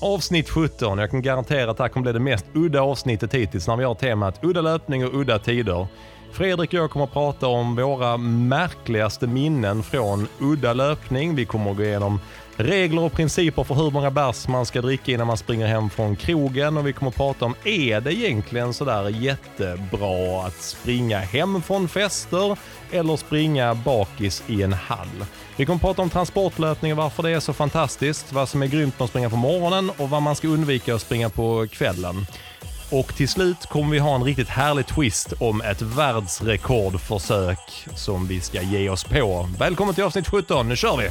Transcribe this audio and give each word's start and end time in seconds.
Avsnitt 0.00 0.48
17. 0.48 0.98
Jag 0.98 1.10
kan 1.10 1.22
garantera 1.22 1.70
att 1.70 1.76
det 1.76 1.82
här 1.82 1.88
kommer 1.88 2.02
bli 2.02 2.12
det 2.12 2.20
mest 2.20 2.46
udda 2.54 2.82
avsnittet 2.82 3.34
hittills 3.34 3.68
när 3.68 3.76
vi 3.76 3.84
har 3.84 3.94
temat 3.94 4.44
udda 4.44 4.60
löpning 4.60 5.06
och 5.06 5.20
udda 5.20 5.38
tider. 5.38 5.86
Fredrik 6.32 6.70
och 6.70 6.74
jag 6.74 6.90
kommer 6.90 7.04
att 7.04 7.12
prata 7.12 7.46
om 7.46 7.76
våra 7.76 8.16
märkligaste 8.16 9.26
minnen 9.26 9.82
från 9.82 10.28
udda 10.40 10.72
löpning. 10.72 11.34
Vi 11.34 11.44
kommer 11.44 11.70
att 11.70 11.76
gå 11.76 11.82
igenom 11.82 12.20
regler 12.56 13.02
och 13.02 13.12
principer 13.12 13.64
för 13.64 13.74
hur 13.74 13.90
många 13.90 14.10
bärs 14.10 14.48
man 14.48 14.66
ska 14.66 14.80
dricka 14.80 15.12
innan 15.12 15.26
man 15.26 15.36
springer 15.36 15.66
hem 15.66 15.90
från 15.90 16.16
krogen 16.16 16.76
och 16.76 16.86
vi 16.86 16.92
kommer 16.92 17.10
att 17.10 17.16
prata 17.16 17.44
om, 17.44 17.54
är 17.64 18.00
det 18.00 18.14
egentligen 18.14 18.74
sådär 18.74 19.08
jättebra 19.08 20.46
att 20.46 20.62
springa 20.62 21.18
hem 21.18 21.62
från 21.62 21.88
fester 21.88 22.58
eller 22.90 23.16
springa 23.16 23.74
bakis 23.74 24.42
i 24.46 24.62
en 24.62 24.72
hall? 24.72 25.24
Vi 25.56 25.66
kommer 25.66 25.76
att 25.76 25.82
prata 25.82 26.02
om 26.02 26.10
transportlöpning 26.10 26.92
och 26.92 26.98
varför 26.98 27.22
det 27.22 27.30
är 27.30 27.40
så 27.40 27.52
fantastiskt, 27.52 28.32
vad 28.32 28.48
som 28.48 28.62
är 28.62 28.66
grymt 28.66 28.98
med 28.98 29.04
att 29.04 29.10
springa 29.10 29.30
på 29.30 29.36
morgonen 29.36 29.90
och 29.96 30.10
vad 30.10 30.22
man 30.22 30.36
ska 30.36 30.48
undvika 30.48 30.94
att 30.94 31.00
springa 31.00 31.30
på 31.30 31.66
kvällen. 31.70 32.26
Och 32.90 33.14
till 33.14 33.28
slut 33.28 33.66
kommer 33.66 33.90
vi 33.90 33.98
ha 33.98 34.14
en 34.14 34.24
riktigt 34.24 34.48
härlig 34.48 34.86
twist 34.86 35.32
om 35.40 35.60
ett 35.60 35.82
världsrekordförsök 35.82 37.88
som 37.94 38.26
vi 38.26 38.40
ska 38.40 38.62
ge 38.62 38.88
oss 38.88 39.04
på. 39.04 39.48
Välkommen 39.58 39.94
till 39.94 40.04
avsnitt 40.04 40.28
17, 40.28 40.68
nu 40.68 40.76
kör 40.76 40.96
vi! 40.96 41.08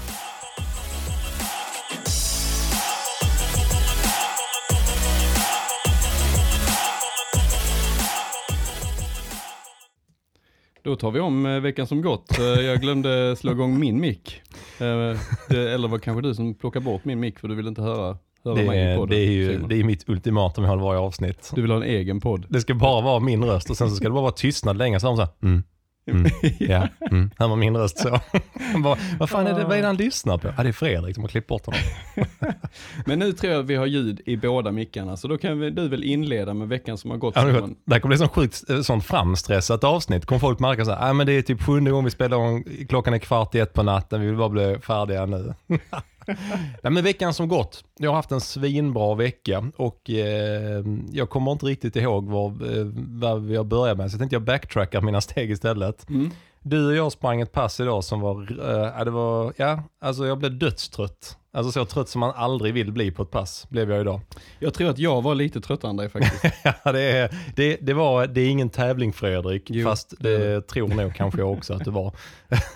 Då 10.83 10.95
tar 10.95 11.11
vi 11.11 11.19
om 11.19 11.45
eh, 11.45 11.59
veckan 11.59 11.87
som 11.87 12.01
gått. 12.01 12.39
Eh, 12.39 12.45
jag 12.45 12.81
glömde 12.81 13.35
slå 13.35 13.51
igång 13.51 13.79
min 13.79 13.99
mick. 13.99 14.41
Eh, 14.79 14.85
eller 15.49 15.87
var 15.87 15.99
kanske 15.99 16.21
du 16.21 16.35
som 16.35 16.55
plockade 16.55 16.85
bort 16.85 17.05
min 17.05 17.19
mick 17.19 17.39
för 17.39 17.47
du 17.47 17.55
vill 17.55 17.67
inte 17.67 17.81
höra 17.81 18.17
det 18.43 18.61
är, 18.61 19.07
det 19.07 19.15
är 19.15 19.31
ju 19.31 19.57
det 19.57 19.75
är 19.75 19.83
mitt 19.83 20.09
ultimatum 20.09 20.63
jag 20.63 20.71
har 20.71 20.77
varje 20.77 20.99
avsnitt. 20.99 21.51
Du 21.55 21.61
vill 21.61 21.71
ha 21.71 21.77
en 21.77 21.83
egen 21.83 22.19
podd. 22.21 22.45
Det 22.49 22.61
ska 22.61 22.73
bara 22.73 23.01
vara 23.01 23.19
min 23.19 23.43
röst 23.43 23.69
och 23.69 23.77
sen 23.77 23.89
så 23.89 23.95
ska 23.95 24.05
det 24.05 24.11
bara 24.11 24.21
vara 24.21 24.31
tystnad 24.31 24.77
länge. 24.77 24.99
Så 24.99 25.07
har 25.07 25.15
man 25.15 25.27
så 25.27 25.31
här, 25.31 25.49
mm, 25.49 25.63
mm, 26.11 26.31
ja, 26.59 26.87
mm. 27.11 27.31
Här 27.37 27.47
var 27.47 27.55
min 27.55 27.77
röst 27.77 27.99
så. 27.99 28.09
Bara, 28.83 28.97
vad 29.19 29.29
fan 29.29 29.47
är 29.47 29.53
det, 29.53 29.63
vad 29.63 29.77
är 29.77 29.81
det 29.81 29.87
han 29.87 29.95
lyssnar 29.95 30.37
på? 30.37 30.47
Ja, 30.57 30.63
det 30.63 30.69
är 30.69 30.73
Fredrik 30.73 31.15
som 31.15 31.23
har 31.23 31.29
klippt 31.29 31.47
bort 31.47 31.65
honom. 31.65 31.81
Men 33.05 33.19
nu 33.19 33.33
tror 33.33 33.53
jag 33.53 33.59
att 33.59 33.65
vi 33.65 33.75
har 33.75 33.85
ljud 33.85 34.21
i 34.25 34.37
båda 34.37 34.71
mickarna, 34.71 35.17
så 35.17 35.27
då 35.27 35.37
kan 35.37 35.59
vi, 35.59 35.69
du 35.69 35.87
väl 35.87 36.03
inleda 36.03 36.53
med 36.53 36.67
veckan 36.67 36.97
som 36.97 37.11
har 37.11 37.17
gått. 37.17 37.35
Ja, 37.35 37.43
det 37.43 37.93
här 37.93 37.99
kommer 37.99 38.15
bli 38.15 38.17
sånt 38.17 38.31
sjukt, 38.31 38.69
eh, 38.69 38.81
sånt 38.81 39.05
framstressat 39.05 39.83
avsnitt. 39.83 40.25
Kommer 40.25 40.39
folk 40.39 40.59
märka 40.59 40.85
så 40.85 40.91
här, 40.91 41.09
ah, 41.09 41.13
men 41.13 41.27
det 41.27 41.33
är 41.33 41.41
typ 41.41 41.61
sjunde 41.63 41.91
gången 41.91 42.05
vi 42.05 42.11
spelar 42.11 42.37
om, 42.37 42.63
klockan 42.89 43.13
är 43.13 43.19
kvart 43.19 43.55
i 43.55 43.59
ett 43.59 43.73
på 43.73 43.83
natten, 43.83 44.21
vi 44.21 44.27
vill 44.27 44.37
bara 44.37 44.49
bli 44.49 44.77
färdiga 44.81 45.25
nu. 45.25 45.53
Nej, 46.83 46.91
men 46.91 47.03
veckan 47.03 47.33
som 47.33 47.47
gått, 47.47 47.83
jag 47.97 48.09
har 48.09 48.15
haft 48.15 48.31
en 48.31 48.41
svinbra 48.41 49.15
vecka 49.15 49.71
och 49.75 50.09
eh, 50.09 50.83
jag 51.11 51.29
kommer 51.29 51.51
inte 51.51 51.65
riktigt 51.65 51.95
ihåg 51.95 52.29
vad, 52.29 52.77
eh, 52.77 52.85
vad 52.93 53.51
jag 53.51 53.65
började 53.65 53.97
med, 53.97 54.11
så 54.11 54.15
jag 54.15 54.19
tänkte 54.19 54.35
jag 54.35 54.43
backtrackar 54.43 55.01
mina 55.01 55.21
steg 55.21 55.51
istället. 55.51 56.09
Mm. 56.09 56.31
Du 56.69 56.87
och 56.87 56.95
jag 56.95 57.11
sprang 57.11 57.41
ett 57.41 57.51
pass 57.51 57.79
idag 57.79 58.03
som 58.03 58.21
var, 58.21 58.47
ja, 58.97 59.05
det 59.05 59.11
var, 59.11 59.53
ja, 59.57 59.83
alltså 60.01 60.25
jag 60.25 60.37
blev 60.37 60.57
dödstrött. 60.57 61.37
Alltså 61.51 61.71
så 61.71 61.85
trött 61.85 62.09
som 62.09 62.19
man 62.19 62.33
aldrig 62.35 62.73
vill 62.73 62.91
bli 62.91 63.11
på 63.11 63.23
ett 63.23 63.31
pass, 63.31 63.69
blev 63.69 63.91
jag 63.91 64.01
idag. 64.01 64.21
Jag 64.59 64.73
tror 64.73 64.89
att 64.89 64.97
jag 64.97 65.21
var 65.21 65.35
lite 65.35 65.61
tröttare 65.61 65.89
än 65.89 65.97
dig 65.97 66.09
faktiskt. 66.09 66.55
Ja, 66.83 66.91
det, 66.91 67.01
är, 67.01 67.35
det, 67.55 67.77
det, 67.81 67.93
var, 67.93 68.27
det 68.27 68.41
är 68.41 68.49
ingen 68.49 68.69
tävling 68.69 69.13
Fredrik, 69.13 69.63
Jo, 69.67 69.85
fast 69.85 70.13
det 70.19 70.37
det 70.37 70.61
tror 70.61 70.87
nog 70.87 71.15
kanske 71.15 71.39
jag 71.39 71.51
också 71.51 71.73
att 71.73 71.85
det 71.85 71.91
var. 71.91 72.13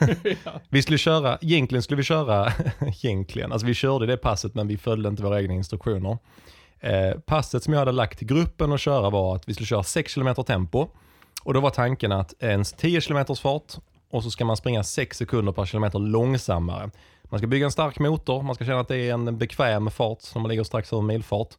Vi 0.70 0.82
skulle 0.82 0.98
köra, 0.98 1.38
egentligen 1.42 1.84
skulle 1.84 1.98
vi 1.98 2.04
köra, 2.04 2.54
egentligen, 2.82 3.52
alltså 3.52 3.68
vi 3.68 3.74
körde 3.74 4.06
det 4.06 4.18
passet 4.18 4.56
men 4.56 4.68
vi 4.68 4.78
följde 4.78 5.10
inte 5.10 5.24
våra 5.24 5.42
egna 5.42 5.54
instruktioner. 5.54 6.18
Eh, 6.80 7.12
passet 7.26 7.64
som 7.64 7.74
jag 7.74 7.80
hade 7.80 7.92
lagt 7.92 8.18
till 8.18 8.28
gruppen 8.28 8.74
att 8.74 8.82
köra 8.82 9.10
var 9.10 9.36
att 9.36 9.50
vi 9.50 9.54
skulle 9.54 9.68
köra 9.68 9.84
6 9.84 10.14
km 10.14 10.36
tempo. 10.36 10.88
Och 11.44 11.54
då 11.54 11.60
var 11.60 11.70
tanken 11.70 12.12
att 12.12 12.34
ens 12.40 12.74
10 12.74 13.02
km 13.02 13.26
fart 13.42 13.74
och 14.12 14.24
så 14.24 14.32
ska 14.32 14.46
man 14.46 14.58
springa 14.58 14.84
6 14.84 15.18
sekunder 15.18 15.52
per 15.52 15.66
kilometer 15.66 16.00
långsammare. 16.00 16.90
Man 17.24 17.40
ska 17.40 17.48
bygga 17.48 17.66
en 17.66 17.72
stark 17.72 18.00
motor, 18.00 18.42
man 18.42 18.56
ska 18.56 18.66
känna 18.66 18.80
att 18.80 18.88
det 18.88 18.98
är 18.98 19.14
en 19.14 19.38
bekväm 19.38 19.92
fart 19.92 20.20
när 20.36 20.42
man 20.42 20.50
ligger 20.50 20.64
strax 20.64 20.94
över 20.94 21.04
milfart. 21.04 21.50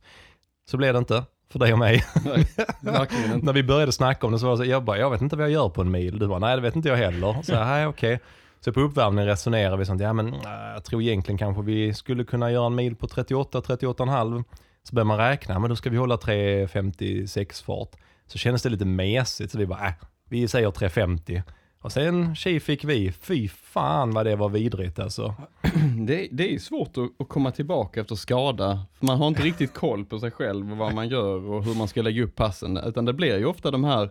Så 0.71 0.77
blev 0.77 0.93
det 0.93 0.99
inte 0.99 1.25
för 1.53 1.59
dig 1.59 1.73
och 1.73 1.79
mig. 1.79 2.05
Nej. 2.25 2.47
När 3.43 3.53
vi 3.53 3.63
började 3.63 3.93
snacka 3.93 4.27
om 4.27 4.33
det 4.33 4.39
så 4.39 4.47
var 4.47 4.53
det 4.53 4.59
så, 4.59 4.65
jag 4.65 4.85
bara, 4.85 4.99
jag 4.99 5.11
vet 5.11 5.21
inte 5.21 5.37
vad 5.37 5.45
jag 5.45 5.53
gör 5.53 5.69
på 5.69 5.81
en 5.81 5.91
mil. 5.91 6.19
Du 6.19 6.29
bara, 6.29 6.39
nej 6.39 6.57
det 6.57 6.63
vet 6.63 6.77
inte 6.77 6.89
jag 6.89 6.97
heller. 6.97 7.43
Så 7.43 7.65
nej 7.65 7.87
okej. 7.87 8.21
Så 8.61 8.73
på 8.73 8.81
uppvärmningen 8.81 9.27
resonerar 9.27 9.77
vi 9.77 9.85
sånt, 9.85 10.01
ja 10.01 10.13
men 10.13 10.35
äh, 10.35 10.41
jag 10.75 10.85
tror 10.85 11.03
egentligen 11.03 11.39
kanske 11.39 11.63
vi 11.63 11.95
skulle 11.95 12.25
kunna 12.25 12.51
göra 12.51 12.67
en 12.67 12.75
mil 12.75 12.97
på 12.97 13.09
38, 13.09 13.61
38,5. 13.61 14.45
Så 14.83 14.95
börjar 14.95 15.05
man 15.05 15.19
räkna, 15.19 15.59
men 15.59 15.71
då 15.71 15.77
ska 15.77 15.91
vi 15.91 15.97
hålla 15.97 16.17
3.56 16.17 17.65
fart. 17.65 17.97
Så 18.33 18.39
kändes 18.39 18.63
det 18.63 18.69
lite 18.69 18.85
mesigt, 18.85 19.53
så 19.53 19.59
vi 19.59 19.67
bara, 19.67 19.87
äh, 19.87 19.95
vi 20.29 20.49
säger 20.49 20.71
3.50. 20.71 21.43
Och 21.81 21.93
sen 21.93 22.35
tji 22.35 22.61
fick 22.61 22.85
vi, 22.85 23.13
fy 23.13 23.49
fan 23.49 24.11
vad 24.11 24.27
det 24.27 24.37
var 24.37 24.49
vidrigt 24.49 24.99
alltså. 24.99 25.35
Det, 26.07 26.29
det 26.33 26.55
är 26.55 26.59
svårt 26.59 26.99
att, 26.99 27.21
att 27.21 27.29
komma 27.29 27.51
tillbaka 27.51 28.01
efter 28.01 28.15
skada. 28.15 28.87
För 28.95 29.07
man 29.07 29.19
har 29.19 29.29
inte 29.29 29.43
riktigt 29.43 29.75
koll 29.75 30.05
på 30.05 30.19
sig 30.19 30.31
själv 30.31 30.73
och 30.73 30.79
vad 30.79 30.95
man 30.95 31.09
gör 31.09 31.51
och 31.51 31.65
hur 31.65 31.75
man 31.75 31.89
ska 31.89 32.03
lägga 32.03 32.23
upp 32.23 32.37
passen. 32.37 32.77
Utan 32.77 33.05
det 33.05 33.13
blir 33.13 33.39
ju 33.39 33.45
ofta 33.45 33.71
de 33.71 33.85
här, 33.85 34.11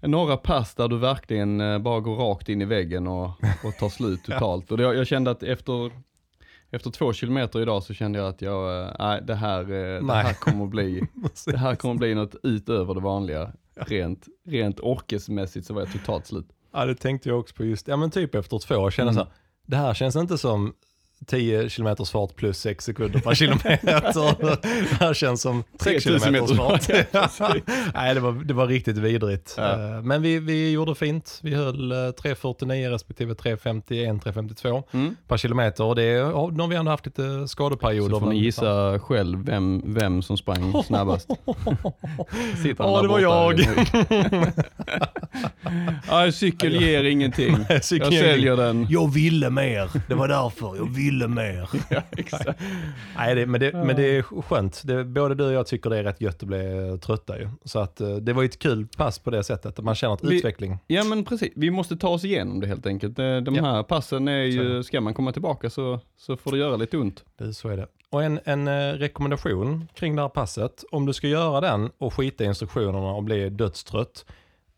några 0.00 0.36
pass 0.36 0.74
där 0.74 0.88
du 0.88 0.98
verkligen 0.98 1.60
eh, 1.60 1.78
bara 1.78 2.00
går 2.00 2.16
rakt 2.16 2.48
in 2.48 2.62
i 2.62 2.64
väggen 2.64 3.06
och, 3.06 3.30
och 3.64 3.76
tar 3.78 3.88
slut 3.88 4.24
totalt. 4.24 4.70
Och 4.70 4.78
det, 4.78 4.82
jag 4.82 5.06
kände 5.06 5.30
att 5.30 5.42
efter, 5.42 5.92
efter 6.70 6.90
två 6.90 7.12
kilometer 7.12 7.60
idag 7.60 7.82
så 7.82 7.94
kände 7.94 8.18
jag 8.18 8.28
att 8.28 8.42
jag, 8.42 8.82
eh, 8.88 8.92
nej 8.98 9.20
det 9.26 9.34
här, 9.34 9.60
eh, 9.60 9.68
det 9.68 10.00
Nej. 10.00 10.24
här 10.24 10.34
kommer 10.34 10.64
att 10.64 10.70
bli, 10.70 11.02
det 11.46 11.58
här 11.58 11.74
kommer 11.74 11.94
att 11.94 12.00
bli 12.00 12.14
något 12.14 12.34
utöver 12.42 12.94
det 12.94 13.00
vanliga. 13.00 13.52
Rent, 13.74 14.26
rent 14.46 14.80
orkesmässigt 14.80 15.66
så 15.66 15.74
var 15.74 15.80
jag 15.82 15.92
totalt 15.92 16.26
slut. 16.26 16.48
Ja 16.72 16.84
det 16.84 16.94
tänkte 16.94 17.28
jag 17.28 17.38
också 17.40 17.54
på 17.54 17.64
just, 17.64 17.88
ja 17.88 17.96
men 17.96 18.10
typ 18.10 18.34
efter 18.34 18.58
två, 18.58 18.74
jag 18.74 18.92
kände 18.92 19.12
Mm. 19.12 19.24
så 19.24 19.30
här, 19.30 19.32
det 19.66 19.76
här 19.76 19.94
känns 19.94 20.16
inte 20.16 20.38
som 20.38 20.72
10 21.26 21.68
km 21.68 21.96
fart 22.12 22.36
plus 22.36 22.58
6 22.58 22.84
sekunder 22.84 23.20
per 23.20 23.34
kilometer. 23.34 23.78
det 24.98 25.04
här 25.04 25.14
känns 25.14 25.42
som 25.42 25.64
3 25.78 26.00
km 26.00 26.18
3000 26.20 26.32
meter. 26.32 27.28
fart. 27.28 27.56
Nej 27.94 28.14
det 28.14 28.20
var, 28.20 28.32
det 28.32 28.54
var 28.54 28.66
riktigt 28.66 28.98
vidrigt. 28.98 29.54
Ja. 29.56 29.72
Eh, 29.72 30.02
Men 30.02 30.22
vi, 30.22 30.38
vi 30.38 30.70
gjorde 30.70 30.94
fint. 30.94 31.38
Vi 31.42 31.54
höll 31.54 31.92
eh, 31.92 31.94
3.49 31.96 32.90
respektive 32.90 33.34
3.51, 33.34 34.22
3.52 34.22 34.82
Mm. 34.92 35.16
per 35.28 35.36
kilometer 35.36 35.84
och 35.84 35.96
det, 35.96 36.12
nu 36.24 36.60
har 36.62 36.66
vi 36.68 36.76
ändå 36.76 36.90
haft 36.90 37.06
lite 37.06 37.48
skadeperioder. 37.48 38.14
Så 38.14 38.20
får 38.20 38.26
ni 38.30 38.38
gissa 38.38 38.98
själv 38.98 39.44
vem, 39.46 39.82
vem 39.94 40.22
som 40.22 40.36
sprang 40.36 40.82
snabbast. 40.86 41.28
Sitter 42.62 42.84
han 42.84 42.92
Ja, 42.92 43.02
det 43.02 43.08
var 43.08 43.20
jag. 43.20 43.60
Ja, 46.08 46.32
cykel 46.32 46.80
ger 46.82 47.04
ingenting. 47.04 47.56
Nej, 47.68 47.82
cykeln 47.82 48.12
Jag 48.12 48.24
säljer 48.24 48.56
den. 48.56 48.86
Jag 48.90 49.12
ville 49.12 49.50
mer, 49.50 49.90
det 50.08 50.14
var 50.14 50.28
därför. 50.28 50.76
Jag 50.76 50.94
ville 50.94 51.07
mer. 51.12 51.68
Ja, 51.90 52.02
exakt. 52.10 52.60
Nej, 53.16 53.34
det, 53.34 53.46
men, 53.46 53.60
det, 53.60 53.72
men 53.72 53.96
det 53.96 54.16
är 54.16 54.22
skönt. 54.42 54.82
Det, 54.84 55.04
både 55.04 55.34
du 55.34 55.44
och 55.46 55.52
jag 55.52 55.66
tycker 55.66 55.90
det 55.90 55.98
är 55.98 56.02
rätt 56.04 56.20
gött 56.20 56.42
att 56.42 56.48
bli 56.48 56.98
trötta 57.02 57.38
ju. 57.38 57.48
Så 57.64 57.78
att 57.78 58.00
eh, 58.00 58.14
det 58.16 58.32
var 58.32 58.42
ju 58.42 58.46
ett 58.46 58.58
kul 58.58 58.86
pass 58.96 59.18
på 59.18 59.30
det 59.30 59.44
sättet. 59.44 59.78
Att 59.78 59.84
man 59.84 59.94
känner 59.94 60.14
att 60.14 60.24
Vi- 60.24 60.36
utveckling. 60.36 60.78
Ja 60.86 61.04
men 61.04 61.24
precis, 61.24 61.52
vi 61.56 61.70
måste 61.70 61.96
ta 61.96 62.08
oss 62.08 62.24
igenom 62.24 62.60
det 62.60 62.66
helt 62.66 62.86
enkelt. 62.86 63.18
Eh, 63.18 63.36
De 63.36 63.54
Ja. 63.54 63.62
här 63.64 63.82
passen 63.82 64.28
är 64.28 64.42
ju, 64.42 64.82
ska 64.82 65.00
man 65.00 65.14
komma 65.14 65.32
tillbaka 65.32 65.70
så, 65.70 66.00
så 66.16 66.36
får 66.36 66.52
det 66.52 66.58
göra 66.58 66.76
lite 66.76 66.96
ont. 66.98 67.24
Det, 67.38 67.54
så 67.54 67.68
är 67.68 67.76
det. 67.76 67.86
Och 68.10 68.22
en, 68.24 68.40
en 68.44 68.68
eh, 68.68 68.92
rekommendation 68.92 69.88
kring 69.94 70.16
det 70.16 70.22
här 70.22 70.28
passet. 70.28 70.84
Om 70.90 71.06
du 71.06 71.12
ska 71.12 71.26
göra 71.28 71.60
den 71.60 71.90
och 71.98 72.14
skita 72.14 72.44
i 72.44 72.46
instruktionerna 72.46 73.12
och 73.12 73.22
bli 73.24 73.50
dödstrött. 73.50 74.24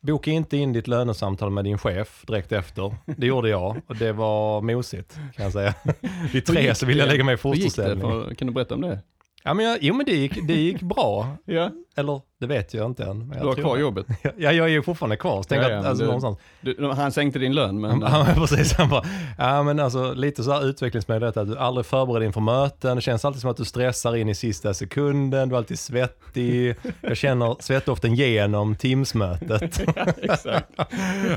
Boka 0.03 0.31
inte 0.31 0.57
in 0.57 0.73
ditt 0.73 0.89
lönesamtal 0.89 1.51
med 1.51 1.65
din 1.65 1.79
chef 1.79 2.25
direkt 2.27 2.53
efter. 2.53 2.95
Det 3.07 3.27
gjorde 3.27 3.49
jag 3.49 3.77
och 3.87 3.97
det 3.97 4.13
var 4.13 4.61
mosigt 4.61 5.15
kan 5.37 5.45
jag 5.45 5.53
säga. 5.53 5.75
Vid 6.33 6.47
tre 6.47 6.75
så 6.75 6.87
ville 6.87 7.01
jag 7.01 7.09
lägga 7.09 7.25
mig 7.25 7.35
i 7.35 7.39
Hur 7.43 7.55
gick 7.55 7.63
det? 7.65 7.71
fosterställning. 7.71 8.35
Kan 8.35 8.47
du 8.47 8.53
berätta 8.55 8.75
om 8.75 8.81
det? 8.81 8.99
Ja, 9.45 9.55
men 9.55 9.65
jag, 9.67 9.79
jo 9.81 9.95
men 9.95 10.07
det 10.07 10.13
gick, 10.17 10.47
det 10.49 10.55
gick 10.55 10.83
bra. 10.83 11.37
Ja, 11.45 11.71
Eller 12.01 12.21
det 12.41 12.47
vet 12.47 12.75
jag 12.75 12.87
inte 12.87 13.05
än. 13.05 13.33
jag 13.35 13.43
du 13.43 13.47
har 13.49 13.55
kvar 13.55 13.75
det. 13.77 13.81
jobbet. 13.81 14.07
Ja, 14.23 14.53
jag 14.53 14.57
är 14.67 14.67
ju 14.69 14.83
fortfarande 14.83 15.17
kvar. 15.17 15.45
Ja, 15.49 15.61
att, 15.61 15.71
ja, 15.71 15.89
alltså, 15.89 16.05
någonstans. 16.05 16.39
Du, 16.61 16.91
han 16.97 17.13
sänkte 17.13 17.39
din 17.39 17.55
lön 17.55 17.81
men... 17.81 18.01
Ja, 18.11 18.25
men 18.27 18.35
precis. 18.37 18.73
Han 18.73 18.89
bara, 18.89 19.03
ja 19.39 19.63
men 19.63 19.81
alltså 19.81 20.13
lite 20.13 20.43
så 20.43 20.53
här 20.53 20.67
utvecklingsmöjlighet 20.67 21.37
att 21.37 21.49
du 21.49 21.59
aldrig 21.59 21.87
förbereder 21.87 22.27
inför 22.27 22.41
möten. 22.41 22.97
Det 22.97 23.03
känns 23.03 23.25
alltid 23.25 23.41
som 23.41 23.51
att 23.51 23.57
du 23.57 23.65
stressar 23.65 24.17
in 24.17 24.29
i 24.29 24.35
sista 24.35 24.75
sekunden. 24.75 25.49
Du 25.49 25.55
är 25.55 25.59
alltid 25.59 25.79
svettig. 25.79 26.75
Jag 27.01 27.17
känner 27.17 27.57
svettdoften 27.61 28.15
genom 28.15 28.77
Teams-mötet. 28.77 29.81
exakt. 30.23 30.69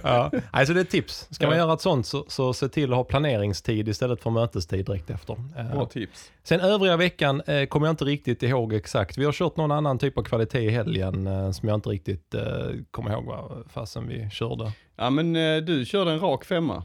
ja. 0.04 0.32
Alltså 0.52 0.74
det 0.74 0.80
är 0.80 0.84
ett 0.84 0.90
tips. 0.90 1.28
Ska 1.32 1.46
man 1.48 1.56
Ja. 1.58 1.64
göra 1.64 1.74
ett 1.74 1.82
sånt 1.82 2.08
så, 2.08 2.26
så 2.28 2.54
se 2.54 2.68
till 2.70 2.92
att 2.92 2.98
ha 2.98 3.04
planeringstid 3.04 3.88
istället 3.88 4.22
för 4.24 4.30
mötestid 4.30 4.86
direkt 4.86 5.10
efter. 5.10 5.34
Eh, 5.58 5.72
Bra 5.74 5.86
tips. 5.86 6.32
Sen 6.44 6.60
övriga 6.60 6.98
veckan 6.98 7.42
eh, 7.48 7.66
kommer 7.66 7.88
jag 7.88 7.94
inte 7.94 8.06
riktigt 8.06 8.44
ihåg 8.44 8.74
exakt. 8.74 9.18
Vi 9.18 9.26
har 9.26 9.32
kört 9.32 9.58
någon 9.58 9.72
annan 9.72 10.00
typ 10.00 10.18
av 10.18 10.24
kvalitet 10.24 10.53
i 10.60 10.70
helgen 10.70 11.28
eh, 11.28 11.52
som 11.52 11.70
jag 11.70 11.78
inte 11.78 11.90
riktigt 11.90 12.34
eh, 12.36 12.44
kommer 12.92 13.12
ihåg 13.12 13.26
vad 13.26 13.64
fasen 13.74 14.08
vi 14.08 14.30
körde. 14.30 14.72
Ja 14.96 15.10
men 15.10 15.36
eh, 15.36 15.58
du 15.58 15.86
körde 15.86 16.12
en 16.12 16.20
rak 16.20 16.46
femma. 16.46 16.84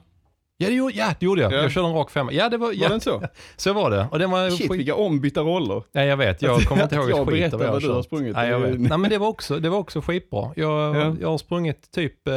Ja, 0.60 0.68
det 0.68 0.74
gjorde, 0.74 0.94
ja, 0.94 1.14
det 1.20 1.26
gjorde 1.26 1.42
jag. 1.42 1.52
Ja. 1.52 1.56
Jag 1.56 1.72
körde 1.72 1.88
en 1.88 1.94
rak 1.94 2.10
femma. 2.10 2.32
Ja, 2.32 2.48
det 2.48 2.56
var, 2.56 2.66
Var 2.66 2.74
ja, 2.74 2.88
den 2.88 3.00
så? 3.00 3.22
så 3.56 3.72
var 3.72 3.90
det. 3.90 4.08
Och 4.12 4.18
den 4.18 4.30
var 4.30 4.50
Shit, 4.50 4.70
skit... 4.70 4.80
vilka 4.80 4.94
ombytta 4.94 5.40
roller. 5.40 5.82
Ja, 5.92 6.04
jag 6.04 6.16
vet. 6.16 6.42
Jag 6.42 6.60
kommer 6.62 6.82
inte 6.82 6.94
ihåg 6.94 7.10
jag 7.10 7.20
ett 7.20 7.28
skit 7.28 7.40
berättar 7.40 7.58
vad 7.58 7.66
vad 7.66 7.82
jag 7.82 7.90
du 7.90 7.94
har 7.94 8.02
sprungit. 8.02 8.34
Nej, 8.34 8.50
jag 8.50 8.60
vet. 8.60 8.80
Nej, 8.80 8.98
men 8.98 9.10
det 9.10 9.18
var 9.18 9.28
också, 9.28 9.58
det 9.58 9.68
var 9.68 9.78
också 9.78 10.00
skitbra. 10.00 10.52
Jag, 10.56 10.96
Ja. 10.96 11.16
jag 11.20 11.28
har 11.28 11.38
sprungit 11.38 11.90
typ 11.90 12.28
eh, 12.28 12.34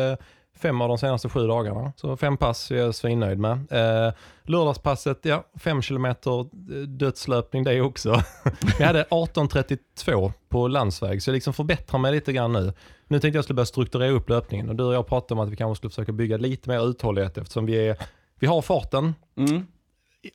fem 0.57 0.81
av 0.81 0.88
de 0.88 0.98
senaste 0.98 1.30
sju 1.30 1.48
dagarna. 1.48 1.94
Så 1.95 2.18
fem 2.18 2.38
pass 2.38 2.71
är 2.71 2.75
jag 2.75 2.95
svinnöjd 2.95 3.39
med. 3.39 3.51
Eh, 3.71 4.13
lördagspasset, 4.44 5.19
ja, 5.21 5.44
fem 5.56 5.81
kilometer 5.81 6.39
eh, 6.39 6.45
dödslöpning 6.88 7.63
det 7.63 7.81
också. 7.81 8.09
jag 8.80 8.88
hade 8.88 9.03
18.32 9.03 10.31
på 10.50 10.68
landsväg, 10.68 11.24
så 11.24 11.30
jag 11.30 11.33
liksom 11.33 11.53
förbättrar 11.53 12.00
mig 12.00 12.12
lite 12.12 12.33
grann 12.33 12.53
nu. 12.53 12.74
Nu 13.07 13.19
tänkte 13.19 13.38
jag 13.38 13.44
skulle 13.44 13.56
börja 13.56 13.65
strukturera 13.65 14.12
upp 14.12 14.30
löpningen 14.30 14.69
och 14.69 14.75
du 14.75 14.83
och 14.83 14.94
jag 14.94 15.07
pratade 15.07 15.33
om 15.42 15.45
att 15.48 15.51
vi 15.51 15.56
kanske 15.56 15.77
skulle 15.77 15.89
försöka 15.92 16.12
bygga 16.12 16.38
lite 16.38 16.69
mer 16.69 16.89
uthållighet 16.89 17.38
eftersom 17.38 17.65
vi, 17.65 17.88
är, 17.88 17.97
vi 18.39 18.47
har 18.47 18.62
farten, 18.62 19.15
Mm. 19.38 19.68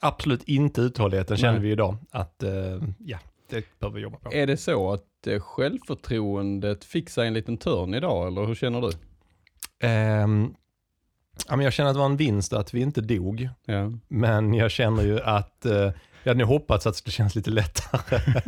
absolut 0.01 0.43
inte 0.43 0.81
uthålligheten 0.81 1.37
känner 1.37 1.59
vi 1.61 1.71
idag. 1.71 1.97
Att, 2.11 2.43
eh, 2.43 2.51
ja, 2.99 3.19
det 3.51 3.65
behöver 3.79 3.97
vi 3.97 4.03
jobba 4.03 4.19
på. 4.19 4.33
Är 4.35 4.47
det 4.47 4.57
så 4.57 4.93
att 4.93 5.27
eh, 5.27 5.41
självförtroendet 5.41 6.85
fick 6.85 7.11
sig 7.11 7.27
en 7.27 7.35
liten 7.35 7.57
törn 7.59 7.95
idag, 7.95 8.27
eller 8.27 8.45
hur 8.47 8.55
känner 8.55 8.81
du? 8.81 8.91
Ehm, 9.81 10.55
ja, 11.49 11.57
men 11.57 11.65
jag 11.65 11.73
känner 11.73 11.91
att 11.91 11.95
det 11.95 11.99
var 11.99 12.07
en 12.07 12.17
vinst 12.17 12.53
att 12.53 12.75
vi 12.75 12.81
inte 12.81 13.01
dog. 13.01 13.49
Ja. 13.65 13.93
Men 14.09 14.55
jag 14.55 14.71
känner 14.71 15.03
ju 15.03 15.21
att 15.21 15.67
eh, 15.67 15.93
jag 16.27 16.31
hade 16.31 16.39
nog 16.39 16.49
hoppats 16.49 16.87
att 16.87 16.95
det 16.95 16.99
skulle 16.99 17.13
kännas 17.13 17.35
lite 17.35 17.51
lättare. 17.51 18.21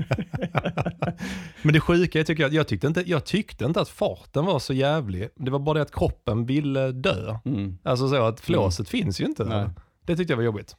men 1.63 1.73
det 1.73 1.81
sjuka 1.81 2.25
tycker 2.25 2.43
jag, 2.43 2.53
jag 2.53 2.69
tyckte, 2.69 2.87
inte, 2.87 3.03
jag 3.07 3.25
tyckte 3.25 3.65
inte 3.65 3.81
att 3.81 3.89
farten 3.89 4.45
var 4.45 4.59
så 4.59 4.73
jävlig. 4.73 5.29
Det 5.37 5.51
var 5.51 5.59
bara 5.59 5.75
det 5.75 5.83
att 5.83 5.93
kroppen 5.93 6.47
ville 6.47 6.93
dö. 6.93 7.39
Mm. 7.45 7.79
Alltså 7.83 8.09
så 8.09 8.25
att 8.25 8.41
flåset 8.41 8.89
finns 8.89 9.21
ju 9.21 9.25
inte. 9.25 9.45
Nej. 9.45 9.69
Det 10.05 10.17
tyckte 10.17 10.33
jag 10.33 10.37
var 10.37 10.45
jobbigt. 10.45 10.77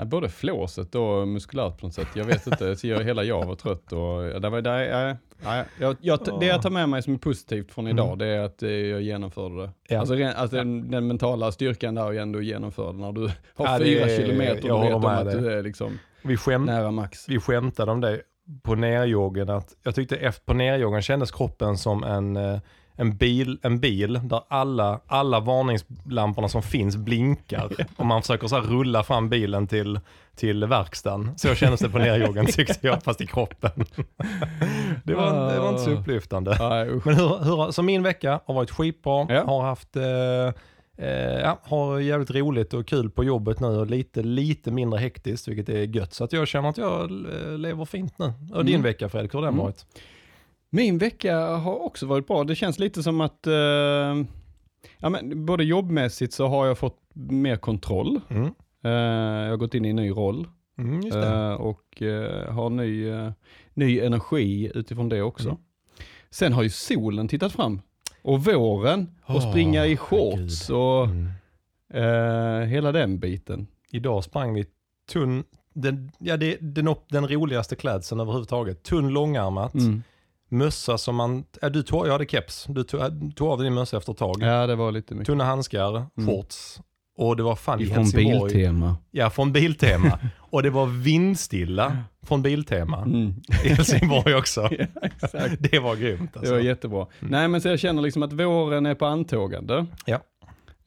Ja, 0.00 0.04
både 0.04 0.28
flåset 0.28 0.94
och 0.94 1.28
muskulärt 1.28 1.78
på 1.78 1.86
något 1.86 1.94
sätt. 1.94 2.08
Jag 2.14 2.24
vet 2.24 2.46
inte, 2.46 2.76
så 2.76 2.86
jag, 2.86 3.04
hela 3.04 3.24
jag 3.24 3.46
var 3.46 3.54
trött 3.54 3.92
och 3.92 4.40
det 4.40 4.48
var, 4.50 4.60
där, 4.62 4.78
ja, 4.78 5.16
ja, 5.44 5.64
jag, 5.80 5.96
jag, 6.00 6.40
det 6.40 6.46
jag 6.46 6.62
tar 6.62 6.70
med 6.70 6.88
mig 6.88 7.02
som 7.02 7.14
är 7.14 7.18
positivt 7.18 7.72
från 7.72 7.86
idag, 7.88 8.06
Mm. 8.06 8.18
det 8.18 8.26
är 8.26 8.40
att 8.40 8.62
eh, 8.62 8.70
jag 8.70 9.02
genomförde 9.02 9.62
det. 9.62 9.70
Ja. 9.88 9.98
Alltså, 10.00 10.14
ren- 10.14 10.32
alltså 10.36 10.56
den, 10.56 10.90
den 10.90 11.06
mentala 11.06 11.52
styrkan 11.52 11.94
där 11.94 12.02
jag 12.12 12.16
ändå 12.16 12.42
genomförde 12.42 12.98
när 12.98 13.12
du 13.12 13.20
har 13.54 13.66
Ja, 13.66 13.78
det 13.78 13.84
fyra 13.84 14.04
är- 14.06 14.16
kilometer 14.16 14.70
och 14.72 14.84
vet 14.84 14.94
om 14.94 15.04
att 15.04 15.24
dig. 15.24 15.40
du 15.40 15.52
är 15.52 15.62
liksom 15.62 15.98
Vi, 16.22 16.36
skäm, 16.36 16.64
nära 16.64 16.90
max. 16.90 17.28
vi 17.28 17.40
skämtade 17.40 17.92
om 17.92 18.00
det 18.00 18.20
på 18.62 18.74
nerjoggen. 18.74 19.48
Att 19.50 19.76
jag 19.82 19.94
tyckte 19.94 20.16
efter 20.16 20.44
på 20.46 20.54
nerjoggen 20.54 21.02
kändes 21.02 21.30
kroppen 21.32 21.76
som 21.78 22.04
en, 22.04 22.36
eh, 22.36 22.58
en, 22.98 23.16
bil, 23.16 23.58
en 23.62 23.80
bil 23.80 24.20
där 24.22 24.40
alla, 24.48 25.00
alla 25.06 25.40
varningslamporna 25.40 26.48
som 26.48 26.62
finns 26.62 26.96
blinkar. 26.96 27.70
Och 27.96 28.06
man 28.06 28.22
försöker 28.22 28.46
så 28.46 28.60
rulla 28.60 29.02
fram 29.02 29.28
bilen 29.28 29.66
till, 29.66 30.00
till 30.36 30.64
verkstaden. 30.64 31.38
Så 31.38 31.54
kändes 31.54 31.80
det 31.80 31.88
på 31.90 31.98
nerjoggen 31.98 32.46
tyckte 32.52 32.86
jag, 32.86 33.02
fast 33.02 33.20
i 33.20 33.26
kroppen. 33.26 33.70
det, 35.04 35.14
var, 35.14 35.52
det 35.52 35.60
var 35.60 35.68
inte 35.68 35.82
så 35.82 35.90
upplyftande. 35.90 36.56
Nej, 36.60 36.88
usch. 36.88 37.06
Men 37.06 37.14
hur, 37.14 37.44
hur, 37.44 37.70
så 37.70 37.82
min 37.82 38.02
vecka 38.02 38.40
har 38.46 38.54
varit 38.54 38.70
skitbra. 38.70 39.26
Ja. 39.28 39.44
Har 39.46 39.62
haft 39.62 39.96
eh, 39.96 40.02
eh, 41.06 41.40
ja, 41.40 41.58
har 41.62 41.98
jävligt 41.98 42.30
roligt 42.30 42.74
och 42.74 42.86
kul 42.86 43.10
på 43.10 43.24
jobbet 43.24 43.60
nu 43.60 43.66
och 43.66 43.86
lite, 43.86 44.22
lite 44.22 44.70
mindre 44.70 45.00
hektiskt, 45.00 45.48
vilket 45.48 45.68
är 45.68 45.82
gött. 45.96 46.14
Så 46.14 46.24
att 46.24 46.32
jag 46.32 46.48
känner 46.48 46.68
att 46.68 46.78
jag 46.78 47.02
eh, 47.10 47.58
lever 47.58 47.84
fint 47.84 48.18
nu. 48.18 48.32
Och 48.54 48.64
din 48.64 48.74
Mm. 48.74 48.82
vecka 48.82 49.08
Fredrik, 49.08 49.34
hur 49.34 49.38
har 49.38 49.46
den 49.46 49.54
Mm. 49.54 49.64
varit? 49.64 49.86
Min 50.70 50.98
vecka 50.98 51.36
har 51.38 51.84
också 51.84 52.06
varit 52.06 52.26
bra. 52.26 52.44
Det 52.44 52.54
känns 52.54 52.78
lite 52.78 53.02
som 53.02 53.20
att, 53.20 53.46
eh, 53.46 53.52
ja, 54.98 55.08
men 55.10 55.46
både 55.46 55.64
jobbmässigt 55.64 56.32
så 56.32 56.46
har 56.46 56.66
jag 56.66 56.78
fått 56.78 56.98
mer 57.14 57.56
kontroll. 57.56 58.20
Mm. 58.28 58.44
Eh, 58.84 58.90
jag 59.44 59.50
har 59.50 59.56
gått 59.56 59.74
in 59.74 59.84
i 59.84 59.88
en 59.88 59.96
ny 59.96 60.10
roll. 60.10 60.48
Mm. 60.78 61.06
Eh, 61.22 61.52
och 61.52 62.02
eh, 62.02 62.52
har 62.52 62.70
ny, 62.70 63.08
eh, 63.08 63.30
ny 63.74 64.00
energi 64.00 64.70
utifrån 64.74 65.08
det 65.08 65.22
också. 65.22 65.48
Mm. 65.48 65.60
Sen 66.30 66.52
har 66.52 66.62
ju 66.62 66.70
solen 66.70 67.28
tittat 67.28 67.52
fram. 67.52 67.80
Och 68.22 68.44
våren, 68.44 69.14
och 69.24 69.34
Åh, 69.36 69.50
springa 69.50 69.86
i 69.86 69.96
shorts 69.96 70.70
och 70.70 71.04
Mm. 71.04 71.28
eh, 71.94 72.66
hela 72.68 72.92
den 72.92 73.18
biten. 73.18 73.66
Idag 73.90 74.24
sprang 74.24 74.54
vi 74.54 74.66
tunn, 75.12 75.44
den, 75.72 76.10
ja, 76.18 76.36
det, 76.36 76.56
den, 76.60 76.94
den 77.08 77.28
roligaste 77.28 77.76
klädseln 77.76 78.20
överhuvudtaget. 78.20 78.82
Tunn 78.82 79.08
långärmat, 79.08 79.74
Mm. 79.74 80.02
Mössa 80.48 80.98
som 80.98 81.16
man, 81.16 81.44
ja, 81.62 81.68
du 81.68 81.82
tog, 81.82 82.06
jag 82.06 82.12
hade 82.12 82.26
keps, 82.26 82.64
du 82.68 82.82
tog, 82.84 83.00
tog 83.36 83.48
av 83.48 83.58
dig 83.58 83.64
din 83.64 83.74
mössa 83.74 83.96
efter 83.96 84.12
ett 84.12 84.18
tag. 84.18 84.36
Ja, 84.40 84.66
det 84.66 84.74
var 84.74 84.92
lite 84.92 85.14
mycket. 85.14 85.26
Tunna 85.26 85.44
handskar, 85.44 85.96
Mm. 85.96 86.06
shorts. 86.28 86.80
Och 87.18 87.36
det 87.36 87.42
var 87.42 87.56
fan 87.56 87.80
i 87.80 87.86
Från 87.86 87.96
Helsingborg. 87.96 88.52
Biltema. 88.54 88.96
Ja, 89.10 89.30
från 89.30 89.52
Biltema. 89.52 90.18
och 90.38 90.62
det 90.62 90.70
var 90.70 90.86
vindstilla 90.86 91.98
från 92.26 92.42
Biltema 92.42 93.02
Mm. 93.02 93.34
i 93.64 93.68
Helsingborg 93.68 94.34
också. 94.34 94.60
ja, 94.78 94.86
exakt. 95.02 95.56
Det 95.58 95.78
var 95.78 95.96
grymt 95.96 96.32
Det 96.32 96.38
alltså. 96.38 96.54
var 96.54 96.60
jättebra. 96.60 97.06
Nej 97.20 97.48
men 97.48 97.60
så 97.60 97.68
jag 97.68 97.78
känner 97.80 98.02
liksom 98.02 98.22
att 98.22 98.32
våren 98.32 98.86
är 98.86 98.94
på 98.94 99.06
antågande. 99.06 99.86
Ja. 100.06 100.18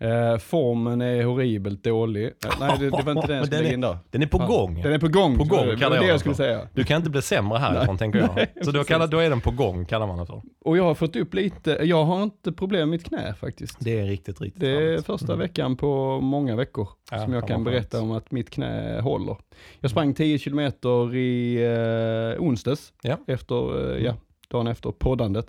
Eh, 0.02 0.38
formen 0.38 1.02
är 1.02 1.24
horribelt 1.24 1.84
dålig. 1.84 2.26
Eh, 2.26 2.32
nej 2.60 2.76
det, 2.80 2.86
det 2.86 3.04
var 3.04 3.12
inte 3.12 3.28
den 3.28 3.38
jag 3.38 3.46
skulle 3.46 3.62
den 3.62 3.68
är- 3.70 3.74
in 3.74 3.82
där. 3.82 3.98
Den 4.10 4.22
är 4.22 4.28
på 4.28 4.38
Fan. 4.38 4.48
gång. 4.50 4.82
Den 4.82 4.94
är 4.94 5.00
på 5.00 5.08
gång. 5.08 5.38
På 5.38 5.44
gång 5.44 5.68
det. 5.68 5.76
kallar 5.78 5.90
det 5.90 5.96
jag 5.96 6.04
det 6.06 6.10
jag 6.10 6.20
skulle 6.20 6.36
säga. 6.36 6.68
Du 6.74 6.84
kan 6.84 6.98
inte 6.98 7.10
bli 7.10 7.22
sämre 7.22 7.58
härifrån 7.60 7.98
tänker 7.98 8.20
jag. 8.20 8.30
nej, 8.36 8.54
Så 8.62 8.72
då, 8.72 8.84
kallar, 8.84 9.08
då 9.08 9.18
är 9.20 9.30
den 9.30 9.42
på 9.42 9.52
gång 9.52 9.86
kallar 9.86 10.08
man 10.08 10.18
det 10.18 10.26
för. 10.26 10.42
Och 10.66 10.78
jag 10.78 10.84
har 10.84 10.96
fått 10.96 11.16
upp 11.16 11.34
lite, 11.34 11.78
jag 11.84 12.04
har 12.06 12.24
inte 12.24 12.52
problem 12.52 12.80
med 12.80 12.90
mitt 12.90 13.04
knä 13.08 13.34
faktiskt. 13.34 13.78
Det 13.80 14.00
är 14.00 14.06
riktigt, 14.06 14.42
riktigt 14.42 14.62
Det 14.62 14.94
är 14.94 15.02
första 15.02 15.26
Mm. 15.34 15.40
veckan 15.40 15.78
på 15.78 16.20
många 16.22 16.56
veckor 16.56 16.88
Ja, 17.12 17.20
som 17.24 17.34
jag 17.34 17.48
kan 17.48 17.64
berätta 17.64 17.98
skönt. 17.98 18.04
om 18.04 18.12
att 18.12 18.32
mitt 18.32 18.50
knä 18.50 19.02
håller. 19.02 19.38
Jag 19.80 19.92
sprang 19.92 20.14
10 20.14 20.40
kilometer 20.40 21.16
i 21.16 21.56
eh, 22.36 22.44
onsdags, 22.44 22.94
Ja. 23.02 23.18
efter, 23.28 23.96
eh, 23.96 24.04
ja, 24.06 24.16
dagen 24.50 24.68
efter 24.68 24.92
poddandet. 24.92 25.46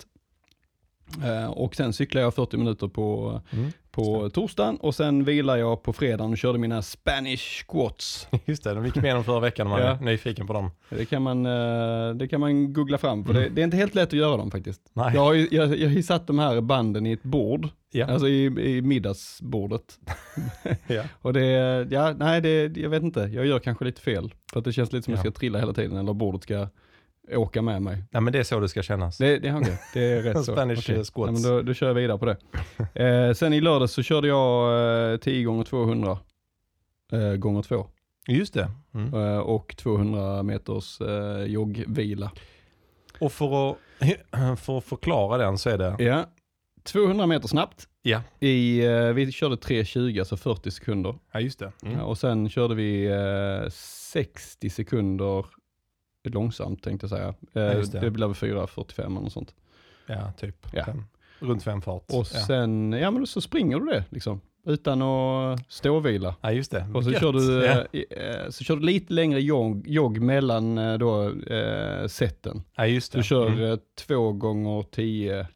Eh, 1.25 1.49
och 1.51 1.75
sen 1.75 1.93
cyklade 1.93 2.23
jag 2.25 2.33
40 2.35 2.57
minuter 2.57 2.87
på, 2.87 3.41
Mm. 3.51 3.71
på 3.91 4.29
torsdagen 4.29 4.77
och 4.77 4.95
sen 4.95 5.23
vilade 5.23 5.59
jag 5.59 5.83
på 5.83 5.93
fredagen 5.93 6.31
och 6.31 6.37
körde 6.37 6.59
mina 6.59 6.81
Spanish 6.81 7.63
squats. 7.67 8.27
Just 8.45 8.63
det, 8.63 8.73
de 8.73 8.85
gick 8.85 8.95
med 8.95 9.15
dem 9.15 9.23
förra 9.23 9.39
veckan 9.39 9.67
när 9.67 9.71
man 9.77 9.81
Ja. 9.87 9.95
är 9.97 10.01
nyfiken 10.01 10.47
på 10.47 10.53
dem. 10.53 10.71
Det 10.89 11.05
kan 11.05 11.21
man, 11.21 11.45
eh, 11.45 12.15
det 12.15 12.27
kan 12.27 12.39
man 12.39 12.73
googla 12.73 12.97
fram, 12.97 13.25
för 13.25 13.33
det, 13.33 13.49
det 13.49 13.61
är 13.61 13.63
inte 13.63 13.77
helt 13.77 13.95
lätt 13.95 14.07
att 14.07 14.13
göra 14.13 14.37
dem 14.37 14.51
faktiskt. 14.51 14.81
Mm. 14.95 15.05
Nej. 15.05 15.15
Jag 15.15 15.21
har 15.21 15.33
ju 15.33 15.47
jag, 15.51 15.77
jag 15.77 15.89
har 15.89 16.01
satt 16.01 16.27
de 16.27 16.39
här 16.39 16.61
banden 16.61 17.05
i 17.05 17.11
ett 17.11 17.23
bord, 17.23 17.67
Ja. 17.91 18.05
alltså 18.05 18.27
i, 18.27 18.45
i 18.45 18.81
middagsbordet. 18.81 19.99
Ja. 20.87 21.03
Och 21.21 21.33
det, 21.33 21.41
ja, 21.91 22.13
nej, 22.17 22.41
det, 22.41 22.77
jag 22.77 22.89
vet 22.89 23.03
inte, 23.03 23.19
jag 23.19 23.45
gör 23.45 23.59
kanske 23.59 23.85
lite 23.85 24.01
fel. 24.01 24.33
För 24.51 24.59
att 24.59 24.65
det 24.65 24.73
känns 24.73 24.91
lite 24.91 25.05
som 25.05 25.13
att 25.13 25.17
Ja. 25.19 25.25
jag 25.25 25.33
ska 25.33 25.39
trilla 25.39 25.59
hela 25.59 25.73
tiden, 25.73 25.97
eller 25.97 26.13
bordet 26.13 26.43
ska 26.43 26.67
åka 27.31 27.61
med 27.61 27.81
mig. 27.81 28.03
Nej 28.11 28.21
men 28.21 28.33
det 28.33 28.39
är 28.39 28.43
så 28.43 28.59
det 28.59 28.69
ska 28.69 28.83
kännas. 28.83 29.17
Det, 29.17 29.39
det, 29.39 29.53
okej, 29.53 29.77
det 29.93 29.99
är 30.11 30.21
rätt 30.23 30.45
så. 30.45 30.51
Spanish, 30.53 30.89
eh, 30.91 30.95
squats. 31.03 31.15
Ja, 31.17 31.31
men 31.31 31.41
då, 31.41 31.61
då 31.61 31.73
kör 31.73 31.87
jag 31.87 31.93
vidare 31.93 32.17
på 32.17 32.25
det. 32.25 32.37
Eh, 33.03 33.33
sen 33.33 33.53
i 33.53 33.61
lördags 33.61 33.93
så 33.93 34.03
körde 34.03 34.27
jag 34.27 35.11
eh, 35.13 35.17
10 35.17 35.43
gånger 35.43 35.63
200 35.63 36.17
eh, 37.11 37.19
gånger 37.33 37.61
2 37.61 37.87
Just 38.27 38.53
det. 38.53 38.71
Mm. 38.93 39.13
eh, 39.13 39.37
och 39.37 39.75
200 39.77 40.43
meters 40.43 41.01
eh, 41.01 41.43
joggvila. 41.45 42.31
Och 43.19 43.31
för 43.31 43.71
att, 43.71 43.77
för 44.59 44.77
att 44.77 44.83
förklara 44.83 45.37
den 45.37 45.57
så 45.57 45.69
är 45.69 45.77
det, 45.77 45.95
Ja, 46.03 46.25
200 46.83 47.25
meter 47.27 47.47
snabbt. 47.47 47.87
ja, 48.01 48.21
I, 48.39 48.85
eh, 48.85 49.07
vi 49.07 49.31
körde 49.31 49.55
3.20, 49.55 50.19
alltså 50.19 50.37
40 50.37 50.71
sekunder. 50.71 51.15
ja 51.33 51.39
just 51.39 51.59
det. 51.59 51.71
Mm. 51.83 51.97
Ja, 51.97 52.03
och 52.03 52.17
sen 52.17 52.49
körde 52.49 52.75
vi 52.75 53.05
eh, 53.05 53.69
60 53.71 54.69
sekunder 54.69 55.45
långsamt 56.29 56.83
tänkte 56.83 57.03
jag 57.03 57.09
säga. 57.09 57.27
Eh, 57.53 57.77
Ja, 57.77 57.99
det. 58.01 58.11
blev 58.11 58.33
4.45 58.33 58.99
eller 59.01 59.09
något 59.09 59.33
sånt. 59.33 59.53
Ja, 60.07 60.31
typ. 60.37 60.67
Ja. 60.73 60.85
Fem. 60.85 61.03
Runt 61.39 61.63
fem 61.63 61.81
fart. 61.81 62.03
Och 62.09 62.27
ja. 62.33 62.39
sen, 62.47 62.91
ja 62.93 63.11
men 63.11 63.27
så 63.27 63.41
springer 63.41 63.79
du 63.79 63.85
det 63.85 64.03
liksom. 64.09 64.41
Utan 64.65 65.01
att 65.01 65.71
ståvila. 65.71 66.35
ja, 66.41 66.51
just 66.51 66.71
det. 66.71 66.87
Och 66.93 67.03
så 67.03 67.11
Gött. 67.11 67.21
kör, 67.21 67.33
du, 67.33 67.65
Ja. 67.65 67.85
eh, 67.93 68.25
eh, 68.43 68.49
så 68.49 68.63
kör 68.63 68.75
du 68.75 68.81
lite 68.85 69.13
längre 69.13 69.41
jogg, 69.41 69.87
jogg 69.87 70.19
mellan 70.21 70.77
eh, 70.77 70.97
då, 70.97 71.29
eh, 71.53 72.07
seten. 72.07 72.63
ja, 72.75 72.85
just 72.87 73.11
det. 73.11 73.19
Du 73.19 73.23
kör 73.23 73.47
Mm. 73.47 73.79
två 74.07 74.31
gånger 74.31 74.83
10, 74.91 75.47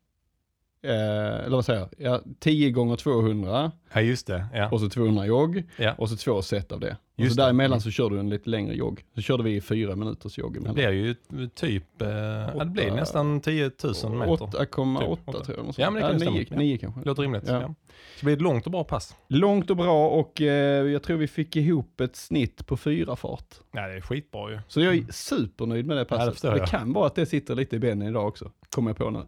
eh, 0.88 1.46
eller 1.46 1.56
vad 1.56 1.66
säger 1.66 1.80
jag, 1.80 1.90
ja, 1.98 2.22
10 2.40 2.72
gånger 2.72 2.96
200 2.96 3.72
Ja, 3.94 4.02
just 4.02 4.28
det. 4.28 4.46
Ja. 4.54 4.70
och 4.70 4.80
så 4.82 4.90
200 4.90 5.26
jogg 5.26 5.64
ja. 5.78 5.94
och 5.98 6.10
så 6.10 6.16
två 6.18 6.42
set 6.42 6.72
av 6.72 6.80
det. 6.80 6.98
Och 7.18 7.24
Just 7.24 7.36
så 7.36 7.42
det. 7.42 7.46
däremellan 7.46 7.72
Mm. 7.72 7.80
så 7.82 7.92
kör 7.92 8.10
du 8.10 8.20
en 8.20 8.30
lite 8.30 8.50
längre 8.50 8.76
jogg. 8.76 9.04
Så 9.16 9.22
körde 9.22 9.44
vi 9.44 9.62
fyra 9.62 9.96
minuters 9.96 10.38
jogg 10.38 10.54
Det 10.54 10.58
emellan. 10.60 10.76
blir 10.76 10.90
ju 10.92 11.16
typ, 11.50 12.02
eh, 12.02 12.08
ja, 12.10 12.52
det 12.60 12.66
blir 12.66 12.92
nästan 12.92 13.42
10 13.42 13.72
000 14.04 14.12
meter. 14.18 14.46
8,8 14.46 15.34
Typ, 15.34 15.44
tror 15.46 15.58
jag. 15.58 15.74
Ja, 15.78 15.90
men 15.92 16.20
det 16.20 16.26
kan 16.26 16.36
Ja. 16.50 16.58
nio 16.58 16.78
kanske. 16.78 17.02
Låter 17.06 17.22
rimligt. 17.22 17.44
Ja. 17.48 17.62
Ja. 17.62 17.68
Så 17.68 17.74
det 18.20 18.26
blir 18.26 18.36
ett 18.36 18.42
långt 18.42 18.66
och 18.66 18.72
bra 18.72 18.84
pass. 18.84 19.16
Långt 19.28 19.70
och 19.70 19.78
bra 19.78 20.10
och 20.10 20.42
eh, 20.42 20.86
jag 20.88 21.04
tror 21.04 21.18
vi 21.18 21.28
fick 21.28 21.56
ihop 21.56 22.02
ett 22.02 22.16
snitt 22.16 22.68
på 22.68 22.78
fyra 22.78 23.16
fart. 23.16 23.56
Ja, 23.72 23.88
det 23.88 23.94
är 23.96 24.02
skitbra 24.02 24.52
ju. 24.52 24.60
Så 24.68 24.82
jag 24.82 24.96
är 24.98 25.06
supernöjd 25.12 25.86
med 25.86 25.98
det 25.98 26.02
Ja, 26.02 26.04
det 26.04 26.10
passet. 26.10 26.34
förstår 26.34 26.52
det 26.52 26.58
jag. 26.58 26.68
kan 26.68 26.94
vara 26.94 27.08
att 27.08 27.16
det 27.16 27.26
sitter 27.26 27.56
lite 27.56 27.76
i 27.76 27.80
benen 27.80 28.08
idag 28.08 28.28
också, 28.28 28.52
kommer 28.70 28.90
jag 28.90 28.98
på 28.98 29.10
nu. 29.10 29.20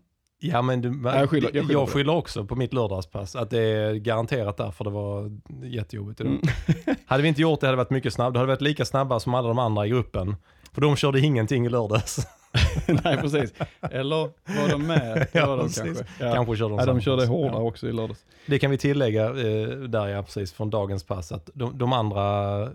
Ja 0.42 0.62
men 0.62 0.82
du, 0.82 1.02
Ja, 1.04 1.20
jag 1.20 1.30
skyller- 1.30 1.50
jag 1.54 1.56
jag, 1.56 1.66
skyller 1.68 1.86
det. 1.86 1.92
skyller 1.92 2.16
också 2.16 2.46
på 2.46 2.56
mitt 2.56 2.74
lördagspass. 2.74 3.36
Att 3.36 3.50
det 3.50 3.60
är 3.62 3.94
garanterat 3.94 4.58
därför 4.58 4.84
det 4.84 4.90
var 4.90 5.32
jättejobbigt 5.64 6.22
idag. 6.22 6.32
Mm. 6.34 6.96
Hade 7.06 7.24
vi 7.24 7.30
inte 7.30 7.42
gjort 7.42 7.60
det 7.60 7.68
hade 7.68 7.74
det 7.74 7.84
varit 7.84 7.90
mycket 7.90 8.14
snabbare. 8.14 8.34
Det 8.34 8.40
hade 8.40 8.48
varit 8.52 8.62
lika 8.62 8.86
snabba 8.86 9.20
som 9.20 9.34
alla 9.34 9.48
de 9.48 9.60
andra 9.60 9.86
i 9.86 9.90
gruppen. 9.90 10.36
För 10.74 10.82
de 10.82 10.96
körde 10.96 11.20
ingenting 11.20 11.66
i 11.66 11.70
lördags. 11.70 12.28
Nej, 13.04 13.18
precis. 13.18 13.54
Eller 13.82 14.16
var 14.62 14.70
de 14.70 14.88
med? 14.88 15.28
Ja, 15.34 15.48
var 15.48 15.58
de 15.58 15.64
precis. 15.68 15.84
kanske. 15.84 16.06
Ja. 16.20 16.34
Kanske 16.34 16.56
körde 16.58 16.70
de 16.76 16.80
Ja, 16.80 16.86
de 16.86 17.02
körde 17.02 17.26
hårdare 17.26 17.52
Ja. 17.62 17.68
också 17.68 17.88
i 17.88 17.92
lördags. 17.94 18.26
Det 18.46 18.60
kan 18.60 18.72
vi 18.72 18.78
tillägga 18.78 19.26
eh, 19.26 19.68
där 19.70 20.08
ja, 20.08 20.24
precis 20.24 20.54
från 20.54 20.70
dagens 20.70 21.04
pass. 21.04 21.32
Att 21.32 21.50
de, 21.54 21.78
de 21.78 21.94
andra 21.94 22.68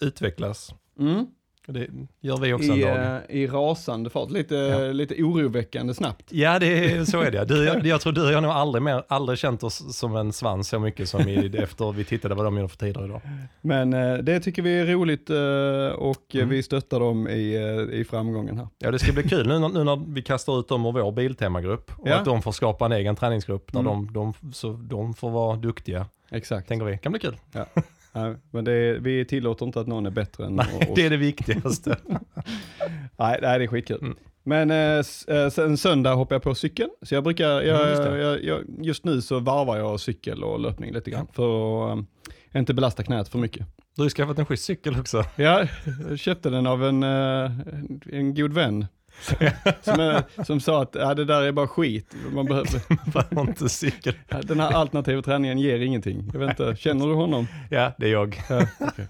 utvecklas. 0.00 0.74
Mm. 0.98 1.26
Det 1.66 1.86
gör 2.20 2.36
vi 2.36 2.52
också 2.52 2.72
en 2.72 2.78
I, 2.78 2.82
dag. 2.82 2.96
eh, 3.28 3.36
I 3.36 3.46
rasande 3.46 4.10
fart, 4.10 4.30
lite, 4.30 4.54
Ja. 4.54 4.78
lite 4.92 5.22
oroväckande 5.22 5.94
snabbt. 5.94 6.24
Ja, 6.32 6.58
det 6.58 6.66
är, 6.92 7.04
så 7.04 7.20
är 7.20 7.30
det. 7.30 7.44
Du, 7.44 7.64
jag, 7.66 7.86
jag 7.86 8.00
tror 8.00 8.12
du 8.12 8.22
och 8.24 8.30
jag 8.30 8.34
har 8.36 8.42
nog 8.42 8.50
aldrig, 8.50 8.82
mer, 8.82 9.02
aldrig 9.08 9.38
känt 9.38 9.62
oss 9.62 9.96
som 9.98 10.16
en 10.16 10.32
svans 10.32 10.68
så 10.68 10.78
mycket 10.78 11.08
som 11.08 11.28
i, 11.28 11.56
efter 11.58 11.92
vi 11.92 12.04
tittade 12.04 12.34
vad 12.34 12.44
de 12.46 12.56
gjorde 12.56 12.68
för 12.68 12.76
tider 12.78 13.04
idag. 13.04 13.20
Men 13.60 13.92
eh, 13.92 14.14
det 14.14 14.40
tycker 14.40 14.62
vi 14.62 14.80
är 14.80 14.86
roligt 14.86 15.30
eh, 15.30 15.98
och 15.98 16.34
Mm. 16.34 16.48
vi 16.48 16.62
stöttar 16.62 17.00
dem 17.00 17.28
i, 17.28 17.56
i 17.92 18.04
framgången 18.10 18.58
här. 18.58 18.68
Ja, 18.78 18.90
det 18.90 18.98
ska 18.98 19.12
bli 19.12 19.22
kul 19.22 19.46
nu 19.48 19.58
när, 19.58 19.68
nu 19.68 19.84
när 19.84 20.14
vi 20.14 20.22
kastar 20.22 20.60
ut 20.60 20.68
dem 20.68 20.86
ur 20.86 20.92
vår 20.92 21.12
Biltema-grupp 21.12 21.90
och 21.98 22.08
Ja. 22.08 22.14
att 22.16 22.24
de 22.24 22.42
får 22.42 22.52
skapa 22.52 22.84
en 22.86 22.92
egen 22.92 23.16
träningsgrupp 23.16 23.72
där 23.72 23.80
Mm. 23.80 23.92
de, 24.12 24.12
de, 24.40 24.52
så 24.52 24.72
de 24.72 25.14
får 25.14 25.30
vara 25.30 25.56
duktiga, 25.56 26.06
Exakt. 26.30 26.68
tänker 26.68 26.86
vi. 26.86 26.98
kan 26.98 27.12
bli 27.12 27.20
kul. 27.20 27.36
Nej, 28.14 28.34
men 28.50 28.64
det 28.64 28.72
är, 28.72 28.94
vi 28.98 29.24
tillåter 29.24 29.66
inte 29.66 29.80
att 29.80 29.86
någon 29.86 30.06
är 30.06 30.10
bättre 30.10 30.46
än 30.46 30.56
Nej, 30.56 30.66
oss. 30.88 30.94
det 30.94 31.06
är 31.06 31.10
det 31.10 31.16
viktigaste. 31.16 31.96
Nej, 33.18 33.38
det 33.40 33.46
är 33.46 33.66
skitkul. 33.66 33.98
Mm. 34.00 34.16
Men 34.44 34.70
eh, 34.70 34.98
s- 34.98 35.24
eh, 35.28 35.48
sen 35.50 35.76
söndag 35.76 36.14
hoppar 36.14 36.34
jag 36.34 36.42
på 36.42 36.54
cykeln. 36.54 36.90
Så 37.02 37.14
jag 37.14 37.24
brukar, 37.24 37.48
jag, 37.62 37.80
Mm, 37.80 37.90
just 37.90 38.44
jag, 38.46 38.64
just 38.86 39.04
nu 39.04 39.22
så 39.22 39.40
varvar 39.40 39.76
jag 39.76 40.00
cykel 40.00 40.44
och 40.44 40.60
löpning 40.60 40.92
lite 40.92 41.10
grann. 41.10 41.26
För 41.32 41.92
att 41.92 41.98
eh, 42.52 42.58
inte 42.60 42.74
belasta 42.74 43.02
knät 43.02 43.28
för 43.28 43.38
mycket. 43.38 43.66
Du 43.96 44.02
har 44.02 44.06
ju 44.06 44.10
skaffat 44.10 44.38
en 44.38 44.46
schysst 44.46 44.64
cykel 44.64 45.00
också. 45.00 45.24
Ja, 45.36 45.66
jag 46.08 46.18
köpte 46.18 46.50
den 46.50 46.66
av 46.66 46.84
en, 46.84 47.02
eh, 47.02 47.50
en 48.12 48.34
god 48.34 48.52
vän. 48.52 48.86
Som, 49.82 50.00
eh, 50.00 50.44
som 50.44 50.60
sa 50.60 50.82
att 50.82 50.94
ja, 50.94 51.14
det 51.14 51.24
där 51.24 51.42
är 51.42 51.52
bara 51.52 51.66
skit. 51.68 52.14
Man 52.32 52.44
behöver, 52.46 52.68
Varför 53.14 53.40
inte 53.40 53.68
cykel? 53.68 54.14
den 54.42 54.60
här 54.60 54.72
alternativa 54.72 55.22
träningen 55.22 55.58
ger 55.58 55.78
ingenting. 55.80 56.30
Jag 56.32 56.40
vet 56.40 56.50
inte, 56.60 56.76
känner 56.76 57.06
du 57.06 57.14
honom? 57.14 57.46
Ja, 57.70 57.92
det 57.98 58.06
är 58.06 58.12
jag. 58.12 58.42
Ja, 58.48 58.66
okej. 58.80 59.06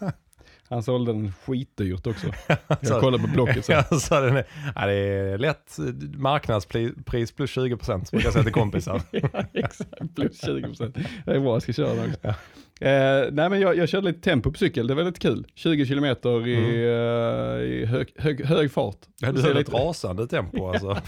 Han 0.68 0.82
sålde 0.82 1.12
den 1.12 1.32
skitdyrt 1.46 2.06
också. 2.06 2.26
Så- 2.48 2.56
Jag 2.80 3.00
kollade 3.00 3.22
på 3.22 3.28
Blocket 3.28 3.64
sen. 3.64 3.84
Ja, 3.90 4.16
är, 4.16 4.44
ja, 4.74 4.86
det 4.86 4.92
är 4.94 5.38
lätt 5.38 5.76
marknadspris 6.16 7.32
plus 7.32 7.56
20% 7.56 8.10
brukar 8.10 8.26
jag 8.26 8.32
säga 8.32 8.42
till 8.44 8.52
kompisar. 8.52 9.02
ja, 9.10 9.28
exakt. 9.52 10.14
Plus 10.14 10.40
20 10.44 10.62
procent. 10.62 10.96
Det 11.24 11.30
är 11.32 11.40
bra, 11.40 11.52
jag 11.54 11.62
ska 11.62 11.72
köra 11.72 11.94
den 11.94 12.10
också. 12.10 12.34
Eh, 12.80 13.28
nej 13.32 13.48
men 13.50 13.60
jag, 13.60 13.76
jag 13.76 13.88
körde 13.88 14.06
lite 14.06 14.20
tempo 14.20 14.52
på 14.52 14.58
cykel, 14.58 14.86
det 14.86 14.94
var 14.94 15.04
lite 15.04 15.20
kul. 15.20 15.46
20 15.54 15.86
kilometer 15.86 16.46
i, 16.48 16.54
eh, 16.84 17.64
i 17.80 17.84
hög, 17.84 18.12
hög, 18.16 18.44
hög 18.44 18.72
fart. 18.72 18.96
Ja, 19.20 19.32
du 19.32 19.42
höll 19.42 19.56
ett 19.56 19.72
rasande 19.72 20.26
tempo 20.26 20.66
alltså. 20.70 20.86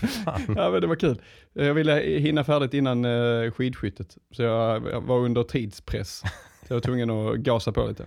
Ja 0.56 0.70
men 0.70 0.80
det 0.80 0.86
var 0.86 0.96
kul. 0.96 1.20
Jag 1.52 1.74
ville 1.74 2.00
hinna 2.00 2.44
färdigt 2.44 2.74
innan 2.74 3.04
eh, 3.04 3.50
skidskyttet. 3.50 4.16
Så 4.30 4.42
jag, 4.42 4.82
jag 4.92 5.00
var 5.00 5.18
under 5.18 5.42
tidspress. 5.42 6.18
Så 6.18 6.66
jag 6.68 6.76
var 6.76 6.80
tvungen 6.80 7.10
att 7.10 7.36
gasa 7.36 7.72
på 7.72 7.86
lite. 7.86 8.06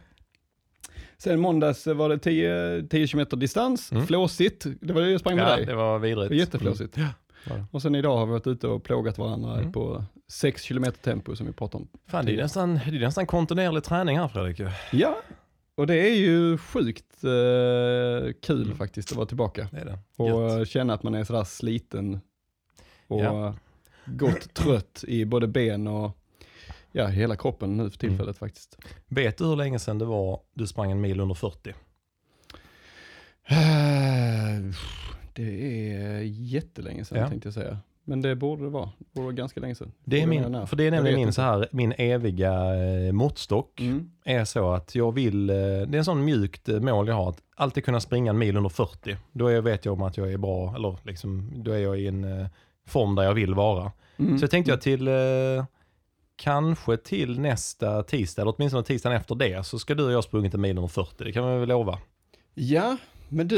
Sen 1.18 1.40
måndags 1.40 1.88
var 1.88 2.10
det 2.10 2.18
10, 2.20 2.88
10 2.90 3.08
km 3.08 3.26
distans, 3.40 3.92
Mm. 3.92 4.08
flåsigt. 4.08 4.66
Det 4.82 4.94
var 4.94 5.02
det 5.02 5.12
jag 5.12 5.20
sprang 5.20 5.36
med 5.36 5.46
Ja, 5.52 5.56
dig. 5.56 5.66
det 5.66 5.76
var 5.76 6.00
vidrigt. 6.00 6.30
Det 6.30 6.36
var 6.36 6.40
jätteflåsigt. 6.40 6.98
Mm. 6.98 7.10
Ja. 7.50 7.66
Och 7.72 7.82
sen 7.82 7.96
idag 7.96 8.18
har 8.18 8.26
vi 8.26 8.32
varit 8.32 8.48
ute 8.48 8.68
och 8.68 8.84
plågat 8.84 9.18
varandra 9.18 9.58
Mm. 9.60 9.72
på 9.72 10.04
6 10.28 10.68
km 10.68 10.84
tempo 11.04 11.36
som 11.36 11.46
vi 11.48 11.54
pratade 11.54 11.82
om. 11.84 11.90
Fan, 12.08 12.26
det 12.26 12.34
är 12.34 12.38
nästan, 12.38 12.74
det 12.74 12.82
är 12.98 13.00
nästan 13.00 13.26
kontinuerlig 13.28 13.84
träning 13.84 14.18
här 14.20 14.28
Fredrik. 14.28 14.62
Ja, 14.92 15.18
och 15.76 15.88
det 15.88 15.96
är 15.96 16.16
ju 16.16 16.58
sjukt 16.58 17.24
eh, 17.24 18.34
kul 18.42 18.64
Mm. 18.66 18.78
faktiskt 18.78 19.12
att 19.12 19.18
vara 19.18 19.28
tillbaka. 19.28 19.68
Det 19.72 19.84
det. 19.84 20.00
Och 20.24 20.30
Gött. 20.60 20.70
känna 20.70 20.94
att 20.94 21.04
man 21.04 21.16
är 21.16 21.24
sådär 21.24 21.44
sliten 21.44 22.20
och 23.08 23.24
Ja. 23.24 23.56
gott 24.06 24.54
trött 24.54 25.04
i 25.08 25.26
både 25.26 25.48
ben 25.48 25.88
och 25.88 26.18
ja, 26.92 27.08
hela 27.08 27.36
kroppen 27.36 27.78
nu 27.78 27.78
för 27.78 27.84
Mm. 27.84 27.92
tillfället 28.18 28.38
faktiskt. 28.38 28.78
Vet 29.08 29.38
du 29.38 29.46
hur 29.46 29.56
länge 29.56 29.80
sedan 29.80 29.98
det 30.00 30.06
var 30.06 30.40
du 30.54 30.68
sprang 30.68 30.92
en 30.92 31.02
mil 31.02 31.20
under 31.20 31.36
40? 31.36 31.74
Det 35.38 35.92
är 35.94 36.22
jättelänge 36.22 37.06
sedan 37.06 37.18
Ja. 37.20 37.30
tänkte 37.30 37.48
jag 37.48 37.54
säga. 37.54 37.78
Men 38.04 38.22
det 38.22 38.36
borde 38.36 38.64
det 38.64 38.70
vara. 38.70 38.90
Det 39.00 39.06
borde 39.14 39.26
vara 39.26 39.36
ganska 39.36 39.60
länge 39.60 39.76
sedan. 39.76 39.92
Det 40.04 40.22
är 40.22 40.28
min, 40.28 40.68
för 40.68 40.76
det 40.76 40.84
är 40.84 40.92
nämligen 40.92 41.20
min, 41.20 41.34
så 41.34 41.42
här, 41.42 41.68
min 41.72 41.94
eviga 41.98 42.54
eh, 42.76 43.12
måttstock. 43.12 43.80
Mm. 43.82 44.12
är 44.24 44.46
så 44.46 44.72
att 44.74 44.96
jag 44.96 45.12
vill, 45.12 45.50
eh, 45.50 45.56
det 45.56 45.62
är 45.64 45.96
en 45.96 46.06
sån 46.06 46.26
mjukt 46.26 46.70
eh, 46.70 46.80
mål 46.80 47.08
jag 47.08 47.16
har, 47.16 47.30
att 47.30 47.42
alltid 47.56 47.86
kunna 47.86 48.00
springa 48.00 48.30
en 48.30 48.38
mil 48.38 48.58
under 48.58 48.70
40. 48.70 49.18
Då 49.32 49.48
är, 49.48 49.62
vet 49.62 49.86
jag 49.86 49.94
om 49.94 50.02
att 50.04 50.18
jag 50.18 50.34
är 50.34 50.38
bra, 50.38 50.76
eller 50.76 50.98
liksom, 51.04 51.52
då 51.56 51.72
är 51.72 51.78
jag 51.80 52.00
i 52.00 52.08
en 52.08 52.24
eh, 52.42 52.48
form 52.88 53.16
där 53.16 53.24
jag 53.24 53.34
vill 53.34 53.54
vara. 53.54 53.92
Mm. 54.18 54.38
Så 54.38 54.44
jag 54.44 54.52
tänkte 54.52 54.72
jag 54.72 54.82
till, 54.82 55.08
eh, 55.08 55.66
kanske 56.36 56.98
till 56.98 57.40
nästa 57.40 58.04
tisdag, 58.04 58.42
eller 58.42 58.54
åtminstone 58.58 58.84
tisdagen 58.84 59.18
efter 59.18 59.36
det, 59.36 59.66
så 59.66 59.80
ska 59.80 59.96
du 59.96 60.04
och 60.06 60.12
jag 60.12 60.24
sprungit 60.24 60.54
en 60.54 60.62
mil 60.62 60.78
under 60.78 60.88
40. 60.88 61.24
Det 61.24 61.32
kan 61.32 61.54
vi 61.54 61.60
väl 61.60 61.70
lova. 61.70 62.00
Ja, 62.54 62.98
men 63.30 63.48
du 63.48 63.58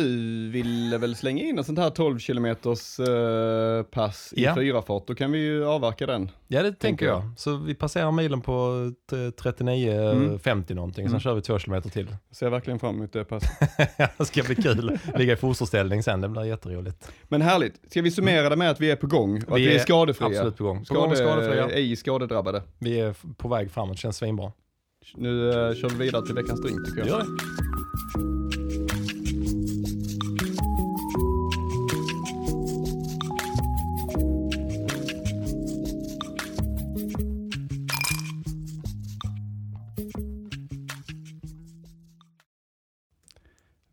ville 0.50 0.98
väl 0.98 1.16
slänga 1.16 1.44
in 1.44 1.58
en 1.58 1.64
sånt 1.64 1.80
här 1.80 1.90
12 1.90 2.20
kilometers 2.20 3.00
eh, 3.00 3.84
pass 3.84 4.34
i 4.36 4.44
Ja. 4.44 4.56
fyrafart, 4.56 5.08
då 5.08 5.16
kan 5.16 5.32
vi 5.32 5.40
ju 5.40 5.66
avverka 5.66 6.06
den. 6.06 6.32
Ja, 6.48 6.64
det 6.64 6.72
tänker 6.74 7.06
jag. 7.06 7.16
jag. 7.18 7.40
Så 7.40 7.56
vi 7.58 7.76
passerar 7.76 8.12
milen 8.12 8.42
på 8.42 8.92
t- 9.10 9.16
39.50 9.16 10.74
någonting, 10.74 11.04
sen 11.06 11.10
Mm. 11.12 11.20
kör 11.20 11.34
vi 11.36 11.42
två 11.42 11.60
kilometer 11.60 11.90
till. 11.90 12.16
Ser 12.32 12.50
verkligen 12.50 12.80
fram 12.80 12.96
emot 12.96 13.14
det 13.14 13.26
passet. 13.26 13.50
det 14.18 14.26
ska 14.26 14.44
bli 14.44 14.56
kul. 14.56 15.00
Ligga 15.18 15.34
i 15.34 15.36
fosterställning 15.36 16.04
sen, 16.04 16.22
det 16.22 16.30
blir 16.30 16.44
jätteroligt. 16.44 17.12
Men 17.24 17.42
härligt, 17.42 17.92
ska 17.92 18.02
vi 18.02 18.12
summera 18.12 18.50
det 18.50 18.56
med 18.56 18.70
att 18.72 18.82
vi 18.82 18.92
är 18.92 18.96
på 18.96 19.08
gång 19.08 19.44
och 19.48 19.52
att 19.54 19.60
vi 19.60 19.76
är 19.76 19.80
skadefria? 19.80 20.28
Absolut 20.30 20.58
på 20.58 20.64
gång. 20.64 20.86
På 20.86 20.94
gång 20.94 21.16
Skade, 21.16 21.30
skadefria. 21.32 21.70
ej 21.70 21.96
skadedrabbade. 21.96 22.64
Vi 22.80 23.00
är 23.00 23.16
på 23.38 23.48
väg 23.48 23.72
framåt, 23.72 23.98
känns 23.98 24.18
svinbra. 24.18 24.52
Nu 25.16 25.30
uh, 25.30 25.54
kör 25.76 25.90
vi 25.90 25.96
vidare 26.06 26.26
till 26.26 26.36
veckans 26.36 26.62
drink 26.62 26.86
tycker 26.86 27.00
jag. 27.00 27.08
Gör 27.08 27.20
det. 27.20 27.26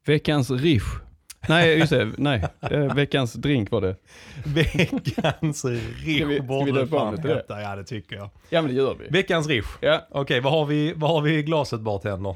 Veckans 0.07 0.51
riff. 0.51 0.83
Nej, 1.49 1.79
just 1.79 1.91
det. 1.91 2.13
Nej, 2.19 2.43
eh, 2.71 2.95
veckans 2.95 3.33
drink 3.33 3.71
var 3.71 3.81
det. 3.81 3.97
Veckans 4.45 5.65
vi- 5.65 5.81
riff 6.05 6.29
vi 6.29 6.41
borde 6.41 6.83
om 6.83 6.89
fan 6.89 7.19
heta. 7.29 7.61
Ja, 7.63 7.77
det 7.77 7.85
tycker 7.85 8.17
jag. 8.17 8.31
Ja, 8.51 8.63
men 8.63 8.71
det 8.71 8.77
gör 8.77 8.95
vi. 8.95 9.09
Veckans 9.11 9.47
riff. 9.49 9.79
Ja, 9.81 10.07
Okej, 10.11 10.41
vad, 10.41 10.53
har 10.53 10.67
vi, 10.67 10.93
vad 10.97 11.11
har 11.11 11.21
vi 11.23 11.37
i 11.39 11.43
glaset 11.43 11.81
bartender? 11.81 12.35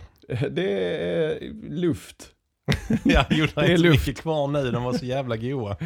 det 0.50 0.72
är 0.96 1.38
luft. 1.70 2.16
ja, 3.04 3.24
det 3.28 3.36
Det 3.36 3.60
är 3.60 3.70
inte 3.70 3.76
luft. 3.82 4.06
mycket 4.06 4.22
kvar 4.22 4.48
nu. 4.48 4.70
De 4.70 4.82
var 4.82 4.92
så 4.92 5.04
jävla 5.04 5.36
goa. 5.36 5.76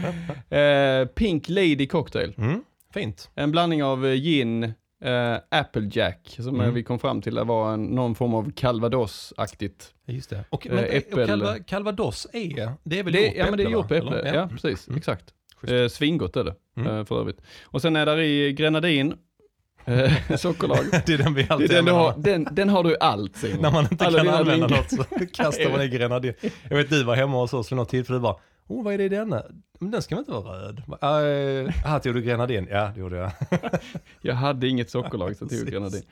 Eh, 0.58 1.06
Pink 1.06 1.48
Lady 1.48 1.86
Cocktail. 1.86 2.34
Mm, 2.38 2.62
fint. 2.94 3.30
En 3.34 3.50
blandning 3.50 3.84
av 3.84 4.06
eh, 4.06 4.12
gin, 4.14 4.72
eh, 5.04 5.36
Applejack, 5.50 6.36
som 6.40 6.54
eh, 6.56 6.62
Mm. 6.62 6.74
vi 6.74 6.82
kom 6.82 6.98
fram 6.98 7.22
till 7.22 7.38
att 7.38 7.46
var 7.46 7.72
en, 7.74 7.84
någon 7.84 8.14
form 8.14 8.34
av 8.34 8.52
calvados-aktigt. 8.52 9.90
Just 10.06 10.30
det. 10.30 10.44
Och, 10.50 10.66
Eh, 10.66 10.74
men, 10.74 10.84
äppel- 10.84 11.20
och 11.22 11.26
calva, 11.28 11.58
calvados 11.58 12.26
är, 12.32 12.72
det 12.84 12.98
är 12.98 13.02
väl 13.02 13.12
Det, 13.12 13.26
gjort 13.26 13.34
ja, 13.36 13.44
men 13.44 13.56
det 13.56 13.62
är 13.64 13.68
gjort 13.70 13.88
på 13.88 13.94
va? 13.94 13.98
äpple. 14.00 14.18
Eller? 14.20 14.34
Ja, 14.34 14.48
precis. 14.48 14.88
Mm. 14.88 14.98
Exakt. 14.98 15.24
Eh, 15.68 15.88
svingott 15.88 16.36
är 16.36 16.44
det, 16.44 16.54
Mm. 16.76 16.98
eh, 16.98 17.04
för 17.04 17.20
övrigt. 17.20 17.40
Och 17.64 17.82
sen 17.82 17.96
är 17.96 18.06
där 18.06 18.18
i 18.20 18.52
grenadin, 18.52 19.14
eh, 19.84 20.12
sockerlag. 20.36 20.78
det 21.06 21.12
är 21.14 21.18
den 21.18 21.34
vi 21.34 21.42
Det 21.42 21.48
är 21.48 21.52
alltid 21.52 21.70
den, 21.70 21.84
du 21.84 21.92
har, 21.92 22.14
den, 22.18 22.48
den 22.52 22.68
har 22.68 22.84
du 22.84 22.96
allt 23.00 23.36
Simon. 23.36 23.62
När 23.62 23.70
man 23.70 23.88
inte 23.90 24.06
Alla 24.06 24.18
kan 24.24 24.34
använda 24.34 24.66
något 24.66 24.90
så 24.90 25.04
kastar 25.32 25.70
man 25.70 25.82
i 25.82 25.88
grenadin. 25.88 26.34
Jag 26.70 26.76
vet 26.76 26.90
du 26.90 27.04
var 27.04 27.14
hemma 27.16 27.36
hos 27.40 27.54
oss 27.54 27.72
vid 27.72 27.76
något 27.76 27.88
tillfälle 27.88 28.18
bara, 28.20 28.36
oh 28.66 28.84
vad 28.84 28.94
är 28.94 28.98
det 28.98 29.04
i 29.04 29.08
denna? 29.08 29.42
Men 29.78 29.90
den 29.90 30.02
ska 30.02 30.14
väl 30.14 30.20
inte 30.22 30.32
vara 30.32 30.58
röd? 30.58 30.82
Uh, 30.88 31.70
här 31.70 31.98
tog 31.98 32.14
du 32.14 32.22
grenadin? 32.22 32.68
Ja, 32.70 32.92
det 32.94 33.00
gjorde 33.00 33.16
jag. 33.16 33.30
Jag 34.20 34.34
hade 34.34 34.68
inget 34.68 34.90
sockerlag 34.90 35.36
så 35.36 35.44
jag 35.44 35.50
tog 35.50 35.68
grenadin. 35.68 36.02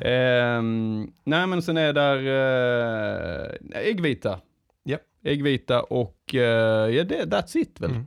Ehm, 0.00 1.12
nej 1.24 1.46
men 1.46 1.62
sen 1.62 1.76
är 1.76 1.92
där 1.92 2.16
uh, 2.16 3.52
äggvita. 3.74 4.40
Japp. 4.84 5.00
Äggvita 5.24 5.82
och 5.82 6.18
uh, 6.34 6.40
ja, 6.40 7.04
det, 7.04 7.24
that's 7.24 7.56
it 7.56 7.80
väl. 7.80 7.90
Mm. 7.90 8.06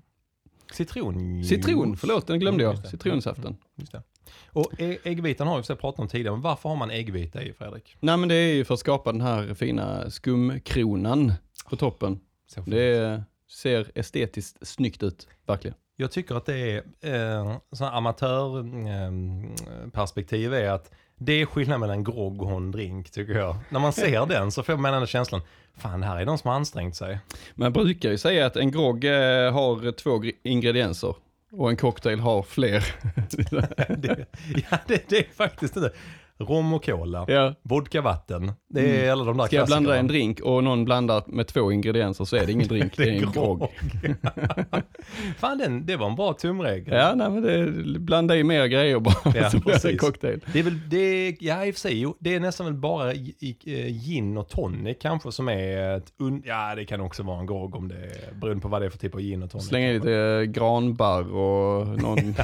Citron. 0.72 1.44
Citron, 1.44 1.98
förlåt 1.98 2.28
den 2.28 2.40
glömde 2.40 2.64
Mm, 2.64 2.76
jag. 2.76 2.84
det. 2.84 2.90
Citronsaften. 2.90 3.58
Just 3.76 3.92
det. 3.92 4.04
Och 4.52 4.74
äggvitan 5.04 5.48
har 5.48 5.58
vi 5.58 5.76
pratat 5.76 6.00
om 6.00 6.08
tidigare, 6.08 6.36
men 6.36 6.42
varför 6.42 6.70
har 6.70 6.76
man 6.76 6.92
äggvita 6.92 7.44
i 7.44 7.54
Fredrik? 7.54 7.98
Nej 8.00 8.18
men 8.18 8.30
det 8.30 8.36
är 8.36 8.54
ju 8.54 8.66
för 8.66 8.74
att 8.74 8.80
skapa 8.80 9.12
den 9.12 9.22
här 9.22 9.54
fina 9.54 10.10
skumkronan 10.10 11.34
på 11.70 11.76
toppen. 11.76 12.20
Så 12.48 12.62
Det 12.62 13.24
ser 13.50 13.92
estetiskt 13.96 14.68
snyggt 14.68 15.04
ut, 15.04 15.28
verkligen. 15.48 15.78
Jag 15.96 16.12
tycker 16.12 16.36
att 16.36 16.46
det 16.46 16.58
är, 16.58 16.78
eh, 17.42 17.58
sån 17.72 17.88
amatörperspektiv 17.88 20.54
är 20.54 20.70
att 20.70 20.92
det 21.20 21.42
är 21.42 21.46
skillnad 21.46 21.80
mellan 21.80 21.98
en 21.98 22.04
grogg 22.04 22.42
och 22.42 22.52
en 22.52 22.72
drink 22.72 23.12
tycker 23.12 23.34
jag. 23.34 23.58
När 23.70 23.80
man 23.80 23.94
ser 23.94 24.26
den 24.30 24.52
så 24.52 24.64
får 24.64 24.78
man 24.78 24.94
ändå 24.94 25.08
känslan, 25.08 25.42
fan 25.78 26.04
här 26.04 26.18
är 26.18 26.26
någon 26.26 26.38
som 26.38 26.48
har 26.48 26.56
ansträngt 26.56 26.96
sig. 26.96 27.20
Man 27.56 27.74
brukar 27.74 28.10
ju 28.10 28.18
säga 28.18 28.46
att 28.46 28.56
en 28.56 28.72
grogg 28.72 29.04
eh, 29.04 29.54
har 29.54 29.92
två 29.92 30.18
gr- 30.18 30.36
ingredienser 30.44 31.16
och 31.52 31.70
en 31.70 31.78
cocktail 31.78 32.20
har 32.20 32.44
fler. 32.44 32.96
det, 33.98 34.26
ja, 34.72 34.78
det, 34.88 35.10
det 35.10 35.18
är 35.18 35.34
faktiskt 35.34 35.74
det. 35.74 35.92
Rom 36.40 36.74
och 36.74 36.86
cola, 36.86 37.26
ja. 37.28 37.54
vodka, 37.62 38.02
vatten. 38.02 38.52
Det 38.70 39.06
är 39.06 39.12
alla 39.12 39.24
de 39.24 39.38
där 39.38 39.46
Ska 39.46 39.56
jag 39.56 39.68
blanda 39.68 39.98
en 39.98 40.08
drink 40.08 40.40
och 40.40 40.64
någon 40.64 40.86
blandar 40.86 41.24
med 41.28 41.48
två 41.48 41.72
ingredienser 41.72 42.26
så 42.26 42.36
är 42.36 42.46
det 42.46 42.52
ingen 42.52 42.68
drink, 42.68 42.98
det 42.98 43.04
är 43.04 43.12
en 43.12 43.32
grogg. 43.32 43.68
Fan, 45.38 45.58
den, 45.58 45.86
det 45.86 45.96
var 45.96 46.08
en 46.08 46.16
bra 46.16 46.34
tumregel. 46.34 46.94
Ja, 46.94 47.14
nej 47.16 47.30
men 47.30 47.42
det, 47.42 48.00
blanda 48.00 48.38
i 48.38 48.44
mer 48.44 48.66
grejer 48.66 49.00
bara 49.00 49.34
Ja, 49.36 49.50
så 49.52 49.60
blir 49.60 49.88
det 49.92 49.98
cocktail. 49.98 50.46
Det 50.54 50.60
är 50.60 50.64
väl, 50.64 50.90
det 50.90 51.38
ja 51.40 51.66
i 51.66 51.72
och 51.72 51.76
för 51.76 51.80
sig, 51.80 52.00
jo, 52.00 52.16
det 52.20 52.36
är 52.36 52.40
nästan 52.40 52.66
väl 52.66 52.76
bara 52.76 53.12
eh, 53.12 53.88
gin 53.88 54.38
och 54.38 54.50
tonic 54.50 54.98
kanske 55.02 55.32
som 55.32 55.50
är 55.50 55.98
ett 55.98 56.14
ja 56.44 56.76
det 56.76 56.86
kan 56.86 57.02
också 57.02 57.24
vara 57.24 57.40
en 57.40 57.46
grogg 57.46 57.76
om 57.76 57.88
det 57.88 57.96
är, 57.96 58.34
beroende 58.34 58.62
på 58.62 58.68
vad 58.68 58.82
det 58.82 58.86
är 58.86 58.90
för 58.90 58.98
typ 58.98 59.16
av 59.16 59.22
gin 59.22 59.44
och 59.44 59.52
tonic. 59.52 59.68
Slänga 59.68 59.90
i 59.90 59.94
lite 59.94 60.14
eh, 60.14 60.42
granbarr 60.42 61.34
och 61.34 61.88
någon 61.88 62.36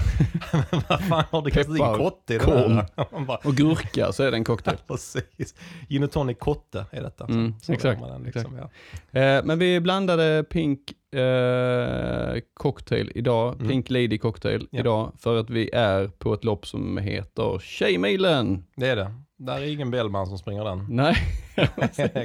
vad 0.89 1.03
fan 1.03 1.23
har 1.31 1.41
du 1.41 1.51
kastat 1.51 1.77
in 1.77 1.97
kotte 1.97 2.33
i 2.33 2.37
det 2.37 2.45
där? 2.45 2.85
Man 3.11 3.25
bara, 3.25 3.37
och 3.37 3.55
gurka 3.55 3.82
så 4.11 4.23
är 4.23 4.31
det 4.31 4.37
en 4.37 4.43
cocktail. 4.43 4.77
precis. 4.87 5.55
Gin 5.89 6.03
och 6.03 6.11
tonic 6.11 6.37
kotte 6.39 6.85
är 6.91 7.01
detta. 7.01 7.25
Mm, 7.25 7.53
Så 7.61 7.73
exakt, 7.73 8.01
den 8.01 8.23
liksom, 8.23 8.57
ja. 8.57 9.19
Eh, 9.19 9.43
men 9.45 9.59
vi 9.59 9.79
blandade 9.79 10.43
Pink 10.49 10.79
eh, 11.15 12.39
Cocktail 12.53 13.11
idag, 13.15 13.55
Mm. 13.55 13.67
Pink 13.67 13.89
Lady 13.89 14.17
Cocktail 14.17 14.67
Ja. 14.71 14.79
idag, 14.79 15.11
för 15.19 15.39
att 15.39 15.49
vi 15.49 15.69
är 15.73 16.07
på 16.07 16.33
ett 16.33 16.43
lopp 16.43 16.67
som 16.67 16.97
heter 16.97 17.59
Tjejmilen. 17.59 18.63
Det 18.75 18.87
är 18.87 18.95
det. 18.95 19.13
Där 19.37 19.55
är 19.61 19.73
ingen 19.73 19.91
Bellman 19.91 20.27
som 20.27 20.37
springer 20.37 20.63
den. 20.63 20.85
Nej, 20.89 21.15
kan 21.55 21.69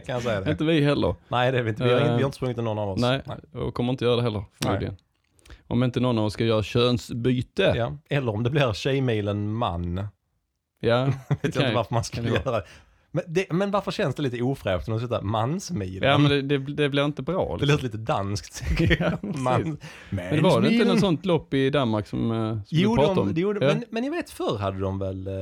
jag 0.06 0.22
säga 0.22 0.40
det. 0.40 0.50
inte 0.50 0.64
vi 0.64 0.80
heller. 0.84 1.14
Nej, 1.28 1.52
det 1.52 1.58
är 1.58 1.62
vi 1.62 1.70
inte. 1.70 1.84
Vi 1.84 1.90
har, 1.92 1.96
Eh, 1.96 2.02
inte, 2.02 2.14
vi 2.16 2.22
har 2.22 2.26
inte 2.26 2.36
sprungit 2.36 2.56
någon 2.56 2.78
av 2.78 2.88
oss. 2.88 3.00
Nej, 3.00 3.20
och 3.52 3.74
kommer 3.74 3.90
inte 3.92 4.04
göra 4.04 4.16
det 4.16 4.22
heller 4.22 4.44
förmodligen. 4.62 4.96
Om 5.66 5.82
inte 5.82 6.00
någon 6.00 6.18
av 6.18 6.24
oss 6.24 6.32
ska 6.32 6.44
göra 6.44 6.62
könsbyte. 6.62 7.72
Ja. 7.76 7.96
Eller 8.10 8.32
om 8.34 8.42
det 8.42 8.50
blir 8.50 8.72
Tjejmilen 8.72 9.52
man. 9.52 10.06
Ja, 10.80 11.04
Vet 11.28 11.54
jag 11.54 11.64
inte 11.64 11.74
varför 11.74 11.94
man 11.94 12.04
skulle 12.04 12.30
det 12.30 12.34
göra 12.44 12.56
det. 12.56 12.64
Men, 13.10 13.24
det. 13.28 13.52
men 13.52 13.70
varför 13.70 13.90
känns 13.90 14.14
det 14.14 14.22
lite 14.22 14.42
ofräscht 14.42 14.88
att 14.88 15.00
sitta 15.00 15.22
mansmilen? 15.22 16.10
ja 16.10 16.18
men 16.18 16.30
det, 16.30 16.42
det, 16.42 16.58
det 16.58 16.88
blir 16.88 17.04
inte 17.04 17.22
bra. 17.22 17.44
Det 17.46 17.52
Liksom. 17.52 17.68
låter 17.68 17.84
lite 17.84 17.96
danskt. 17.98 18.62
Ja. 19.00 19.10
Man, 19.22 19.78
Men 20.10 20.34
det 20.34 20.40
var 20.40 20.60
det 20.60 20.70
inte 20.72 20.84
något 20.88 21.00
sånt 21.00 21.26
lopp 21.26 21.54
i 21.54 21.70
Danmark 21.70 22.06
som, 22.06 22.30
eh, 22.32 22.52
som 22.52 22.62
Jo, 22.68 22.90
du 22.90 22.96
pratade 22.96 23.14
de, 23.14 23.20
om? 23.28 23.34
det 23.34 23.40
gjorde, 23.40 23.66
Ja. 23.66 23.74
men, 23.74 23.84
men 23.90 24.04
jag 24.04 24.10
vet 24.12 24.30
förr 24.30 24.58
hade 24.58 24.80
de 24.80 24.98
väl, 24.98 25.26
eh, 25.26 25.32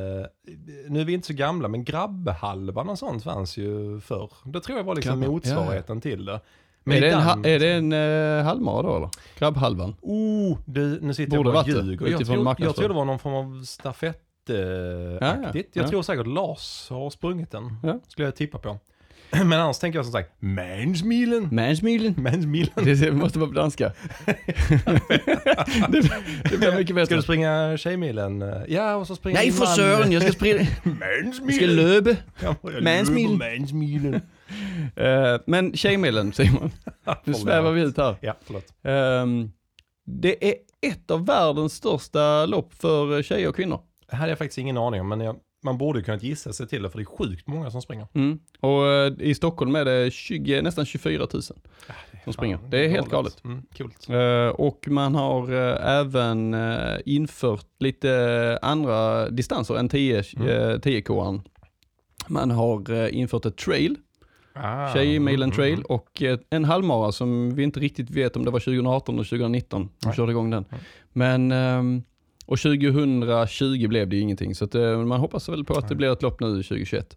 nu 0.89 1.01
är 1.01 1.05
vi 1.05 1.13
inte 1.13 1.27
så 1.27 1.33
gamla, 1.33 1.69
men 1.69 1.85
grabbhalvan 1.85 2.89
och 2.89 2.99
sånt 2.99 3.25
fanns 3.25 3.57
ju 3.57 4.01
förr. 4.01 4.31
Det 4.45 4.61
tror 4.61 4.79
jag 4.79 4.85
var 4.85 4.95
liksom 4.95 5.21
Grabbar, 5.21 5.33
motsvarigheten 5.35 6.01
till 6.01 6.25
det. 6.25 6.41
är, 6.85 7.01
det 7.01 7.11
en, 7.11 7.45
är 7.45 7.59
det 7.59 7.73
en 7.73 7.93
uh, 7.93 8.45
halvmara 8.45 8.83
då 8.83 8.97
eller? 8.97 9.11
Grabbhalvan? 9.39 9.95
Oh, 10.03 10.59
du, 10.65 11.01
nu 11.01 11.15
sitter 11.15 11.37
Borde 11.37 11.51
jag 11.51 11.59
och 11.59 11.65
det, 11.65 11.71
ljuger. 11.71 12.07
Jag 12.07 12.21
jag 12.59 12.77
tror 12.77 12.89
det 12.89 12.95
var 12.95 13.05
någon 13.05 13.19
form 13.19 13.35
av 13.35 13.65
stafettaktigt. 14.47 15.71
ja. 15.77 15.83
Jag 15.83 15.91
tror 15.91 16.03
säkert 16.03 16.27
Lars 16.27 16.87
har 16.91 17.11
sprungit 17.11 17.51
den. 17.51 17.77
Skulle 18.09 18.27
jag 18.27 18.37
tippa 18.37 18.59
på. 18.59 18.79
Men 19.31 19.53
annars 19.53 19.79
tänker 19.79 19.99
jag 19.99 20.07
som 20.07 20.13
sagt, 20.13 20.31
Mansmilen. 20.39 21.49
Mansmilen? 21.53 22.15
Mansmilen. 22.17 22.85
Det 22.85 23.13
måste 23.13 23.39
vara 23.39 23.49
på 23.49 23.55
danska. 23.55 23.93
det, 25.89 26.11
det 26.51 26.59
blir 26.59 26.73
mycket 26.73 26.87
Ska 26.87 26.95
bättre. 26.95 27.17
du 27.17 27.23
springa 27.23 27.77
Tjejmilen? 27.77 28.45
Ja, 28.69 28.95
och 28.95 29.07
så 29.07 29.17
springer 29.17 29.39
Nej 29.39 29.53
för 29.53 29.67
sören, 29.67 30.13
jag 30.13 30.23
ska 30.23 30.33
springa. 30.33 30.67
Mansmilen. 30.83 31.95
Jag 32.41 32.55
ska 32.57 32.73
jag 32.73 32.83
Mansmilen. 32.83 33.39
Mansmilen. 33.39 34.21
Eh, 34.97 35.41
men 35.47 35.77
Tjejmilen 35.77 36.33
Simon, 36.33 36.71
nu 37.25 37.35
svävar 37.35 37.73
vi 37.73 37.81
ut 37.81 37.97
här. 37.97 38.17
Ja, 38.21 38.37
förlåt. 38.45 38.65
Ehm, 38.83 39.51
det 40.07 40.49
är 40.49 40.55
ett 40.83 41.11
av 41.11 41.27
världens 41.27 41.73
största 41.75 42.47
lopp 42.47 42.75
för 42.75 43.23
tjejer 43.23 43.49
och 43.49 43.57
kvinnor. 43.57 43.81
Det 44.11 44.17
hade 44.17 44.31
jag 44.31 44.39
faktiskt 44.39 44.59
ingen 44.59 44.79
aning 44.79 45.01
om, 45.01 45.09
men 45.09 45.21
jag, 45.21 45.37
man 45.65 45.79
borde 45.79 46.03
kunnat 46.03 46.23
gissa 46.23 46.53
sig 46.53 46.69
till 46.69 46.83
det, 46.83 46.91
för 46.91 46.99
det 46.99 47.03
är 47.03 47.05
sjukt 47.05 47.47
många 47.47 47.71
som 47.71 47.83
springer. 47.83 48.07
Mm. 48.15 48.39
Och 48.61 48.87
eh, 48.87 49.13
i 49.19 49.35
Stockholm 49.35 49.77
är 49.77 49.85
det 49.85 50.11
20, 50.13 50.63
nästan 50.63 50.87
24 50.87 51.27
000 51.33 51.43
som 52.25 52.33
springer. 52.33 52.59
Det 52.69 52.85
är 52.85 52.89
helt 52.89 53.09
galet. 53.09 53.43
Mm. 53.45 53.63
Eh, 54.09 54.49
och 54.49 54.89
man 54.89 55.15
har 55.15 55.53
eh, 55.53 55.99
även 55.99 56.57
infört 57.05 57.67
lite 57.79 58.59
andra 58.63 59.31
distanser 59.31 59.75
än 59.75 59.89
10 59.89 60.23
Mm. 60.37 60.49
eh, 60.49 60.79
10 60.79 61.03
k 61.03 61.41
Man 62.29 62.51
har 62.51 63.09
infört 63.09 63.47
ett 63.47 63.57
trail, 63.57 63.97
Ah, 64.59 64.93
Tjejmilen 64.93 65.43
mm, 65.43 65.57
trail 65.57 65.73
mm, 65.75 65.85
och 65.89 66.23
eh, 66.23 66.39
en 66.51 66.65
halvmara 66.65 67.13
som 67.13 67.55
vi 67.55 67.63
inte 67.63 67.81
riktigt 67.81 68.11
vet 68.11 68.37
om 68.37 68.45
det 68.45 68.51
var 68.51 68.61
2018 68.61 69.15
eller 69.15 69.25
2019 69.25 69.89
de 69.99 70.13
körde 70.13 70.33
igång 70.33 70.51
den. 70.51 70.65
Nej. 70.71 70.81
Men, 71.13 71.53
ehm, 71.53 72.03
och 72.47 72.59
2020 72.59 73.89
blev 73.89 74.09
det 74.09 74.17
ju 74.17 74.23
ingenting 74.23 74.55
så 74.55 74.65
att, 74.65 74.75
eh, 74.75 74.99
man 74.99 75.21
hoppas 75.21 75.49
väl 75.49 75.65
på 75.65 75.75
att 75.79 75.89
det 75.89 75.95
blir 75.95 76.13
ett 76.13 76.23
lopp 76.23 76.41
nu 76.41 76.47
2021. 76.47 77.17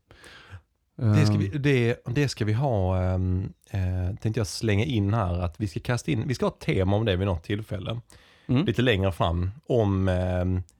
Det 1.02 1.26
ska, 1.26 1.38
vi, 1.38 1.46
Ehm, 1.46 1.62
det, 1.62 2.04
det 2.06 2.30
ska 2.30 2.46
vi 2.46 2.54
ha, 2.54 3.04
um, 3.14 3.54
eh, 3.70 4.16
tänkte 4.22 4.40
jag 4.40 4.48
slänga 4.48 4.86
in 4.86 5.14
här, 5.14 5.42
att 5.42 5.56
vi 5.60 5.68
ska 5.68 5.80
kasta 5.80 6.12
in, 6.12 6.28
vi 6.28 6.36
ska 6.36 6.46
ha 6.46 6.52
ett 6.52 6.60
tema 6.60 6.96
om 6.96 7.06
det 7.06 7.16
vid 7.16 7.28
något 7.28 7.44
tillfälle. 7.44 8.00
mm. 8.48 8.66
Lite 8.66 8.82
längre 8.82 9.12
fram, 9.12 9.52
om, 9.68 10.08
eh, 10.08 10.16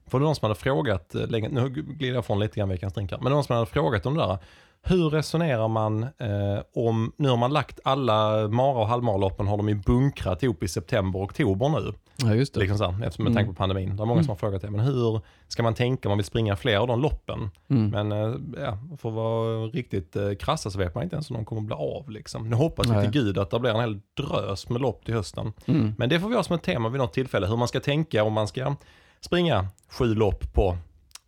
för 0.06 0.18
det 0.18 0.18
var 0.18 0.20
någon 0.20 0.36
som 0.36 0.46
hade 0.46 0.60
frågat, 0.60 1.14
eh, 1.14 1.26
länge, 1.26 1.48
nu 1.48 1.68
glider 1.68 2.14
jag 2.14 2.24
från 2.24 2.38
lite 2.40 2.56
grann 2.60 2.68
veckans 2.68 2.94
drinkar, 2.94 3.16
men 3.16 3.24
det 3.24 3.30
var 3.30 3.36
någon 3.36 3.44
som 3.44 3.56
hade 3.56 3.66
frågat 3.66 4.06
om 4.06 4.14
det 4.14 4.20
där. 4.20 4.38
Hur 4.82 5.10
resonerar 5.10 5.68
man 5.68 6.02
eh, 6.02 6.62
om, 6.74 7.12
nu 7.16 7.28
har 7.28 7.36
man 7.36 7.52
lagt 7.52 7.80
alla 7.84 8.48
mara 8.48 8.78
och 8.78 8.88
halvmaraloppen 8.88 9.46
har 9.46 9.56
de 9.56 9.68
ju 9.68 9.74
bunkrat 9.74 10.42
ihop 10.42 10.62
i 10.62 10.68
september 10.68 11.18
och 11.18 11.24
oktober 11.24 11.68
nu. 11.68 11.92
Ja 12.16 12.34
just 12.34 12.54
det. 12.54 12.60
Liksom 12.60 12.78
så 12.78 12.84
här, 12.90 13.04
eftersom 13.06 13.24
med 13.24 13.30
Mm. 13.30 13.34
tanke 13.34 13.48
på 13.50 13.56
pandemin. 13.58 13.96
Det 13.96 14.02
är 14.02 14.06
många 14.06 14.22
som 14.22 14.28
har 14.28 14.36
frågat 14.36 14.62
det. 14.62 14.70
Men 14.70 14.80
hur 14.80 15.20
ska 15.48 15.62
man 15.62 15.74
tänka 15.74 16.08
om 16.08 16.10
man 16.10 16.18
vill 16.18 16.24
springa 16.24 16.56
fler 16.56 16.76
av 16.76 16.86
de 16.86 17.00
loppen? 17.00 17.50
Mm. 17.70 17.90
Men 17.90 18.12
eh, 18.12 18.34
ja, 18.64 18.78
för 18.98 19.08
att 19.08 19.14
vara 19.14 19.66
riktigt 19.66 20.16
eh, 20.16 20.32
krassa 20.34 20.70
så 20.70 20.78
vet 20.78 20.94
man 20.94 21.04
inte 21.04 21.16
ens 21.16 21.30
om 21.30 21.36
de 21.36 21.44
kommer 21.44 21.60
att 21.60 21.66
bli 21.66 21.76
av. 21.76 22.10
Liksom. 22.10 22.50
Nu 22.50 22.56
hoppas 22.56 22.86
vi 22.90 23.00
till 23.02 23.10
gud 23.10 23.38
att 23.38 23.50
det 23.50 23.60
blir 23.60 23.70
en 23.70 23.80
hel 23.80 24.00
drös 24.16 24.68
med 24.68 24.80
lopp 24.80 25.04
till 25.04 25.14
hösten. 25.14 25.52
Mm. 25.66 25.94
Men 25.98 26.08
det 26.08 26.20
får 26.20 26.28
vi 26.28 26.34
ha 26.36 26.42
som 26.42 26.56
ett 26.56 26.62
tema 26.62 26.88
vid 26.88 27.00
något 27.00 27.12
tillfälle. 27.12 27.46
Hur 27.46 27.56
man 27.56 27.68
ska 27.68 27.80
tänka 27.80 28.24
om 28.24 28.32
man 28.32 28.48
ska 28.48 28.74
springa 29.20 29.66
sju 29.90 30.14
lopp 30.14 30.52
på 30.52 30.76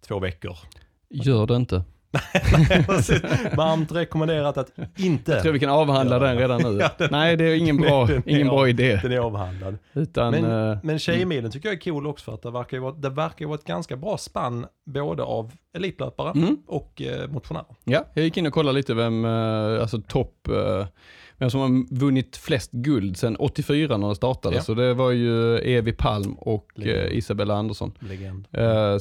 två 0.08 0.18
veckor. 0.18 0.56
Gör 1.10 1.46
det 1.46 1.56
inte. 1.56 1.84
Varmt 3.56 3.92
rekommenderat 3.92 4.56
att 4.56 4.72
inte. 4.96 5.32
Jag 5.32 5.42
tror 5.42 5.52
vi 5.52 5.58
kan 5.58 5.70
avhandla 5.70 6.18
den 6.18 6.38
redan 6.38 6.62
nu. 6.62 6.78
Ja, 6.80 6.90
den- 6.98 7.08
Nej, 7.12 7.36
det 7.36 7.44
är 7.44 7.54
ingen 7.56 7.76
bra, 7.76 8.08
är 8.08 8.22
ingen 8.26 8.46
bra 8.48 8.58
av- 8.60 8.68
idé. 8.68 9.00
Den 9.02 9.12
är 9.12 9.18
avhandlad. 9.18 9.78
Utan, 9.92 10.30
Men, 10.30 10.70
eh, 10.70 10.78
men 10.82 10.98
Tjejmilen 10.98 11.50
tycker 11.50 11.68
jag 11.68 11.76
är 11.76 11.80
cool 11.80 12.06
också 12.06 12.24
för 12.24 12.34
att 12.34 12.42
det 12.42 12.50
verkar 12.50 12.76
ju 12.76 12.82
vara, 12.82 12.92
det 12.94 13.08
verkar 13.10 13.46
vara 13.46 13.58
ett 13.58 13.64
ganska 13.64 13.96
bra 13.96 14.18
spann 14.18 14.66
både 14.86 15.22
av 15.22 15.52
elitlöpare 15.76 16.30
mm, 16.34 16.56
och 16.66 17.02
eh, 17.02 17.28
motionärer. 17.30 17.66
ja, 17.84 18.04
jag 18.14 18.24
gick 18.24 18.36
in 18.36 18.46
och 18.46 18.52
kollade 18.52 18.76
lite 18.76 18.94
vem, 18.94 19.24
eh, 19.24 19.80
alltså 19.80 20.00
topp, 20.08 20.48
eh, 20.48 20.86
vem 21.38 21.50
som 21.50 21.60
har 21.60 21.94
vunnit 21.98 22.36
flest 22.36 22.72
guld 22.72 23.16
sedan 23.16 23.36
84 23.38 23.96
när 23.96 24.08
det 24.08 24.14
startade. 24.14 24.54
Ja. 24.56 24.62
Så 24.62 24.74
det 24.74 24.94
var 24.94 25.10
ju 25.10 25.58
Evi 25.58 25.92
Palm 25.92 26.34
och 26.34 26.66
Legend. 26.74 27.12
Isabella 27.12 27.54
Andersson. 27.54 27.92
Legend. 28.00 28.46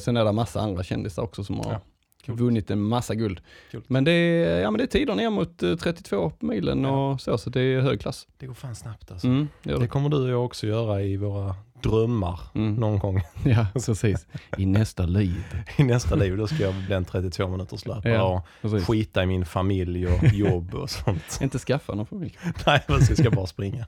Sen 0.02 0.16
är 0.16 0.24
det 0.24 0.32
massa 0.32 0.60
andra 0.60 0.82
kändisar 0.82 1.22
också 1.22 1.44
som 1.44 1.58
har 1.60 1.72
Ja, 1.72 1.80
coolt. 2.26 2.40
vunnit 2.40 2.70
en 2.70 2.80
massa 2.82 3.14
guld. 3.14 3.40
Coolt. 3.72 3.88
Men 3.88 4.04
det 4.04 4.12
är, 4.12 4.60
ja, 4.60 4.70
men 4.70 4.78
det 4.78 4.84
är 4.84 4.86
tider 4.86 5.14
ner 5.14 5.30
mot 5.30 5.62
eh, 5.62 5.74
32 5.76 6.30
på 6.30 6.46
milen 6.46 6.82
Ja. 6.84 7.10
och 7.12 7.20
så, 7.20 7.38
så 7.38 7.50
det 7.50 7.60
är 7.60 7.80
hög 7.80 8.00
klass. 8.00 8.26
Det 8.38 8.46
går 8.46 8.54
fan 8.54 8.74
snabbt 8.74 9.10
alltså. 9.10 9.26
Mm, 9.26 9.48
det 9.62 9.78
Det 9.78 9.86
kommer 9.88 10.08
du 10.08 10.16
och 10.16 10.28
jag 10.30 10.44
också 10.44 10.66
göra 10.66 11.02
i 11.02 11.16
våra 11.16 11.54
drömmar 11.82 12.40
Mm. 12.54 12.74
någon 12.74 12.98
gång 12.98 13.20
Ja, 13.44 13.66
precis. 13.74 14.26
I 14.58 14.66
nästa 14.66 15.06
liv. 15.06 15.44
i 15.78 15.82
nästa 15.84 16.14
liv. 16.14 16.36
Då 16.36 16.46
ska 16.46 16.56
jag 16.62 16.74
bli 16.74 16.94
en 16.94 17.04
32 17.04 17.48
minuters 17.48 17.86
löpare 17.86 18.12
Ja, 18.12 18.44
och 18.62 18.70
Precis. 18.70 18.86
skita 18.88 19.22
i 19.22 19.26
min 19.26 19.44
familj 19.44 20.06
och 20.06 20.24
jobb 20.32 20.74
och 20.74 20.90
sånt. 20.90 21.38
Inte 21.42 21.58
skaffa 21.58 21.94
någon 21.94 22.06
familj. 22.06 22.36
Nej, 22.66 22.80
jag 22.88 23.18
ska 23.18 23.30
bara 23.30 23.46
springa. 23.46 23.86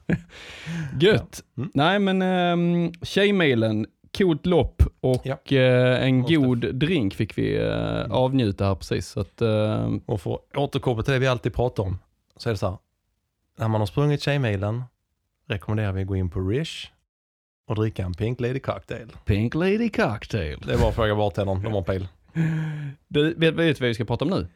Gött. 0.99 1.43
Ja. 1.55 1.61
Mm. 1.63 1.71
Nej 1.73 1.99
men 1.99 2.21
um, 2.21 2.93
Tjejmilen, 3.01 3.85
coolt 4.17 4.45
lopp 4.45 4.83
och 4.99 5.21
Ja. 5.25 5.37
eh, 5.57 6.05
en 6.07 6.17
Måste. 6.17 6.35
god 6.35 6.75
drink 6.75 7.13
fick 7.13 7.37
vi 7.37 7.57
eh, 7.57 8.11
avnjuta 8.11 8.65
här 8.65 8.75
precis. 8.75 9.07
Så 9.07 9.19
att, 9.19 9.41
eh, 9.41 9.91
Och 10.05 10.21
för 10.21 10.33
att 10.33 10.57
återkoppla 10.57 11.03
till 11.03 11.13
det 11.13 11.19
vi 11.19 11.27
alltid 11.27 11.53
pratar 11.53 11.83
om, 11.83 11.97
så 12.37 12.49
är 12.49 12.53
det 12.53 12.57
så 12.57 12.67
här. 12.69 12.77
När 13.57 13.67
man 13.67 13.81
har 13.81 13.85
sprungit 13.85 14.21
Tjejmilen 14.21 14.83
rekommenderar 15.47 15.91
vi 15.91 16.01
att 16.01 16.07
gå 16.07 16.15
in 16.15 16.29
på 16.29 16.39
Rish 16.39 16.87
och 17.67 17.75
dricka 17.75 18.03
en 18.05 18.13
Pink 18.13 18.39
Lady 18.39 18.59
Cocktail. 18.59 19.07
Pink 19.25 19.55
Lady 19.55 19.89
Cocktail. 19.89 20.59
Det 20.65 20.73
är 20.73 20.77
bara 20.77 20.89
att 20.89 20.95
fråga 20.95 21.15
bartendern, 21.15 21.63
de 21.63 21.73
har 21.73 21.81
pil. 21.81 22.07
Du, 23.07 23.33
vet, 23.33 23.53
vet 23.53 23.77
du 23.77 23.81
vad 23.83 23.87
vi 23.87 23.93
ska 23.93 24.05
prata 24.05 24.25
om 24.25 24.31
nu? 24.31 24.47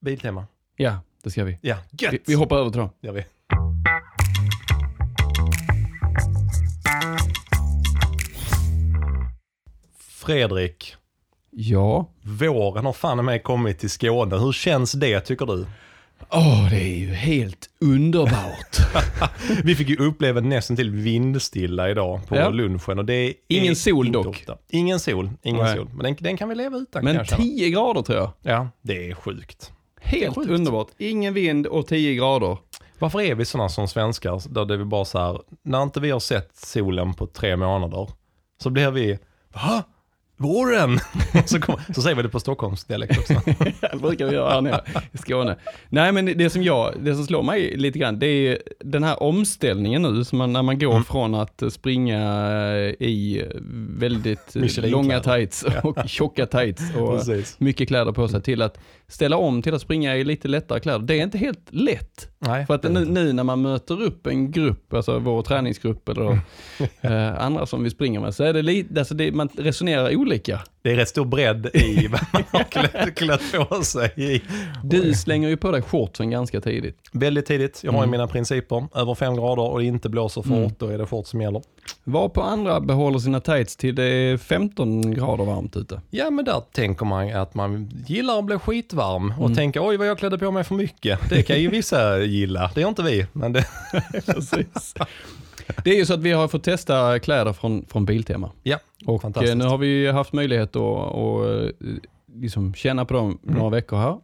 Biltema. 0.00 0.46
Ja, 0.76 1.00
det 1.22 1.30
ska 1.30 1.44
vi. 1.44 1.58
Ja, 1.60 1.76
gött! 1.90 2.12
Vi, 2.12 2.20
vi 2.26 2.34
hoppar 2.34 2.56
över 2.58 2.70
till 2.70 2.80
dem. 2.80 2.90
gör 3.00 3.12
vi. 3.12 3.24
Fredrik, 10.26 10.94
Ja. 11.50 12.06
våren 12.22 12.84
har 12.86 12.92
fan 12.92 13.24
mig 13.24 13.42
kommit 13.42 13.78
till 13.78 13.90
Skåne. 13.90 14.36
Hur 14.36 14.52
känns 14.52 14.92
det 14.92 15.20
tycker 15.20 15.46
du? 15.46 15.66
Åh, 16.30 16.70
det 16.70 16.76
är 16.82 16.96
ju 16.98 17.06
helt 17.14 17.68
underbart. 17.80 18.76
Vi 19.64 19.74
fick 19.74 19.88
ju 19.88 19.96
uppleva 19.96 20.40
nästan 20.40 20.76
till 20.76 20.90
vindstilla 20.90 21.90
idag 21.90 22.20
på 22.28 22.36
Ja. 22.36 22.48
lunchen 22.50 22.98
och 22.98 23.04
det 23.04 23.14
är 23.14 23.32
Ingen 23.48 23.76
sol 23.76 24.06
inte 24.06 24.18
dock. 24.18 24.26
ofta. 24.26 24.56
Ingen 24.70 25.00
sol, 25.00 25.30
ingen 25.42 25.62
Nej. 25.64 25.76
sol. 25.76 25.88
Men 25.94 26.04
den, 26.04 26.16
den 26.20 26.36
kan 26.36 26.48
vi 26.48 26.54
leva 26.54 26.76
utan 26.78 27.04
Men 27.04 27.24
känna. 27.24 27.42
10 27.42 27.70
grader 27.70 28.02
tror 28.02 28.18
jag. 28.18 28.30
Ja, 28.42 28.68
det 28.82 29.10
är 29.10 29.14
sjukt. 29.14 29.72
Helt 30.00 30.34
Sjukt. 30.34 30.50
underbart. 30.50 30.88
Ingen 30.98 31.34
vind 31.34 31.66
och 31.66 31.86
10 31.86 32.14
grader. 32.14 32.58
Varför 32.98 33.20
är 33.20 33.34
vi 33.34 33.44
sådana 33.44 33.68
som 33.68 33.88
svenskar, 33.88 34.42
där 34.54 34.64
det 34.64 34.74
är 34.74 34.84
bara 34.84 35.04
så 35.04 35.18
här, 35.18 35.40
när 35.62 35.82
inte 35.82 36.00
vi 36.00 36.10
har 36.10 36.20
sett 36.20 36.56
solen 36.56 37.14
på 37.14 37.26
tre 37.26 37.56
månader, 37.56 38.08
så 38.62 38.70
blir 38.70 38.90
vi, 38.90 39.18
va? 39.54 39.82
Våren? 40.36 40.98
så, 41.46 41.60
kom, 41.60 41.76
så 41.94 42.02
säger 42.02 42.16
vi 42.16 42.22
det 42.22 42.28
på 42.28 42.40
Stockholmsdialekt 42.40 43.18
också. 43.18 43.34
Det 43.92 43.98
brukar 44.00 44.26
vi 44.26 44.34
göra 44.34 44.50
här 44.50 44.60
nere 44.60 44.80
i 45.12 45.18
Skåne. 45.18 45.56
Nej 45.88 46.12
men 46.12 46.26
det 46.26 46.50
som, 46.50 46.62
jag, 46.62 46.94
det 47.00 47.14
som 47.14 47.26
slår 47.26 47.42
mig 47.42 47.76
lite 47.76 47.98
grann, 47.98 48.18
det 48.18 48.26
är 48.26 48.58
den 48.80 49.02
här 49.04 49.22
omställningen 49.22 50.02
nu, 50.02 50.24
som 50.24 50.38
man, 50.38 50.52
när 50.52 50.62
man 50.62 50.78
går 50.78 50.90
Mm. 50.94 51.04
från 51.04 51.34
att 51.34 51.62
springa 51.70 52.20
i 52.98 53.42
väldigt 53.98 54.54
Michelin-kläder. 54.54 54.90
långa 54.90 55.20
tights 55.20 55.64
och 55.82 55.98
tjocka 56.08 56.46
tights 56.46 56.82
och 56.96 57.16
Precis. 57.18 57.60
mycket 57.60 57.88
kläder 57.88 58.12
på 58.12 58.28
sig 58.28 58.42
till 58.42 58.62
att 58.62 58.78
ställa 59.08 59.36
om 59.36 59.62
till 59.62 59.74
att 59.74 59.80
springa 59.82 60.16
i 60.16 60.24
lite 60.24 60.48
lättare 60.48 60.80
kläder. 60.80 60.98
Det 60.98 61.18
är 61.18 61.22
inte 61.22 61.38
helt 61.38 61.68
lätt. 61.70 62.28
Nej, 62.38 62.66
För 62.66 62.74
att 62.74 62.82
nu, 62.82 63.04
nu 63.04 63.32
när 63.32 63.44
man 63.44 63.62
möter 63.62 64.02
upp 64.02 64.26
en 64.26 64.50
grupp, 64.50 64.94
alltså 64.94 65.18
vår 65.18 65.42
träningsgrupp 65.42 66.08
eller 66.08 66.38
eh, 67.00 67.40
andra 67.44 67.66
som 67.66 67.82
vi 67.84 67.90
springer 67.90 68.20
med, 68.20 68.34
så 68.34 68.44
är 68.44 68.52
det 68.52 68.62
lite, 68.62 68.98
alltså 69.00 69.14
det, 69.14 69.32
man 69.32 69.48
resonerar 69.56 70.16
olika. 70.16 70.23
Det 70.82 70.90
är 70.90 70.96
rätt 70.96 71.08
stor 71.08 71.24
bredd 71.24 71.66
i 71.74 72.06
vad 72.10 72.20
man 72.32 72.42
har 72.52 72.64
klätt, 72.64 73.14
klätt 73.16 73.52
på 73.68 73.82
sig 73.84 74.12
i. 74.16 74.42
Du 74.84 75.14
slänger 75.14 75.48
ju 75.48 75.56
på 75.56 75.70
dig 75.70 75.82
shortsen 75.82 76.30
ganska 76.30 76.60
tidigt. 76.60 76.96
Väldigt 77.12 77.46
tidigt, 77.46 77.80
jag 77.84 77.92
har 77.92 77.98
ju 77.98 78.02
Mm. 78.02 78.10
mina 78.10 78.26
principer. 78.26 78.86
Över 78.94 79.14
fem 79.14 79.34
grader 79.36 79.62
och 79.62 79.78
det 79.78 79.84
inte 79.84 80.08
blåser 80.08 80.42
fort, 80.42 80.52
Mm. 80.52 80.70
då 80.78 80.86
är 80.88 80.98
det 80.98 81.06
fort 81.06 81.26
som 81.26 81.40
gäller. 81.40 81.62
Var 82.04 82.28
på 82.28 82.42
andra 82.42 82.80
behåller 82.80 83.18
sina 83.18 83.40
tights 83.40 83.76
till 83.76 83.94
det 83.94 84.04
är 84.04 84.36
15 84.36 85.14
grader 85.14 85.44
varmt 85.44 85.76
ute. 85.76 86.00
Ja 86.10 86.30
men 86.30 86.44
där 86.44 86.62
tänker 86.72 87.04
man 87.06 87.32
att 87.34 87.54
man 87.54 87.90
gillar 88.06 88.38
att 88.38 88.44
bli 88.44 88.58
skitvarm 88.58 89.30
och 89.38 89.44
Mm. 89.44 89.54
tänker 89.56 89.88
oj 89.88 89.96
vad 89.96 90.06
jag 90.06 90.18
klädde 90.18 90.38
på 90.38 90.50
mig 90.50 90.64
för 90.64 90.74
mycket. 90.74 91.18
Det 91.30 91.42
kan 91.42 91.60
ju 91.60 91.68
vissa 91.70 92.18
gilla, 92.22 92.70
det 92.74 92.80
gör 92.80 92.88
inte 92.88 93.02
vi. 93.02 93.26
Men 93.32 93.52
det, 93.52 93.66
Precis. 94.26 94.94
Det 95.84 95.90
är 95.90 95.94
ju 95.96 96.06
så 96.06 96.14
att 96.14 96.20
vi 96.20 96.32
har 96.32 96.48
fått 96.48 96.64
testa 96.64 97.18
kläder 97.18 97.52
från, 97.52 97.84
från 97.88 98.04
Biltema. 98.04 98.50
ja, 98.62 98.78
Och 99.06 99.22
Fantastiskt. 99.22 99.50
eh, 99.52 99.56
nu 99.58 99.64
har 99.64 99.78
vi 99.78 100.10
haft 100.10 100.32
möjlighet 100.32 100.76
att, 100.76 100.82
att 101.14 101.46
eh, 101.46 101.68
liksom 102.34 102.74
känna 102.74 103.04
på 103.04 103.14
dem 103.14 103.38
Mm. 103.44 103.58
några 103.58 103.70
veckor 103.70 103.96
här. 103.96 104.16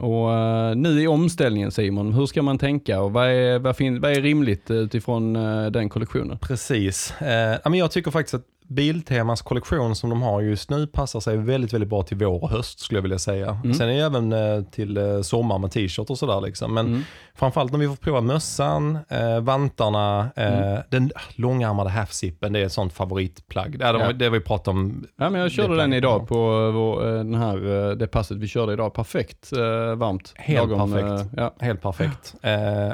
Och 0.00 0.32
eh, 0.32 0.76
nu 0.76 1.02
i 1.02 1.06
omställningen 1.06 1.70
Simon, 1.70 2.12
hur 2.12 2.26
ska 2.26 2.42
man 2.42 2.58
tänka 2.58 3.00
och 3.00 3.12
vad 3.12 3.28
är, 3.28 3.58
vad 3.58 3.76
fin, 3.76 4.00
vad 4.00 4.10
är 4.10 4.22
rimligt 4.22 4.70
eh, 4.70 4.76
utifrån 4.76 5.36
eh, 5.36 5.66
den 5.66 5.88
kollektionen? 5.88 6.38
precis. 6.38 7.20
Eh, 7.20 7.74
jag 7.74 7.90
tycker 7.90 8.10
faktiskt 8.10 8.34
att 8.34 8.46
Biltemas 8.74 9.42
kollektion 9.42 9.96
som 9.96 10.10
de 10.10 10.22
har 10.22 10.40
just 10.40 10.70
nu 10.70 10.86
passar 10.86 11.20
sig 11.20 11.36
väldigt, 11.36 11.72
väldigt 11.72 11.90
bra 11.90 12.02
till 12.02 12.16
vår 12.16 12.42
och 12.42 12.50
höst 12.50 12.80
skulle 12.80 12.98
jag 12.98 13.02
vilja 13.02 13.18
säga. 13.18 13.60
Mm. 13.64 13.74
Sen 13.74 13.88
är 13.88 13.92
det 13.94 14.00
även 14.04 14.32
eh, 14.32 14.62
till 14.62 14.96
eh, 14.96 15.20
sommar 15.20 15.58
med 15.58 15.70
t-shirt 15.70 16.10
och 16.10 16.18
sådär 16.18 16.40
liksom. 16.40 16.74
Men 16.74 16.86
Mm. 16.86 17.02
framförallt 17.34 17.72
när 17.72 17.78
vi 17.78 17.88
får 17.88 17.96
prova 17.96 18.20
mössan, 18.20 18.98
eh, 19.08 19.40
vantarna, 19.40 20.30
eh, 20.36 20.58
Mm. 20.70 20.82
den 20.90 21.10
långärmade 21.36 21.90
halfzippen, 21.90 22.52
det 22.52 22.58
är 22.60 22.64
ett 22.66 22.72
sånt 22.72 22.92
favoritplagg. 22.92 23.78
Det, 23.78 23.92
de, 23.92 24.00
Ja. 24.00 24.12
det 24.12 24.30
vi 24.30 24.40
pratat 24.40 24.68
om. 24.68 25.06
Ja, 25.16 25.30
men 25.30 25.40
jag 25.40 25.50
körde 25.50 25.76
den 25.76 25.92
idag 25.92 26.28
på 26.28 26.34
vår, 26.70 27.04
den 27.04 27.34
här, 27.34 27.94
det 27.94 28.06
passet 28.06 28.36
vi 28.36 28.48
körde 28.48 28.72
idag. 28.72 28.94
Perfekt 28.94 29.52
varmt. 29.96 30.32
Helt 30.36 30.70
Lagom, 30.70 30.92
perfekt. 30.92 31.32
ja. 31.36 31.54
Helt 31.60 31.82
perfekt. 31.82 32.34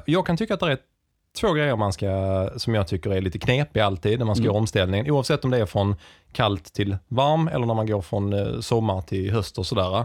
Jag 0.07 0.27
kan 0.27 0.37
tycka 0.37 0.55
att 0.55 0.61
det 0.61 0.67
är 0.73 0.79
två 1.37 1.53
grejer 1.53 1.77
man 1.77 1.93
ska, 1.93 2.49
som 2.57 2.75
jag 2.75 2.87
tycker 2.89 3.11
är 3.11 3.21
lite 3.21 3.39
knepiga 3.39 3.87
alltid 3.87 4.19
när 4.19 4.27
man 4.27 4.35
ska 4.37 4.43
Mm. 4.43 4.51
göra 4.53 4.59
omställningen. 4.61 5.11
Oavsett 5.11 5.45
om 5.45 5.51
det 5.51 5.59
är 5.59 5.67
från 5.67 5.97
kallt 6.33 6.75
till 6.75 6.97
varm 7.09 7.49
eller 7.49 7.67
när 7.67 7.75
man 7.75 7.87
går 7.87 8.01
från 8.03 8.33
eh, 8.33 8.61
sommar 8.61 9.01
till 9.01 9.33
höst 9.33 9.59
och 9.59 9.67
sådär. 9.67 10.05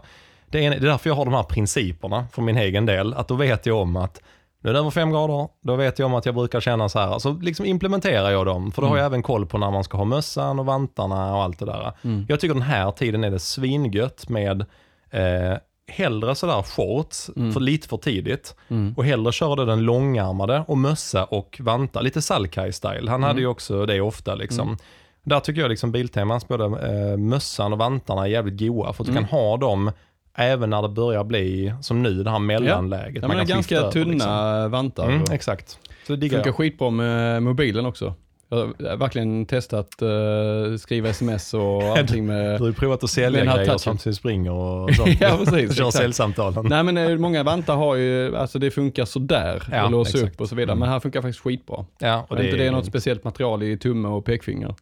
Det 0.50 0.66
är, 0.66 0.70
det 0.70 0.76
är 0.76 0.80
därför 0.80 1.10
jag 1.10 1.16
har 1.16 1.26
de 1.26 1.34
här 1.34 1.44
principerna 1.44 2.26
för 2.32 2.42
min 2.42 2.58
egen 2.58 2.86
del. 2.86 3.14
Att 3.14 3.28
då 3.28 3.36
vet 3.36 3.66
jag 3.66 3.78
om 3.78 3.96
att 3.96 4.22
nu 4.64 4.70
är 4.70 4.74
det 4.74 4.80
över 4.80 4.90
fem 4.90 5.12
grader, 5.12 5.48
då 5.62 5.76
vet 5.76 6.00
jag 6.00 6.06
om 6.06 6.14
att 6.14 6.26
jag 6.26 6.36
brukar 6.36 6.60
känna 6.62 6.90
så 6.90 7.00
här. 7.00 7.20
Så 7.20 7.34
liksom 7.34 7.66
implementerar 7.66 8.32
jag 8.32 8.46
dem, 8.46 8.72
för 8.72 8.82
då 8.82 8.88
har 8.88 8.98
jag 8.98 9.06
även 9.06 9.24
koll 9.24 9.46
på 9.46 9.58
när 9.58 9.72
man 9.72 9.84
ska 9.84 9.98
ha 9.98 10.06
mössan 10.06 10.60
och 10.60 10.66
vantarna 10.66 11.36
och 11.36 11.44
allt 11.44 11.60
det 11.60 11.66
där. 11.66 11.92
Mm. 12.04 12.26
Jag 12.30 12.40
tycker 12.40 12.54
den 12.54 12.64
här 12.64 12.92
tiden 12.92 13.24
är 13.24 13.32
det 13.32 13.40
svingött 13.40 14.30
med 14.30 14.62
eh, 15.10 15.54
hellre 15.92 16.36
sådär 16.36 16.62
shorts, 16.62 17.30
Mm. 17.36 17.54
för 17.54 17.60
lite 17.60 17.88
för 17.88 17.98
tidigt. 17.98 18.56
Mm. 18.70 18.94
Och 18.98 19.06
hellre 19.06 19.32
köra 19.32 19.56
då 19.56 19.66
den 19.66 19.82
långärmade 19.82 20.64
och 20.68 20.78
mössa 20.78 21.24
och 21.26 21.58
vantar. 21.64 22.02
Lite 22.02 22.20
Salkai-style. 22.22 23.10
Han 23.10 23.24
hade 23.24 23.32
Mm. 23.32 23.42
ju 23.42 23.48
också 23.48 23.86
det 23.86 24.02
ofta 24.02 24.36
liksom. 24.36 24.78
Där 25.24 25.40
tycker 25.40 25.62
jag 25.62 25.70
liksom 25.70 25.92
Biltemans 25.92 26.48
både 26.48 26.64
eh, 26.66 27.18
mössan 27.18 27.74
och 27.74 27.80
vantarna 27.80 28.22
är 28.22 28.28
jävligt 28.28 28.60
goa. 28.60 28.94
För 28.94 29.04
att 29.04 29.08
du 29.08 29.12
Mm. 29.12 29.24
kan 29.28 29.40
ha 29.40 29.58
dem 29.58 29.92
även 30.36 30.70
när 30.70 30.82
det 30.82 30.90
börjar 30.90 31.24
bli 31.24 31.74
som 31.82 32.04
nu, 32.04 32.24
det 32.24 32.30
här 32.32 32.40
mellanläget. 32.40 33.22
Ja, 33.22 33.28
men 33.28 33.38
det 33.38 33.44
är 33.44 33.46
kan 33.48 33.56
ganska 33.56 33.92
tunna 33.92 34.26
över, 34.26 34.68
vantar. 34.70 35.04
Liksom. 35.04 35.22
och- 35.22 35.28
Mm, 35.28 35.36
exakt. 35.36 35.80
Så 36.08 36.14
det 36.14 36.16
diggar 36.18 36.38
Funkar 36.38 36.50
jag. 36.50 36.56
skitbra 36.56 36.90
med 36.90 37.44
mobilen 37.44 37.86
också. 37.86 38.14
Jag 38.52 38.58
har 38.58 38.98
verkligen 38.98 39.46
testat 39.46 40.02
uh, 40.02 40.78
skriva 40.78 41.10
sms 41.10 41.54
och 41.54 41.84
allting 41.98 42.28
Du 42.28 42.34
med... 42.34 42.60
har 42.60 42.68
ju 42.68 42.74
provat 42.74 43.04
att 43.04 43.10
sälja 43.10 43.46
grejer 43.46 43.66
touchen. 43.66 43.80
samtidigt 43.80 44.04
du 44.04 44.14
springer 44.14 44.52
och 44.52 44.96
sånt. 44.96 45.22
Ja, 45.22 45.38
precis, 45.46 45.78
Kör 45.78 45.92
säljsamtalen. 45.92 46.66
Nej 46.70 46.84
men 46.84 46.98
eh, 46.98 47.18
många 47.18 47.44
vantar 47.44 47.76
har 47.76 47.96
ju, 47.96 48.38
alltså 48.38 48.60
det 48.60 48.72
funkar 48.72 49.06
sådär 49.06 49.64
Ja, 49.72 49.86
att 49.86 49.92
låsa 49.92 50.18
upp 50.18 50.42
och 50.42 50.50
så 50.50 50.56
vidare. 50.56 50.72
Mm. 50.72 50.80
Men 50.80 50.90
här 50.90 51.00
funkar 51.00 51.22
faktiskt 51.22 51.40
skitbra. 51.44 51.86
Ja, 52.00 52.26
och 52.30 52.38
Och 52.38 52.44
inte 52.44 52.58
det 52.58 52.68
är 52.68 52.72
något 52.72 52.86
speciellt 52.86 53.24
material 53.24 53.64
i 53.64 53.78
tumme 53.78 54.08
och 54.08 54.26
pekfinger. 54.26 54.76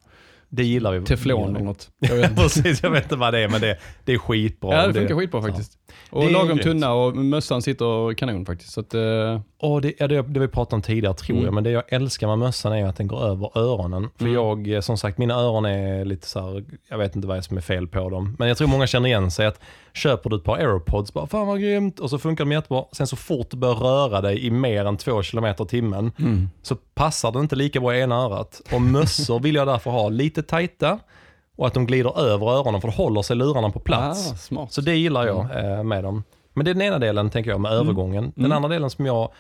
Det 0.50 0.64
gillar 0.64 0.92
vi. 0.92 1.06
Teflon 1.06 1.56
eller 1.56 1.66
något. 1.66 1.90
Jag 2.00 2.16
vet 2.16 2.30
inte. 2.30 2.42
Precis, 2.44 2.84
jag 2.84 2.90
vet 2.92 3.04
inte 3.04 3.16
vad 3.16 3.34
det 3.34 3.40
är 3.40 3.48
men 3.50 3.62
det, 3.62 3.78
det 4.06 4.14
är 4.14 4.18
skitbra. 4.18 4.76
Ja 4.76 4.88
det 4.88 4.94
funkar 4.94 5.16
skitbra 5.16 5.42
faktiskt. 5.42 5.72
Och 6.10 6.22
Det 6.22 6.28
är 6.30 6.32
lagom 6.34 6.48
grymt. 6.48 6.62
tunna 6.64 6.94
och 6.94 7.16
mössan 7.18 7.62
sitter 7.62 8.14
kanon 8.14 8.46
faktiskt. 8.46 8.72
Så 8.74 8.80
att, 8.80 8.94
eh, 8.94 9.42
Och 9.60 9.82
det, 9.82 9.94
ja, 9.98 10.08
det, 10.08 10.22
det 10.22 10.40
vi 10.40 10.48
pratade 10.48 10.76
om 10.76 10.82
tidigare 10.82 11.14
tror 11.14 11.36
Mm. 11.36 11.46
jag, 11.46 11.54
men 11.54 11.64
det 11.64 11.72
jag 11.72 11.84
älskar 11.94 12.28
med 12.28 12.38
mössan 12.38 12.74
är 12.74 12.86
att 12.86 12.96
den 12.98 13.08
går 13.08 13.22
över 13.24 13.58
öronen. 13.58 14.08
För 14.18 14.24
Mm. 14.26 14.34
jag, 14.36 14.68
eh, 14.74 14.80
som 14.82 14.98
sagt, 14.98 15.18
mina 15.18 15.34
öron 15.34 15.66
är 15.66 16.06
lite 16.06 16.28
så 16.28 16.40
här, 16.40 16.64
jag 16.90 16.98
vet 16.98 17.16
inte 17.16 17.28
vad 17.28 17.38
det 17.38 17.44
som 17.44 17.58
är 17.58 17.62
fel 17.62 17.88
på 17.88 18.10
dem. 18.10 18.36
Men 18.40 18.48
jag 18.48 18.58
tror 18.58 18.68
många 18.68 18.88
känner 18.88 19.10
igen 19.10 19.32
sig 19.32 19.46
att 19.46 19.60
köper 19.94 20.30
du 20.30 20.36
ett 20.36 20.44
par 20.44 20.58
airpods, 20.58 21.14
bara 21.14 21.28
fan 21.28 21.48
vad 21.48 21.62
grymt, 21.62 22.00
och 22.00 22.10
så 22.10 22.18
funkar 22.20 22.46
de 22.46 22.52
jättebra. 22.52 22.84
Sen 22.92 23.08
så 23.08 23.16
fort 23.16 23.48
du 23.52 23.58
börjar 23.58 23.76
röra 23.76 24.22
dig 24.22 24.46
i 24.46 24.52
mer 24.52 24.86
än 24.86 24.98
två 24.98 25.24
kilometer 25.24 25.64
i 25.64 25.68
timmen, 25.68 26.12
mm. 26.20 26.50
så 26.62 26.76
passar 26.76 27.32
det 27.32 27.40
inte 27.40 27.56
lika 27.56 27.80
bra 27.80 27.96
i 27.96 28.02
ena 28.02 28.16
örat. 28.16 28.62
Och 28.74 28.82
mössor 28.82 29.40
vill 29.40 29.56
jag 29.56 29.68
därför 29.68 29.92
ha 29.92 30.10
lite 30.10 30.44
tajta 30.44 31.00
och 31.58 31.68
att 31.68 31.74
de 31.74 31.86
glider 31.86 32.20
över 32.20 32.48
öronen 32.52 32.82
för 32.82 32.88
då 32.88 32.94
håller 32.94 33.22
sig 33.22 33.36
lurarna 33.36 33.70
på 33.70 33.80
plats. 33.80 34.52
Ah. 34.58 34.68
Så 34.70 34.82
det 34.82 34.96
gillar 34.96 35.28
jag 35.28 35.40
eh, 35.66 35.84
med 35.84 36.04
dem. 36.04 36.24
Men 36.54 36.66
det 36.66 36.72
är 36.72 36.74
den 36.74 36.82
ena 36.84 37.00
delen 37.00 37.30
tänker 37.30 37.52
jag 37.52 37.60
med 37.62 37.72
övergången. 37.72 38.32
Den 38.36 38.46
Mm. 38.46 38.56
andra 38.56 38.70
delen 38.70 38.90
som 38.90 39.06
jag 39.06 39.32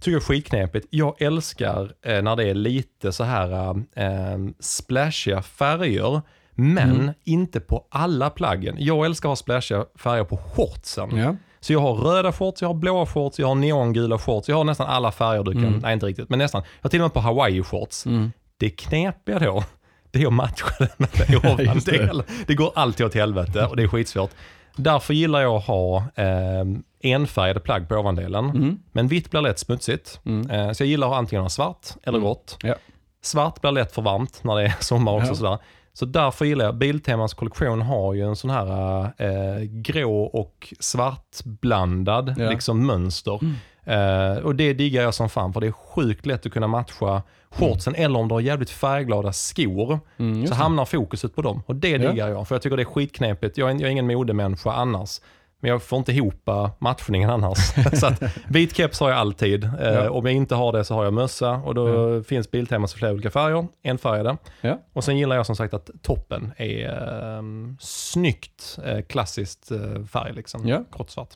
tycker 0.00 0.16
är 0.16 0.20
skitknepigt. 0.20 0.86
Jag 0.90 1.22
älskar 1.22 1.92
eh, 2.02 2.22
när 2.22 2.36
det 2.36 2.44
är 2.44 2.54
lite 2.54 3.12
så 3.12 3.24
här 3.24 3.70
eh, 3.94 4.38
splashiga 4.60 5.42
färger. 5.42 6.22
Men 6.54 6.90
Mm. 7.00 7.10
inte 7.24 7.60
på 7.60 7.84
alla 7.90 8.30
plaggen. 8.30 8.76
Jag 8.78 9.04
älskar 9.06 9.28
att 9.28 9.30
ha 9.30 9.36
splashiga 9.36 9.84
färger 9.98 10.24
på 10.24 10.36
shortsen. 10.36 11.16
Ja. 11.16 11.36
Så 11.60 11.72
jag 11.72 11.80
har 11.80 11.94
röda 11.94 12.32
shorts, 12.32 12.62
jag 12.62 12.68
har 12.68 12.74
blåa 12.74 13.06
shorts, 13.06 13.38
jag 13.38 13.46
har 13.48 13.54
neongula 13.54 14.18
shorts. 14.18 14.48
Jag 14.48 14.56
har 14.56 14.64
nästan 14.64 14.86
alla 14.86 15.12
färger 15.12 15.42
du 15.42 15.52
kan, 15.52 15.64
Mm. 15.64 15.80
nej 15.80 15.92
inte 15.94 16.06
riktigt, 16.06 16.28
men 16.30 16.38
nästan. 16.38 16.62
Jag 16.62 16.84
har 16.84 16.90
till 16.90 17.00
och 17.00 17.04
med 17.04 17.12
på 17.12 17.20
hawaii 17.20 17.62
shorts. 17.62 18.06
Mm. 18.06 18.32
Det 18.56 18.70
knepiga 18.70 19.38
då, 19.38 19.64
det 20.10 20.22
är 20.22 20.26
att 20.26 20.32
matcha 20.32 20.66
den 20.78 20.88
med 20.96 21.10
Just 21.74 21.86
det. 21.86 21.98
ovandel. 21.98 22.22
Det 22.46 22.54
går 22.54 22.72
alltid 22.74 23.06
åt 23.06 23.14
helvete 23.14 23.66
och 23.66 23.76
det 23.76 23.82
är 23.82 23.88
skitsvårt. 23.88 24.30
Därför 24.76 25.14
gillar 25.14 25.40
jag 25.40 25.54
att 25.56 25.66
ha 25.66 25.96
eh, 26.14 26.64
enfärgade 27.02 27.60
plagg 27.60 27.88
på 27.88 27.94
ovandelen. 27.94 28.44
Mm. 28.50 28.78
Men 28.92 29.08
vitt 29.08 29.30
blir 29.30 29.40
lätt 29.40 29.58
smutsigt. 29.58 30.20
Mm. 30.26 30.50
Eh, 30.50 30.72
så 30.72 30.82
jag 30.82 30.88
gillar 30.88 31.06
att 31.06 31.12
ha 31.12 31.18
antingen 31.18 31.50
svart 31.50 31.86
eller 32.02 32.18
Mm. 32.18 32.26
grått. 32.28 32.56
Ja. 32.62 32.74
Svart 33.22 33.60
blir 33.60 33.70
lätt 33.72 33.92
för 33.94 34.02
varmt 34.02 34.44
när 34.44 34.56
det 34.56 34.62
är 34.62 34.74
sommar 34.80 35.12
också. 35.12 35.28
Ja. 35.28 35.34
Sådär. 35.34 35.58
Så 36.00 36.06
därför 36.06 36.44
gillar 36.44 36.64
jag, 36.64 36.74
Biltemas 36.74 37.34
kollektion 37.34 37.82
har 37.82 38.14
ju 38.14 38.22
en 38.22 38.36
sån 38.36 38.50
här 38.50 39.02
eh, 39.16 39.62
grå 39.62 40.22
och 40.22 40.74
svartblandad 40.80 42.34
Ja. 42.38 42.50
liksom 42.50 42.86
mönster. 42.86 43.40
Mm. 43.42 43.54
Eh, 43.84 44.38
och 44.38 44.54
det 44.54 44.72
diggar 44.72 45.02
jag 45.02 45.14
som 45.14 45.28
fan 45.28 45.52
för 45.52 45.60
det 45.60 45.66
är 45.66 45.72
sjukt 45.72 46.26
lätt 46.26 46.46
att 46.46 46.52
kunna 46.52 46.66
matcha 46.66 47.22
shortsen 47.50 47.94
eller 47.94 48.18
om 48.18 48.28
du 48.28 48.34
har 48.34 48.40
jävligt 48.40 48.70
färgglada 48.70 49.32
skor 49.32 50.00
Mm, 50.18 50.46
så 50.46 50.54
hamnar 50.54 50.84
fokuset 50.84 51.34
på 51.34 51.42
dem. 51.42 51.62
Och 51.66 51.76
det 51.76 51.98
diggar 51.98 52.28
jag 52.28 52.48
för 52.48 52.54
jag 52.54 52.62
tycker 52.62 52.76
det 52.76 52.82
är 52.82 52.84
skitknepigt. 52.84 53.58
Jag 53.58 53.70
är, 53.70 53.74
jag 53.74 53.82
är 53.82 53.88
ingen 53.88 54.06
modemänniska 54.06 54.72
annars. 54.72 55.20
Men 55.60 55.70
jag 55.70 55.82
får 55.82 55.98
inte 55.98 56.12
ihop 56.12 56.48
eh, 56.48 56.70
matchningen 56.78 57.30
annars. 57.30 57.58
så 58.00 58.06
att, 58.06 58.22
vit 58.48 58.76
keps 58.76 59.00
har 59.00 59.10
jag 59.10 59.18
alltid. 59.18 59.64
Eh, 59.64 59.70
Ja. 59.80 60.10
Om 60.10 60.26
jag 60.26 60.34
inte 60.34 60.54
har 60.54 60.72
det 60.72 60.84
så 60.84 60.94
har 60.94 61.04
jag 61.04 61.12
mössa 61.12 61.50
och 61.50 61.74
då 61.74 62.22
finns 62.22 62.50
Biltemas 62.50 62.94
i 62.94 62.98
flera 62.98 63.12
olika 63.12 63.30
färger, 63.30 63.66
enfärgade. 63.82 64.36
Ja. 64.60 64.78
Och 64.92 65.04
sen 65.04 65.18
gillar 65.18 65.36
jag 65.36 65.46
som 65.46 65.56
sagt 65.56 65.74
att 65.74 65.90
toppen 66.02 66.52
är 66.56 66.88
eh, 67.36 67.42
snyggt 67.80 68.78
eh, 68.84 69.00
klassiskt 69.02 69.70
eh, 69.70 70.04
färg 70.04 70.32
liksom. 70.32 70.68
Ja. 70.68 70.84
Grått 70.96 71.10
svart. 71.10 71.34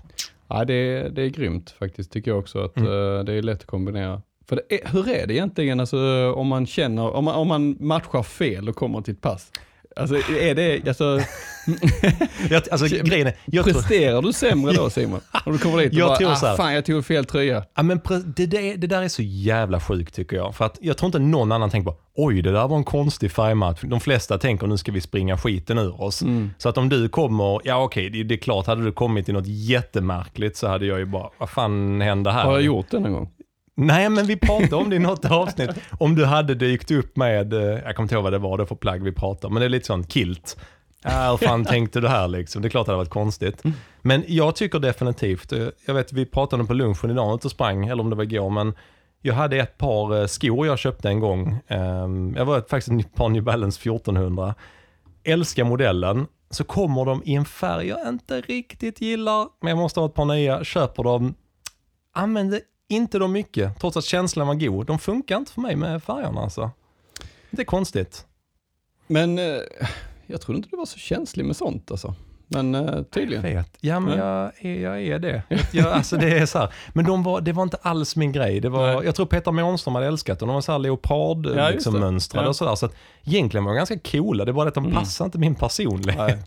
Ja, 0.49 0.65
det, 0.65 0.75
är, 0.75 1.11
det 1.11 1.23
är 1.23 1.29
grymt 1.29 1.71
faktiskt, 1.71 2.13
tycker 2.13 2.31
jag 2.31 2.39
också. 2.39 2.65
Att 2.65 2.77
Mm. 2.77 2.89
eh, 3.19 3.25
det 3.25 3.33
är 3.33 3.43
lätt 3.43 3.61
att 3.61 3.67
kombinera. 3.67 4.23
För 4.49 4.63
är, 4.69 4.79
hur 4.93 5.09
är 5.09 5.27
det 5.27 5.35
egentligen 5.35 5.81
alltså, 5.81 6.33
om 6.37 6.47
man 6.47 6.67
känner, 6.67 7.11
om 7.11 7.25
man, 7.25 7.35
om 7.35 7.49
man 7.49 7.77
matchar 7.81 8.23
fel 8.23 8.69
och 8.69 8.77
kommer 8.77 9.01
till 9.01 9.15
ett 9.15 9.21
pass? 9.21 9.51
Alltså 9.97 10.17
är 10.17 10.55
det, 10.55 10.89
alltså, 10.89 11.21
Jag, 12.51 12.63
alltså 12.71 12.87
grejen 12.87 13.27
är, 13.27 13.35
jag 13.45 13.65
tror, 13.65 13.75
presterar 13.75 14.23
du 14.23 14.33
sämre 14.33 14.73
då 14.73 14.91
Simon? 14.91 15.21
Om 15.45 15.53
du 15.53 15.59
kommer 15.59 15.79
dit 15.79 15.93
och 15.93 15.99
Jag 15.99 16.09
bara, 16.09 16.17
tror 16.17 16.35
så 16.35 16.47
här. 16.47 16.55
ah, 16.55 16.57
fan 16.57 16.75
jag 16.75 16.85
tog 16.85 17.07
fel 17.07 17.25
tröja. 17.25 17.65
Ja, 17.75 17.83
men 17.83 18.01
det, 18.37 18.47
där, 18.47 18.77
det 18.77 18.87
där 18.87 19.03
är 19.03 19.09
så 19.09 19.23
jävla 19.23 19.81
sjukt 19.81 20.15
tycker 20.15 20.37
jag. 20.37 20.55
För 20.55 20.65
att 20.65 20.79
jag 20.81 20.97
tror 20.97 21.07
inte 21.07 21.19
någon 21.19 21.53
annan 21.53 21.71
tänker 21.71 21.91
på, 21.91 21.97
oj 22.17 22.43
det 22.43 22.53
där 22.53 22.69
var 22.69 22.77
en 22.77 22.85
konstig 22.85 23.33
färgmatch. 23.33 23.81
De 23.83 24.01
flesta 24.01 24.39
tänker, 24.39 24.67
nu 24.67 24.77
ska 24.77 24.93
vi 24.93 25.01
springa 25.01 25.39
skiten 25.39 25.79
ur 25.79 26.03
oss. 26.03 26.23
Mm. 26.23 26.51
Så 26.59 26.69
att 26.69 26.79
om 26.79 26.89
du 26.89 27.09
kommer, 27.09 27.61
ja 27.65 27.83
okej, 27.83 28.11
det, 28.11 28.23
det 28.23 28.35
är 28.35 28.39
klart, 28.39 28.67
hade 28.67 28.85
du 28.85 28.93
kommit 28.93 29.29
i 29.29 29.33
något 29.33 29.47
jättemärkligt 29.47 30.57
så 30.57 30.69
hade 30.69 30.87
jag 30.87 30.99
ju 30.99 31.05
bara, 31.05 31.31
vad 31.39 31.51
fan 31.51 32.01
hände 32.01 32.31
här? 32.31 32.45
Har 32.45 32.53
jag 32.53 32.63
gjort 32.63 32.87
det 32.91 32.99
någon 32.99 33.13
gång? 33.13 33.31
Nej, 33.77 34.09
men 34.11 34.27
vi 34.27 34.37
pratade 34.37 34.77
om 34.77 34.91
det 34.91 34.97
i 34.97 34.99
något 34.99 35.25
avsnitt. 35.25 35.71
Om 35.99 36.15
du 36.15 36.25
hade 36.25 36.55
dykt 36.55 36.91
upp 36.91 37.17
med, 37.17 37.53
eh, 37.53 37.61
jag 37.61 37.97
kommer 37.97 38.05
inte 38.05 38.15
ihåg 38.15 38.25
vad 38.25 38.33
det 38.33 38.39
var 38.39 38.59
det 38.59 38.67
för 38.67 38.75
plagg 38.75 39.03
vi 39.03 39.13
pratade 39.13 39.47
om, 39.47 39.55
men 39.55 39.61
det 39.61 39.67
är 39.67 39.71
lite 39.71 39.87
sån 39.87 40.05
kilt. 40.07 40.57
Ja, 41.03 41.31
hur 41.31 41.47
fan 41.47 41.65
tänkte 41.75 42.01
du 42.01 42.09
här 42.09 42.29
liksom? 42.29 42.63
Det 42.63 42.69
är 42.69 42.71
klart 42.71 42.81
att 42.81 42.87
det 42.87 42.93
hade 42.93 42.99
varit 43.05 43.11
konstigt. 43.11 43.63
Men 44.03 44.25
jag 44.27 44.57
tycker 44.57 44.79
definitivt, 44.79 45.53
eh, 45.53 45.67
jag 45.87 45.95
vet 45.95 46.13
vi 46.13 46.27
pratade 46.27 46.61
om 46.61 46.67
på 46.67 46.75
lunchen 46.75 47.11
idag 47.11 47.35
ute 47.35 47.47
och 47.47 47.51
sprang, 47.51 47.87
eller 47.87 48.03
om 48.03 48.11
det 48.11 48.17
var 48.17 48.25
igår, 48.25 48.51
men 48.51 48.75
jag 49.23 49.35
hade 49.35 49.57
ett 49.57 49.79
par 49.79 50.21
eh, 50.21 50.27
skor 50.27 50.67
jag 50.67 50.79
köpte 50.79 51.09
en 51.09 51.21
gång. 51.21 51.59
Ehm, 51.69 52.35
Jag 52.37 52.45
var 52.45 52.61
faktiskt 52.69 53.07
ett 53.07 53.15
par 53.15 53.29
New 53.29 53.43
Balance 53.43 53.81
1400. 53.81 54.55
Älskar 55.25 55.65
modellen. 55.65 56.27
Så 56.51 56.65
kommer 56.65 57.05
de 57.05 57.23
i 57.25 57.35
en 57.35 57.45
färg 57.45 57.87
jag 57.89 58.09
inte 58.09 58.41
riktigt 58.41 59.01
gillar, 59.01 59.47
men 59.61 59.69
jag 59.69 59.79
måste 59.79 60.01
ha 60.01 60.07
ett 60.07 60.15
par 60.15 60.25
nya. 60.25 60.65
Köper 60.65 61.03
dem, 61.03 61.35
använder 62.15 62.61
inte 62.89 63.19
då 63.19 63.29
mycket, 63.29 63.81
trots 63.81 63.97
att 63.97 64.05
känslan 64.05 64.47
var 64.47 64.55
god. 64.55 64.87
De 64.87 64.99
funkar 64.99 65.37
inte 65.37 65.53
för 65.53 65.61
mig 65.61 65.77
med 65.77 66.03
färgerna 66.03 66.41
alltså. 66.41 66.71
Det 67.51 67.63
är 67.63 67.67
konstigt. 67.67 68.27
Men 69.07 69.39
eh, 69.39 69.61
jag 70.27 70.41
trodde 70.41 70.57
inte 70.57 70.69
du 70.69 70.77
var 70.77 70.87
så 70.87 70.99
känslig 70.99 71.45
med 71.45 71.57
sånt 71.57 71.91
alltså. 71.91 72.15
Men 72.55 72.75
eh, 72.75 73.03
tydligen. 73.03 73.45
Jag 73.45 73.55
vet. 73.57 73.77
Ja, 73.81 74.01
men 74.01 74.19
Ja. 74.19 74.51
jag, 74.61 74.71
är, 74.73 74.81
jag 74.83 75.03
är 75.03 75.19
det. 75.19 75.43
Jag, 75.73 75.87
alltså 75.87 76.17
det 76.17 76.39
är 76.39 76.47
så 76.47 76.59
här. 76.59 76.69
Men 76.93 77.05
de 77.05 77.23
var, 77.23 77.41
det 77.41 77.53
var 77.53 77.63
inte 77.63 77.77
alls 77.83 78.17
min 78.17 78.33
grej. 78.33 78.61
Det 78.61 78.69
var, 78.69 78.87
Nej. 78.95 79.05
jag 79.05 79.15
tror 79.15 79.27
Peter 79.27 79.53
Månström 79.53 79.95
hade 79.95 80.07
älskat 80.07 80.39
dem. 80.39 80.49
De 80.49 80.55
var 80.55 80.61
så 80.61 80.73
här 80.73 80.79
leopard 80.79 81.47
Ja, 81.57 81.69
liksom, 81.71 81.95
det. 81.95 82.01
mönstrade 82.01 82.45
Ja. 82.47 82.49
och 82.49 82.57
sådär. 82.57 82.75
Så 82.75 82.87
att 82.87 82.95
egentligen 83.25 83.65
var 83.65 83.73
de 83.73 83.77
ganska 83.77 83.99
coola. 83.99 84.45
Det 84.45 84.53
bara 84.53 84.69
att 84.69 84.75
de 84.75 84.85
Mm. 84.85 84.97
passar 84.97 85.25
inte 85.25 85.39
min 85.39 85.55
personlighet. 85.55 86.19
Nej. 86.29 86.39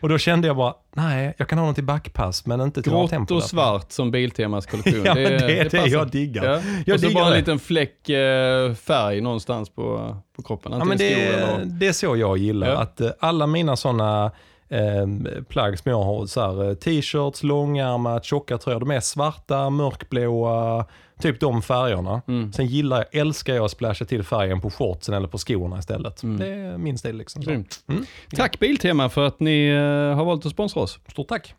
Och 0.00 0.08
då 0.08 0.18
kände 0.18 0.46
jag 0.46 0.56
bara, 0.56 0.74
nej, 0.92 1.34
jag 1.38 1.48
kan 1.48 1.58
ha 1.58 1.64
dem 1.64 1.74
till 1.74 1.84
backpass, 1.84 2.46
men 2.46 2.60
inte 2.60 2.82
till 2.82 2.92
Grått 2.92 3.30
och 3.30 3.42
svart 3.42 3.92
som 3.92 4.10
Biltemas 4.10 4.66
kollektion. 4.66 5.02
Ja, 5.04 5.14
men 5.14 5.22
det 5.24 5.58
är 5.58 5.68
det, 5.70 5.86
jag 5.86 6.10
diggar. 6.10 6.44
Ja. 6.44 6.60
Jag 6.86 6.94
och 6.94 7.00
så 7.00 7.10
bara 7.10 7.24
en 7.26 7.30
det. 7.30 7.36
liten 7.38 7.58
fläck 7.58 8.08
eh, 8.08 8.74
färg 8.74 9.20
någonstans 9.20 9.70
på, 9.70 10.16
på 10.36 10.42
kroppen. 10.42 10.72
Ja, 10.72 10.84
men 10.84 10.98
det, 10.98 11.10
skor 11.10 11.42
eller... 11.54 11.64
det 11.64 11.86
är 11.88 11.92
så 11.92 12.16
jag 12.16 12.38
gillar. 12.38 12.68
Ja. 12.68 12.76
Att 12.78 13.00
eh, 13.00 13.10
alla 13.20 13.46
mina 13.46 13.76
sådana 13.76 14.30
eh, 14.68 15.06
plagg 15.48 15.78
som 15.78 15.90
jag 15.90 16.02
har, 16.02 16.26
så 16.26 16.40
här, 16.40 16.68
eh, 16.68 16.74
t-shirts, 16.74 17.42
långärmat, 17.42 18.24
tjocka 18.24 18.58
tröjor, 18.58 18.80
de 18.80 18.90
är 18.90 19.00
svarta, 19.00 19.70
mörkblåa, 19.70 20.86
typ 21.20 21.40
de 21.40 21.62
färgerna. 21.62 22.22
Mm. 22.28 22.52
Sen 22.52 22.66
gillar 22.66 22.96
jag, 22.96 23.20
älskar 23.20 23.54
jag 23.54 23.64
att 23.64 23.70
splasha 23.70 24.04
till 24.04 24.22
färgen 24.22 24.60
på 24.60 24.70
shortsen 24.70 25.14
eller 25.14 25.28
på 25.28 25.38
skorna 25.38 25.78
istället. 25.78 26.22
Mm. 26.22 26.36
Det 26.36 26.46
är 26.46 26.78
min 26.78 26.98
stil 26.98 27.16
liksom. 27.16 27.42
Mm. 27.88 28.06
Tack 28.36 28.58
Biltema 28.58 29.08
för 29.08 29.26
att 29.26 29.40
ni 29.40 29.68
eh, 29.68 30.16
har 30.16 30.24
valt 30.24 30.46
att 30.46 30.52
sponsra 30.52 30.82
oss. 30.82 30.98
Stort 31.08 31.28
tack. 31.28 31.54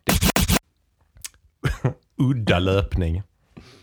udda 2.16 2.58
löpning. 2.58 3.22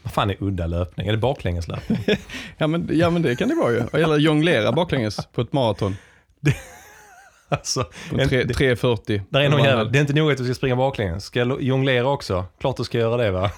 Vad 0.04 0.14
fan 0.14 0.30
är 0.30 0.36
udda 0.40 0.68
löpning? 0.68 1.08
Är 1.08 1.12
det 1.12 1.18
baklängeslöpning? 1.18 2.00
Ja 2.58 2.68
men, 2.68 2.90
ja 2.92 3.10
men 3.10 3.22
det 3.22 3.36
kan 3.36 3.50
det 3.50 3.56
vara 3.56 3.72
ju. 3.72 3.84
Eller 4.02 4.18
jonglera 4.18 4.72
baklänges 4.72 5.28
på 5.34 5.42
ett 5.42 5.54
maraton. 5.54 5.96
Alltså, 7.50 7.84
På 8.10 8.20
en- 8.20 8.30
tre- 8.30 8.44
det, 8.44 8.54
3.40. 8.54 9.22
där 9.30 9.42
är 9.42 9.50
någon 9.50 9.64
jävel. 9.64 9.92
det 9.92 9.98
är 10.00 10.02
inte 10.02 10.14
nog 10.14 10.32
att 10.32 10.38
du 10.38 10.46
ska 10.46 10.54
springa 10.54 10.76
baklänges. 10.76 11.24
Ska 11.26 11.40
jag 11.40 11.62
jonglera 11.62 12.08
också? 12.10 12.46
Klart 12.60 12.78
du 12.78 12.84
ska 12.84 12.98
göra 12.98 13.18
det 13.18 13.32
va? 13.32 13.52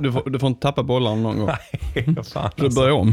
Du 0.00 0.12
får, 0.12 0.30
du 0.30 0.38
får 0.38 0.46
inte 0.48 0.60
tappa 0.62 0.82
bollarna 0.82 1.16
någon 1.22 1.38
gång. 1.38 1.46
Nej, 1.94 2.04
fan 2.32 2.50
Du 2.56 2.64
alltså. 2.64 2.80
börjar 2.80 2.94
om. 2.94 3.12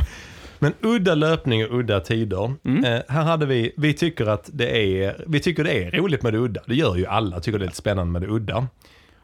Men 0.59 0.73
udda 0.81 1.15
löpning 1.15 1.65
och 1.65 1.79
udda 1.79 1.99
tider. 1.99 2.53
Mm. 2.65 2.85
Eh, 2.85 3.01
här 3.07 3.23
hade 3.23 3.45
vi, 3.45 3.73
vi 3.77 3.93
tycker 3.93 4.25
att 4.25 4.49
det 4.53 4.77
är, 5.03 5.23
vi 5.27 5.39
tycker 5.39 5.63
det 5.63 5.83
är 5.83 5.91
roligt 5.91 6.23
med 6.23 6.33
det 6.33 6.39
udda. 6.39 6.61
Det 6.67 6.75
gör 6.75 6.95
ju 6.95 7.05
alla, 7.05 7.39
tycker 7.39 7.59
det 7.59 7.63
är 7.65 7.67
lite 7.67 7.77
spännande 7.77 8.11
med 8.13 8.21
det 8.21 8.27
udda. 8.33 8.67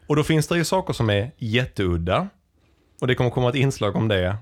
Och 0.06 0.16
då 0.16 0.22
finns 0.22 0.48
det 0.48 0.56
ju 0.56 0.64
saker 0.64 0.92
som 0.92 1.10
är 1.10 1.30
jätteudda. 1.38 2.28
Och 3.00 3.06
det 3.06 3.14
kommer 3.14 3.30
komma 3.30 3.48
ett 3.48 3.54
inslag 3.54 3.96
om 3.96 4.08
det 4.08 4.36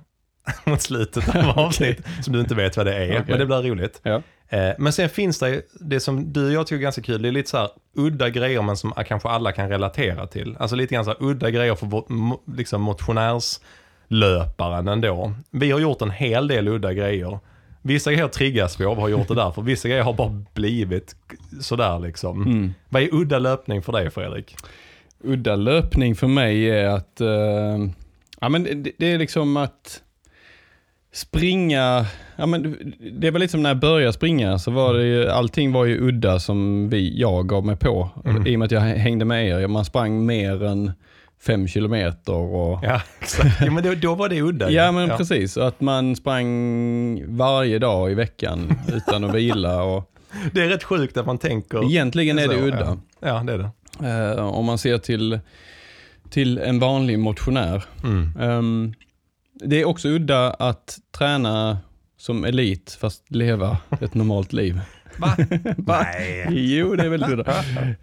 mot 0.67 0.83
slutet 0.83 1.37
av 1.37 1.49
avsnittet 1.59 2.07
som 2.25 2.33
du 2.33 2.41
inte 2.41 2.55
vet 2.55 2.77
vad 2.77 2.87
det 2.87 2.95
är. 2.95 3.11
Okej. 3.11 3.25
Men 3.29 3.39
det 3.39 3.47
blir 3.47 3.63
roligt. 3.63 4.01
Ja. 4.03 4.23
Eh, 4.49 4.71
men 4.79 4.93
sen 4.93 5.09
finns 5.09 5.39
det 5.39 5.63
det 5.81 6.01
som 6.01 6.33
du 6.33 6.47
och 6.47 6.53
jag 6.53 6.67
tycker 6.67 6.79
är 6.79 6.83
ganska 6.83 7.03
kul. 7.03 7.23
Det 7.23 7.29
är 7.29 7.33
lite 7.33 7.51
så 7.51 7.57
här 7.57 7.69
udda 7.97 8.31
grejer 8.31 8.63
men 8.63 8.77
som 8.77 8.93
kanske 9.07 9.29
alla 9.29 9.53
kan 9.53 9.69
relatera 9.69 10.27
till. 10.27 10.57
Alltså 10.59 10.77
lite 10.77 10.95
grann 10.95 11.05
så 11.05 11.11
här 11.11 11.23
udda 11.23 11.51
grejer 11.51 11.75
för 11.75 11.87
vår- 11.87 12.57
liksom 12.57 12.83
motionärslöparen 12.83 14.89
ändå. 14.89 15.33
Vi 15.51 15.71
har 15.71 15.81
gjort 15.81 16.03
en 16.03 16.11
hel 16.11 16.49
del 16.49 16.69
udda 16.69 16.93
grejer. 16.93 17.39
Vissa 17.83 18.13
grejer 18.13 18.29
triggas 18.29 18.81
vi 18.81 18.85
av 18.85 18.97
och 18.97 19.03
har 19.03 19.09
gjort 19.09 19.29
det 19.29 19.35
därför. 19.35 19.63
Vissa 19.63 19.89
grejer 19.89 20.03
har 20.03 20.13
bara 20.13 20.45
blivit 20.55 21.17
sådär 21.61 21.99
liksom. 21.99 22.43
Mm. 22.43 22.75
Vad 22.89 23.03
är 23.03 23.15
udda 23.15 23.39
löpning 23.39 23.83
för 23.83 23.93
dig 23.93 24.11
Fredrik? 24.11 24.57
Udda 25.25 25.57
löpning 25.57 26.15
för 26.15 26.27
mig 26.27 26.71
är 26.71 26.87
att, 26.89 27.21
eh, 27.21 27.79
ja 28.41 28.49
men 28.49 28.83
det, 28.83 28.93
det 28.99 29.07
är 29.07 29.19
liksom 29.19 29.57
att 29.57 30.03
springa, 31.13 32.07
ja 32.37 32.47
men 32.47 32.77
det 33.13 33.31
var 33.31 33.39
lite 33.39 33.51
som 33.51 33.63
när 33.63 33.71
jag 33.71 33.81
började 33.81 34.13
springa 34.13 34.59
så 34.59 34.71
var 34.71 34.95
det 34.95 35.05
ju, 35.05 35.29
allting 35.29 35.73
var 35.73 35.85
ju 35.85 36.09
udda 36.09 36.41
som 36.41 36.89
vi, 36.89 37.21
jag 37.21 37.49
gav 37.49 37.67
mig 37.67 37.77
på. 37.77 38.11
Mm. 38.25 38.47
I 38.47 38.55
och 38.55 38.59
med 38.59 38.67
att 38.67 38.73
jag 38.73 38.81
hängde 38.81 39.25
med 39.25 39.49
er. 39.49 39.67
Man 39.67 39.85
sprang 39.85 40.27
mer 40.27 40.65
än 40.65 40.93
fem 41.43 41.69
kilometer 41.69 42.35
och 42.35 42.85
Ja, 42.85 43.03
exakt. 43.21 43.61
Ja, 43.61 43.71
men 43.71 43.85
då, 43.85 43.95
då 43.95 44.15
var 44.15 44.29
det 44.29 44.43
udda. 44.43 44.71
Ja 44.71 44.93
men 44.93 45.09
precis, 45.09 45.57
och 45.57 45.69
att 45.69 45.81
man 45.81 46.17
sprang 46.17 47.37
varje 47.37 47.79
dag 47.79 48.11
i 48.11 48.15
veckan 48.15 48.79
utan 48.89 49.25
att 49.25 49.35
vila. 49.35 49.83
Och 49.83 50.11
Det 50.53 50.63
är 50.63 50.69
rätt 50.69 50.85
sjukt 50.85 51.17
att 51.17 51.27
man 51.27 51.39
tänker... 51.39 51.85
egentligen 51.85 52.39
är 52.39 52.49
det 52.49 52.55
så, 52.55 52.61
udda. 52.61 52.99
Ja. 53.21 53.29
ja, 53.29 53.43
det 53.47 53.53
är 53.53 53.59
det. 53.59 53.71
Eh, 54.39 54.47
om 54.47 54.65
man 54.65 54.79
ser 54.79 54.99
till, 54.99 55.41
till 56.31 56.59
en 56.59 56.79
vanlig 56.79 57.19
motionär. 57.19 57.85
Mm. 58.05 58.33
Ehm, 58.41 58.95
det 59.65 59.81
är 59.81 59.85
också 59.85 60.09
udda 60.09 60.51
att 60.51 60.99
träna 61.19 61.79
som 62.17 62.45
elit 62.45 62.99
fast 63.01 63.31
leva 63.31 63.79
ett 64.01 64.15
normalt 64.15 64.53
liv. 64.53 64.81
Va? 65.19 65.37
Nej. 65.77 66.47
Jo, 66.77 66.97
det 66.97 67.03
är 67.05 67.09
väldigt 67.09 67.31
udda. 67.31 67.59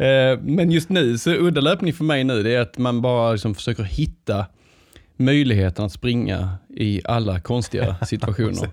Eh, 0.05 0.39
men 0.41 0.71
just 0.71 0.89
nu, 0.89 1.17
så 1.17 1.31
udda 1.31 1.61
löpning 1.61 1.93
för 1.93 2.03
mig 2.03 2.23
nu, 2.23 2.43
det 2.43 2.55
är 2.55 2.61
att 2.61 2.77
man 2.77 3.01
bara 3.01 3.31
liksom 3.31 3.55
försöker 3.55 3.83
hitta 3.83 4.45
möjligheten 5.17 5.85
att 5.85 5.91
springa 5.91 6.49
i 6.69 7.01
alla 7.05 7.39
konstiga 7.39 7.95
situationer. 8.05 8.69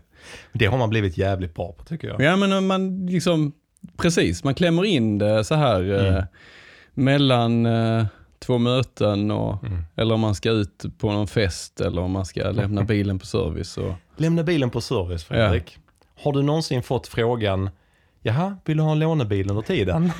Det 0.52 0.66
har 0.66 0.78
man 0.78 0.90
blivit 0.90 1.18
jävligt 1.18 1.54
bra 1.54 1.72
på 1.72 1.84
tycker 1.84 2.08
jag. 2.08 2.20
Ja 2.22 2.36
men 2.36 2.66
man 2.66 3.06
liksom, 3.06 3.52
precis, 3.96 4.44
man 4.44 4.54
klämmer 4.54 4.84
in 4.84 5.18
det 5.18 5.44
så 5.44 5.54
här 5.54 5.92
eh, 5.92 6.14
Mm. 6.14 6.24
mellan 7.04 7.66
eh, 7.66 8.06
två 8.46 8.58
möten 8.58 9.30
och, 9.30 9.64
Mm. 9.64 9.82
eller 9.96 10.14
om 10.14 10.20
man 10.20 10.34
ska 10.34 10.50
ut 10.50 10.84
på 10.98 11.12
någon 11.12 11.26
fest 11.26 11.80
eller 11.80 12.02
om 12.02 12.10
man 12.10 12.24
ska 12.26 12.50
lämna 12.50 12.82
bilen 12.84 13.18
på 13.18 13.26
service. 13.26 13.76
Och, 13.78 13.92
Lämna 14.16 14.42
bilen 14.42 14.70
på 14.70 14.80
service 14.80 15.24
Fredrik. 15.24 15.78
Har 16.22 16.32
du 16.32 16.42
någonsin 16.42 16.82
fått 16.82 17.06
frågan, 17.06 17.70
jaha, 18.22 18.56
vill 18.64 18.76
du 18.76 18.82
ha 18.82 18.92
en 18.92 18.98
lånebil 18.98 19.50
under 19.50 19.62
tiden? 19.62 20.10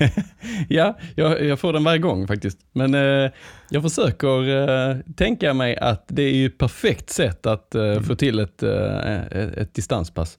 ja, 0.68 0.98
jag, 1.14 1.44
jag 1.44 1.58
får 1.60 1.72
den 1.72 1.84
varje 1.84 1.98
gång 1.98 2.26
faktiskt. 2.26 2.58
Men 2.72 2.94
eh, 2.94 3.30
jag 3.70 3.82
försöker 3.82 4.68
eh, 4.90 4.96
tänka 5.16 5.54
mig 5.54 5.76
att 5.76 6.04
det 6.08 6.22
är 6.22 6.34
ju 6.34 6.46
ett 6.46 6.58
perfekt 6.58 7.10
sätt 7.10 7.46
att 7.46 7.74
eh, 7.74 7.82
Mm. 7.84 8.02
få 8.04 8.14
till 8.14 8.38
ett, 8.38 8.62
eh, 8.62 9.20
ett, 9.22 9.56
ett 9.56 9.74
distanspass. 9.74 10.38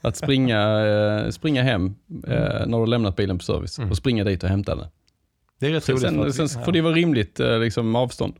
Att 0.00 0.16
springa, 0.16 0.86
eh, 0.86 1.30
springa 1.30 1.62
hem 1.62 1.94
eh, 2.26 2.66
när 2.66 2.78
du 2.80 2.86
lämnat 2.86 3.16
bilen 3.16 3.38
på 3.38 3.44
service 3.44 3.78
Mm. 3.78 3.90
och 3.90 3.96
springa 3.96 4.24
dit 4.24 4.42
och 4.42 4.48
hämta 4.48 4.74
den. 4.76 4.86
Det 5.58 5.66
är 5.66 5.70
rätt 5.70 5.84
Så 5.84 5.92
roligt. 5.92 6.02
för 6.02 6.30
sen, 6.30 6.48
sen 6.48 6.64
får 6.64 6.72
det 6.72 6.80
vara 6.80 6.94
rimligt 6.94 7.40
eh, 7.40 7.58
liksom, 7.58 7.96
avstånd. 7.96 8.34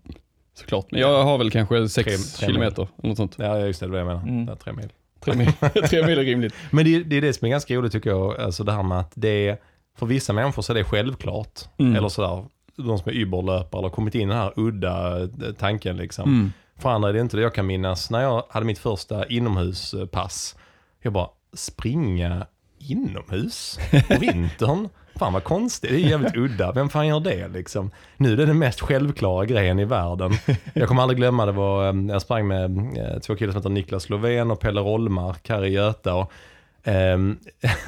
Såklart. 0.54 0.86
Men 0.90 1.00
jag 1.00 1.24
har 1.24 1.38
väl 1.38 1.50
kanske 1.50 1.88
sex 1.88 2.32
Tre- 2.34 2.46
kilometer. 2.46 2.88
Något 3.02 3.16
sånt. 3.16 3.34
Ja, 3.38 3.58
just 3.58 3.80
det, 3.80 3.86
det 3.86 3.90
var 3.92 3.98
jag 3.98 4.06
menar. 4.06 4.22
Mm. 4.22 4.46
Det 4.46 4.52
är 4.52 4.56
tre 4.56 4.72
mil. 4.72 4.88
Tre 5.20 5.34
mil, 5.34 5.52
tre 5.88 6.06
mil 6.06 6.18
är 6.18 6.24
rimligt. 6.24 6.54
Men 6.70 6.84
det, 6.84 7.02
det 7.02 7.16
är 7.16 7.20
det 7.20 7.32
som 7.32 7.46
är 7.46 7.50
ganska 7.50 7.74
roligt 7.74 7.92
tycker 7.92 8.10
jag, 8.10 8.40
alltså 8.40 8.64
det 8.64 8.72
här 8.72 8.82
med 8.82 8.98
att 9.00 9.12
det 9.14 9.48
är, 9.48 9.58
för 9.98 10.06
vissa 10.06 10.32
människor 10.32 10.62
så 10.62 10.72
är 10.72 10.74
det 10.74 10.84
självklart. 10.84 11.60
Mm. 11.78 11.96
Eller 11.96 12.08
sådär. 12.08 12.44
de 12.76 12.98
som 12.98 13.08
är 13.08 13.14
überlöpare 13.16 13.78
eller 13.80 13.88
kommit 13.90 14.14
in 14.14 14.20
i 14.20 14.26
den 14.26 14.36
här 14.36 14.52
udda 14.56 15.22
eh, 15.22 15.28
tanken 15.58 15.96
liksom. 15.96 16.24
Mm. 16.34 16.52
För 16.76 16.88
andra 16.90 17.08
är 17.08 17.12
det 17.12 17.20
inte 17.20 17.36
det 17.36 17.42
jag 17.42 17.54
kan 17.54 17.66
minnas 17.66 18.10
när 18.10 18.20
jag 18.20 18.42
hade 18.50 18.66
mitt 18.66 18.78
första 18.78 19.26
inomhuspass. 19.26 20.56
Jag 21.02 21.12
bara, 21.12 21.28
springa 21.52 22.46
inomhus 22.78 23.78
på 24.08 24.18
vintern? 24.20 24.88
Fan 25.18 25.32
vad 25.32 25.44
konstigt, 25.44 25.90
det 25.90 25.96
är 25.96 26.00
jävligt 26.00 26.36
udda. 26.36 26.72
Vem 26.72 26.88
fan 26.88 27.06
gör 27.06 27.20
det 27.20 27.48
liksom? 27.48 27.90
Nu 28.16 28.32
är 28.32 28.36
det 28.36 28.46
den 28.46 28.58
mest 28.58 28.80
självklara 28.80 29.44
grejen 29.46 29.78
i 29.78 29.84
världen. 29.84 30.32
Jag 30.74 30.88
kommer 30.88 31.02
aldrig 31.02 31.16
glömma, 31.18 31.46
det 31.46 31.52
var, 31.52 31.88
eh, 31.88 31.94
jag 32.08 32.22
sprang 32.22 32.48
med 32.48 32.78
eh, 32.98 33.18
två 33.20 33.36
killar 33.36 33.52
som 33.52 33.58
heter 33.58 33.70
Niklas 33.70 34.08
Lovén 34.08 34.50
och 34.50 34.60
Pelle 34.60 34.80
Rollmark 34.80 35.48
här 35.48 35.64
i 35.64 35.68
Göta. 35.68 36.14
Och, 36.14 36.32
ehm, 36.84 37.38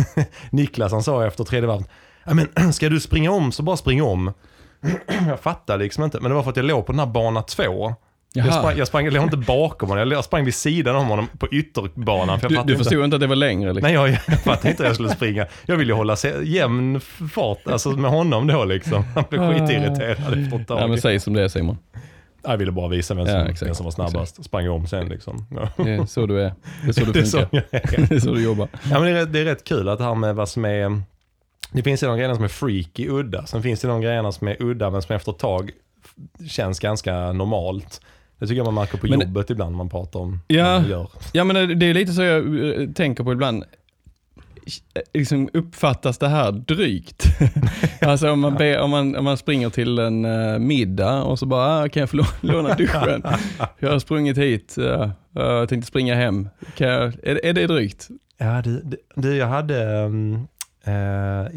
Niklas 0.50 0.92
han 0.92 1.02
sa 1.02 1.26
efter 1.26 1.44
tredje 1.44 1.66
varvet, 1.66 1.88
"Ja, 2.24 2.34
men 2.34 2.72
ska 2.72 2.88
du 2.88 3.00
springa 3.00 3.30
om 3.30 3.52
så 3.52 3.62
bara 3.62 3.76
spring 3.76 4.02
om. 4.02 4.32
jag 5.28 5.40
fattar 5.40 5.78
liksom 5.78 6.04
inte, 6.04 6.20
men 6.20 6.30
det 6.30 6.34
var 6.34 6.42
för 6.42 6.50
att 6.50 6.56
jag 6.56 6.66
låg 6.66 6.86
på 6.86 6.92
den 6.92 6.98
här 6.98 7.06
bana 7.06 7.42
två. 7.42 7.94
Jag 8.34 8.54
sprang, 8.54 8.76
jag 8.78 8.86
sprang, 8.88 9.04
jag 9.04 9.22
inte 9.24 9.36
bakom 9.36 9.88
honom, 9.88 10.10
jag 10.10 10.24
sprang 10.24 10.44
vid 10.44 10.54
sidan 10.54 10.96
om 10.96 11.06
honom 11.06 11.28
på 11.38 11.48
ytterbanan. 11.48 12.40
För 12.40 12.50
jag 12.50 12.50
Du, 12.50 12.66
du 12.66 12.72
inte. 12.72 12.84
förstod 12.84 13.04
inte 13.04 13.16
att 13.16 13.20
det 13.20 13.26
var 13.26 13.36
längre? 13.36 13.72
Liksom. 13.72 13.82
Nej, 13.82 13.94
jag, 13.94 14.08
jag 14.08 14.40
fattade 14.42 14.70
inte 14.70 14.82
hur 14.82 14.88
jag 14.88 14.94
skulle 14.94 15.08
springa. 15.08 15.46
Jag 15.66 15.76
ville 15.76 15.92
ju 15.92 15.96
hålla 15.96 16.16
jämn 16.44 17.00
fart 17.34 17.58
alltså 17.66 17.90
med 17.90 18.10
honom 18.10 18.46
då 18.46 18.64
liksom. 18.64 19.04
Han 19.14 19.24
blev 19.30 19.40
skitirriterad 19.52 20.10
efter 20.12 20.56
ett 20.60 20.68
tag. 20.68 20.80
Ja, 20.80 20.86
men 20.86 21.00
säg 21.00 21.20
som 21.20 21.32
det 21.32 21.42
är 21.42 21.48
Simon. 21.48 21.78
Jag 22.42 22.56
ville 22.56 22.72
bara 22.72 22.88
visa 22.88 23.14
vem 23.14 23.26
som, 23.26 23.34
Ja, 23.34 23.44
exakt. 23.48 23.62
vem 23.68 23.74
som 23.74 23.84
var 23.84 23.90
snabbast. 23.90 24.44
Sprang 24.44 24.68
om 24.68 24.86
sen 24.86 25.08
liksom. 25.08 25.46
Ja. 25.76 25.84
Det 25.84 25.90
är 25.90 26.04
så 26.06 26.26
du 26.26 26.40
är. 26.42 26.52
Det 26.84 26.88
är 26.88 26.92
så 26.92 27.04
du 27.04 27.12
Det 27.12 27.20
är 27.20 27.24
så 27.24 27.38
funkar. 27.38 27.64
Det 28.08 28.14
är 28.14 28.20
så 28.20 28.34
du 28.34 28.42
jobbar. 28.42 28.68
Ja, 28.90 29.00
men 29.00 29.02
det, 29.02 29.08
är, 29.10 29.14
rätt- 29.14 29.32
det 29.32 29.38
är 29.40 29.44
rätt 29.44 29.64
kul 29.64 29.88
att 29.88 29.98
det 29.98 30.04
här 30.04 30.14
med 30.14 30.34
vad 30.34 30.48
som 30.48 30.64
är... 30.64 31.02
Det 31.72 31.82
finns 31.82 32.02
ju 32.02 32.06
de 32.06 32.16
grejerna 32.16 32.34
som 32.34 32.44
är 32.44 32.48
freaky, 32.48 33.08
udda. 33.08 33.46
Sen 33.46 33.62
finns 33.62 33.80
det 33.80 33.88
de 33.88 34.00
grejerna 34.00 34.32
som 34.32 34.48
är 34.48 34.56
udda 34.62 34.90
men 34.90 35.02
som 35.02 35.16
efter 35.16 35.32
ett 35.32 35.38
tag 35.38 35.70
känns 36.48 36.80
ganska 36.80 37.32
normalt. 37.32 38.00
Det 38.40 38.46
tycker 38.46 38.56
jag 38.56 38.64
man 38.64 38.74
märker 38.74 38.98
på 38.98 39.06
Men- 39.06 39.20
jobbet 39.20 39.50
ibland 39.50 39.70
när 39.70 39.76
man 39.76 39.88
pratar 39.88 40.20
om 40.20 40.40
Ja. 40.48 40.64
vad 40.72 40.80
man 40.82 40.90
gör. 40.90 41.08
Ja 41.32 41.44
men 41.44 41.56
det 41.68 41.74
det 41.74 41.86
är 41.86 41.94
lite 41.94 42.12
så 42.12 42.22
jag 42.22 42.64
eh, 42.80 42.88
tänker 42.88 43.24
på 43.24 43.32
ibland. 43.32 43.64
Liksom 45.14 45.48
uppfattas 45.52 46.18
det 46.18 46.28
här 46.28 46.52
drygt? 46.52 47.24
alltså 48.00 48.30
om 48.30 48.40
man, 48.40 48.54
ber, 48.54 48.78
om, 48.80 48.90
man, 48.90 49.16
om 49.16 49.24
man 49.24 49.36
springer 49.36 49.70
till 49.70 49.98
en 49.98 50.24
uh, 50.24 50.58
middag 50.58 51.22
och 51.22 51.38
så 51.38 51.46
bara, 51.46 51.82
ah, 51.82 51.88
kan 51.88 52.00
jag 52.00 52.10
få 52.10 52.16
lå- 52.16 52.26
låna 52.40 52.74
duschen? 52.74 53.22
Jag 53.78 53.90
har 53.90 53.98
sprungit 53.98 54.38
hit, 54.38 54.76
uh, 54.78 55.10
jag 55.32 55.68
tänkte 55.68 55.86
springa 55.88 56.14
hem. 56.14 56.48
Kan 56.76 56.88
jag, 56.88 57.02
är, 57.22 57.34
det- 57.34 57.48
är 57.48 57.52
det 57.52 57.66
drygt? 57.66 58.08
Ja, 58.38 58.62
du, 58.64 58.82
du- 58.84 58.96
du 59.14 59.36
jag 59.36 59.46
hade, 59.46 59.84
um, 60.04 60.34
eh, 60.84 60.92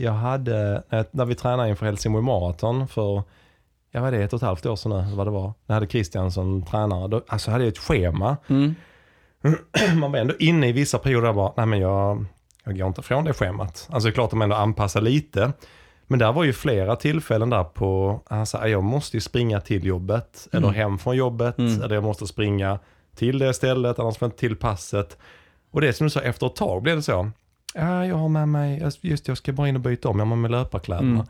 jag 0.03 0.11
hade, 0.11 0.83
när- 0.89 1.05
när 1.11 1.25
vi 1.25 1.35
tränade 1.35 1.69
inför 1.69 1.85
Helsingborg 1.85 2.25
Marathon 2.25 2.87
för, 2.87 3.23
jag 3.95 4.01
var 4.01 4.11
det 4.11 4.23
ett 4.23 4.33
och 4.33 4.37
ett 4.37 4.43
halvt 4.43 4.65
år 4.65 4.75
sedan 4.75 4.91
nu, 4.91 4.99
eller 4.99 5.15
vad 5.15 5.27
det 5.27 5.31
var. 5.31 5.53
Jag 5.65 5.73
hade 5.73 5.87
Christian 5.87 6.31
som 6.31 6.65
tränare, 6.65 7.07
då, 7.07 7.21
alltså 7.27 7.51
hade 7.51 7.63
jag 7.63 7.71
ett 7.71 7.77
schema. 7.77 8.37
Mm. 8.47 8.75
Man 9.99 10.11
var 10.11 10.19
ändå 10.19 10.33
inne 10.39 10.67
i 10.67 10.71
vissa 10.71 10.97
perioder 10.99 11.27
där 11.27 11.33
bara, 11.33 11.53
nej 11.57 11.65
men 11.65 11.79
jag, 11.79 12.25
jag 12.63 12.77
går 12.77 12.87
inte 12.87 13.01
från 13.01 13.23
det 13.23 13.33
schemat. 13.33 13.87
Alltså 13.91 14.07
det 14.07 14.11
är 14.11 14.13
klart 14.13 14.27
att 14.27 14.37
man 14.37 14.41
ändå 14.45 14.55
anpassar 14.55 15.01
lite. 15.01 15.53
Men 16.07 16.19
där 16.19 16.31
var 16.33 16.43
ju 16.43 16.53
flera 16.53 16.95
tillfällen 16.95 17.49
där 17.49 17.63
på, 17.63 18.21
alltså 18.27 18.67
jag 18.67 18.83
måste 18.83 19.17
ju 19.17 19.21
springa 19.21 19.61
till 19.61 19.85
jobbet, 19.85 20.47
eller 20.51 20.67
Mm. 20.67 20.75
hem 20.79 20.97
från 20.97 21.15
jobbet, 21.15 21.57
Mm. 21.57 21.81
eller 21.81 21.95
jag 21.95 22.03
måste 22.03 22.27
springa 22.27 22.79
till 23.15 23.39
det 23.39 23.53
stället, 23.53 23.99
annars 23.99 24.17
får 24.17 24.25
jag 24.25 24.27
inte 24.27 24.39
till 24.39 24.55
passet. 24.55 25.17
Och 25.71 25.81
det 25.81 25.93
som 25.93 26.05
du 26.07 26.09
sa, 26.11 26.19
efter 26.21 26.47
ett 26.47 26.55
tag 26.55 26.81
blev 26.83 26.95
det 26.95 27.01
så. 27.03 27.29
Ja, 27.73 28.05
jag 28.05 28.15
har 28.15 28.29
med 28.29 28.47
mig, 28.49 28.91
just 29.01 29.27
jag 29.27 29.37
ska 29.37 29.51
bara 29.53 29.67
in 29.67 29.75
och 29.75 29.81
byta 29.81 30.09
om, 30.09 30.19
jag 30.19 30.25
har 30.25 30.35
med 30.35 30.37
mig 30.37 30.51
löparkläderna. 30.51 31.09
Mm. 31.09 31.25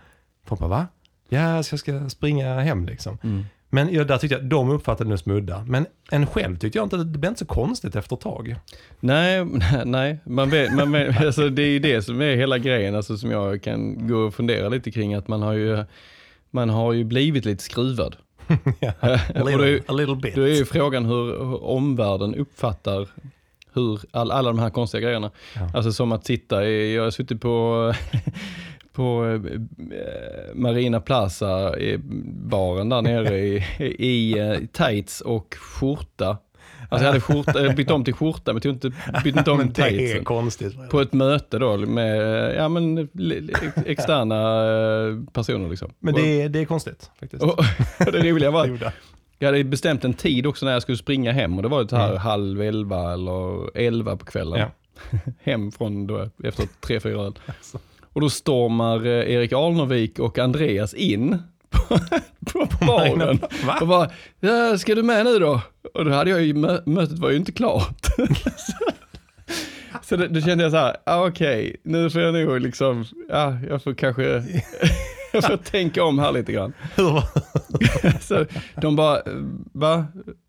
Folk 0.46 0.62
bara, 0.62 0.70
va? 0.70 0.88
Ja, 1.34 1.64
så 1.64 1.74
jag 1.74 1.80
ska 1.80 2.10
springa 2.10 2.60
hem 2.60 2.86
liksom. 2.86 3.18
Mm. 3.24 3.46
Men 3.70 3.94
jag, 3.94 4.08
där 4.08 4.18
tyckte 4.18 4.36
jag, 4.36 4.46
de 4.46 4.70
uppfattade 4.70 5.10
det 5.10 5.18
som 5.18 5.32
udda. 5.32 5.66
Men 5.68 5.86
en 6.12 6.26
själv 6.28 6.58
tyckte 6.58 6.78
jag 6.78 6.86
inte, 6.86 6.98
det 6.98 7.06
blev 7.20 7.30
inte 7.30 7.40
så 7.40 7.46
konstigt 7.46 7.96
efter 7.96 8.16
ett 8.16 8.22
tag. 8.22 8.56
Nej, 9.00 9.46
nej, 9.86 10.20
man 10.26 10.50
vet, 10.50 10.74
man 10.76 10.92
vet, 10.92 11.22
alltså 11.26 11.50
det 11.50 11.62
är 11.62 11.68
ju 11.68 11.80
det 11.80 12.02
som 12.02 12.22
är 12.22 12.36
hela 12.36 12.58
grejen, 12.58 12.96
alltså 12.96 13.18
som 13.18 13.32
jag 13.32 13.62
kan 13.64 14.08
gå 14.08 14.18
och 14.18 14.34
fundera 14.34 14.70
lite 14.70 14.92
kring, 14.92 15.14
att 15.14 15.28
man 15.28 15.42
har 15.42 15.54
ju, 15.54 15.84
man 16.52 16.70
har 16.70 16.94
ju 16.94 17.04
blivit 17.04 17.46
lite 17.46 17.64
skruvad. 17.64 18.16
Och 18.48 18.58
a, 19.02 19.20
är, 19.36 19.44
little, 19.46 19.68
ju- 19.68 19.82
a 19.88 19.94
little 19.94 20.16
bit. 20.16 20.36
då 20.36 20.42
är 20.42 20.48
ju 20.56 20.66
frågan 20.66 21.06
hur, 21.06 21.26
hur 21.26 21.64
omvärlden 21.64 22.36
uppfattar 22.36 23.08
hur 23.74 24.00
all, 24.12 24.32
alla 24.32 24.50
de 24.50 24.60
här 24.60 24.70
konstiga 24.70 25.02
grejerna. 25.02 25.32
Ja. 25.56 25.70
Alltså 25.74 25.92
som 25.92 26.12
att 26.12 26.26
sitta 26.26 26.66
i, 26.66 26.96
jag 26.96 27.04
har 27.04 27.12
suttit 27.12 27.42
på, 27.42 27.94
på 28.94 29.26
eh, 29.52 30.56
Marina 30.56 31.00
Plaza, 31.02 31.80
i 31.80 31.98
baren 32.50 32.90
där 32.90 33.02
nere 33.02 33.40
i, 33.40 33.64
i 34.00 34.40
eh, 34.40 34.58
tights 34.72 35.22
och 35.22 35.56
skjorta. 35.60 36.38
Alltså 36.90 37.06
jag 37.06 37.12
hade 37.14 37.22
skjorta, 37.22 37.74
bytt 37.74 37.92
om 37.92 38.04
till 38.04 38.14
skjorta 38.14 38.54
men 38.54 38.62
tog 38.62 38.74
inte, 38.74 38.92
bytte 39.24 39.40
inte 39.40 39.52
om 39.52 39.58
men 39.58 39.68
är 39.70 39.74
tightsen. 39.74 40.24
konstigt. 40.24 40.90
På 40.90 41.02
ett 41.02 41.14
möte 41.14 41.58
då 41.60 41.78
med 41.78 42.56
ja, 42.56 42.70
men, 42.70 43.10
externa 43.86 44.36
eh, 45.08 45.20
personer. 45.34 45.70
Liksom. 45.70 45.94
Men 46.00 46.14
det 46.14 46.42
är, 46.42 46.50
det 46.50 46.60
är 46.60 46.66
konstigt 46.66 47.12
faktiskt. 47.20 47.44
och, 47.44 47.60
och 48.06 48.12
det 48.12 48.32
roliga 48.32 48.52
var 48.52 48.68
att 48.68 48.94
jag 49.40 49.48
hade 49.48 49.64
bestämt 49.64 50.04
en 50.06 50.14
tid 50.14 50.46
också 50.46 50.66
när 50.66 50.74
jag 50.74 50.82
skulle 50.82 50.98
springa 50.98 51.32
hem 51.32 51.56
och 51.58 51.64
det 51.64 51.70
var 51.70 51.82
ju 51.82 51.88
här 51.92 52.10
Mm. 52.10 52.18
halv 52.22 52.62
elva 52.62 53.14
eller 53.14 53.78
elva 53.78 54.18
på 54.18 54.26
kvällen. 54.26 54.60
Ja. 54.60 54.72
Hem 55.44 55.72
från 55.72 56.08
då, 56.08 56.30
efter 56.44 56.68
tre, 56.82 57.00
fyra 57.00 57.22
öl. 57.22 57.34
Alltså. 57.46 57.80
Och 58.14 58.22
då 58.22 58.30
stormar 58.30 59.06
eh, 59.06 59.34
Erik 59.34 59.54
Alnervik 59.54 60.20
och 60.20 60.40
Andreas 60.40 60.94
in 60.94 61.38
på, 61.70 62.00
på 62.52 62.86
baren. 62.86 63.40
Va? 63.66 63.78
Och 63.82 63.88
bara, 63.88 64.10
ja, 64.40 64.78
ska 64.78 64.96
du 64.96 65.04
med 65.04 65.26
nu 65.26 65.40
då? 65.40 65.62
Och 65.94 66.06
då 66.06 66.12
hade 66.12 66.30
jag 66.30 66.42
ju, 66.42 66.54
mö- 66.54 66.82
mötet 66.86 67.20
var 67.20 67.30
ju 67.30 67.36
inte 67.38 67.52
klart. 67.52 68.08
så 70.02 70.16
då, 70.16 70.28
då 70.28 70.42
kände 70.42 70.64
jag 70.64 70.72
så 70.72 70.78
här, 70.78 70.96
ah, 71.06 71.28
okej, 71.28 71.76
nu 71.84 72.10
får 72.10 72.22
jag 72.22 72.34
nog 72.34 72.62
liksom, 72.62 73.06
ja, 73.30 73.58
jag 73.70 73.84
får 73.84 73.94
kanske, 73.94 74.24
jag 75.34 75.44
får 75.44 75.58
tänka 75.58 76.04
om 76.04 76.20
här 76.20 76.32
lite 76.32 76.52
grann. 76.52 76.74
Så 78.22 78.46
de 78.76 78.96
bara, 78.96 79.22
va? 79.74 80.06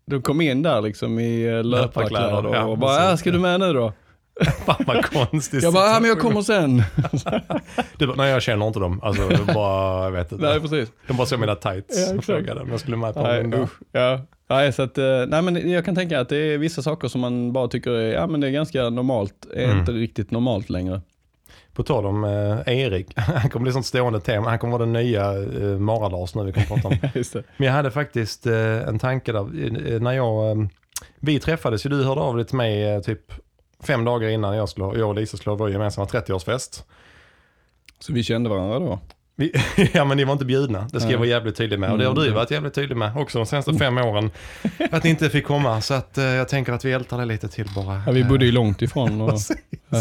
De 0.07 0.21
kom 0.21 0.41
in 0.41 0.61
där 0.63 0.81
liksom 0.81 1.19
i 1.19 1.43
eh, 1.47 1.63
löparkläder 1.63 2.65
och 2.65 2.77
bara, 2.77 3.09
ja, 3.09 3.17
ska 3.17 3.31
du 3.31 3.39
med 3.39 3.59
nu 3.59 3.73
då? 3.73 3.93
Fan 4.65 4.83
vad 4.87 5.05
konstigt. 5.05 5.63
Jag 5.63 5.73
bara, 5.73 5.87
ja 5.93 5.99
men 5.99 6.09
jag 6.09 6.19
kommer 6.19 6.41
sen. 6.41 6.83
Du 7.97 8.07
bara, 8.07 8.15
nej 8.17 8.31
jag 8.31 8.41
känner 8.41 8.67
inte 8.67 8.79
dem. 8.79 8.99
Alltså 9.03 9.27
det 9.29 9.53
bara, 9.53 10.03
jag 10.03 10.11
vet 10.11 10.31
inte. 10.31 10.45
Nej 10.45 10.59
precis. 10.59 10.91
De 11.07 11.17
bara 11.17 11.27
såg 11.27 11.39
mina 11.39 11.55
tights 11.55 12.07
Ja, 12.09 12.17
och 12.17 12.23
frågade 12.23 12.61
om 12.61 12.69
jag 12.71 12.79
skulle 12.79 12.97
med 12.97 13.13
på 13.13 13.23
Nej, 13.23 13.39
en 13.39 13.53
usch, 13.53 13.69
ja. 13.91 14.21
Nej, 14.49 14.73
så 14.73 14.81
att, 14.81 14.97
eh, 14.97 15.05
nej 15.27 15.41
men 15.41 15.71
jag 15.71 15.85
kan 15.85 15.95
tänka 15.95 16.19
att 16.19 16.29
det 16.29 16.37
är 16.37 16.57
vissa 16.57 16.81
saker 16.81 17.07
som 17.07 17.21
man 17.21 17.53
bara 17.53 17.67
tycker 17.67 17.91
är, 17.91 18.13
ja 18.13 18.27
men 18.27 18.39
det 18.41 18.47
är 18.47 18.51
ganska 18.51 18.89
normalt, 18.89 19.33
är 19.53 19.63
Mm. 19.65 19.79
inte 19.79 19.91
riktigt 19.91 20.31
normalt 20.31 20.69
längre. 20.69 21.01
På 21.73 21.83
tal 21.83 22.05
om 22.05 22.23
eh, 22.23 22.77
Erik, 22.77 23.07
han 23.15 23.49
kommer 23.49 23.63
bli 23.63 23.73
sånt 23.73 23.85
stående 23.85 24.19
tema. 24.19 24.49
Han 24.49 24.59
kommer 24.59 24.71
vara 24.77 24.83
den 24.85 24.93
nya 24.93 25.33
eh, 25.33 25.79
Mara-Lars 25.79 26.35
nu 26.35 26.43
vi 26.43 26.51
kommer 26.51 26.67
prata 26.67 26.87
om. 26.87 26.97
Men 27.57 27.65
jag 27.67 27.73
hade 27.73 27.91
faktiskt 27.91 28.45
eh, 28.47 28.87
en 28.87 28.99
tanke 28.99 29.31
där. 29.31 29.39
Eh, 29.93 30.01
När 30.01 30.11
jag, 30.11 30.51
eh, 30.51 30.65
vi 31.19 31.39
träffades 31.39 31.85
ju, 31.85 31.89
du 31.89 32.03
hörde 32.03 32.21
av 32.21 32.35
dig 32.35 32.45
till 32.45 32.57
mig 32.57 33.03
typ 33.03 33.21
fem 33.83 34.05
dagar 34.05 34.29
innan 34.29 34.55
jag, 34.57 34.69
skulle, 34.69 34.99
jag 34.99 35.09
och 35.09 35.15
Lisa 35.15 35.37
skulle 35.37 35.51
ha 35.51 35.57
vår 35.57 35.71
gemensamma 35.71 36.07
30-årsfest. 36.07 36.83
Så 37.99 38.13
vi 38.13 38.23
kände 38.23 38.49
varandra 38.49 38.79
då? 38.79 38.99
Vi, 39.35 39.51
ja 39.93 40.05
men 40.05 40.17
ni 40.17 40.23
var 40.23 40.33
inte 40.33 40.45
bjudna, 40.45 40.87
det 40.91 40.99
ska 40.99 41.11
jag 41.11 41.17
vara 41.17 41.27
jävligt 41.27 41.55
tydlig 41.55 41.79
med. 41.79 41.91
Och 41.91 41.97
det 41.97 42.05
har 42.05 42.15
du 42.15 42.21
Mm. 42.21 42.33
varit 42.35 42.51
jävligt 42.51 42.73
tydlig 42.73 42.97
med 42.97 43.17
också 43.17 43.37
de 43.37 43.45
senaste 43.45 43.73
fem 43.73 43.97
åren. 43.97 44.31
Att 44.91 45.03
ni 45.03 45.09
inte 45.09 45.29
fick 45.29 45.45
komma. 45.45 45.81
Så 45.81 45.93
att 45.93 46.17
eh, 46.17 46.23
jag 46.23 46.49
tänker 46.49 46.73
att 46.73 46.85
vi 46.85 46.91
ältar 46.91 47.17
det 47.17 47.25
lite 47.25 47.47
till 47.47 47.67
bara. 47.75 48.01
Ja, 48.05 48.11
vi 48.11 48.23
bodde 48.23 48.45
ju 48.45 48.51
långt 48.51 48.81
ifrån. 48.81 49.21
Och, 49.21 49.33
ja, 49.89 49.99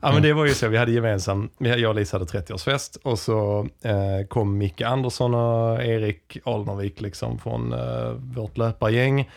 Ja 0.00 0.12
men 0.12 0.22
det 0.22 0.32
var 0.32 0.46
ju 0.46 0.54
så, 0.54 0.68
vi 0.68 0.76
hade 0.76 0.92
gemensam, 0.92 1.50
jag 1.58 1.88
och 1.88 1.94
Lisa 1.94 2.18
hade 2.18 2.30
30-årsfest 2.30 2.96
och 3.02 3.18
så 3.18 3.68
eh, 3.82 4.26
kom 4.28 4.58
Micke 4.58 4.80
Andersson 4.80 5.34
och 5.34 5.82
Erik 5.84 6.38
Alnervik 6.44 7.00
liksom 7.00 7.38
från 7.38 7.72
eh, 7.72 8.10
vårt 8.36 8.56
löpargäng. 8.58 9.30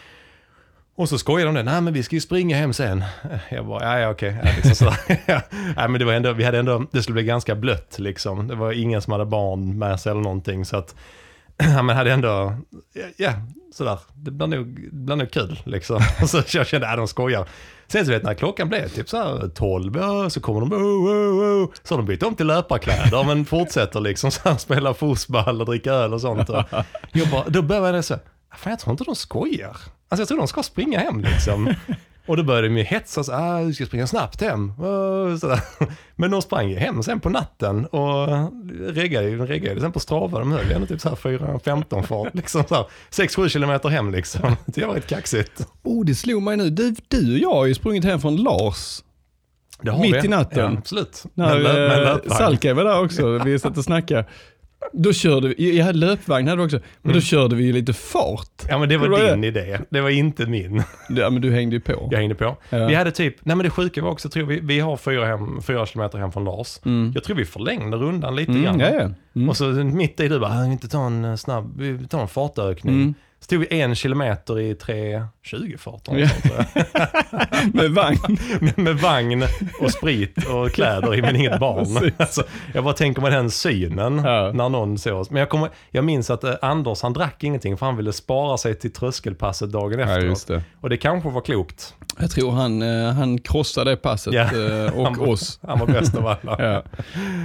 Och 0.97 1.09
så 1.09 1.17
skojade 1.17 1.47
de 1.47 1.55
det, 1.55 1.63
nej 1.63 1.81
men 1.81 1.93
vi 1.93 2.03
ska 2.03 2.15
ju 2.15 2.21
springa 2.21 2.57
hem 2.57 2.73
sen. 2.73 3.03
Jag 3.49 3.65
bara, 3.65 3.83
ja 3.83 3.99
ja 3.99 4.09
okej. 4.09 4.41
Liksom 4.55 4.75
sådär. 4.75 4.97
Ja, 5.25 5.41
nej 5.51 5.89
men 5.89 5.99
det 5.99 6.05
var 6.05 6.13
ändå, 6.13 6.33
vi 6.33 6.43
hade 6.43 6.59
ändå, 6.59 6.85
det 6.91 7.03
skulle 7.03 7.13
bli 7.13 7.23
ganska 7.23 7.55
blött 7.55 7.95
liksom. 7.99 8.47
Det 8.47 8.55
var 8.55 8.71
ingen 8.71 9.01
som 9.01 9.11
hade 9.11 9.25
barn 9.25 9.77
med 9.79 9.99
sig 9.99 10.11
eller 10.11 10.21
någonting 10.21 10.65
så 10.65 10.77
att, 10.77 10.95
ja 11.57 11.81
men 11.81 11.95
hade 11.95 12.11
ändå, 12.11 12.55
ja, 12.93 13.03
ja 13.17 13.33
sådär, 13.73 13.99
det 14.15 14.31
blir 14.31 14.47
nog, 14.47 14.79
det 14.91 14.95
blir 14.95 15.15
nog 15.15 15.31
kul 15.31 15.59
liksom. 15.63 16.01
Så 16.27 16.57
jag 16.57 16.67
kände, 16.67 16.87
ja 16.87 16.95
de 16.95 17.07
skojar. 17.07 17.47
Sen 17.87 18.05
så 18.05 18.11
vet 18.11 18.23
när 18.23 18.33
klockan 18.33 18.69
blev 18.69 18.87
typ 18.89 19.09
så 19.09 19.17
här 19.17 19.49
12, 19.49 20.29
så 20.29 20.41
kommer 20.41 20.59
de, 20.59 20.73
oh, 20.73 20.79
oh, 20.79 21.63
oh. 21.63 21.69
så 21.83 21.93
har 21.93 21.97
de 21.97 22.05
bytt 22.05 22.23
om 22.23 22.35
till 22.35 22.47
löparkläder 22.47 23.23
men 23.23 23.45
fortsätter 23.45 23.99
liksom 23.99 24.31
så 24.31 24.49
här, 24.49 24.57
spela 24.57 24.93
fotboll 24.93 25.61
och 25.61 25.67
dricka 25.67 25.91
öl 25.91 26.13
och 26.13 26.21
sånt. 26.21 26.49
Och 26.49 26.63
jag 27.11 27.29
bara, 27.29 27.49
då 27.49 27.61
började 27.61 27.97
jag 27.97 28.05
så, 28.05 28.15
fan 28.55 28.71
jag 28.71 28.79
tror 28.79 28.91
inte 28.91 29.03
de 29.03 29.15
skojar. 29.15 29.77
Alltså 30.09 30.21
jag 30.21 30.27
tror 30.27 30.37
de 30.37 30.47
ska 30.47 30.63
springa 30.63 30.99
hem 30.99 31.21
liksom. 31.21 31.73
Och 32.27 32.37
då 32.37 32.43
började 32.43 32.67
de 32.67 32.77
ju 32.77 32.83
hetsas, 32.83 33.29
ah, 33.29 33.63
du 33.63 33.73
ska 33.73 33.85
springa 33.85 34.07
snabbt 34.07 34.41
hem. 34.41 34.73
Sådär. 35.39 35.59
Men 36.15 36.31
de 36.31 36.41
sprang 36.41 36.69
ju 36.69 36.75
hem 36.75 37.03
sen 37.03 37.19
på 37.19 37.29
natten 37.29 37.85
och 37.85 38.27
reggade, 38.79 39.29
de 39.29 39.47
reggade 39.47 39.81
sen 39.81 39.91
på 39.91 39.99
Strava. 39.99 40.39
De 40.39 40.51
höll 40.51 40.71
ändå 40.71 40.87
typ 40.87 41.01
så 41.01 41.09
här 41.09 41.15
4-15 41.15 42.03
fart, 42.03 42.35
liksom 42.35 42.63
så 42.69 42.75
här 42.75 42.85
6-7 43.11 43.49
kilometer 43.49 43.89
hem 43.89 44.11
liksom. 44.11 44.55
Det 44.65 44.85
var 44.85 44.93
rätt 44.93 45.07
kaxigt. 45.07 45.67
Oh, 45.83 46.05
det 46.05 46.15
slog 46.15 46.43
mig 46.43 46.57
nu. 46.57 46.69
Du, 46.69 46.95
du 47.07 47.33
och 47.33 47.39
jag 47.39 47.53
har 47.53 47.65
ju 47.65 47.73
sprungit 47.75 48.03
hem 48.03 48.19
från 48.19 48.35
Lars. 48.35 49.03
Det 49.81 49.91
har 49.91 50.01
Mitt 50.01 50.15
vi. 50.15 50.25
i 50.25 50.27
natten. 50.29 50.71
Ja, 50.73 50.77
absolut. 50.77 51.23
När 51.33 52.09
eh. 52.09 52.37
Salka 52.37 52.73
var 52.73 52.83
där 52.83 53.03
också, 53.03 53.37
vi 53.37 53.59
satt 53.59 53.77
och 53.77 53.83
snackade. 53.83 54.25
Då 54.93 55.13
körde 55.13 55.47
vi, 55.47 55.77
jag 55.77 55.85
hade 55.85 55.97
löpvagn 55.99 56.47
hade 56.47 56.63
också, 56.63 56.79
men 57.01 57.13
då 57.13 57.21
körde 57.21 57.55
vi 57.55 57.63
ju 57.63 57.73
lite 57.73 57.93
fart. 57.93 58.65
Ja 58.69 58.77
men 58.79 58.89
det 58.89 58.97
var 58.97 59.05
Det 59.05 59.11
var 59.11 59.31
din 59.31 59.43
idé, 59.43 59.79
det 59.89 60.01
var 60.01 60.09
inte 60.09 60.45
min. 60.45 60.83
Ja 61.09 61.29
men 61.29 61.41
du 61.41 61.51
hängde 61.51 61.75
ju 61.75 61.79
på. 61.79 62.07
Jag 62.11 62.19
hängde 62.19 62.35
på. 62.35 62.57
Ja. 62.69 62.87
Vi 62.87 62.95
hade 62.95 63.11
typ, 63.11 63.35
nej 63.45 63.55
men 63.55 63.63
det 63.63 63.69
sjuka 63.69 64.01
var 64.01 64.11
också, 64.11 64.29
tror 64.29 64.45
vi, 64.45 64.59
vi 64.59 64.79
har 64.79 64.97
fyra, 64.97 65.25
hem, 65.25 65.61
fyra 65.61 65.85
kilometer 65.85 66.17
hem 66.17 66.31
från 66.31 66.43
Lars. 66.45 66.79
Mm. 66.85 67.11
Jag 67.15 67.23
tror 67.23 67.35
vi 67.35 67.45
förlängde 67.45 67.97
rundan 67.97 68.35
lite 68.35 68.51
Mm, 68.51 68.63
grann. 68.63 68.79
ja, 68.79 68.89
ja. 68.89 69.09
Mm. 69.35 69.49
Och 69.49 69.57
så 69.57 69.63
mitt 69.65 70.19
i 70.19 70.27
du 70.27 70.39
bara, 70.39 70.51
"Ah, 70.51 70.61
vi 70.65 70.71
inte 70.71 70.87
ta 70.87 71.05
en 71.05 71.25
eh, 71.25 71.35
snabb, 71.35 71.73
vi 71.81 72.07
tar 72.07 72.21
en 72.21 72.27
fartökning. 72.27 73.13
Tog 73.49 73.59
vi 73.59 73.81
en 73.81 73.95
kilometer 73.95 74.59
i 74.59 74.73
3.20 74.73 75.77
fart. 75.77 76.01
Ja. 76.05 76.27
Med 77.73 77.91
vagn. 77.91 78.17
med, 78.61 78.77
med 78.79 78.95
vagn 78.97 79.43
och 79.81 79.91
sprit 79.91 80.45
och 80.49 80.71
kläder 80.71 81.15
i 81.15 81.21
men 81.21 81.35
inget 81.35 81.59
barn. 81.59 82.11
Alltså, 82.17 82.43
jag 82.73 82.83
bara 82.83 82.93
tänker 82.93 83.21
med 83.21 83.31
den 83.31 83.51
synen 83.51 84.21
Ja. 84.25 84.51
när 84.53 84.69
någon 84.69 84.97
såg 84.97 85.19
oss. 85.19 85.29
Men 85.29 85.39
jag, 85.39 85.49
kommer, 85.49 85.69
jag 85.91 86.03
minns 86.05 86.29
att 86.29 86.43
eh, 86.43 86.53
Anders 86.61 87.01
han 87.01 87.13
drack 87.13 87.43
ingenting 87.43 87.77
för 87.77 87.85
han 87.85 87.97
ville 87.97 88.13
spara 88.13 88.57
sig 88.57 88.75
till 88.75 88.93
tröskelpasset 88.93 89.71
dagen 89.71 89.99
Ja, 89.99 90.19
just 90.19 90.47
det. 90.47 90.63
Och 90.81 90.89
det 90.89 90.97
kanske 90.97 91.29
var 91.29 91.41
klokt. 91.41 91.93
Jag 92.19 92.31
tror 92.31 92.51
han, 92.51 92.81
eh, 92.81 93.11
han 93.13 93.37
krossade 93.39 93.91
det 93.91 93.97
passet 93.97 94.33
Ja. 94.33 94.41
eh, 94.41 94.93
och 94.99 95.03
Han 95.05 95.19
oss. 95.29 95.59
Han 95.67 95.79
var 95.79 95.87
bäst 95.87 96.15
av 96.15 96.27
alla. 96.27 96.55
Ja. 96.73 96.83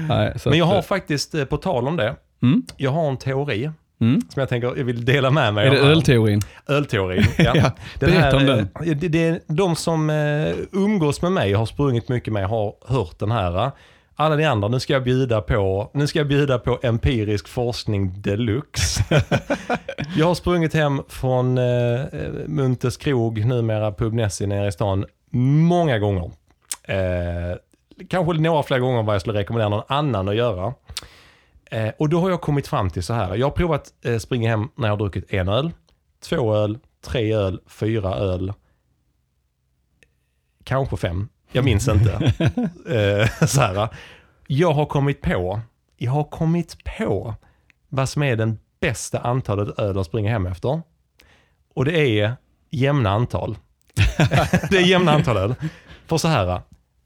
Nej, 0.09 0.35
Men 0.45 0.59
jag 0.59 0.65
har 0.67 0.83
faktiskt, 0.83 1.49
på 1.49 1.57
tal 1.57 1.89
om 1.89 1.97
det, 1.97 2.15
Mm. 2.43 2.63
jag 2.77 2.91
har 2.91 3.09
en 3.09 3.17
teori 3.17 3.71
Mm. 4.01 4.21
som 4.29 4.41
jag 4.41 4.49
tänker 4.49 4.75
jag 4.77 4.85
vill 4.85 5.05
dela 5.05 5.31
med 5.31 5.55
mig 5.55 5.67
Är 5.67 5.71
av 5.71 5.77
det 5.77 5.83
här. 5.83 5.91
ölteorin? 5.91 6.41
Ölteorin. 6.69 7.25
Ja. 7.39 7.53
Ja, 7.57 7.71
berätta 8.01 8.37
om 8.37 8.47
den. 8.47 8.59
eh, 8.59 8.97
Det, 8.97 9.09
det, 9.09 9.43
de 9.47 9.77
som 9.77 10.11
eh, 10.11 10.55
umgås 10.73 11.23
med 11.23 11.33
mig, 11.33 11.53
har 11.53 11.67
sprungit 11.67 12.09
mycket 12.09 12.33
med, 12.33 12.47
har 12.49 12.75
hört 12.87 13.19
den 13.19 13.31
här. 13.31 13.71
Alla 14.17 14.37
ni 14.37 14.45
andra, 14.45 14.69
nu 14.69 14.81
ska 14.81 14.93
jag 14.93 15.05
bjuda 15.05 15.41
på, 15.41 15.91
nu 15.95 16.07
ska 16.07 16.19
jag 16.19 16.29
bjuda 16.29 16.59
på 16.59 16.79
empirisk 16.83 17.49
forskning 17.49 18.15
deluxe. 18.23 19.05
jag 20.17 20.27
har 20.27 20.35
sprungit 20.35 20.75
hem 20.75 21.03
från 21.09 21.59
eh, 21.59 22.01
Muntes 22.47 22.97
krog, 22.97 23.45
numera 23.45 23.93
Pub 23.93 24.13
Nessie 24.15 24.47
nere 24.47 24.69
i 24.69 24.73
stan, 24.73 25.05
många 25.31 25.99
gånger. 25.99 26.31
Eh, 26.85 27.57
kanske 28.09 28.33
några 28.33 28.63
fler 28.63 28.79
gånger 28.79 29.01
än 29.01 29.07
vad 29.07 29.15
jag 29.15 29.21
skulle 29.21 29.39
rekommendera 29.39 29.69
någon 29.69 29.83
annan 29.89 30.29
att 30.29 30.37
göra. 30.37 30.75
Eh, 31.73 31.93
och 31.99 32.09
då 32.09 32.21
har 32.21 32.31
jag 32.31 32.41
kommit 32.41 32.69
fram 32.69 32.91
till 32.91 33.03
så 33.03 33.15
här. 33.15 33.35
Jag 33.35 33.47
har 33.47 33.51
provat 33.51 33.93
eh, 34.05 34.19
springa 34.19 34.51
hem 34.51 34.69
när 34.75 34.89
jag 34.89 34.93
har 34.93 34.99
druckit 34.99 35.33
en 35.33 35.49
öl, 35.49 35.73
två 36.29 36.55
öl, 36.55 36.79
tre 37.05 37.35
öl, 37.35 37.61
fyra 37.67 38.15
öl. 38.15 38.53
Kanske 40.65 40.97
fem. 40.97 41.29
Jag 41.53 41.65
minns 41.65 41.89
inte. 41.89 42.13
eh, 42.89 43.47
så 43.47 43.61
här. 43.61 43.89
Jag 44.47 44.73
har 44.73 44.87
kommit 44.87 45.21
på, 45.21 45.61
jag 45.97 46.13
har 46.13 46.25
kommit 46.25 46.77
på 46.99 47.35
vad 47.89 48.09
som 48.09 48.23
är 48.23 48.37
den 48.37 48.59
bästa 48.81 49.19
antalet 49.19 49.79
öl 49.79 49.99
att 49.99 50.07
springa 50.07 50.31
hem 50.31 50.47
efter. 50.47 50.83
Och 51.75 51.85
det 51.85 52.21
är 52.21 52.37
jämna 52.71 53.11
antal. 53.11 53.57
det 54.71 54.77
är 54.77 54.87
jämna 54.87 55.13
antal 55.13 55.37
öl. 55.37 55.55
För 56.07 56.17
så 56.17 56.29
här, 56.29 56.61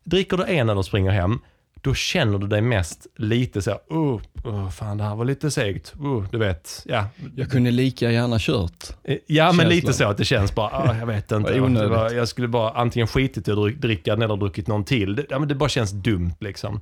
dricker 0.05 0.37
du 0.37 0.45
en 0.45 0.69
öl 0.71 0.79
och 0.79 0.87
springer 0.87 1.11
hem, 1.11 1.41
då 1.87 1.95
känner 1.95 2.39
du 2.39 2.47
dig 2.47 2.61
mest 2.61 3.07
lite 3.17 3.63
så 3.63 3.71
här, 3.71 3.81
oh, 3.89 4.21
oh, 4.45 4.71
fan 4.71 4.99
det 4.99 5.05
här 5.05 5.15
var 5.17 5.25
lite 5.25 5.51
segt. 5.51 5.95
Oh, 5.99 6.25
du 6.31 6.39
vet, 6.39 6.83
ja. 6.85 7.07
Jag 7.37 7.51
kunde 7.51 7.71
lika 7.71 8.11
gärna 8.11 8.37
kört. 8.41 8.85
Eh, 9.05 9.17
Ja 9.27 9.45
men 9.45 9.53
Känslan. 9.53 9.69
lite 9.69 9.93
så 9.93 10.05
att 10.09 10.17
det 10.17 10.25
känns 10.25 10.55
bara, 10.55 10.67
ah, 10.69 10.97
jag 10.99 11.07
vet 11.07 11.33
inte. 11.33 11.61
Var, 11.61 12.11
jag 12.11 12.29
skulle 12.29 12.49
bara 12.49 12.71
antingen 12.71 13.07
skitit 13.07 13.49
i 13.49 13.53
att 13.53 13.81
dricka 13.81 14.11
den 14.15 14.23
eller 14.23 14.37
druckit 14.37 14.67
någon 14.67 14.85
till. 14.85 15.17
Det, 15.17 15.27
ja, 15.29 15.39
men 15.39 15.49
det 15.49 15.55
bara 15.55 15.69
känns 15.69 15.91
dumt 15.91 16.35
liksom. 16.41 16.81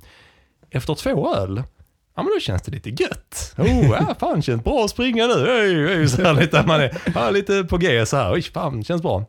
Efter 0.69 0.95
två 0.95 1.35
öl, 1.35 1.63
ja 2.15 2.23
men 2.23 2.31
då 2.35 2.39
känns 2.39 2.61
det 2.61 2.71
lite 2.71 2.89
gött. 2.89 3.53
Oh, 3.57 3.85
ja, 3.85 4.15
fan 4.19 4.41
känns 4.41 4.63
bra 4.63 4.83
att 4.85 4.89
springa 4.91 5.27
nu. 5.27 5.33
Oj, 5.33 5.87
oj, 5.87 6.07
så 6.07 6.21
här 6.21 6.33
lite, 6.33 6.63
man 6.67 6.81
är 6.81 6.97
ja, 7.15 7.29
lite 7.29 7.63
på 7.63 7.77
G 7.77 8.05
så 8.05 8.17
här. 8.17 8.33
Oj, 8.33 8.41
fan 8.41 8.83
känns 8.83 9.01
bra. 9.01 9.25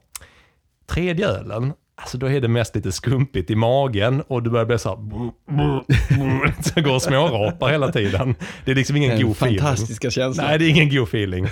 Tredje 0.87 1.29
ölen, 1.29 1.73
alltså 1.97 2.19
då 2.19 2.27
är 2.31 2.41
det 2.41 2.49
mest 2.49 2.75
lite 2.75 2.93
skumpigt 2.93 3.51
i 3.51 3.55
magen 3.57 4.23
och 4.29 4.43
du 4.43 4.51
börjar 4.51 4.67
bli 4.67 4.79
så 4.79 4.89
här, 4.89 4.97
brr, 4.97 5.31
brr, 5.51 5.85
brr, 6.17 6.55
så 6.75 6.81
går 6.81 6.95
och 6.95 7.03
smårapar 7.03 7.69
hela 7.69 7.93
tiden. 7.93 8.35
Det 8.65 8.71
är 8.71 8.75
liksom 8.75 8.97
ingen 8.97 9.21
god 9.23 9.33
feeling. 9.37 9.59
fantastiska 9.61 10.11
känslan. 10.11 10.47
Nej, 10.47 10.59
det 10.59 10.65
är 10.65 10.69
ingen 10.71 10.91
god 10.95 11.09
feeling. 11.09 11.45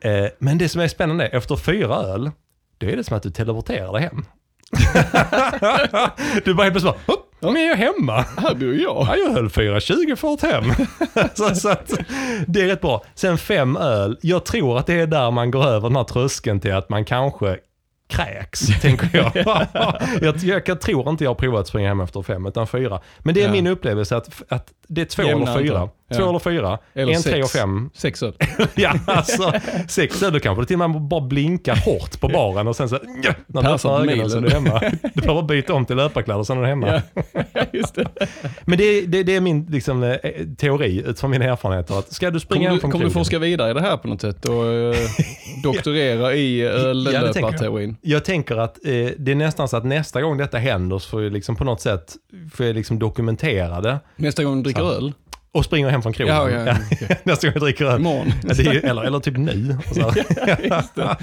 eh, 0.00 0.26
men 0.38 0.58
det 0.58 0.68
som 0.68 0.80
är 0.80 0.88
spännande, 0.88 1.26
efter 1.26 1.56
fyra 1.56 1.94
öl, 1.96 2.30
då 2.78 2.86
är 2.86 2.96
det 2.96 3.04
som 3.04 3.16
att 3.16 3.22
du 3.22 3.30
teleporterar 3.30 3.92
dig 3.92 4.02
hem. 4.02 4.24
du 6.44 6.54
bara 6.54 6.62
helt 6.64 6.74
plötsligt 6.74 6.82
bara, 6.84 6.96
"Hopp, 7.06 7.34
nu 7.54 7.60
är 7.60 7.68
jag 7.68 7.76
hemma. 7.76 8.24
Här 8.38 8.54
bor 8.54 8.74
jag. 8.74 9.06
Ja, 9.08 9.16
jag 9.16 9.30
höll 9.32 9.48
4.20 9.48 10.16
fart 10.16 10.42
hem. 10.42 10.64
så, 11.34 11.54
så 11.54 11.68
att, 11.68 11.92
det 12.46 12.60
är 12.62 12.66
rätt 12.66 12.80
bra. 12.80 13.04
Sen 13.14 13.38
fem 13.38 13.76
öl, 13.76 14.18
jag 14.22 14.44
tror 14.44 14.78
att 14.78 14.86
det 14.86 14.94
är 14.94 15.06
där 15.06 15.30
man 15.30 15.50
går 15.50 15.64
över 15.66 15.88
den 15.88 15.96
här 15.96 16.04
tröskeln 16.04 16.60
till 16.60 16.72
att 16.74 16.88
man 16.88 17.04
kanske 17.04 17.56
kräks, 18.08 18.60
tänker 18.80 19.10
jag. 19.12 19.32
jag, 20.20 20.36
jag. 20.42 20.62
Jag 20.68 20.80
tror 20.80 21.10
inte 21.10 21.24
jag 21.24 21.30
har 21.30 21.34
provat 21.34 21.60
att 21.60 21.66
springa 21.68 21.88
hem 21.88 22.00
efter 22.00 22.22
fem, 22.22 22.46
utan 22.46 22.66
fyra. 22.66 23.00
Men 23.18 23.34
det 23.34 23.40
är 23.42 23.46
Ja. 23.46 23.52
min 23.52 23.66
upplevelse 23.66 24.16
att, 24.16 24.42
att 24.48 24.72
det 24.88 25.00
är 25.00 25.04
två 25.04 25.22
Jämna 25.22 25.50
eller 25.52 25.62
fyra. 25.62 25.78
antal. 25.78 25.96
Två 26.14 26.22
Ja. 26.22 26.28
eller 26.28 26.38
fyra. 26.38 26.78
Eller 26.94 27.12
en, 27.12 27.22
tre 27.22 27.32
sex. 27.32 27.44
och 27.44 27.50
fem. 27.60 27.90
Sex 27.94 28.22
öl. 28.22 28.32
ja, 28.74 28.92
alltså 29.06 29.52
sex 29.88 30.22
öl, 30.22 30.32
då 30.32 30.40
kanske 30.40 30.62
du 30.62 30.66
till 30.66 30.80
och 30.82 30.90
med 30.90 31.00
bara 31.02 31.20
blinkar 31.20 31.76
hårt 31.76 32.20
på 32.20 32.28
baren 32.28 32.68
och 32.68 32.76
sen 32.76 32.88
så, 32.88 32.94
nja, 32.96 33.34
när 33.46 33.62
du 33.62 33.68
öppnar 33.68 34.00
ögonen 34.10 34.30
så 34.30 34.36
är 34.38 34.40
du 34.42 34.50
hemma. 34.50 34.80
Du 35.14 35.20
behöver 35.22 35.42
byta 35.42 35.74
om 35.74 35.84
till 35.86 35.96
löparkläder 35.96 36.42
sen 36.42 36.58
är 36.58 36.62
du 36.62 36.66
hemma. 36.68 37.02
Ja, 37.52 37.62
just 37.72 37.94
det. 37.94 38.06
Men 38.64 38.78
det, 38.78 39.00
det, 39.06 39.22
det 39.22 39.36
är 39.36 39.40
min 39.40 39.66
liksom, 39.70 40.02
eh, 40.02 40.16
teori 40.58 41.02
utifrån 41.06 41.30
mina 41.30 41.44
erfarenheter. 41.44 41.98
Att 41.98 42.12
ska 42.12 42.30
du 42.30 42.40
springa 42.40 42.58
Kommer 42.58 42.68
hem 42.68 42.74
du, 42.76 42.80
från 42.80 42.90
kommer 42.90 43.04
du 43.04 43.10
forska 43.10 43.38
vidare 43.38 43.70
i 43.70 43.74
det 43.74 43.80
här 43.80 43.96
på 43.96 44.08
något 44.08 44.20
sätt 44.20 44.44
och 44.44 44.66
eh, 44.66 44.94
doktorera 45.62 46.34
i 46.34 46.60
Ja, 46.60 46.68
det 46.72 46.92
tänker 46.92 47.12
jag. 47.12 47.22
öllöparteorin? 47.26 47.96
Jag 48.00 48.24
tänker 48.24 48.56
att 48.56 48.76
eh, 48.86 48.92
det 49.18 49.30
är 49.32 49.34
nästan 49.34 49.68
så 49.68 49.76
att 49.76 49.84
nästa 49.84 50.22
gång 50.22 50.36
detta 50.36 50.58
händer 50.58 50.98
så 50.98 51.08
får 51.08 51.22
jag 51.22 51.32
liksom 51.32 51.56
på 51.56 51.64
något 51.64 51.80
sätt 51.80 52.14
får 52.54 52.66
jag 52.66 52.74
liksom 52.74 52.98
dokumentera 52.98 53.80
det 53.80 53.98
Nästa 54.16 54.44
gång 54.44 54.56
du 54.56 54.62
dricker 54.62 54.80
Så. 54.80 54.92
öl? 54.92 55.12
Och 55.56 55.64
springer 55.64 55.88
hem 55.88 56.02
från 56.02 56.12
krogen. 56.12 56.34
Ja, 56.34 56.50
ja, 56.50 56.76
okej. 56.92 57.18
nästa 57.24 57.46
gång 57.46 57.52
jag 57.54 57.62
dricker 57.62 57.84
öl. 57.84 58.00
Imorgon? 58.00 58.32
Ja, 58.42 58.72
är, 58.72 58.84
eller, 58.84 59.02
eller 59.02 59.18
typ 59.20 59.36
nu. 59.36 59.76
Så. 59.92 60.00
Ska 60.12 61.16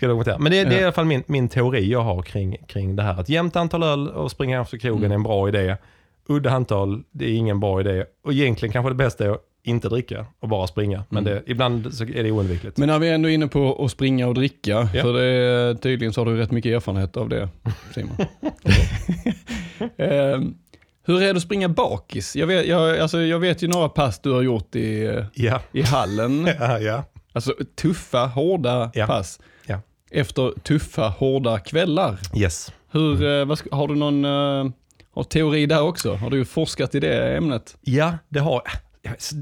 jag 0.00 0.10
dokumentera. 0.10 0.38
Men 0.38 0.52
det, 0.52 0.64
det 0.64 0.76
är 0.76 0.80
i 0.80 0.84
alla 0.84 0.92
fall 0.92 1.04
min, 1.04 1.22
min 1.26 1.48
teori 1.48 1.90
jag 1.92 2.00
har 2.02 2.22
kring, 2.22 2.56
kring 2.68 2.96
det 2.96 3.02
här. 3.02 3.20
Att 3.20 3.28
jämnt 3.28 3.56
antal 3.56 3.82
öl 3.82 4.08
och 4.08 4.30
springa 4.30 4.56
hem 4.56 4.66
från 4.66 4.80
krogen 4.80 4.98
Mm. 5.04 5.10
är 5.10 5.14
en 5.14 5.22
bra 5.22 5.48
idé. 5.48 5.76
Udda 6.28 6.50
antal, 6.50 7.02
det 7.12 7.24
är 7.24 7.32
ingen 7.34 7.60
bra 7.60 7.80
idé. 7.80 8.04
Och 8.24 8.32
egentligen 8.32 8.72
kanske 8.72 8.90
det 8.90 8.94
bästa 8.94 9.24
är 9.24 9.30
att 9.30 9.40
inte 9.64 9.88
dricka 9.88 10.26
och 10.40 10.48
bara 10.48 10.66
springa. 10.66 11.04
Men 11.08 11.26
Mm. 11.26 11.34
det, 11.46 11.50
ibland 11.52 11.94
så 11.94 12.04
är 12.04 12.22
det 12.22 12.30
oundvikligt. 12.30 12.76
Men 12.76 12.88
när 12.88 12.98
vi 12.98 13.08
är 13.08 13.14
ändå 13.14 13.28
inne 13.28 13.46
på 13.48 13.84
att 13.84 13.90
springa 13.90 14.28
och 14.28 14.34
dricka, 14.34 14.88
Ja. 14.94 15.02
för 15.02 15.12
det 15.12 15.24
är, 15.24 15.74
tydligen 15.74 16.12
så 16.12 16.20
har 16.20 16.26
du 16.26 16.36
rätt 16.36 16.50
mycket 16.50 16.72
erfarenhet 16.76 17.16
av 17.16 17.28
det, 17.28 17.48
Simon. 17.94 18.16
Ehm, 19.98 20.54
hur 21.06 21.22
är 21.22 21.26
det 21.26 21.36
att 21.36 21.42
springa 21.42 21.68
bakis? 21.68 22.36
Jag 22.36 22.46
vet, 22.46 22.66
jag, 22.66 22.98
alltså, 22.98 23.20
jag 23.20 23.38
vet 23.38 23.62
ju 23.62 23.68
några 23.68 23.88
pass 23.88 24.18
du 24.18 24.30
har 24.32 24.42
gjort 24.42 24.76
i, 24.76 25.22
Ja, 25.34 25.60
i 25.72 25.82
hallen. 25.82 26.46
ja, 26.60 26.78
ja. 26.78 27.04
Alltså 27.32 27.54
tuffa, 27.80 28.26
hårda 28.26 28.90
Ja. 28.94 29.06
pass. 29.06 29.40
Ja. 29.66 29.80
Efter 30.10 30.52
tuffa, 30.62 31.08
hårda 31.08 31.58
kvällar. 31.58 32.18
Yes. 32.36 32.72
Hur, 32.90 33.22
eh, 33.40 33.44
vad 33.44 33.60
har 33.70 33.88
du 33.88 33.94
någon 33.94 34.24
eh, 34.24 34.72
har 35.14 35.22
teori 35.24 35.66
där 35.66 35.82
också? 35.82 36.14
Har 36.14 36.30
du 36.30 36.44
forskat 36.44 36.94
i 36.94 37.00
det 37.00 37.36
ämnet? 37.36 37.76
Ja, 37.80 38.12
det 38.28 38.40
har 38.40 38.62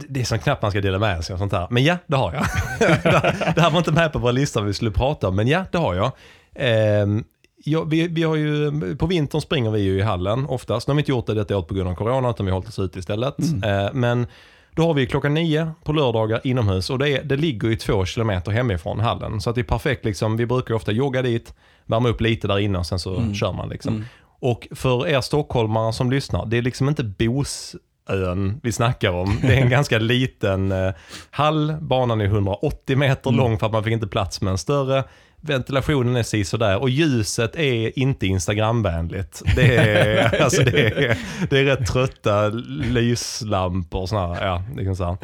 det 0.09 0.21
är 0.21 0.25
som 0.25 0.39
knappt 0.39 0.63
man 0.63 0.71
ska 0.71 0.81
dela 0.81 0.99
med 0.99 1.25
sig 1.25 1.35
av 1.35 1.39
sånt 1.39 1.53
här. 1.53 1.67
Men 1.71 1.85
ja, 1.85 1.97
det 2.07 2.17
har 2.17 2.33
jag. 2.35 2.45
det 3.55 3.61
här 3.61 3.71
var 3.71 3.79
inte 3.79 3.93
med 3.93 4.13
på 4.13 4.19
vår 4.19 4.33
lista 4.33 4.61
vi 4.61 4.75
skulle 4.75 4.91
prata 4.91 5.29
om, 5.29 5.37
men 5.37 5.49
ja, 5.49 5.65
det 5.73 5.79
har 5.79 5.95
jag. 5.95 6.13
Ehm, 6.55 7.25
ja 7.65 7.85
vi, 7.85 8.09
vi 8.09 8.23
har 8.23 8.37
ju, 8.37 8.97
på 8.97 9.07
vintern 9.07 9.41
springer 9.41 9.71
vi 9.71 9.81
ju 9.81 9.99
i 9.99 10.03
hallen 10.03 10.47
oftast. 10.47 10.89
Nu 10.89 10.93
har 10.93 10.97
vi 10.97 11.01
inte 11.01 11.11
gjort 11.11 11.27
det 11.27 11.35
detta 11.35 11.57
året 11.57 11.69
på 11.69 11.75
grund 11.75 11.89
av 11.89 11.95
corona, 11.95 12.31
utan 12.31 12.47
vi 12.47 12.53
har 12.53 12.57
hållit 12.57 12.69
oss 12.69 12.79
ute 12.79 12.99
istället. 12.99 13.35
Ehm, 13.65 14.01
men 14.01 14.27
då 14.75 14.87
har 14.87 14.95
vi 14.95 15.07
klockan 15.07 15.35
nio 15.35 15.71
på 15.85 15.93
lördagar 15.93 16.41
inomhus 16.45 16.91
och 16.91 16.99
det, 16.99 17.11
är, 17.11 17.25
det 17.25 17.37
ligger 17.37 17.69
ju 17.69 17.77
två 17.77 18.05
kilometer 18.05 18.53
hemifrån 18.53 19.01
hallen. 19.01 19.41
Så 19.41 19.51
att 19.51 19.57
det 19.57 19.61
är 19.61 19.63
perfekt, 19.63 20.05
liksom, 20.05 20.37
vi 20.37 20.47
brukar 20.47 20.75
ofta 20.75 20.93
jogga 20.93 21.23
dit, 21.23 21.55
värma 21.87 22.09
upp 22.09 22.21
lite 22.21 22.49
där 22.49 22.59
inne 22.59 22.79
och 22.79 22.87
sen 22.87 22.99
så 22.99 23.33
kör 23.35 23.53
man. 23.53 23.69
Liksom. 23.69 24.05
Och 24.41 24.69
för 24.71 25.07
er 25.07 25.21
stockholmare 25.21 25.93
som 25.93 26.11
lyssnar, 26.11 26.47
det 26.47 26.59
är 26.59 26.63
liksom 26.63 26.89
inte 26.89 27.05
Bosön 27.05 28.61
vi 28.63 28.73
snackar 28.73 29.11
om. 29.11 29.39
Det 29.43 29.55
är 29.55 29.63
en 29.63 29.69
ganska 29.79 29.99
liten 29.99 30.73
eh, 30.73 30.93
hall, 31.31 31.75
banan 31.81 32.21
är 32.21 32.25
180 32.25 32.97
meter 32.97 33.31
lång 33.31 33.59
för 33.59 33.67
att 33.67 33.73
man 33.73 33.85
fick 33.85 33.93
inte 33.93 34.07
plats 34.07 34.41
med 34.41 34.51
en 34.51 34.59
större 34.59 35.05
ventilationen 35.47 36.17
är 36.17 36.23
si 36.23 36.45
sådär 36.45 36.79
och 36.79 36.91
ljuset 36.91 37.57
är 37.57 37.99
inte 37.99 38.27
Instagramvänligt. 38.27 39.43
Det 39.57 39.77
är, 39.77 40.41
alltså 40.43 40.63
det 40.63 40.87
är, 40.87 41.19
det 41.51 41.59
är 41.59 41.65
rätt 41.65 41.87
trötta 41.87 42.49
lyslampor 42.91 44.01
och 44.01 44.09
sådär. 44.09 44.47
Ja, 44.47 44.63
liksom 44.77 44.97
så. 44.97 45.19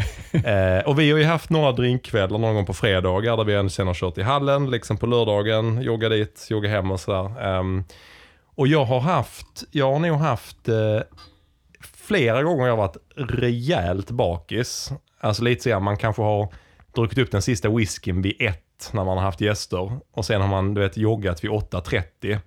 Eh, 0.48 0.84
och 0.84 0.98
vi 0.98 1.10
har 1.10 1.18
ju 1.18 1.24
haft 1.24 1.50
några 1.50 1.72
drinkkvällar 1.72 2.38
någon 2.38 2.54
gång 2.54 2.66
på 2.66 2.74
fredagar 2.74 3.36
där 3.36 3.44
vi 3.44 3.54
ändå 3.54 3.70
sen 3.70 3.86
har 3.86 3.94
kört 3.94 4.18
i 4.18 4.22
hallen, 4.22 4.70
liksom 4.70 4.96
på 4.96 5.06
lördagen, 5.06 5.82
jogga 5.82 6.08
dit, 6.08 6.46
jogga 6.50 6.68
hem 6.68 6.90
och 6.90 7.00
sådär. 7.00 7.56
Eh, 7.56 7.62
och 8.54 8.66
jag 8.68 8.84
har 8.84 9.00
haft, 9.00 9.64
jag 9.70 9.92
har 9.92 9.98
nog 9.98 10.18
haft 10.18 10.68
eh, 10.68 11.00
flera 11.94 12.42
gånger 12.42 12.66
jag 12.66 12.72
har 12.72 12.76
varit 12.76 12.96
rejält 13.16 14.10
bakis. 14.10 14.92
Alltså 15.20 15.42
lite 15.42 15.62
så 15.62 15.80
man 15.80 15.96
kanske 15.96 16.22
har 16.22 16.52
druckit 16.94 17.18
upp 17.18 17.30
den 17.30 17.42
sista 17.42 17.68
whiskyn 17.68 18.22
vid 18.22 18.36
ett 18.42 18.64
när 18.92 19.04
man 19.04 19.16
har 19.18 19.24
haft 19.24 19.40
gäster. 19.40 19.98
Och 20.12 20.24
sen 20.24 20.40
har 20.40 20.48
man 20.48 20.74
du 20.74 20.80
vet, 20.80 20.96
joggat 20.96 21.44
vid 21.44 21.50
8.30. 21.50 22.38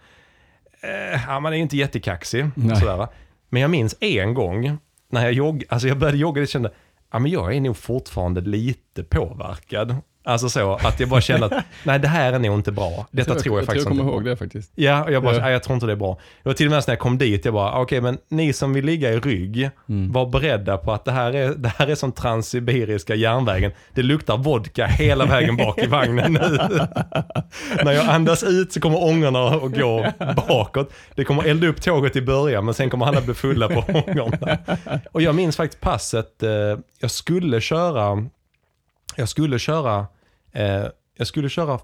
Eh, 0.81 1.21
ja, 1.27 1.39
man 1.39 1.53
är 1.53 1.57
inte 1.57 1.77
jättekaxig. 1.77 2.45
Sådär. 2.79 3.07
Men 3.49 3.61
jag 3.61 3.71
minns 3.71 3.95
en 3.99 4.33
gång 4.33 4.77
när 5.09 5.23
jag, 5.23 5.33
jogg, 5.33 5.63
alltså 5.69 5.87
jag 5.87 5.97
började 5.97 6.17
jogga 6.17 6.41
och 6.41 6.47
kände 6.47 6.71
ja, 7.11 7.19
men 7.19 7.31
jag 7.31 7.55
är 7.55 7.61
nog 7.61 7.77
fortfarande 7.77 8.41
lite 8.41 9.03
påverkad. 9.03 9.95
Alltså 10.25 10.49
så, 10.49 10.73
att 10.73 10.99
jag 10.99 11.09
bara 11.09 11.21
kände 11.21 11.45
att 11.45 11.53
nej 11.83 11.99
det 11.99 12.07
här 12.07 12.33
är 12.33 12.39
nog 12.39 12.55
inte 12.59 12.71
bra. 12.71 13.07
Detta 13.11 13.31
jag, 13.33 13.43
tror 13.43 13.55
jag, 13.55 13.61
jag 13.61 13.65
faktiskt 13.65 13.85
tror 13.87 13.95
jag 13.97 14.01
inte 14.03 14.11
kommer 14.11 14.13
ihåg 14.13 14.25
det 14.25 14.35
faktiskt. 14.37 14.71
Ja, 14.75 15.03
och 15.03 15.11
jag 15.11 15.23
bara, 15.23 15.35
Ja. 15.35 15.41
nej, 15.41 15.51
jag 15.53 15.63
tror 15.63 15.73
inte 15.73 15.85
det 15.85 15.91
är 15.91 15.95
bra. 15.97 16.17
Det 16.43 16.49
var 16.49 16.53
till 16.53 16.67
och 16.67 16.71
med 16.71 16.83
när 16.87 16.91
jag 16.91 16.99
kom 16.99 17.17
dit, 17.17 17.45
jag 17.45 17.53
bara, 17.53 17.81
okej 17.81 18.01
men 18.01 18.17
ni 18.29 18.53
som 18.53 18.73
vill 18.73 18.85
ligga 18.85 19.11
i 19.11 19.19
rygg, 19.19 19.69
Mm. 19.89 20.11
var 20.11 20.25
beredda 20.25 20.77
på 20.77 20.93
att 20.93 21.05
det 21.05 21.11
här 21.11 21.33
är, 21.35 21.49
det 21.49 21.69
här 21.77 21.87
är 21.87 21.95
som 21.95 22.11
transsibiriska 22.11 23.15
järnvägen. 23.15 23.71
Det 23.93 24.01
luktar 24.03 24.37
vodka 24.37 24.85
hela 24.85 25.25
vägen 25.25 25.57
bak 25.57 25.79
i 25.79 25.87
vagnen 25.87 26.33
nu. 26.33 26.57
när 27.83 27.91
jag 27.91 28.05
andas 28.09 28.43
ut 28.43 28.73
så 28.73 28.79
kommer 28.81 29.03
ångorna 29.03 29.47
att 29.47 29.61
gå 29.79 30.05
bakåt. 30.47 30.93
Det 31.15 31.23
kommer 31.23 31.43
elda 31.43 31.67
upp 31.67 31.81
tåget 31.81 32.15
i 32.15 32.21
början, 32.21 32.65
men 32.65 32.73
sen 32.73 32.89
kommer 32.89 33.05
alla 33.05 33.21
bli 33.21 33.33
fulla 33.33 33.67
på 33.69 33.79
ångorna. 34.07 34.57
Och 35.11 35.21
jag 35.21 35.35
minns 35.35 35.55
faktiskt 35.57 35.81
passet, 35.81 36.43
eh, 36.43 36.49
jag 36.99 37.11
skulle 37.11 37.61
köra, 37.61 38.25
jag 39.17 39.29
skulle 39.29 39.59
köra, 39.59 40.07
eh, 40.51 40.85
jag 41.17 41.27
skulle 41.27 41.49
köra 41.49 41.79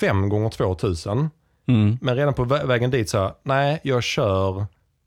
fem 0.00 0.28
gånger 0.28 0.50
2000. 0.50 1.30
Mm. 1.66 1.98
Men 2.00 2.16
redan 2.16 2.34
på 2.34 2.44
vä- 2.44 2.66
vägen 2.66 2.90
dit 2.90 3.12
jag, 3.12 3.34
nej 3.42 3.80
jag 3.82 4.02
kör, 4.02 4.66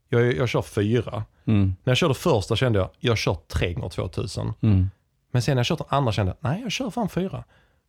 jag, 0.10 0.34
jag 0.36 0.50
kör 0.50 0.62
fyra. 0.62 1.24
Mm. 1.46 1.76
När 1.84 1.92
jag 1.92 1.98
körde 1.98 2.14
första 2.14 2.56
kände 2.56 2.80
jag, 2.80 2.90
jag 3.00 3.18
kör 3.18 3.38
tre 3.48 3.74
gånger 3.74 3.90
2000. 3.90 4.54
Mm. 4.62 4.90
Men 5.32 5.42
sen 5.42 5.56
när 5.56 5.60
jag 5.60 5.66
kört 5.66 5.78
den 5.78 5.88
andra 5.90 6.12
kände 6.12 6.36
jag, 6.42 6.52
nej 6.52 6.62
jag 6.62 6.72
kör 6.72 6.90
fan 6.90 7.10
fyra. 7.10 7.44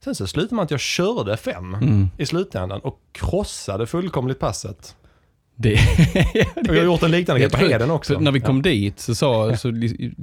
Sen 0.05 0.15
så 0.15 0.27
slutade 0.27 0.55
man 0.55 0.65
att 0.65 0.71
jag 0.71 0.81
körde 0.81 1.37
fem 1.37 1.75
Mm. 1.75 2.09
i 2.19 2.27
slutändan 2.27 2.81
och 2.81 3.01
krossade 3.13 3.87
fullkomligt 3.87 4.39
passet. 4.39 4.97
Det, 5.59 5.73
Och 6.69 6.75
jag 6.75 6.75
har 6.75 6.85
gjort 6.85 7.03
en 7.03 7.11
liknande 7.11 7.41
grej 7.41 7.51
på 7.51 7.57
Heden 7.57 7.91
också. 7.91 8.21
När 8.21 8.31
vi 8.31 8.41
kom 8.41 8.63
dit 8.63 9.01
så 9.01 9.15
sa, 9.15 9.57
så, 9.57 9.71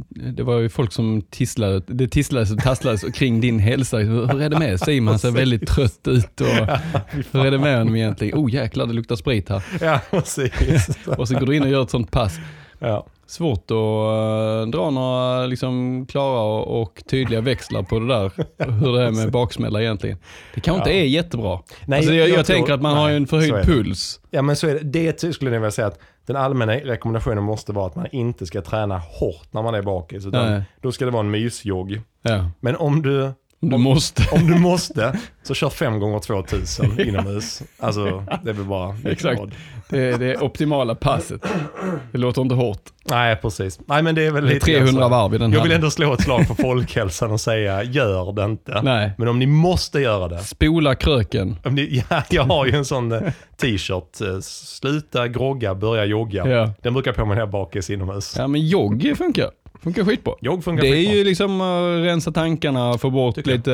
det 0.09 0.43
var 0.43 0.59
ju 0.59 0.69
folk 0.69 0.91
som 0.91 1.21
tisslade, 1.21 1.81
det 1.87 2.07
tisslades 2.07 2.51
och 2.51 2.59
tasslades 2.59 3.01
kring 3.13 3.41
din 3.41 3.59
hälsa. 3.59 3.97
Hur 3.97 4.41
är 4.41 4.49
det 4.49 4.59
med 4.59 4.79
Simon? 4.79 5.07
Han 5.07 5.19
ser 5.19 5.31
väldigt 5.31 5.67
trött 5.67 6.07
ut 6.07 6.41
och 6.41 6.47
hur 7.31 7.45
är 7.45 7.51
det 7.51 7.59
med 7.59 7.77
honom 7.77 7.95
egentligen? 7.95 8.37
Oh 8.37 8.53
jäklar 8.53 8.85
det 8.85 8.93
luktar 8.93 9.15
sprit 9.15 9.49
här. 9.49 9.63
Ja, 9.81 9.99
precis. 10.11 10.89
Och 11.17 11.27
så 11.27 11.39
går 11.39 11.45
du 11.45 11.55
in 11.55 11.63
och 11.63 11.69
gör 11.69 11.83
ett 11.83 11.89
sånt 11.89 12.11
pass. 12.11 12.39
Ja. 12.79 13.07
Svårt 13.27 13.71
att 13.71 13.71
eh, 13.71 14.67
dra 14.71 14.89
några 14.89 15.45
liksom, 15.45 16.05
klara 16.09 16.41
och, 16.63 17.03
tydliga 17.09 17.41
växlar 17.41 17.83
på 17.83 17.99
det 17.99 18.07
där. 18.07 18.31
Hur 18.71 18.93
det 18.97 19.03
är 19.03 19.11
med 19.11 19.31
baksmälla 19.31 19.81
egentligen. 19.81 20.17
Det 20.55 20.61
kanske 20.61 20.79
inte 20.79 20.89
Ja. 20.97 21.03
är 21.03 21.07
jättebra. 21.07 21.59
Nej, 21.85 21.97
alltså, 21.97 22.13
jag, 22.13 22.29
jag, 22.29 22.37
jag 22.39 22.45
tror- 22.45 22.55
tänker 22.55 22.73
att 22.73 22.81
man 22.81 22.97
har 22.97 23.09
en 23.09 23.21
nej, 23.21 23.27
så 23.29 23.35
är 23.35 23.41
förhöjd 23.41 23.65
puls. 23.65 24.19
ja, 24.31 24.41
men 24.41 24.55
så 24.55 24.67
är 24.67 24.79
det. 24.83 25.21
Det 25.21 25.33
skulle 25.33 25.51
jag 25.51 25.59
vilja 25.59 25.71
säga 25.71 25.87
att 25.87 25.99
den 26.25 26.35
allmänna 26.35 26.73
rekommendationen 26.73 27.43
måste 27.43 27.71
vara 27.71 27.87
att 27.87 27.95
man 27.95 28.07
inte 28.11 28.45
ska 28.45 28.61
träna 28.61 28.97
hårt 28.97 29.47
när 29.53 29.61
man 29.63 29.75
är 29.75 29.81
bakis. 29.81 30.25
Utan 30.25 30.51
Nej. 30.51 30.63
då 30.81 30.91
ska 30.91 31.05
det 31.05 31.11
vara 31.11 31.19
en 31.23 31.31
mysjogg. 31.31 32.01
Ja. 32.21 32.49
Men 32.59 32.75
om 32.75 33.01
du 33.01 33.31
Du 33.59 33.77
måste. 33.77 34.23
Om 34.35 34.47
du 34.47 34.59
måste, 34.59 35.19
så 35.43 35.53
kör 35.53 35.69
fem 35.69 35.99
gånger 35.99 36.19
2000 36.19 36.99
inomhus. 36.99 37.61
Alltså, 37.79 38.25
det 38.43 38.49
är 38.49 38.53
väl 38.53 38.65
bara 38.65 38.95
Exakt. 39.05 39.41
Det 39.93 40.03
är 40.13 40.17
det 40.17 40.37
optimala 40.37 40.95
passet. 40.95 41.41
Det 42.11 42.17
låter 42.17 42.41
inte 42.41 42.55
hårt. 42.55 42.81
Nej, 43.09 43.35
precis. 43.35 43.79
Nej, 43.85 44.03
men 44.03 44.15
det 44.15 44.25
är 44.25 44.31
väl 44.31 44.43
Det 44.45 44.51
är 44.51 44.53
lite 44.53 44.71
grann 44.71 44.81
300 44.85 45.03
så. 45.03 45.09
varv 45.09 45.33
i 45.35 45.37
den 45.37 45.51
Jag 45.51 45.59
här. 45.59 45.67
vill 45.67 45.75
ändå 45.75 45.89
slå 45.91 46.13
ett 46.13 46.21
slag 46.21 46.47
för 46.47 46.55
folkhälsan 46.55 47.31
och 47.31 47.41
säga, 47.41 47.83
gör 47.83 48.31
det 48.33 48.43
inte. 48.45 48.81
Nej. 48.83 49.11
Men 49.17 49.27
om 49.27 49.39
ni 49.39 49.45
måste 49.45 49.99
göra 49.99 50.27
det. 50.27 50.37
Spola 50.39 50.95
kröken. 50.95 51.55
Om 51.65 51.75
ni, 51.75 52.03
ja, 52.09 52.23
jag 52.29 52.43
har 52.43 52.65
ju 52.65 52.75
en 52.75 52.85
sån 52.85 53.11
eh, 53.11 53.21
t-shirt, 53.61 54.21
eh, 54.21 54.39
sluta 54.41 55.27
grogga, 55.27 55.75
börja 55.75 56.05
jogga. 56.05 56.47
Ja. 56.47 56.69
Den 56.81 56.93
brukar 56.93 57.11
jag 57.11 57.15
på 57.15 57.25
mig 57.25 57.35
när 57.35 57.41
jag 57.41 57.49
bakis 57.49 57.89
inomhus. 57.89 58.35
Ja 58.37 58.47
men 58.47 58.67
jogg 58.67 59.13
funkar. 59.17 59.49
Funkar 59.83 60.03
skitbra. 60.05 60.33
Jogg 60.41 60.63
funkar 60.63 60.81
Det 60.83 60.89
är 60.89 60.95
skitbra. 60.95 61.15
ju 61.15 61.23
liksom 61.23 61.61
att 61.61 62.05
rensa 62.05 62.31
tankarna, 62.31 62.97
få 62.97 63.09
bort 63.09 63.35
Tycker 63.35 63.51
jag. 63.51 63.57
lite 63.57 63.73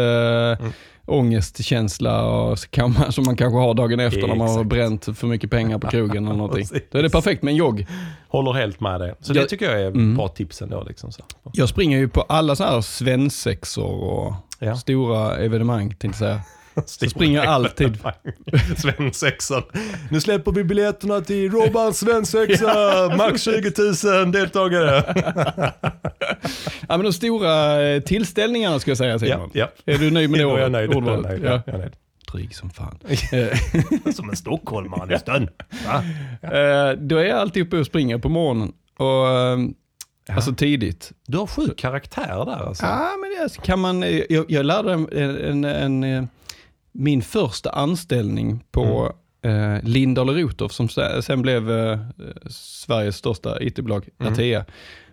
mm. 0.60 0.74
Ångestkänsla 1.10 2.26
och 2.26 2.58
kan 2.72 2.94
man, 2.94 3.12
som 3.12 3.24
man 3.26 3.36
kanske 3.36 3.58
har 3.60 3.74
dagen 3.74 4.00
efter 4.00 4.28
när 4.28 4.36
man 4.36 4.50
har 4.50 4.64
bränt 4.64 5.18
för 5.18 5.28
mycket 5.28 5.52
pengar 5.52 5.78
på 5.80 5.88
krogen 5.88 6.26
eller 6.28 6.38
någonting. 6.38 6.66
Då 6.92 6.98
är 7.00 7.04
det 7.04 7.10
perfekt 7.10 7.44
med 7.44 7.52
en 7.52 7.58
jogg. 7.58 7.88
Håller 8.28 8.54
helt 8.54 8.80
med 8.80 9.00
dig. 9.02 9.14
Så 9.20 9.34
Jag- 9.34 9.44
det 9.44 9.48
tycker 9.50 9.66
jag 9.72 9.82
är 9.82 9.88
Mm. 9.88 10.16
bra 10.16 10.28
tips 10.28 10.62
ändå. 10.62 10.84
Liksom 10.88 11.12
så. 11.12 11.22
Jag 11.54 11.70
springer 11.70 11.98
ju 11.98 12.10
på 12.10 12.22
alla 12.22 12.56
så 12.56 12.64
här 12.64 12.82
svensexor 12.82 14.04
och 14.04 14.34
Ja. 14.60 14.76
stora 14.76 15.36
evenemang 15.38 15.90
tänkte 15.90 16.08
jag 16.08 16.16
säga. 16.16 16.42
Så 16.86 17.10
springer 17.10 17.40
jag 17.44 17.48
alltid. 17.48 17.98
Svensexan. 18.78 19.64
Nu 20.12 20.22
släpper 20.22 20.52
vi 20.52 20.64
biljetterna 20.64 21.22
till 21.22 21.52
Robban 21.52 21.94
Svensexa. 21.94 23.16
Max 23.18 23.42
20 23.42 23.72
000 24.24 24.32
deltagare. 24.32 25.04
Ja 26.92 26.98
men 26.98 27.04
de 27.04 27.14
stora 27.14 27.82
eh, 27.88 28.02
tillställningarna 28.02 28.80
ska 28.80 28.92
jag 28.92 28.98
säga 28.98 29.12
Ja, 29.12 29.20
Simon. 29.20 29.50
ja. 29.54 29.68
Är 29.86 29.98
du 29.98 30.12
nöjd 30.12 30.30
med 30.30 30.40
det 30.40 30.44
är 30.44 30.48
jag 30.48 30.54
ordet- 30.58 30.72
nöjd. 30.72 30.90
Är 30.90 30.94
jag 30.94 30.98
ordvalet? 30.98 31.24
nöjd. 31.30 31.44
Ja. 31.44 31.50
Ja. 31.50 31.62
Jag 31.66 31.76
är 31.76 31.80
nöjd. 31.80 31.94
Dryg 32.32 32.56
som 32.56 32.70
fan. 32.70 33.00
Eh, 33.32 34.12
Som 34.14 34.30
en 34.30 34.36
stockholmare 34.36 35.06
nästan. 35.06 35.48
Va? 35.86 36.04
Eh, 36.42 36.92
då 36.98 37.18
är 37.18 37.24
jag 37.24 37.38
alltid 37.40 37.64
uppe 37.68 37.78
och 37.78 37.86
springer 37.86 38.18
på 38.18 38.30
morgonen. 38.30 38.72
Och, 38.98 39.28
eh, 39.30 39.58
Alltså 40.36 40.54
tidigt. 40.54 41.12
Du 41.28 41.38
har 41.38 41.48
sjuk 41.48 41.78
karaktär 41.80 42.46
där 42.46 42.68
alltså. 42.68 42.86
Ja, 42.86 43.10
men 43.22 43.30
det 43.30 43.36
är- 43.44 43.62
kan 43.66 43.80
man, 43.80 44.02
jag, 44.30 44.46
jag 44.52 44.66
lärde 44.66 44.94
en, 44.94 45.08
en, 45.14 46.04
en, 46.04 46.28
min 47.00 47.22
första 47.22 47.70
anställning 47.70 48.64
på 48.72 49.14
eh, 49.42 49.84
Lindahl 49.84 50.30
Rotoff 50.30 50.72
som 50.72 50.90
se- 50.90 51.22
sen 51.22 51.42
blev 51.42 51.72
eh, 51.72 52.00
Sveriges 52.50 53.16
största 53.16 53.62
IT-bolag, 53.64 54.08
Mm. 54.20 54.34
Atea. 54.34 54.66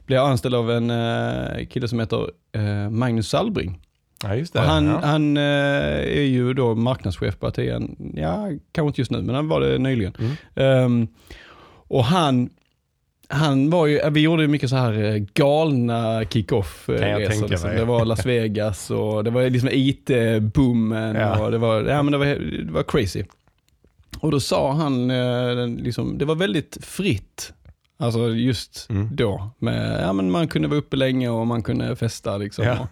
Blev 0.07 0.17
jag 0.17 0.31
anställd 0.31 0.55
av 0.55 0.71
en 0.71 0.91
eh, 0.91 1.67
kille 1.67 1.89
som 1.89 2.01
heter 2.01 2.31
eh, 2.53 2.91
Magnus 2.91 3.29
Salbring. 3.29 3.81
Ja, 4.23 4.29
det. 4.53 4.59
Han 4.61 4.87
ja. 4.87 5.01
han 5.05 5.37
eh, 5.37 5.43
är 5.43 6.23
ju 6.23 6.55
då 6.55 6.75
marknadschef 6.75 7.39
på 7.39 7.47
Atea. 7.47 7.81
Ja, 8.15 8.49
kanske 8.73 8.87
inte 8.89 9.01
just 9.01 9.11
nu, 9.11 9.23
men 9.23 9.35
han 9.35 9.49
var 9.49 9.61
det 9.61 9.79
nyligen. 9.79 10.13
Mm. 10.19 10.33
Ehm, 10.55 11.09
och 11.89 12.05
han, 12.05 12.51
han 13.29 13.71
var 13.71 13.87
ju, 13.87 14.11
vi 14.11 14.21
gjorde 14.21 14.43
ju 14.43 14.49
mycket 14.49 14.71
så 14.71 14.77
här 14.77 15.05
eh, 15.05 15.17
galna 15.35 16.25
kick-off 16.25 16.89
eh, 16.89 17.19
Liksom. 17.19 17.71
Det 17.77 17.85
var 17.85 18.05
Las 18.05 18.27
Vegas 18.27 18.91
och 18.91 19.25
det 19.25 19.31
var 19.31 19.51
liksom 19.51 19.69
IT-boomen 19.73 21.17
Ja. 21.17 21.45
och 21.45 21.51
det 21.51 21.59
var, 21.59 21.83
ja, 21.83 22.03
men 22.03 22.13
det, 22.13 22.19
var, 22.19 22.27
det 22.67 22.73
var 22.73 22.83
crazy. 22.83 23.25
Och 24.21 24.31
då 24.31 24.41
sa 24.41 24.73
han, 24.73 25.11
eh, 25.11 25.67
liksom, 25.69 26.19
det 26.19 26.25
var 26.25 26.35
väldigt 26.35 26.79
fritt. 26.85 27.53
Alltså 27.99 28.29
just 28.29 28.87
Mm. 28.91 29.09
då. 29.17 29.51
Med, 29.59 30.03
ja, 30.03 30.13
men 30.13 30.31
man 30.31 30.49
kunde 30.49 30.69
vara 30.69 30.79
uppe 30.79 30.97
länge 30.97 31.29
och 31.29 31.47
man 31.47 31.63
kunde 31.63 31.97
festa. 31.97 32.37
Liksom. 32.37 32.65
Ja. 32.65 32.89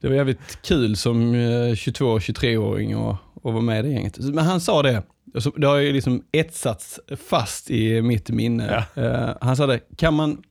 Det 0.00 0.08
var 0.08 0.14
jävligt 0.16 0.58
kul 0.62 0.96
som 0.96 1.34
eh, 1.34 1.38
22-23-åring 1.74 2.92
att 2.92 3.16
att 3.36 3.52
vara 3.52 3.60
med 3.62 3.78
i 3.78 3.88
det 3.88 3.94
gänget. 3.94 4.18
Men 4.18 4.44
han 4.44 4.60
sa 4.60 4.82
det, 4.82 5.02
och 5.34 5.42
så- 5.42 5.50
det 5.56 5.66
har 5.66 5.76
ju 5.76 5.92
liksom 5.92 6.22
etsats 6.32 7.00
fast 7.28 7.70
i 7.70 8.02
mitt 8.02 8.30
minne. 8.30 8.84
Eh, 8.94 9.30
han 9.40 9.56
sa 9.56 9.66
det, 9.66 9.80
kan 9.96 10.14
man, 10.14 10.42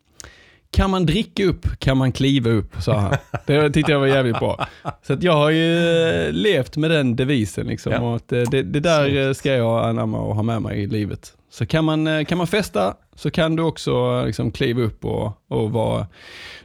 kan 0.72 0.90
man 0.90 1.06
dricka 1.06 1.46
upp 1.46 1.80
kan 1.80 1.98
man 1.98 2.12
kliva 2.12 2.50
upp, 2.50 2.82
sa 2.82 2.98
han. 3.00 3.14
Det 3.46 3.70
tyckte 3.70 3.92
jag 3.92 4.00
var 4.00 4.08
jävligt 4.08 4.40
bra. 4.40 4.68
Så 5.08 5.18
jag 5.22 5.34
har 5.34 5.50
ju 5.50 5.78
eh, 6.10 6.32
levt 6.32 6.78
med 6.78 6.92
den 6.92 7.16
devisen. 7.16 7.68
Liksom, 7.68 7.92
Ja. 7.92 8.00
och 8.00 8.16
att 8.16 8.32
eh, 8.32 8.42
det, 8.52 8.62
det 8.64 8.80
där 8.80 9.28
eh, 9.28 9.34
ska 9.34 9.54
jag 9.54 9.86
anamma 9.90 10.20
och 10.20 10.36
ha 10.36 10.44
med 10.44 10.62
mig 10.62 10.80
i 10.84 10.88
livet. 10.88 11.34
Så 11.50 11.66
kan 11.66 11.86
man, 11.86 12.26
kan 12.26 12.38
man 12.38 12.48
festa 12.48 12.94
så 13.16 13.32
kan 13.32 13.56
du 13.56 13.64
också 13.64 14.26
liksom 14.26 14.52
kliva 14.52 14.82
upp 14.82 15.06
och, 15.06 15.32
och 15.48 15.72
vara 15.72 16.08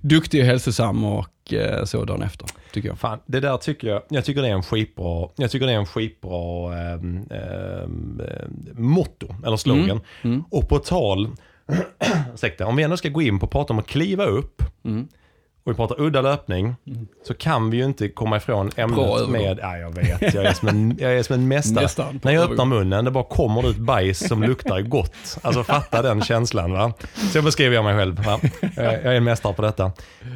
duktig 0.01 0.41
och 0.41 0.47
hälsosam 0.47 1.05
och 1.05 1.27
eh, 1.53 1.85
så 1.85 2.05
dagen 2.05 2.23
efter, 2.23 2.49
tycker 2.73 2.89
jag. 2.89 2.99
Fan, 2.99 3.19
det 3.27 3.41
där 3.41 3.57
tycker 3.57 3.89
jag, 3.89 4.03
jag 4.09 4.25
tycker 4.25 4.43
det 4.43 4.49
är 4.49 4.53
en 4.53 4.63
skitbra, 4.63 5.29
jag 5.37 5.51
tycker 5.51 5.67
det 5.67 5.73
är 5.73 5.77
en 5.79 5.87
skitbra 5.87 6.79
ehm, 6.79 7.25
eh, 7.31 7.89
motto, 8.75 9.35
eller 9.47 9.57
slogan. 9.57 10.01
Mm. 10.23 10.45
Och 10.51 10.69
på 10.69 10.79
tal, 10.79 11.29
ursäkta, 12.35 12.67
om 12.67 12.77
vi 12.77 12.83
ändå 12.83 12.97
ska 12.97 13.09
gå 13.09 13.23
in 13.23 13.39
på 13.39 13.47
att 13.47 13.53
prata 13.53 13.73
om 13.73 13.79
att 13.79 13.87
kliva 13.87 14.25
upp, 14.25 14.63
Mm. 14.85 15.09
Och 15.65 15.73
vi 15.73 15.77
pratar 15.77 16.01
udda 16.01 16.21
löpning, 16.21 16.75
så 17.27 17.35
kan 17.35 17.71
vi 17.71 17.77
ju 17.77 17.85
inte 17.85 18.09
komma 18.09 18.37
ifrån 18.37 18.71
ämnet 18.77 19.29
med, 19.29 19.59
ja 19.63 19.77
jag 19.77 19.95
vet, 19.95 20.35
jag 20.35 20.45
är 20.45 20.53
som 20.53 20.69
en, 20.69 20.97
jag 21.01 21.13
är 21.19 21.23
som 21.23 21.35
en 21.35 21.49
mästare. 21.49 21.83
Mästaren 21.83 22.19
på 22.21 22.29
När 22.29 22.35
jag 22.35 22.51
öppnar 22.51 22.65
munnen, 22.65 23.05
det 23.05 23.11
bara 23.11 23.25
kommer 23.25 23.71
ut 23.71 23.77
bajs 23.79 24.29
som 24.29 24.43
luktar 24.43 24.81
gott. 24.81 25.39
Alltså 25.43 25.65
fatta 25.65 26.03
den 26.03 26.23
känslan 26.23 26.73
va. 26.73 26.93
Så 27.33 27.43
beskriver 27.43 27.75
jag 27.75 27.85
mig 27.85 27.97
själv. 27.97 28.25
Va? 28.25 28.41
Jag 28.77 28.85
jag 28.95 29.03
är 29.05 29.15
en 29.15 29.25
mästare 29.25 29.53
på 29.55 29.63
detta. 29.63 29.93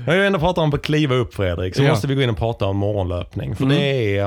När 0.06 0.14
jag 0.16 0.26
ändå 0.26 0.38
pratar 0.38 0.62
om 0.62 0.74
att 0.74 0.82
kliva 0.82 1.14
upp 1.14 1.34
Fredrik, 1.34 1.76
så 1.76 1.82
Ja. 1.82 1.88
måste 1.90 2.06
vi 2.06 2.14
gå 2.14 2.22
in 2.22 2.30
och 2.30 2.36
prata 2.38 2.66
om 2.66 2.76
morgonlöpning. 2.76 3.56
För 3.56 3.64
Mm. 3.64 3.76
det 3.76 4.16
är, 4.18 4.24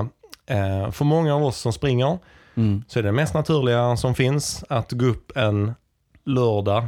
eh, 0.48 0.92
för 0.92 1.06
många 1.06 1.36
av 1.36 1.44
oss 1.46 1.58
som 1.58 1.74
springer, 1.74 2.18
Mm. 2.58 2.84
så 2.88 3.00
är 3.00 3.04
det 3.04 3.12
mest 3.12 3.34
naturliga 3.34 3.98
som 3.98 4.16
finns 4.16 4.64
att 4.70 4.92
gå 4.92 5.06
upp 5.06 5.38
en 5.38 5.74
lördag 6.26 6.88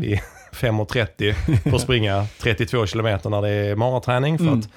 vid 0.00 0.18
5.30 0.52 1.32
för 1.62 1.74
att 1.76 1.80
springa 1.80 2.26
32 2.40 2.86
kilometer 2.86 3.30
när 3.30 3.42
det 3.42 3.48
är 3.50 3.76
maraträning. 3.76 4.38
För 4.38 4.44
Mm. 4.46 4.58
att 4.58 4.68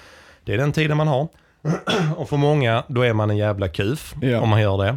det 0.46 0.54
är 0.54 0.58
den 0.58 0.72
tiden 0.72 0.98
man 0.98 1.08
har. 1.08 1.28
Och 2.18 2.30
för 2.30 2.38
många, 2.38 2.84
då 2.88 3.02
är 3.02 3.14
man 3.14 3.30
en 3.30 3.38
jävla 3.38 3.68
kuf 3.68 4.16
Ja. 4.22 4.40
om 4.42 4.50
man 4.50 4.62
gör 4.62 4.78
det. 4.78 4.90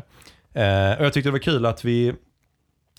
Eh, 0.62 0.98
och 0.98 1.04
jag 1.04 1.12
tyckte 1.12 1.28
det 1.28 1.32
var 1.32 1.38
kul 1.38 1.66
att 1.66 1.84
vi, 1.84 2.14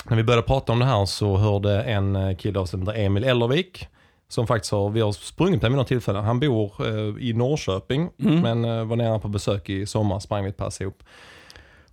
när 0.09 0.17
vi 0.17 0.23
började 0.23 0.47
prata 0.47 0.71
om 0.71 0.80
det 0.80 0.86
här 0.86 1.05
så 1.05 1.38
hörde 1.38 1.82
en 1.84 2.15
eh, 2.15 2.36
kille 2.38 2.59
av 2.59 2.65
sig 2.65 2.71
som 2.80 2.88
heter 2.88 3.01
Emil 3.01 3.23
Ellervik, 3.23 3.88
som 4.28 4.47
faktiskt 4.47 4.71
har, 4.71 4.89
vi 4.89 5.01
har 5.01 5.11
sprungit 5.11 5.61
med 5.61 5.71
vid 5.71 5.78
något 5.78 5.88
tillfälle. 5.88 6.19
Han 6.19 6.39
bor 6.39 6.71
eh, 6.88 7.23
i 7.30 7.34
Norrköping, 7.34 8.09
Mm. 8.23 8.39
men 8.41 8.65
eh, 8.80 8.86
var 8.86 8.95
nere 8.95 9.19
på 9.19 9.28
besök 9.28 9.69
i 9.69 9.86
sommar, 9.86 10.19
sprang 10.19 10.43
vi 10.43 10.49
ett 10.49 10.57
pass 10.57 10.82
ihop. 10.82 11.03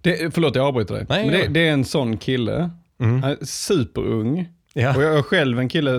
Det, 0.01 0.35
förlåt, 0.35 0.55
jag 0.55 0.67
avbryter 0.67 0.95
dig. 0.95 1.07
Nej, 1.09 1.29
det, 1.31 1.37
det. 1.37 1.49
det 1.49 1.69
är 1.69 1.73
en 1.73 1.85
sån 1.85 2.17
kille, 2.17 2.71
Mm. 3.01 3.23
han 3.23 3.33
är 3.33 3.45
superung. 3.45 4.49
Ja. 4.75 4.97
Och 4.97 5.03
jag 5.03 5.19
är 5.19 5.23
själv 5.23 5.59
en 5.59 5.69
kille 5.69 5.95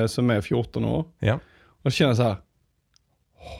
eh, 0.00 0.06
som 0.06 0.30
är 0.30 0.40
14 0.40 0.84
år. 0.84 1.04
Ja. 1.18 1.38
Och 1.82 1.92
känner 1.92 2.14
så 2.14 2.22
här, 2.22 2.36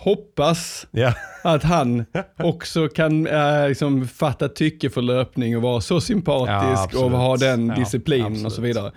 hoppas 0.04 0.86
Ja. 0.90 1.14
att 1.44 1.62
han 1.62 2.04
också 2.38 2.88
kan 2.88 3.26
eh, 3.26 3.68
liksom 3.68 4.08
fatta 4.08 4.48
tycke 4.48 4.90
för 4.90 5.02
löpning 5.02 5.56
och 5.56 5.62
vara 5.62 5.80
så 5.80 5.94
Ja, 5.94 6.00
sympatisk 6.00 6.82
absolut. 6.84 7.04
och 7.12 7.18
ha 7.18 7.36
den 7.36 7.66
Ja, 7.68 7.74
disciplinen 7.74 8.46
och 8.46 8.52
så 8.52 8.62
vidare. 8.62 8.92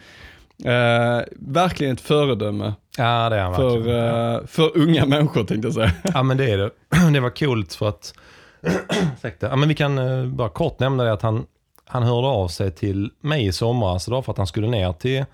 Eh, 0.66 1.24
verkligen 1.32 1.94
ett 1.94 2.02
föredöme 2.02 2.74
ja, 2.98 3.30
det 3.30 3.36
är 3.36 3.42
han 3.44 3.56
för, 3.56 3.78
eh, 3.78 4.46
för 4.48 4.78
unga 4.78 5.06
människor 5.16 5.44
tänkte 5.44 5.68
jag 5.68 5.74
säga. 5.74 5.92
Ja 6.14 6.24
men 6.24 6.38
det 6.38 6.52
är 6.52 6.58
det. 6.58 6.70
Det 7.14 7.20
var 7.20 7.30
coolt 7.30 7.74
för 7.74 7.90
att, 7.90 8.14
ursäkta, 9.18 9.48
ja, 9.50 9.56
men 9.56 9.70
vi 9.70 9.76
kan 9.76 9.96
bara 10.36 10.50
kort 10.50 10.80
nämna 10.80 11.04
det 11.04 11.14
att 11.14 11.22
han, 11.22 11.46
han 11.86 12.04
hörde 12.04 12.28
av 12.28 12.48
sig 12.48 12.72
till 12.72 13.12
mig 13.22 13.46
i 13.46 13.52
somras, 13.52 14.06
för 14.06 14.32
att 14.32 14.38
han 14.38 14.48
skulle 14.48 14.68
ner 14.68 14.94
till 14.94 15.26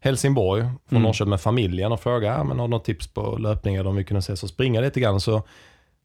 Helsingborg 0.00 0.62
från 0.62 0.72
Mm. 0.90 1.02
Norrköping 1.02 1.30
med 1.30 1.40
familjen 1.40 1.92
och 1.92 2.00
frågade, 2.00 2.36
ja, 2.36 2.44
men 2.44 2.58
har 2.58 2.66
du 2.66 2.70
något 2.70 2.84
tips 2.84 3.06
på 3.06 3.36
löpning 3.38 3.74
eller 3.74 3.90
om 3.90 3.96
vi 3.96 4.04
kunde 4.04 4.18
ses 4.18 4.42
och 4.42 4.48
springa 4.48 4.80
lite 4.80 5.00
grann. 5.00 5.20
Så 5.20 5.42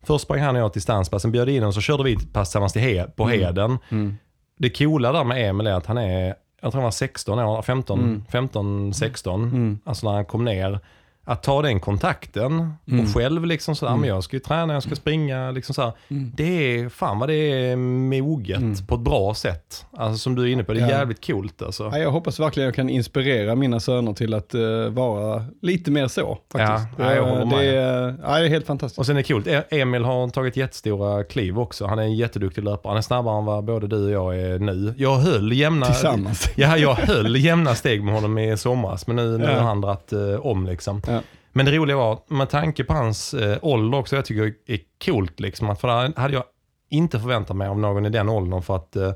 först 0.04 0.24
sprang 0.24 0.40
han 0.40 0.56
och 0.56 0.62
jag 0.62 0.74
till 0.74 0.80
distanspassen, 0.80 1.32
bjöd 1.32 1.50
in 1.50 1.64
och 1.64 1.74
så 1.74 1.82
körde 1.82 2.04
vi 2.04 2.14
ett 2.14 2.34
pass 2.34 2.50
tillsammans 2.50 2.74
till 2.74 2.82
he, 2.82 3.08
på 3.16 3.24
Mm. 3.24 3.40
Heden. 3.40 3.78
Mm. 3.90 4.16
Det 4.60 4.70
coola 4.78 5.12
där 5.12 5.24
med 5.24 5.50
Emil 5.50 5.68
är 5.68 5.74
att 5.74 5.86
han 5.86 5.98
är, 5.98 6.36
jag 6.62 6.72
tror 6.72 6.82
han 6.82 6.84
var 6.84 6.92
16 6.92 7.40
år, 7.40 7.62
15, 7.62 8.00
Mm. 8.00 8.26
15 8.32 8.94
16. 8.94 9.44
Mm. 9.44 9.80
Alltså 9.86 10.08
när 10.08 10.14
han 10.16 10.26
kom 10.26 10.46
ner, 10.46 10.80
att 11.26 11.44
ta 11.44 11.62
den 11.62 11.80
kontakten 11.80 12.74
Mm. 12.88 13.00
och 13.06 13.14
själv 13.14 13.46
liksom 13.46 13.76
sådär, 13.76 13.96
men 13.96 14.10
jag 14.10 14.24
ska 14.24 14.36
ju 14.36 14.40
träna, 14.40 14.74
jag 14.74 14.84
ska 14.84 14.96
springa, 14.96 15.52
liksom 15.52 15.76
såhär. 15.76 15.92
Mm. 16.10 16.32
Det 16.36 16.80
är, 16.80 16.90
fan 16.90 17.20
vad 17.20 17.30
det 17.30 17.36
är 17.36 17.76
moget 17.76 18.58
Mm. 18.58 18.76
på 18.88 18.96
ett 18.96 19.02
bra 19.02 19.34
sätt. 19.34 19.86
Alltså 19.98 20.18
som 20.18 20.36
du 20.36 20.44
är 20.44 20.48
inne 20.48 20.64
på, 20.64 20.74
det 20.74 20.80
är 20.80 20.84
Ja. 20.84 20.90
jävligt 20.90 21.26
coolt 21.28 21.62
alltså. 21.62 21.84
Ja, 21.92 21.98
jag 21.98 22.12
hoppas 22.12 22.40
verkligen 22.40 22.66
jag 22.66 22.76
kan 22.76 22.90
inspirera 22.90 23.56
mina 23.56 23.80
söner 23.80 24.14
till 24.14 24.34
att 24.34 24.54
eh, 24.54 24.62
vara 24.90 25.46
lite 25.62 25.92
mer 25.92 26.08
så. 26.08 26.38
Faktiskt. 26.52 26.98
Ja, 27.00 27.06
ja, 27.06 27.16
jag 27.16 27.24
håller 27.26 27.46
med. 27.46 27.58
det, 27.60 27.76
är, 27.76 28.16
ja, 28.24 28.40
det 28.40 28.46
är 28.46 28.50
helt 28.50 28.66
fantastiskt. 28.68 29.00
Och 29.00 29.06
sen 29.06 29.18
är 29.18 29.22
det 29.22 29.28
coolt, 29.28 29.48
E- 29.48 29.64
Emil 29.70 30.04
har 30.04 30.30
tagit 30.30 30.58
jättestora 30.58 31.24
kliv 31.24 31.60
också. 31.60 31.86
Han 31.88 32.00
är 32.00 32.04
en 32.04 32.16
jätteduktig 32.16 32.64
löpare. 32.64 32.90
Han 32.92 32.98
är 32.98 33.02
snabbare 33.02 33.38
än 33.40 33.46
vad 33.46 33.64
både 33.64 33.88
du 33.88 34.18
och 34.18 34.34
jag 34.36 34.42
är 34.42 34.60
nu. 34.60 34.94
Jag 34.98 35.16
höll 35.16 35.52
jämna... 35.54 35.86
Tillsammans. 35.86 36.50
Ja, 36.56 36.78
jag 36.78 36.94
höll 36.96 37.36
jämna 37.36 37.76
steg 37.76 38.04
med 38.04 38.14
honom 38.14 38.38
i 38.38 38.58
somras, 38.58 39.08
men 39.08 39.16
nu, 39.16 39.38
nu 39.38 39.44
Ja. 39.46 39.52
har 39.52 39.62
han 39.62 39.82
dragit 39.82 40.14
eh, 40.14 40.46
om 40.46 40.66
liksom. 40.66 41.02
Ja. 41.08 41.13
Men 41.56 41.66
det 41.66 41.72
roliga 41.72 41.98
var, 41.98 42.20
med 42.28 42.50
tanke 42.50 42.84
på 42.84 42.94
hans 42.94 43.34
eh, 43.34 43.58
ålder 43.62 43.98
också, 43.98 44.16
jag 44.16 44.26
tycker 44.26 44.54
det 44.68 44.74
är 44.74 44.80
coolt 45.06 45.40
liksom, 45.40 45.70
att 45.70 45.82
för 45.82 45.88
det 45.88 46.14
hade 46.22 46.34
jag 46.34 46.44
inte 46.90 47.20
förväntat 47.20 47.56
mig 47.58 47.68
av 47.68 47.80
någon 47.80 48.06
i 48.06 48.10
den 48.10 48.30
åldern 48.30 48.62
för 48.62 48.76
att 48.76 48.96
eh, 48.96 49.12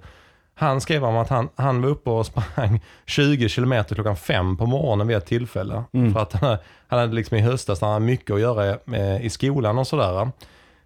han 0.56 0.82
skrev 0.82 1.04
om 1.06 1.18
att 1.18 1.30
han, 1.30 1.50
han 1.56 1.82
var 1.82 1.90
uppe 1.90 2.10
och 2.10 2.26
sprang 2.26 2.82
20 3.06 3.50
km 3.50 3.84
klockan 3.84 4.16
fem 4.16 4.58
på 4.58 4.66
morgonen 4.66 5.08
vid 5.08 5.18
ett 5.18 5.26
tillfälle. 5.26 5.84
Mm. 5.94 6.14
För 6.14 6.20
att 6.20 6.34
han, 6.34 6.58
han 6.88 7.00
hade 7.00 7.14
liksom 7.16 7.38
i 7.38 7.42
höstas, 7.42 7.82
han 7.82 7.94
hade 7.94 8.06
mycket 8.06 8.32
att 8.32 8.40
göra 8.42 8.78
eh, 8.94 9.26
i 9.26 9.30
skolan 9.30 9.78
och 9.78 9.88
sådär. 9.88 10.32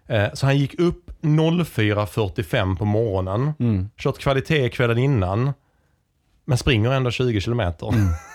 Eh, 0.06 0.26
så 0.34 0.46
han 0.46 0.58
gick 0.58 0.80
upp 0.80 1.10
04.45 1.22 2.76
på 2.76 2.84
morgonen, 2.84 3.52
Mm. 3.58 3.88
kört 3.96 4.18
kvalitet 4.18 4.68
kvällen 4.68 4.98
innan, 4.98 5.52
men 6.44 6.58
springer 6.58 6.90
ändå 6.92 7.10
20 7.10 7.40
kilometer. 7.40 7.86
Och 7.86 7.94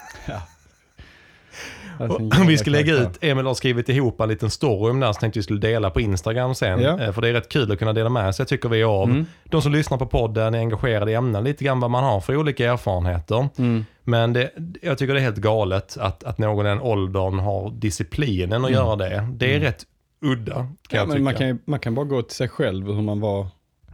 vi 2.47 2.57
ska 2.57 2.71
lägga 2.71 2.93
ut, 2.93 3.09
Emil 3.21 3.45
har 3.45 3.53
skrivit 3.53 3.89
ihop 3.89 4.21
en 4.21 4.29
liten 4.29 4.49
story 4.49 4.91
om 4.91 4.99
det 4.99 5.05
här 5.05 5.13
så 5.13 5.19
tänkte 5.19 5.39
vi 5.39 5.43
skulle 5.43 5.59
dela 5.59 5.89
på 5.89 6.01
Instagram 6.01 6.55
sen. 6.55 6.81
Ja. 6.81 6.99
Eh, 7.01 7.11
För 7.11 7.21
det 7.21 7.27
är 7.29 7.33
rätt 7.33 7.49
kul 7.49 7.71
att 7.71 7.79
kunna 7.79 7.93
dela 7.93 8.09
med 8.09 8.35
sig 8.35 8.45
tycker 8.45 8.69
vi 8.69 8.83
av. 8.83 9.09
Mm. 9.09 9.25
De 9.43 9.61
som 9.61 9.71
lyssnar 9.71 9.97
på 9.97 10.05
podden 10.05 10.53
är 10.53 10.59
engagerade 10.59 11.11
i 11.11 11.13
ämnen, 11.13 11.43
lite 11.43 11.63
grann 11.63 11.79
vad 11.79 11.91
man 11.91 12.03
har 12.03 12.21
för 12.21 12.35
olika 12.35 12.71
erfarenheter. 12.71 13.49
Mm. 13.57 13.85
Men 14.03 14.33
det, 14.33 14.51
jag 14.81 14.97
tycker 14.97 15.13
det 15.13 15.19
är 15.19 15.23
helt 15.23 15.37
galet 15.37 15.97
att, 15.99 16.23
att 16.23 16.37
någon 16.37 16.65
i 16.65 16.69
den 16.69 16.81
åldern 16.81 17.39
har 17.39 17.71
disciplinen 17.71 18.65
att 18.65 18.71
Mm. 18.71 18.73
göra 18.73 18.95
det. 18.95 19.27
Det 19.33 19.55
är 19.55 19.59
rätt 19.59 19.85
udda 20.21 20.53
kan 20.55 20.67
Ja, 20.89 20.97
jag 20.97 21.07
men 21.07 21.11
tycka. 21.17 21.23
man, 21.23 21.33
kan, 21.35 21.59
man 21.65 21.79
kan 21.79 21.95
bara 21.95 22.05
gå 22.05 22.21
till 22.21 22.35
sig 22.35 22.49
själv 22.49 22.85
hur 22.87 23.01
man 23.01 23.19
var 23.19 23.47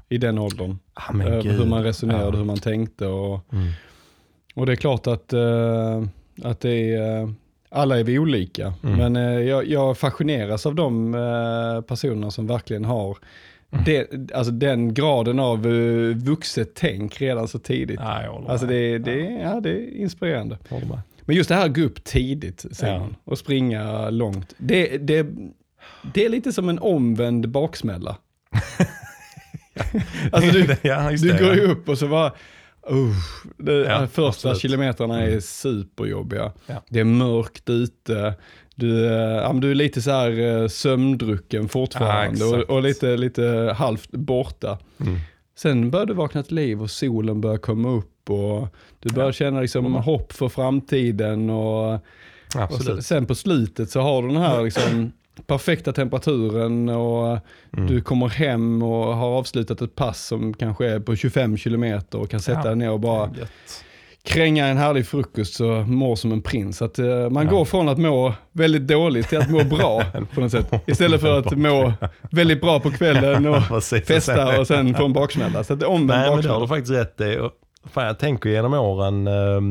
i 0.10 0.18
den 0.18 0.38
åldern. 0.40 0.78
ah, 0.94 1.12
hur 1.14 1.66
man 1.66 1.84
resonerade, 1.84 2.24
Ja. 2.26 2.32
hur 2.38 2.46
man 2.46 2.58
tänkte. 2.58 3.08
Och, 3.08 3.40
Mm. 3.54 3.72
och 4.56 4.66
det 4.66 4.72
är 4.72 4.76
klart 4.76 5.08
att, 5.08 5.34
eh, 5.34 6.04
att 6.44 6.60
det 6.60 6.94
är, 6.94 7.22
eh, 7.22 7.30
alla 7.74 8.00
är 8.00 8.04
vi 8.04 8.20
olika. 8.20 8.74
Mm. 8.84 8.98
Men 8.98 9.16
eh, 9.16 9.44
jag, 9.44 9.68
jag 9.68 9.98
fascineras 9.98 10.66
av 10.66 10.76
de 10.76 11.16
eh, 11.16 11.82
personerna 11.82 12.32
som 12.32 12.48
verkligen 12.48 12.86
har 12.86 13.18
Mm. 13.74 13.84
det, 13.86 14.34
alltså 14.36 14.52
den 14.52 14.94
graden 14.94 15.40
av 15.40 15.68
uh, 15.68 16.16
vuxet 16.16 16.76
tänk 16.76 17.22
redan 17.22 17.48
så 17.48 17.60
tidigt. 17.60 18.00
Ja, 18.00 18.24
jag 18.24 18.46
Alltså 18.48 18.68
det, 18.68 18.98
det, 18.98 19.20
ja, 19.20 19.60
det 19.60 19.70
är 19.70 19.96
inspirerande. 19.96 20.58
Men 21.22 21.36
just 21.36 21.50
det 21.50 21.56
här 21.56 21.66
att 21.66 21.76
gå 21.76 21.82
upp 21.82 22.04
tidigt, 22.04 22.66
Ja. 22.82 23.08
och 23.24 23.38
springa 23.38 24.10
långt. 24.10 24.54
Det, 24.58 24.98
det, 24.98 25.28
det 26.14 26.26
är 26.26 26.30
lite 26.30 26.54
som 26.54 26.70
en 26.70 26.80
omvänd 26.80 27.50
baksmälla. 27.50 28.18
alltså 30.32 30.52
du, 30.52 30.76
ja, 30.82 31.12
du 31.12 31.30
går 31.30 31.48
ja. 31.48 31.56
ju 31.56 31.62
upp 31.62 31.90
och 31.90 31.98
så 31.98 32.08
bara, 32.08 32.32
uh, 32.92 33.16
det, 33.58 33.74
Ja, 33.74 34.00
de 34.00 34.08
första 34.08 34.30
absolut. 34.30 34.60
kilometrarna 34.60 35.22
är 35.22 35.28
Mm. 35.28 35.42
superjobbiga. 35.42 36.52
Ja. 36.68 36.84
Det 36.90 37.00
är 37.00 37.04
mörkt 37.04 37.70
ute. 37.70 38.34
Du, 38.76 39.00
ja, 39.44 39.52
men 39.54 39.62
du 39.62 39.72
är 39.72 39.76
lite 39.76 40.02
så 40.02 40.12
här 40.12 40.40
eh, 40.62 40.68
sömndrucken 40.68 41.70
fortfarande 41.70 42.40
Ja, 42.40 42.58
och, 42.58 42.70
och 42.70 42.82
lite, 42.84 43.18
lite 43.18 43.76
halvt 43.78 44.12
borta. 44.12 44.78
Mm. 45.02 45.20
Sen 45.58 45.92
börjar 45.92 46.06
du 46.06 46.14
vakna 46.14 46.44
till 46.44 46.56
liv 46.56 46.82
och 46.82 46.92
solen 46.92 47.42
börjar 47.42 47.58
komma 47.58 47.90
upp 47.90 48.30
och 48.30 48.68
du 49.00 49.10
börjar 49.14 49.28
Ja. 49.30 49.34
känna 49.34 49.62
liksom 49.62 49.86
Mm. 49.86 50.02
hopp 50.02 50.34
för 50.34 50.50
framtiden 50.50 51.50
och, 51.50 51.94
och 52.70 52.82
sen, 52.86 53.04
sen 53.04 53.26
på 53.26 53.36
slutet 53.36 53.90
så 53.90 54.00
har 54.02 54.22
du 54.22 54.28
den 54.28 54.38
här 54.38 54.64
liksom 54.64 55.12
perfekta 55.48 55.94
temperaturen 55.94 56.90
och 56.90 57.40
Mm. 57.78 57.88
du 57.88 58.02
kommer 58.02 58.28
hem 58.30 58.84
och 58.84 59.16
har 59.16 59.28
avslutat 59.28 59.82
ett 59.82 59.96
pass 59.96 60.26
som 60.28 60.54
kanske 60.54 60.86
är 60.90 61.00
på 61.00 61.16
25 61.16 61.58
kilometer 61.58 62.20
och 62.20 62.30
kan 62.30 62.40
sätta 62.40 62.60
Ja. 62.60 62.66
dig 62.66 62.76
ner 62.76 62.92
och 62.92 63.00
bara 63.00 63.30
kränga 64.24 64.68
en 64.68 64.78
härlig 64.78 65.08
frukost 65.08 65.60
och 65.62 65.88
mår 65.88 66.16
som 66.16 66.32
en 66.32 66.42
prins. 66.42 66.82
Att, 66.82 67.00
eh, 67.00 67.30
man 67.30 67.46
Ja. 67.46 67.52
går 67.52 67.66
från 67.66 67.90
att 67.90 67.98
må 67.98 68.34
väldigt 68.52 68.88
dåligt 68.88 69.30
till 69.30 69.38
att 69.38 69.50
må 69.52 69.64
bra 69.64 70.04
på 70.34 70.42
något 70.42 70.52
sätt. 70.52 70.72
Istället 70.86 71.22
för 71.22 71.40
att 71.40 71.58
må 71.58 71.94
väldigt 72.32 72.62
bra 72.62 72.80
på 72.80 72.92
kvällen 72.92 73.46
och 73.48 73.84
festa 74.08 74.60
och 74.60 74.68
sen 74.68 74.96
få 74.96 75.06
en 75.06 75.14
baksmälla. 75.14 75.64
Så 75.64 75.74
att 75.74 75.80
det 75.80 75.86
är 75.86 75.90
omvänd 75.90 76.08
Nej, 76.22 76.30
men 76.30 76.42
det 76.42 76.50
har 76.50 76.60
baksmälla. 76.60 76.60
du 76.60 76.68
faktiskt 76.68 77.20
rätt 77.20 77.22
i. 77.22 77.50
Fan, 77.94 78.06
jag 78.08 78.20
tänker 78.20 78.50
genom 78.50 78.74
åren. 78.74 79.28
eh, 79.28 79.62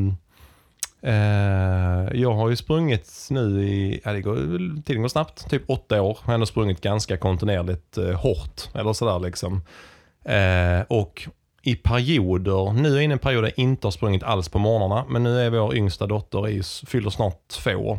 Eh, 1.02 2.20
jag 2.20 2.34
har 2.34 2.50
ju 2.50 2.56
sprungit 2.56 3.28
nu 3.30 3.62
i, 3.62 4.00
ja, 4.04 4.12
det 4.12 4.20
går, 4.20 4.82
tiden 4.82 5.02
går 5.02 5.08
snabbt, 5.08 5.50
typ 5.50 5.62
åtta 5.66 6.02
år. 6.02 6.18
Jag 6.20 6.26
har 6.26 6.34
ändå 6.34 6.46
sprungit 6.46 6.80
ganska 6.80 7.16
kontinuerligt 7.16 7.98
eh, 7.98 8.10
hårt. 8.10 8.68
Eller 8.74 8.92
sådär 8.92 9.18
liksom. 9.18 9.62
Eh, 10.24 10.84
och 10.88 11.28
i 11.62 11.74
perioder, 11.74 12.72
nu 12.72 12.88
är 12.88 12.94
jag 12.94 13.04
inne 13.04 13.12
i 13.12 13.14
en 13.14 13.18
period 13.18 13.44
där 13.44 13.52
jag 13.56 13.64
inte 13.64 13.86
har 13.86 13.92
sprungit 13.92 14.22
alls 14.22 14.48
på 14.48 14.58
morgnarna. 14.58 15.04
Men 15.08 15.22
nu 15.22 15.40
är 15.40 15.50
vår 15.50 15.76
yngsta 15.76 16.06
dotter, 16.06 16.48
i, 16.48 16.62
fyller 16.86 17.10
snart 17.10 17.48
två. 17.48 17.98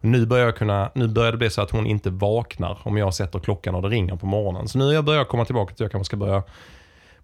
Nu 0.00 0.26
börjar, 0.26 0.44
jag 0.44 0.56
kunna, 0.56 0.90
nu 0.94 1.08
börjar 1.08 1.32
det 1.32 1.38
bli 1.38 1.50
så 1.50 1.62
att 1.62 1.70
hon 1.70 1.86
inte 1.86 2.10
vaknar 2.10 2.78
om 2.82 2.96
jag 2.96 3.14
sätter 3.14 3.38
klockan 3.38 3.74
och 3.74 3.82
det 3.82 3.88
ringer 3.88 4.16
på 4.16 4.26
morgonen. 4.26 4.68
Så 4.68 4.78
nu 4.78 5.02
börjar 5.02 5.20
jag 5.20 5.28
komma 5.28 5.44
tillbaka 5.44 5.74
till 5.74 5.74
att 5.74 5.80
jag 5.80 5.92
kanske 5.92 6.06
ska 6.06 6.16
börja 6.16 6.42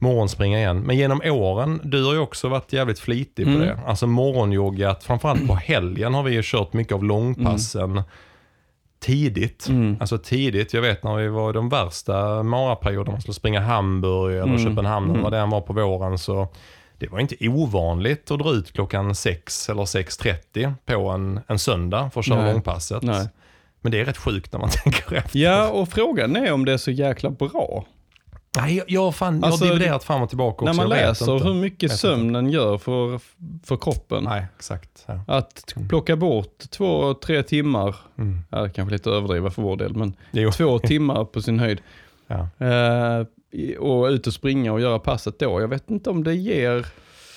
morgonspringa 0.00 0.58
igen. 0.58 0.80
Men 0.80 0.96
genom 0.96 1.20
åren, 1.24 1.80
du 1.84 2.04
har 2.04 2.12
ju 2.12 2.18
också 2.18 2.48
varit 2.48 2.72
jävligt 2.72 2.98
flitig 2.98 3.44
på 3.44 3.50
Mm. 3.50 3.60
det. 3.66 3.78
Alltså 3.86 4.06
morgonjoggat, 4.06 5.04
framförallt 5.04 5.46
på 5.46 5.54
helgen 5.54 6.14
har 6.14 6.22
vi 6.22 6.32
ju 6.32 6.40
kört 6.44 6.72
mycket 6.72 6.94
av 6.94 7.04
långpassen. 7.04 8.02
tidigt. 9.00 9.68
Mm. 9.68 9.96
Alltså 10.00 10.18
tidigt, 10.18 10.74
jag 10.74 10.82
vet 10.82 11.04
när 11.04 11.16
vi 11.16 11.28
var 11.28 11.50
i 11.50 11.52
de 11.52 11.68
värsta 11.68 12.42
maraperioderna, 12.42 13.12
man 13.12 13.20
skulle 13.20 13.34
springa 13.34 13.60
Hamburg 13.60 14.32
eller 14.34 14.42
Mm. 14.42 14.58
Köpenhamn 14.58 15.04
eller 15.06 15.14
Mm. 15.14 15.22
vad 15.22 15.32
det 15.32 15.38
än 15.38 15.50
var 15.50 15.60
på 15.60 15.72
våren 15.72 16.18
så 16.18 16.48
det 16.98 17.08
var 17.08 17.18
inte 17.20 17.36
ovanligt 17.48 18.30
att 18.30 18.38
dra 18.38 18.50
ut 18.52 18.72
klockan 18.72 19.14
6 19.14 19.68
eller 19.68 19.84
6.30 19.84 20.74
på 20.86 21.08
en, 21.08 21.40
en 21.46 21.58
söndag 21.58 22.10
för 22.12 22.20
att 22.20 22.26
köra 22.26 22.42
Nej. 22.42 22.52
långpasset. 22.52 23.02
Nej. 23.02 23.28
Men 23.80 23.92
det 23.92 24.00
är 24.00 24.04
rätt 24.04 24.16
sjukt 24.16 24.52
när 24.52 24.60
man 24.60 24.68
tänker 24.84 25.14
efter. 25.16 25.38
Ja, 25.38 25.68
och 25.68 25.88
frågan 25.88 26.36
är 26.36 26.52
om 26.52 26.64
det 26.64 26.72
är 26.72 26.76
så 26.76 26.90
jäkla 26.90 27.30
bra. 27.30 27.84
Nej, 28.56 28.82
jag, 28.88 29.00
har 29.02 29.12
fan, 29.12 29.44
Alltså, 29.44 29.64
jag 29.64 29.72
har 29.72 29.78
dividerat 29.78 30.04
fram 30.04 30.22
och 30.22 30.28
tillbaka 30.28 30.64
När 30.64 30.70
också. 30.72 30.82
man 30.82 30.90
jag 30.98 31.06
läser 31.08 31.38
hur 31.44 31.54
mycket 31.54 31.92
sömnen 31.98 32.50
gör 32.50 32.78
för, 32.78 33.20
för 33.66 33.76
kroppen. 33.76 34.24
Nej, 34.24 34.46
exakt. 34.56 35.04
Ja. 35.06 35.20
Att 35.26 35.74
plocka 35.88 36.16
bort 36.16 36.58
två, 36.70 37.14
tre 37.14 37.42
timmar, 37.42 37.96
Mm. 38.18 38.38
ja, 38.50 38.68
kanske 38.68 38.92
lite 38.92 39.10
överdriva 39.10 39.50
för 39.50 39.62
vår 39.62 39.76
del, 39.76 39.94
men 39.94 40.14
Jo. 40.30 40.50
två 40.52 40.78
timmar 40.92 41.24
på 41.24 41.42
sin 41.42 41.58
höjd. 41.58 41.80
Ja. 42.26 42.66
Eh, 42.66 43.26
och 43.78 44.04
ut 44.06 44.26
och 44.26 44.32
springa 44.32 44.72
och 44.72 44.80
göra 44.80 44.98
passet 44.98 45.38
då. 45.38 45.60
Jag 45.60 45.68
vet 45.68 45.90
inte 45.90 46.10
om 46.10 46.24
det 46.24 46.34
ger... 46.34 46.86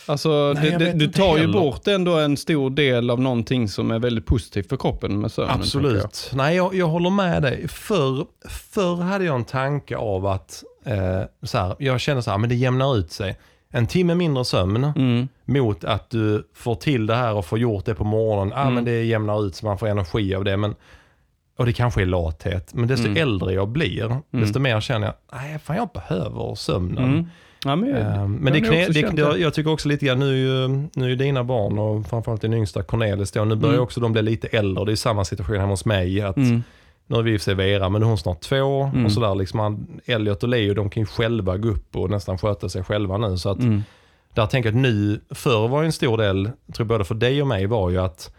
Alltså, 0.06 0.54
Nej, 0.56 0.72
det, 0.72 0.78
det, 0.78 0.94
du 0.94 1.08
tar 1.08 1.38
ju 1.38 1.48
bort 1.48 1.88
ändå 1.88 2.18
en 2.20 2.38
stor 2.38 2.70
del 2.70 3.10
av 3.10 3.20
någonting 3.22 3.68
som 3.70 3.92
är 3.92 4.00
väldigt 4.00 4.26
positivt 4.26 4.70
för 4.70 4.78
kroppen 4.78 5.20
med 5.20 5.32
sömnen. 5.32 5.62
tänker 5.62 5.80
jag. 5.80 5.96
Absolut. 5.96 6.32
Nej, 6.34 6.56
jag, 6.56 6.76
jag 6.76 6.88
håller 6.88 7.10
med 7.10 7.42
dig. 7.42 7.68
Förr, 7.68 8.26
förr 8.50 8.96
hade 8.96 9.26
jag 9.26 9.36
en 9.36 9.46
tanke 9.46 9.98
av 9.98 10.26
att 10.26 10.64
eh, 10.86 11.22
så 11.44 11.58
här, 11.58 11.76
jag 11.80 12.00
känner 12.00 12.22
så 12.22 12.32
här, 12.32 12.38
men 12.38 12.50
det 12.50 12.56
jämnar 12.56 12.98
ut 12.98 13.12
sig. 13.12 13.38
En 13.70 13.88
timme 13.88 14.16
mindre 14.16 14.46
sömn 14.46 14.84
Mm. 14.96 15.28
mot 15.46 15.84
att 15.84 16.10
du 16.10 16.48
får 16.54 16.76
till 16.76 17.06
det 17.06 17.16
här 17.16 17.34
och 17.34 17.46
får 17.46 17.60
gjort 17.60 17.86
det 17.86 17.96
på 17.96 18.04
morgonen. 18.04 18.54
Ja, 18.56 18.62
Mm. 18.62 18.74
men 18.74 18.86
det 18.86 19.04
jämnar 19.04 19.46
ut 19.46 19.56
så 19.56 19.66
man 19.66 19.78
får 19.78 19.88
energi 19.88 20.36
av 20.36 20.44
det. 20.44 20.58
Men, 20.58 20.76
och 21.58 21.66
det 21.66 21.74
kanske 21.74 22.02
är 22.02 22.06
lathet. 22.06 22.74
Men 22.74 22.88
desto 22.88 23.06
Mm. 23.08 23.22
äldre 23.22 23.54
jag 23.54 23.68
blir, 23.68 24.18
desto 24.32 24.60
mer 24.60 24.80
känner 24.82 25.08
jag, 25.08 25.16
nej 25.42 25.60
fan 25.60 25.76
jag 25.76 25.90
behöver 25.94 26.56
sömnen. 26.56 27.04
Mm. 27.04 27.26
Ja, 27.66 27.76
men, 27.76 27.96
Eh, 27.96 28.28
Men 28.28 28.54
det, 28.54 28.60
knä, 28.62 28.88
det, 28.88 29.02
det, 29.16 29.38
jag 29.38 29.54
tycker 29.54 29.72
också 29.72 29.90
lite 29.90 30.06
grann, 30.06 30.20
nu 30.20 30.26
är 30.32 30.36
ju, 30.68 30.68
nu 30.94 31.12
är 31.12 31.16
dina 31.16 31.44
barn 31.44 31.80
och 31.80 32.08
framförallt 32.08 32.42
din 32.42 32.54
yngsta 32.54 32.84
Cornelis 32.84 33.32
då, 33.32 33.46
nu 33.46 33.56
börjar 33.56 33.74
Mm. 33.74 33.84
också 33.84 34.00
de 34.00 34.12
bli 34.12 34.22
lite 34.22 34.48
äldre. 34.48 34.86
Det 34.86 34.92
är 34.92 34.96
samma 34.96 35.26
situation 35.26 35.56
hemma 35.58 35.70
hos 35.70 35.86
mig. 35.86 36.22
Att 36.22 36.38
Mm. 36.38 36.64
Nu 37.08 37.16
har 37.16 37.24
vi 37.24 37.34
i 37.34 37.38
och 37.38 37.42
för 37.42 37.46
sig 37.46 37.56
Vera, 37.56 37.90
men 37.90 38.02
nu 38.02 38.06
är 38.06 38.10
hon 38.10 38.18
snart 38.18 38.42
två. 38.42 38.84
Mm. 38.84 39.06
Och 39.06 39.12
sådär, 39.12 39.36
liksom, 39.36 39.60
han- 39.60 40.02
Elliot 40.06 40.44
och 40.44 40.50
Leo 40.50 40.74
de 40.74 40.90
kan 40.90 41.02
ju 41.02 41.08
själva 41.08 41.58
gå 41.58 41.70
upp 41.70 41.96
och 41.96 42.10
nästan 42.10 42.38
sköta 42.38 42.70
sig 42.70 42.84
själva 42.84 43.18
nu. 43.18 43.38
Så 43.38 43.50
att, 43.50 43.60
Mm. 43.60 43.84
där 44.34 44.46
tänker 44.46 44.70
jag 44.70 44.76
att 44.78 44.82
nu, 44.82 45.22
förr 45.30 45.68
var 45.68 45.84
en 45.84 45.92
stor 45.92 46.18
del, 46.18 46.44
tror 46.46 46.54
jag 46.78 46.88
både 46.88 47.06
för 47.06 47.16
dig 47.16 47.42
och 47.42 47.48
mig, 47.48 47.66
var 47.66 47.90
ju 47.90 47.98
att 47.98 48.34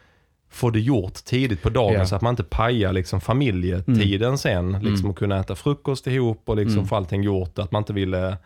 få 0.51 0.71
det 0.71 0.81
gjort 0.81 1.15
tidigt 1.15 1.63
på 1.63 1.69
dagen 1.71 1.93
Ja. 1.95 2.07
så 2.07 2.17
att 2.17 2.23
man 2.23 2.33
inte 2.33 2.45
pajar 2.45 2.93
liksom, 2.93 3.21
familjetiden 3.21 4.39
sen. 4.39 4.73
Liksom, 4.73 4.95
Mm. 4.95 5.11
att 5.11 5.17
kunna 5.17 5.41
äta 5.41 5.55
frukost 5.55 6.07
ihop 6.07 6.43
och 6.49 6.57
liksom, 6.57 6.75
Mm. 6.79 6.87
få 6.87 6.97
allting 6.97 7.23
gjort. 7.23 7.59
Att 7.59 7.73
man 7.73 7.81
inte 7.81 7.93
ville... 7.93 8.37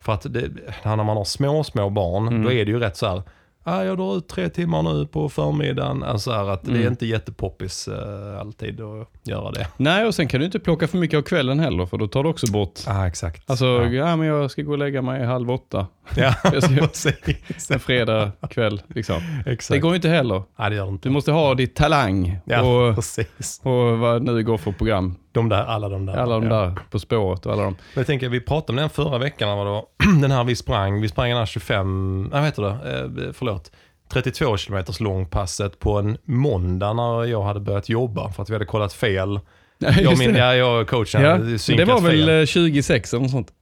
För 0.00 0.12
att 0.12 0.26
det, 0.34 0.48
när 0.84 0.96
man 0.96 1.16
har 1.16 1.24
små, 1.24 1.64
små 1.64 1.90
barn, 1.90 2.28
Mm. 2.28 2.42
då 2.42 2.52
är 2.52 2.64
det 2.64 2.70
ju 2.70 2.78
rätt 2.78 2.96
så 2.96 3.06
här. 3.06 3.22
Ah, 3.64 3.82
jag 3.82 3.96
drar 3.98 4.16
ut 4.16 4.28
tre 4.28 4.48
timmar 4.48 4.82
nu 4.82 5.06
på 5.06 5.28
förmiddagen. 5.28 6.02
Alltså 6.02 6.30
att 6.30 6.62
det 6.64 6.70
är 6.70 6.76
Mm. 6.76 6.88
inte 6.88 7.06
jättepoppis 7.06 7.88
eh, 7.88 8.40
alltid 8.40 8.80
att 8.80 9.08
göra 9.22 9.50
det. 9.50 9.66
Nej, 9.76 10.06
och 10.06 10.14
sen 10.14 10.28
kan 10.28 10.40
du 10.40 10.46
inte 10.46 10.58
plocka 10.60 10.88
för 10.88 10.98
mycket 10.98 11.18
av 11.18 11.22
kvällen 11.22 11.60
heller, 11.60 11.86
för 11.86 11.98
då 11.98 12.06
tar 12.08 12.22
du 12.22 12.28
också 12.28 12.52
bort... 12.52 12.80
Ja, 12.86 13.06
exakt. 13.06 13.50
Alltså, 13.50 13.66
ja. 13.66 13.84
ja. 13.88 14.16
men 14.16 14.26
jag 14.26 14.50
ska 14.50 14.62
gå 14.62 14.72
och 14.72 14.78
lägga 14.78 15.02
mig 15.02 15.24
halv 15.24 15.50
åtta 15.50 15.86
ja, 16.16 16.34
precis. 16.50 17.70
en 17.70 17.80
fredag 17.80 18.32
kväll. 18.50 18.82
Liksom. 18.94 19.20
Exakt. 19.46 19.72
Det 19.74 19.78
går 19.78 19.90
ju 19.90 19.96
inte 19.96 20.08
heller. 20.08 20.42
Nej, 20.58 20.70
det 20.70 20.76
gör 20.76 20.84
det 20.86 20.90
inte. 20.92 21.08
Du 21.08 21.12
måste 21.12 21.32
ha 21.32 21.54
ditt 21.54 21.74
talang 21.76 22.38
Ja, 22.44 22.60
och, 22.88 22.94
precis. 22.94 23.60
och 23.62 23.98
vad 23.98 24.22
nu 24.22 24.42
går 24.44 24.58
för 24.58 24.72
program. 24.72 25.14
De 25.32 25.48
där, 25.48 25.64
alla 25.64 25.88
de 25.88 26.06
där. 26.06 26.16
Alla 26.16 26.34
de 26.34 26.46
ja. 26.46 26.54
där 26.54 26.74
På 26.90 26.98
spåret 26.98 27.46
och 27.46 27.52
alla 27.52 27.62
de. 27.62 27.76
Jag 27.94 28.06
tänker, 28.06 28.28
vi 28.28 28.40
pratade 28.40 28.72
om 28.72 28.76
den 28.76 28.90
förra 28.90 29.18
veckan, 29.18 29.58
var. 29.58 29.84
den 30.20 30.30
här 30.30 30.44
vi 30.44 30.56
sprang, 30.56 31.00
vi 31.00 31.08
sprang 31.08 31.28
den 31.28 31.38
här 31.38 31.46
25, 31.46 32.22
nej 32.22 32.30
vad 32.32 32.44
heter 32.44 32.62
det, 32.62 33.24
eh, 33.26 33.32
förlåt, 33.32 33.70
32 34.12 34.56
kilometers 34.56 35.00
långpasset 35.00 35.78
på 35.78 35.98
en 35.98 36.16
måndag 36.24 36.92
när 36.92 37.24
jag 37.24 37.42
hade 37.42 37.60
börjat 37.60 37.88
jobba 37.88 38.32
för 38.32 38.42
att 38.42 38.50
vi 38.50 38.54
hade 38.54 38.64
kollat 38.64 38.92
fel. 38.92 39.40
Jag, 40.02 40.18
min, 40.18 40.34
ja, 40.34 40.54
jag 40.54 40.80
och 40.82 40.88
coachen 40.88 41.22
Ja, 41.22 41.30
hade 41.30 41.58
synkat 41.58 41.86
det 41.86 41.92
var 41.92 42.00
väl 42.00 42.26
fel. 42.26 42.40
eh, 42.40 42.46
26 42.46 43.12
eller 43.12 43.22
något 43.22 43.30
sånt. 43.30 43.52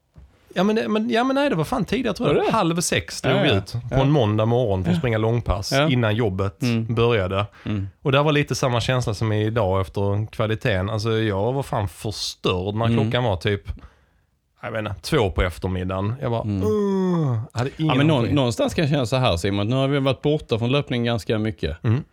Ja 0.55 0.65
men, 0.65 0.77
det- 0.77 0.89
men, 0.89 1.11
ja 1.11 1.25
men 1.25 1.35
nej, 1.37 1.51
det 1.51 1.57
var 1.57 1.65
fan 1.65 1.85
tidigare 1.85 2.17
tror 2.17 2.37
jag. 2.37 2.45
Halv 2.45 2.81
sex 2.81 3.23
drog 3.23 3.37
Ja, 3.37 3.43
vi 3.43 3.51
ut 3.53 3.75
på 3.91 3.95
en 4.01 4.11
måndag 4.11 4.45
morgon 4.47 4.85
för 4.85 4.91
att 4.93 4.99
springa 4.99 5.19
långpass 5.19 5.73
innan 5.91 6.17
jobbet 6.17 6.63
Mm. 6.63 6.95
började. 6.95 7.47
Mm. 7.67 7.89
Och 8.03 8.13
det 8.13 8.23
var 8.23 8.33
lite 8.33 8.55
samma 8.55 8.81
känsla 8.81 9.15
som 9.15 9.33
idag 9.33 9.81
efter 9.81 10.27
kvaliteten. 10.27 10.91
Alltså 10.91 11.11
jag 11.13 11.53
var 11.53 11.63
fan 11.63 11.89
förstörd 11.89 12.75
när 12.75 12.87
Mm. 12.87 12.99
klockan 13.01 13.25
var 13.25 13.37
typ, 13.37 13.63
jag 14.63 14.71
vet 14.73 14.79
inte, 14.79 14.95
två 15.03 15.31
på 15.31 15.43
eftermiddagen. 15.43 16.15
Jag 16.21 16.31
bara, 16.31 16.43
Mm. 16.43 16.63
uh, 16.63 17.39
hade 17.53 17.71
ingen 17.77 17.89
Ja, 17.89 17.95
men 17.95 18.07
någon, 18.07 18.25
någonstans 18.25 18.75
kan 18.75 18.83
jag 18.85 18.91
känna 18.93 19.07
så 19.07 19.17
här 19.17 19.37
Simon, 19.37 19.69
nu 19.69 19.77
har 19.77 19.89
vi 19.89 19.99
varit 19.99 20.23
borta 20.23 20.59
från 20.59 20.73
löpning 20.73 21.05
ganska 21.05 21.39
mycket. 21.39 21.85
Mm. 21.85 22.05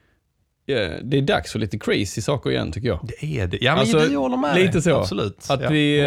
Ja, 0.65 0.77
det 1.03 1.17
är 1.17 1.21
dags 1.21 1.51
för 1.51 1.59
lite 1.59 1.79
crazy 1.79 2.21
saker 2.21 2.49
igen 2.49 2.71
tycker 2.71 2.88
jag. 2.88 2.99
Det 3.03 3.39
är 3.39 3.47
det. 3.47 3.57
Ja 3.61 3.71
men 3.71 3.79
Alltså, 3.79 3.97
det, 3.99 4.07
jag 4.13 4.19
håller 4.19 4.38
med 4.38 4.55
lite 4.55 4.81
så. 4.81 4.95
Absolut. 4.99 5.45
Att 5.49 5.61
ja, 5.61 5.69
vi, 5.69 5.99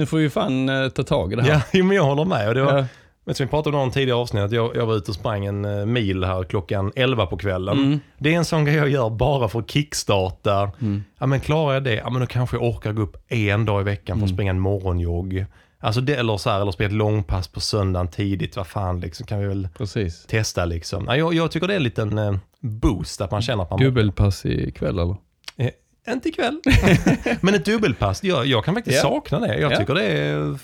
nu 0.00 0.06
får 0.06 0.18
vi 0.18 0.30
fan 0.30 0.68
eh, 0.68 0.88
ta 0.88 1.02
tag 1.02 1.32
i 1.32 1.36
det 1.36 1.42
här. 1.42 1.50
Ja, 1.50 1.60
jo, 1.72 1.84
men 1.84 1.96
jag 1.96 2.04
håller 2.04 2.24
med. 2.24 2.48
Och 2.48 2.54
det 2.54 2.62
var, 2.62 2.78
Ja. 2.78 2.84
vet 3.24 3.36
du, 3.36 3.44
vi 3.44 3.50
pratade 3.50 3.76
om 3.76 3.82
någon 3.82 3.90
tidigare 3.90 4.18
avsnitt, 4.18 4.42
att 4.42 4.52
jag, 4.52 4.76
jag 4.76 4.86
var 4.86 4.94
ute 4.96 5.10
och 5.10 5.14
sprang 5.14 5.46
en 5.46 5.64
eh, 5.64 5.86
mil 5.86 6.24
här 6.24 6.44
klockan 6.44 6.92
11 6.96 7.26
på 7.26 7.36
kvällen. 7.36 7.78
Mm. 7.78 8.00
Det 8.18 8.34
är 8.34 8.38
en 8.38 8.44
sån 8.44 8.64
grej 8.64 8.74
jag 8.76 8.88
gör 8.88 9.10
bara 9.10 9.48
för 9.48 9.58
att 9.58 9.70
kickstarta. 9.70 10.70
Mm. 10.80 11.04
Ja 11.18 11.26
men 11.26 11.40
klarar 11.40 11.74
jag 11.74 11.84
det, 11.84 11.94
ja 11.94 12.10
men 12.10 12.20
då 12.20 12.26
kanske 12.26 12.56
jag 12.56 12.64
orkar 12.64 12.92
gå 12.92 13.02
upp 13.02 13.16
en 13.28 13.64
dag 13.64 13.80
i 13.80 13.84
veckan 13.84 14.18
för 14.18 14.24
att 14.24 14.30
Mm. 14.30 14.36
springa 14.36 14.50
en 14.50 14.60
morgonjogg. 14.60 15.44
Alltså 15.82 16.00
det, 16.00 16.14
eller 16.14 16.36
så 16.36 16.50
här, 16.50 16.60
eller 16.60 16.72
spela 16.72 16.86
ett 16.88 16.92
långpass 16.94 17.48
på 17.48 17.60
söndagen 17.60 18.08
tidigt, 18.08 18.56
vad 18.56 18.66
fan 18.66 19.00
liksom, 19.00 19.26
kan 19.26 19.40
vi 19.40 19.46
väl 19.46 19.68
Precis. 19.78 20.26
testa 20.26 20.64
liksom. 20.64 21.04
Ja, 21.08 21.16
jag, 21.16 21.34
jag 21.34 21.50
tycker 21.50 21.66
det 21.66 21.74
är 21.74 21.76
en 21.76 21.82
liten 21.82 22.18
eh, 22.18 22.34
boost 22.60 23.20
att 23.20 23.30
man 23.30 23.42
känner 23.42 23.62
att 23.62 23.70
man... 23.70 23.78
Dubbelpass 23.80 24.46
ikväll 24.46 24.98
eller? 24.98 25.16
Eh, 25.56 25.70
inte 26.08 26.28
ikväll. 26.28 26.60
men 27.40 27.54
ett 27.54 27.64
dubbelpass, 27.64 28.24
jag, 28.24 28.46
jag 28.46 28.64
kan 28.64 28.74
faktiskt 28.74 28.96
Ja. 28.96 29.02
sakna 29.02 29.40
det. 29.40 29.58
Jag 29.60 29.72
Ja. 29.72 29.76
tycker 29.76 29.94
det 29.94 30.04
är 30.04 30.58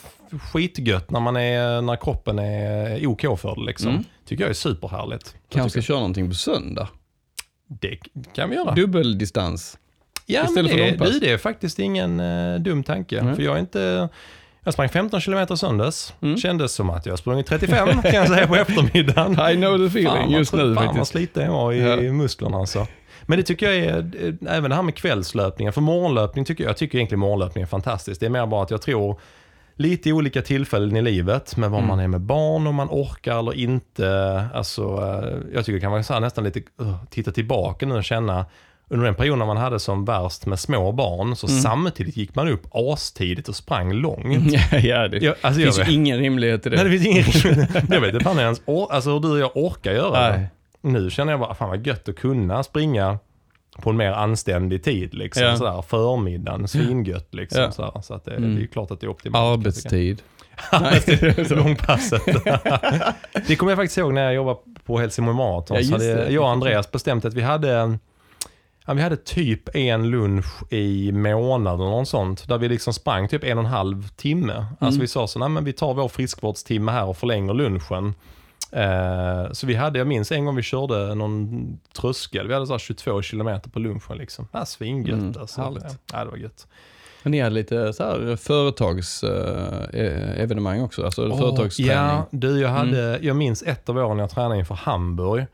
skitgött 0.52 1.10
när, 1.10 1.20
man 1.20 1.36
är, 1.36 1.82
när 1.82 1.96
kroppen 1.96 2.38
är 2.38 3.06
OK 3.06 3.20
för 3.40 3.54
det 3.56 3.64
liksom. 3.66 3.90
Mm. 3.90 4.04
Tycker 4.26 4.44
jag 4.44 4.50
är 4.50 4.54
superhärligt. 4.54 5.34
Kanske 5.48 5.70
ska 5.70 5.80
tycker- 5.80 5.86
köra 5.86 5.96
någonting 5.98 6.28
på 6.28 6.34
söndag? 6.34 6.88
Det 7.80 7.98
kan 8.34 8.50
vi 8.50 8.56
göra. 8.56 8.74
Dubbeldistans. 8.74 9.78
Ja, 10.26 10.40
men 10.42 10.48
Istället 10.50 10.70
för 10.70 10.78
det, 10.78 10.88
långpass. 10.90 11.10
du, 11.10 11.18
det 11.20 11.32
är 11.32 11.38
faktiskt 11.38 11.78
ingen 11.78 12.20
eh, 12.20 12.54
dum 12.60 12.82
tanke. 12.84 13.22
Nej. 13.22 13.34
För 13.34 13.42
jag 13.42 13.56
är 13.56 13.60
inte... 13.60 14.08
Jag 14.64 14.72
sprang 14.72 14.88
15 14.88 15.20
kilometer 15.20 15.56
söndags. 15.56 16.14
Mm. 16.22 16.36
Kändes 16.36 16.72
som 16.72 16.90
att 16.90 17.06
jag 17.06 17.18
sprungit 17.18 17.46
35 17.46 18.02
kan 18.02 18.12
jag 18.14 18.28
säga 18.28 18.46
på 18.46 18.56
eftermiddagen. 18.56 19.32
I 19.52 19.56
know 19.56 19.78
the 19.78 19.84
feeling 19.86 20.06
Fan, 20.22 20.30
just 20.30 20.52
nu 20.52 20.58
fan 20.58 20.74
vad 20.74 20.84
faktiskt. 20.84 21.10
sliten 21.10 21.44
jag 21.44 21.52
var 21.52 21.72
i 21.72 22.06
Ja. 22.06 22.12
musklerna 22.12 22.56
alltså. 22.58 22.86
Men 23.26 23.38
det 23.38 23.42
tycker 23.44 23.66
jag 23.66 23.76
är, 23.76 23.98
eh, 23.98 24.54
även 24.56 24.70
det 24.70 24.76
här 24.76 24.82
med 24.82 24.94
kvällslöpningen. 24.94 25.72
För 25.72 25.80
morgonlöpning 25.80 26.44
tycker 26.44 26.64
jag, 26.64 26.68
jag 26.70 26.76
tycker 26.76 26.98
egentligen 26.98 27.20
morgonlöpning 27.20 27.62
är 27.62 27.66
fantastiskt. 27.68 28.20
Det 28.20 28.26
är 28.26 28.30
mer 28.30 28.46
bara 28.46 28.62
att 28.62 28.70
jag 28.70 28.82
tror 28.82 29.20
lite 29.78 30.08
i 30.08 30.12
olika 30.12 30.42
tillfällen 30.42 30.96
i 30.96 31.02
livet 31.02 31.56
med 31.56 31.70
vad 31.70 31.78
Mm. 31.78 31.88
man 31.88 32.00
är 32.00 32.08
med 32.08 32.20
barn, 32.20 32.66
om 32.66 32.74
man 32.74 32.88
orkar 32.90 33.38
eller 33.38 33.54
inte. 33.54 34.44
Alltså, 34.54 34.82
eh, 34.82 35.38
jag 35.54 35.64
tycker 35.64 35.72
det 35.72 35.80
kan 35.80 35.92
vara 35.92 36.02
så 36.02 36.12
här, 36.12 36.20
nästan 36.20 36.44
lite, 36.44 36.60
uh, 36.80 36.96
titta 37.10 37.32
tillbaka 37.32 37.86
nu 37.86 37.94
och 37.94 38.04
känna 38.04 38.46
under 38.90 39.06
den 39.06 39.14
perioden 39.14 39.46
man 39.46 39.56
hade 39.56 39.80
som 39.80 40.04
värst 40.04 40.46
med 40.46 40.58
små 40.60 40.92
barn, 40.92 41.36
så 41.36 41.46
Mm. 41.46 41.60
samtidigt 41.60 42.16
gick 42.16 42.34
man 42.34 42.48
upp 42.48 42.66
astidigt 42.74 43.48
och 43.48 43.56
sprang 43.56 43.92
långt. 43.92 44.52
Ja, 44.72 44.78
ja, 44.78 45.08
det 45.08 45.16
Jag, 45.18 45.34
alltså, 45.40 45.60
finns 45.62 45.78
vet, 45.78 45.88
ju 45.88 45.92
ingen 45.92 46.18
rimlighet 46.18 46.66
i 46.66 46.68
det. 46.70 46.76
nej, 46.76 46.84
det 46.84 46.98
finns 46.98 47.06
ingen, 47.46 47.66
jag 47.90 48.00
vet 48.00 48.14
inte 48.14 48.24
fan 48.24 48.38
ens, 48.38 48.62
alltså 48.90 49.10
hur 49.12 49.20
du 49.20 49.30
och 49.30 49.38
jag 49.38 49.50
orkar 49.56 49.92
göra 49.92 50.28
det. 50.32 50.46
Nu 50.86 51.10
känner 51.10 51.32
jag 51.32 51.40
bara, 51.40 51.54
fan 51.54 51.68
vad 51.68 51.86
gött 51.86 52.08
att 52.08 52.16
kunna 52.16 52.62
springa 52.62 53.18
på 53.82 53.90
en 53.90 53.96
mer 53.96 54.12
anständig 54.12 54.84
tid. 54.84 55.14
Liksom, 55.14 55.42
Ja. 55.42 55.56
sådär, 55.56 55.82
förmiddagen, 55.82 56.68
svingött. 56.68 57.34
Liksom, 57.34 57.62
Ja. 57.62 57.70
sådär, 57.70 58.00
så 58.02 58.14
att 58.14 58.24
det, 58.24 58.34
Mm. 58.34 58.56
det 58.56 58.62
är 58.62 58.66
klart 58.66 58.90
att 58.90 59.00
det 59.00 59.06
är 59.06 59.10
optimalt. 59.10 59.58
Arbetstid. 59.60 60.22
Långpasset. 61.50 62.22
det 63.46 63.56
kommer 63.56 63.72
jag 63.72 63.78
faktiskt 63.78 63.98
ihåg 63.98 64.14
när 64.14 64.24
jag 64.24 64.34
jobbade 64.34 64.58
på 64.86 64.98
Helsingborg 64.98 65.36
Marathon. 65.36 65.76
Ja, 65.80 65.92
hade 65.92 66.30
jag 66.32 66.42
och 66.44 66.50
Andreas 66.50 66.92
bestämt 66.92 67.24
att 67.24 67.34
vi 67.34 67.42
hade 67.42 67.98
Ja, 68.88 68.94
vi 68.94 69.02
hade 69.02 69.16
typ 69.16 69.76
en 69.76 70.10
lunch 70.10 70.72
i 70.72 71.12
månaden 71.12 71.80
och 71.86 71.90
något 71.90 72.08
sånt. 72.08 72.48
Där 72.48 72.58
vi 72.58 72.68
liksom 72.68 72.92
sprang 72.92 73.28
typ 73.28 73.44
en 73.44 73.58
och 73.58 73.64
en 73.64 73.70
halv 73.70 74.08
timme. 74.08 74.66
Alltså 74.78 75.00
vi 75.00 75.06
sa 75.08 75.26
så, 75.26 75.38
nej 75.38 75.48
men 75.48 75.64
vi 75.64 75.72
tar 75.72 75.94
vår 75.94 76.08
friskvårdstimme 76.08 76.92
här 76.92 77.04
och 77.04 77.16
förlänger 77.16 77.54
lunchen. 77.54 78.14
Eh, 78.72 79.52
så 79.52 79.66
vi 79.66 79.74
hade, 79.74 79.98
jag 79.98 80.08
minns 80.08 80.32
en 80.32 80.44
gång 80.44 80.56
vi 80.56 80.62
körde 80.62 81.14
någon 81.14 81.78
tröskel. 82.00 82.48
Vi 82.48 82.54
hade 82.54 82.66
så 82.66 82.72
här 82.72 82.78
22 82.78 83.22
kilometer 83.22 83.70
på 83.70 83.78
lunchen 83.78 84.18
liksom. 84.18 84.48
Ja, 84.52 84.64
svingött 84.64 85.18
Mm, 85.20 85.34
alltså. 85.40 85.60
härligt. 85.60 85.98
Ja, 86.12 86.24
det 86.24 86.30
var 86.30 86.36
gött. 86.36 86.66
Men 87.22 87.30
ni 87.30 87.40
hade 87.40 87.54
lite 87.54 87.92
så 87.92 88.02
här 88.04 88.36
företagsevenemang 88.36 90.82
också, 90.82 91.04
alltså 91.04 91.28
Åh, 91.28 91.38
företagsträning. 91.38 91.92
Ja, 91.92 92.26
du 92.30 92.60
jag 92.60 92.68
hade, 92.68 93.18
jag 93.22 93.36
minns 93.36 93.62
ett 93.62 93.88
av 93.88 93.96
åren 93.98 94.18
jag 94.18 94.30
tränade 94.30 94.58
inför 94.58 94.74
Hamburg. 94.74 95.46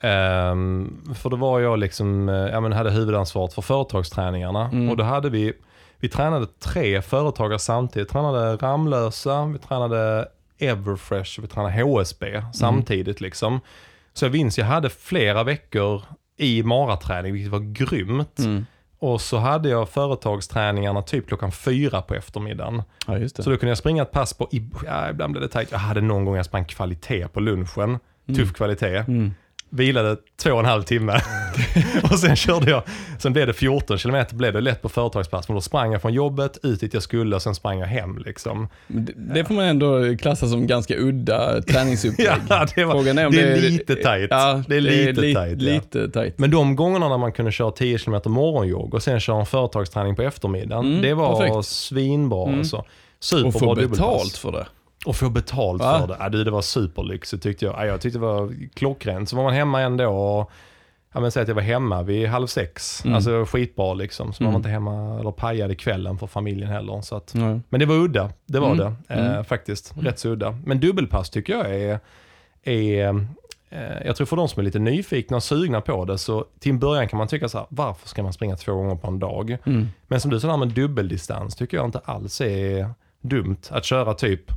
Ehm, 0.00 1.00
för 1.14 1.30
då 1.30 1.36
var 1.36 1.60
jag 1.60 1.78
liksom, 1.78 2.28
eh, 2.28 2.34
ja, 2.34 2.60
men 2.60 2.72
hade 2.72 2.90
huvudansvaret 2.90 3.52
för 3.54 3.62
företagsträningarna. 3.62 4.70
Mm. 4.72 4.90
Och 4.90 4.96
då 4.96 5.04
hade 5.04 5.30
vi, 5.30 5.52
vi 6.00 6.08
tränade 6.08 6.46
tre 6.58 7.02
företagare 7.02 7.58
samtidigt. 7.58 8.08
Vi 8.08 8.12
tränade 8.12 8.56
Ramlösa, 8.56 9.44
vi 9.44 9.58
tränade 9.58 10.28
Everfresh 10.58 11.38
och 11.38 11.44
vi 11.44 11.48
tränade 11.48 11.82
HSB 11.82 12.42
samtidigt. 12.54 13.20
liksom. 13.20 13.60
Så 14.12 14.24
jag 14.24 14.32
minns, 14.32 14.58
jag 14.58 14.66
hade 14.66 14.90
flera 14.90 15.44
veckor 15.44 16.02
i 16.36 16.62
maraträning, 16.62 17.32
vilket 17.32 17.52
var 17.52 17.60
grymt. 17.60 18.38
Mm. 18.38 18.66
Och 18.98 19.20
så 19.20 19.36
hade 19.36 19.68
jag 19.68 19.88
företagsträningarna 19.88 21.02
typ 21.02 21.28
klockan 21.28 21.52
fyra 21.52 22.02
på 22.02 22.14
eftermiddagen. 22.14 22.82
Ja. 23.06 23.28
Så 23.28 23.50
då 23.50 23.56
kunde 23.56 23.68
jag 23.68 23.78
springa 23.78 24.02
ett 24.02 24.12
pass 24.12 24.34
på, 24.34 24.48
ja, 24.86 25.10
ibland 25.10 25.32
blev 25.32 25.42
det 25.42 25.48
tajt. 25.48 25.72
Jag 25.72 25.78
hade 25.78 26.00
någon 26.00 26.24
gång 26.24 26.36
jag 26.36 26.44
sprang 26.44 26.64
kvalitet 26.64 27.28
på 27.28 27.40
lunchen. 27.40 27.98
Tuff 28.36 28.52
kvalitet. 28.52 28.96
Mm. 28.96 29.34
Vilade 29.70 30.16
två 30.42 30.50
och 30.52 30.58
en 30.60 30.64
halv 30.64 30.82
timme. 30.82 31.20
och 32.02 32.18
sen 32.18 32.36
körde 32.36 32.70
jag, 32.70 32.82
sen 33.18 33.32
blev 33.32 33.46
det 33.46 33.52
14 33.52 33.98
kilometer 33.98 34.34
blev 34.36 34.52
det 34.52 34.60
lätt 34.60 34.82
på 34.82 34.88
företagspass. 34.88 35.48
Men 35.48 35.54
då 35.54 35.60
sprang 35.60 35.92
jag 35.92 36.02
från 36.02 36.12
jobbet 36.12 36.58
ut 36.62 36.80
dit 36.80 36.94
jag 36.94 37.02
skulle 37.02 37.36
och 37.36 37.42
sen 37.42 37.54
sprang 37.54 37.78
jag 37.78 37.86
hem 37.86 38.18
liksom. 38.26 38.68
Det, 38.86 39.12
det 39.16 39.44
får 39.44 39.54
man 39.54 39.64
ändå 39.64 40.16
klassa 40.16 40.46
som 40.48 40.66
ganska 40.66 40.96
udda 40.96 41.62
träningsupplägg. 41.62 42.28
Ja, 42.48 42.66
det, 42.74 42.84
var, 42.84 42.92
Frågan 42.94 43.18
är 43.18 43.26
om 43.26 43.32
det 43.32 43.40
är 43.42 43.60
lite 43.60 43.94
tajt. 43.94 44.28
Ja, 44.30 44.62
det 44.68 44.76
är 44.76 44.80
lite 44.80 45.20
li- 45.20 45.34
tajt. 45.34 45.62
Ja. 45.62 45.72
Lite 45.72 46.08
tajt. 46.08 46.38
Men 46.38 46.50
de 46.50 46.76
gångerna 46.76 47.08
när 47.08 47.18
man 47.18 47.32
kunde 47.32 47.52
köra 47.52 47.70
10 47.70 47.98
km 47.98 48.20
morgonjogg 48.26 48.94
och 48.94 49.02
sen 49.02 49.20
köra 49.20 49.40
en 49.40 49.46
företagsträning 49.46 50.16
på 50.16 50.22
eftermiddagen. 50.22 50.86
Mm, 50.86 51.02
det 51.02 51.14
var 51.14 51.36
perfekt. 51.40 51.66
svinbra 51.68 52.46
Mm. 52.46 52.58
alltså. 52.58 52.76
Och 52.76 52.86
Superbra 53.20 53.52
få 53.52 53.74
dubbelpass. 53.74 53.98
betalt 53.98 54.36
för 54.36 54.52
det. 54.52 54.66
Och 55.08 55.16
få 55.16 55.30
betalt 55.30 55.82
Va? 55.82 55.98
för 56.00 56.06
det. 56.06 56.16
Ja, 56.20 56.28
du, 56.28 56.44
det 56.44 56.50
var 56.50 56.62
superlyxigt 56.62 57.42
tyckte 57.42 57.64
jag. 57.64 57.74
Ja, 57.74 57.86
jag 57.86 58.00
tyckte 58.00 58.18
det 58.18 58.24
var 58.26 58.52
klockrent. 58.74 59.28
Så 59.28 59.36
var 59.36 59.42
man 59.44 59.52
hemma 59.54 59.80
ändå 59.80 60.08
och 60.10 60.50
Ja 61.12 61.20
men 61.20 61.30
säg 61.32 61.42
att 61.42 61.48
jag 61.48 61.54
var 61.54 61.62
hemma 61.62 62.02
vid 62.02 62.28
halv 62.28 62.46
sex. 62.46 63.04
Mm. 63.04 63.14
Alltså 63.16 63.44
skitbra 63.44 63.94
liksom. 63.94 64.32
Så 64.32 64.44
var 64.44 64.48
Mm. 64.48 64.52
man 64.52 64.58
inte 64.58 64.68
hemma 64.68 65.20
eller 65.20 65.30
pajade 65.30 65.74
kvällen 65.74 66.18
för 66.18 66.26
familjen 66.26 66.70
heller. 66.70 67.00
Så 67.00 67.16
att, 67.16 67.32
Ja. 67.34 67.60
men 67.68 67.80
det 67.80 67.86
var 67.86 67.94
udda, 67.94 68.30
det 68.46 68.58
var 68.60 68.72
Mm. 68.72 68.78
det. 69.08 69.14
Eh, 69.14 69.26
Mm. 69.30 69.44
faktiskt. 69.44 69.94
Rätt 70.00 70.18
så 70.18 70.28
udda. 70.28 70.58
Men 70.64 70.80
dubbelpass 70.80 71.30
tycker 71.30 71.52
jag 71.52 71.74
är, 71.74 72.00
är 72.62 73.08
eh, 73.70 74.06
jag 74.06 74.16
tror 74.16 74.26
för 74.26 74.36
de 74.36 74.48
som 74.48 74.60
är 74.60 74.64
lite 74.64 74.78
nyfikna 74.78 75.36
och 75.36 75.42
sugna 75.42 75.80
på 75.80 76.04
det 76.04 76.18
så 76.18 76.44
till 76.60 76.72
en 76.72 76.78
början 76.78 77.08
kan 77.08 77.18
man 77.18 77.28
tycka 77.28 77.48
så 77.48 77.58
här, 77.58 77.66
varför 77.70 78.08
ska 78.08 78.22
man 78.22 78.32
springa 78.32 78.56
två 78.56 78.74
gånger 78.74 78.94
på 78.96 79.06
en 79.08 79.18
dag? 79.18 79.56
Mm. 79.66 79.88
Men 80.06 80.20
som 80.20 80.30
du 80.30 80.40
sa 80.40 80.56
med 80.56 80.68
dubbeldistans 80.68 81.56
tycker 81.56 81.76
jag 81.76 81.86
inte 81.86 81.98
alls 82.04 82.40
är 82.40 82.90
dumt 83.20 83.56
att 83.70 83.84
köra 83.84 84.14
typ 84.14 84.52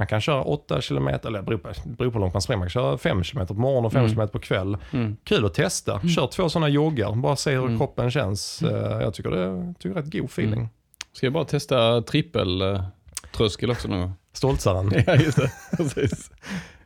man 0.00 0.06
kan 0.06 0.20
köra 0.20 0.42
8 0.42 0.80
km, 0.80 1.08
eller 1.08 1.30
det 1.38 1.42
beror 1.42 1.58
på, 1.58 1.68
det 1.84 1.96
beror 1.96 2.10
på 2.10 2.18
hur 2.18 2.20
långt 2.20 2.32
man 2.34 2.42
springer. 2.42 2.58
Man 2.58 2.68
kan 2.68 2.82
köra 2.82 2.98
5 2.98 3.22
km 3.22 3.46
på 3.46 3.54
morgonen 3.54 3.84
och 3.84 3.92
5 3.92 4.04
Mm. 4.04 4.14
km 4.16 4.28
på 4.28 4.38
kväll. 4.38 4.76
Mm. 4.92 5.16
Kul 5.24 5.44
att 5.46 5.54
testa. 5.54 6.00
Kör 6.16 6.26
två 6.26 6.48
sådana 6.48 6.68
joggar, 6.68 7.12
bara 7.12 7.36
se 7.36 7.50
hur 7.50 7.64
Mm. 7.66 7.78
kroppen 7.78 8.10
känns. 8.10 8.62
Eh, 8.62 9.00
Jag 9.02 9.14
tycker 9.14 9.30
det 9.30 9.74
tycker 9.78 9.94
det 9.94 10.00
är 10.00 10.02
rätt 10.02 10.12
god 10.12 10.24
feeling. 10.24 10.52
Mm. 10.58 10.68
Ska 11.12 11.26
jag 11.26 11.32
bara 11.32 11.44
testa 11.44 12.02
trippeltröskel 12.02 13.70
också 13.70 13.88
någon 13.88 14.00
gång? 14.00 14.12
Stoltsaren. 14.32 14.92
Ja, 15.06 15.14
just 15.16 15.36
det. 15.38 15.50
Precis. 15.76 16.30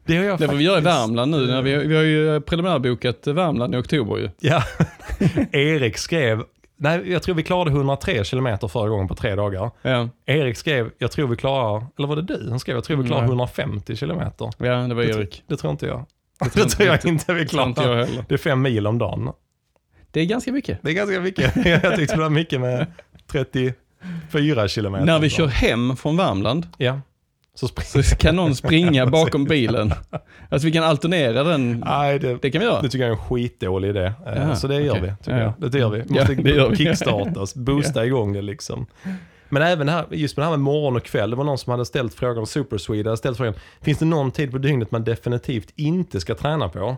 Det 0.07 0.17
har 0.17 0.25
jag 0.25 0.39
Det 0.39 0.49
får 0.49 0.55
vi 0.57 0.65
göra 0.65 0.79
i 0.79 0.83
Värmland 0.83 1.31
nu. 1.31 1.47
När 1.47 1.63
vi, 1.63 1.77
vi 1.77 1.97
har 1.97 2.03
ju 2.03 2.41
preliminärbokat 2.41 3.27
Värmland 3.27 3.75
i 3.75 3.79
oktober 3.79 4.17
ju. 4.17 4.31
Ja, 4.41 4.63
Erik 5.53 5.99
skrev, 5.99 6.43
nej 6.77 7.11
jag 7.13 7.23
tror 7.23 7.35
vi 7.35 7.43
klarade 7.43 7.71
103 7.71 8.25
kilometer 8.25 8.69
förra 8.69 8.89
gången 8.89 9.09
på 9.09 9.15
tre 9.15 9.35
dagar. 9.35 9.71
Ja, 9.83 10.09
Erik 10.27 10.57
skrev, 10.57 10.91
jag 10.99 11.11
tror 11.11 11.29
vi 11.29 11.37
klarar, 11.37 11.87
eller 11.99 12.09
var 12.09 12.17
det 12.17 12.23
du? 12.23 12.47
Han 12.51 12.61
skrev, 12.61 12.77
jag 12.77 12.85
tror 12.85 12.97
vi 12.97 13.07
klarar 13.07 13.21
Nej. 13.23 13.29
150 13.29 13.97
kilometer. 13.97 14.51
ja 14.59 14.73
det 14.75 14.95
var 14.95 15.03
Det- 15.03 15.11
Erik. 15.11 15.43
Det 15.47 15.57
tror 15.57 15.71
inte 15.71 15.87
jag. 15.87 16.07
Det 16.41 16.51
tror 16.51 16.65
tror 16.69 16.87
jag 16.89 16.95
inte- 17.07 17.35
vi 17.35 17.41
Det 17.45 17.49
tror 17.49 17.63
inte 17.69 17.81
klarar. 17.83 17.97
jag 17.99 18.07
heller. 18.07 18.25
Det 18.29 18.35
är 18.35 18.39
fem 18.39 18.63
mil 18.63 18.87
om 18.87 18.99
dagen. 18.99 19.33
Det 20.11 20.21
är 20.21 20.25
ganska 20.27 20.53
mycket. 20.53 20.79
Det 20.83 20.91
är 20.91 20.95
ganska 20.95 21.21
mycket. 21.21 21.57
Jag 21.83 21.97
tyckte 21.97 22.15
det 22.17 22.21
var 22.23 22.31
mycket 22.31 22.61
med 22.61 22.87
34 23.27 24.69
kilometer. 24.69 25.05
När 25.07 25.19
vi 25.19 25.31
kör 25.31 25.47
hem 25.47 25.97
från 25.97 26.17
Värmland 26.17 26.67
Ja. 26.79 27.01
Så 27.57 27.69
så 28.03 28.17
kan 28.17 28.37
någon 28.37 28.55
springa 28.55 29.07
bakom 29.11 29.45
bilen. 29.45 29.93
Alltså 30.49 30.67
vi 30.67 30.73
kan 30.73 30.85
alternera 30.85 31.43
den. 31.45 31.85
Nej, 31.87 32.19
det, 32.19 32.39
Det 32.43 32.51
kan 32.51 32.61
vi 32.61 32.67
göra. 32.67 32.83
det 32.83 32.89
tycker 32.89 33.05
jag 33.05 33.09
är 33.17 33.21
en 33.21 33.25
skitdålig 33.29 33.89
idé. 33.89 34.05
Eh, 34.05 34.13
Jaha, 34.37 34.57
så 34.57 34.67
det 34.69 34.81
gör 34.81 35.01
vi. 35.01 35.13
Tycker 35.25 35.39
Ja. 35.39 35.55
jag. 35.61 35.71
Det 35.73 35.79
gör 35.79 35.91
vi. 35.91 35.99
Ja, 35.99 36.05
Måste 36.09 36.35
det 36.35 36.51
gör 36.51 36.69
vi. 36.71 36.77
kickstartas, 36.77 37.55
boosta 37.67 38.07
igång 38.07 38.33
det 38.33 38.43
liksom. 38.43 38.87
Men 39.49 39.63
även 39.63 39.89
här, 39.89 40.05
just 40.11 40.37
med 40.37 40.43
det 40.43 40.47
här 40.51 40.57
med 40.57 40.61
morgon 40.65 40.97
och 40.97 41.03
kväll, 41.05 41.31
det 41.31 41.37
var 41.37 41.45
någon 41.45 41.59
som 41.59 41.71
hade 41.71 41.85
ställt 41.87 42.15
frågan, 42.15 42.47
Super 42.47 42.79
Swede 42.79 43.09
hade 43.09 43.17
ställt 43.17 43.37
frågan, 43.37 43.55
finns 43.83 43.99
det 43.99 44.05
någon 44.05 44.31
tid 44.31 44.51
på 44.51 44.59
dygnet 44.59 44.91
man 44.91 45.05
definitivt 45.05 45.73
inte 45.77 46.21
ska 46.21 46.35
träna 46.35 46.69
på? 46.69 46.97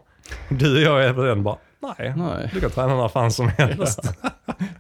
Du 0.48 0.74
och 0.74 0.82
jag 1.00 1.04
är 1.04 1.12
på 1.14 1.22
den 1.22 1.42
bara, 1.42 1.57
nej, 1.98 2.14
Nej, 2.16 2.50
du 2.54 2.61
kan 2.61 2.70
träna 2.70 2.96
när 2.96 3.09
fan 3.09 3.32
som 3.32 3.48
helst. 3.59 4.00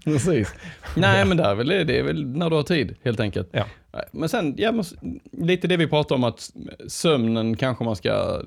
precis. 0.04 0.54
Nej, 0.94 1.24
men 1.24 1.36
där 1.36 1.50
är 1.50 1.54
väl, 1.54 1.68
det 1.68 1.98
är 1.98 2.02
väl 2.02 2.26
när 2.26 2.50
du 2.50 2.56
har 2.56 2.62
tid 2.62 2.94
helt 3.04 3.20
enkelt. 3.20 3.48
Ja. 3.52 3.64
Men 4.12 4.28
sen, 4.28 4.54
ja, 4.58 4.72
men 4.72 4.84
lite 5.46 5.68
det 5.68 5.76
vi 5.76 5.86
pratade 5.86 6.14
om 6.14 6.24
att 6.24 6.50
sömnen 6.88 7.56
kanske 7.56 7.84
man 7.84 7.96
ska 7.96 8.40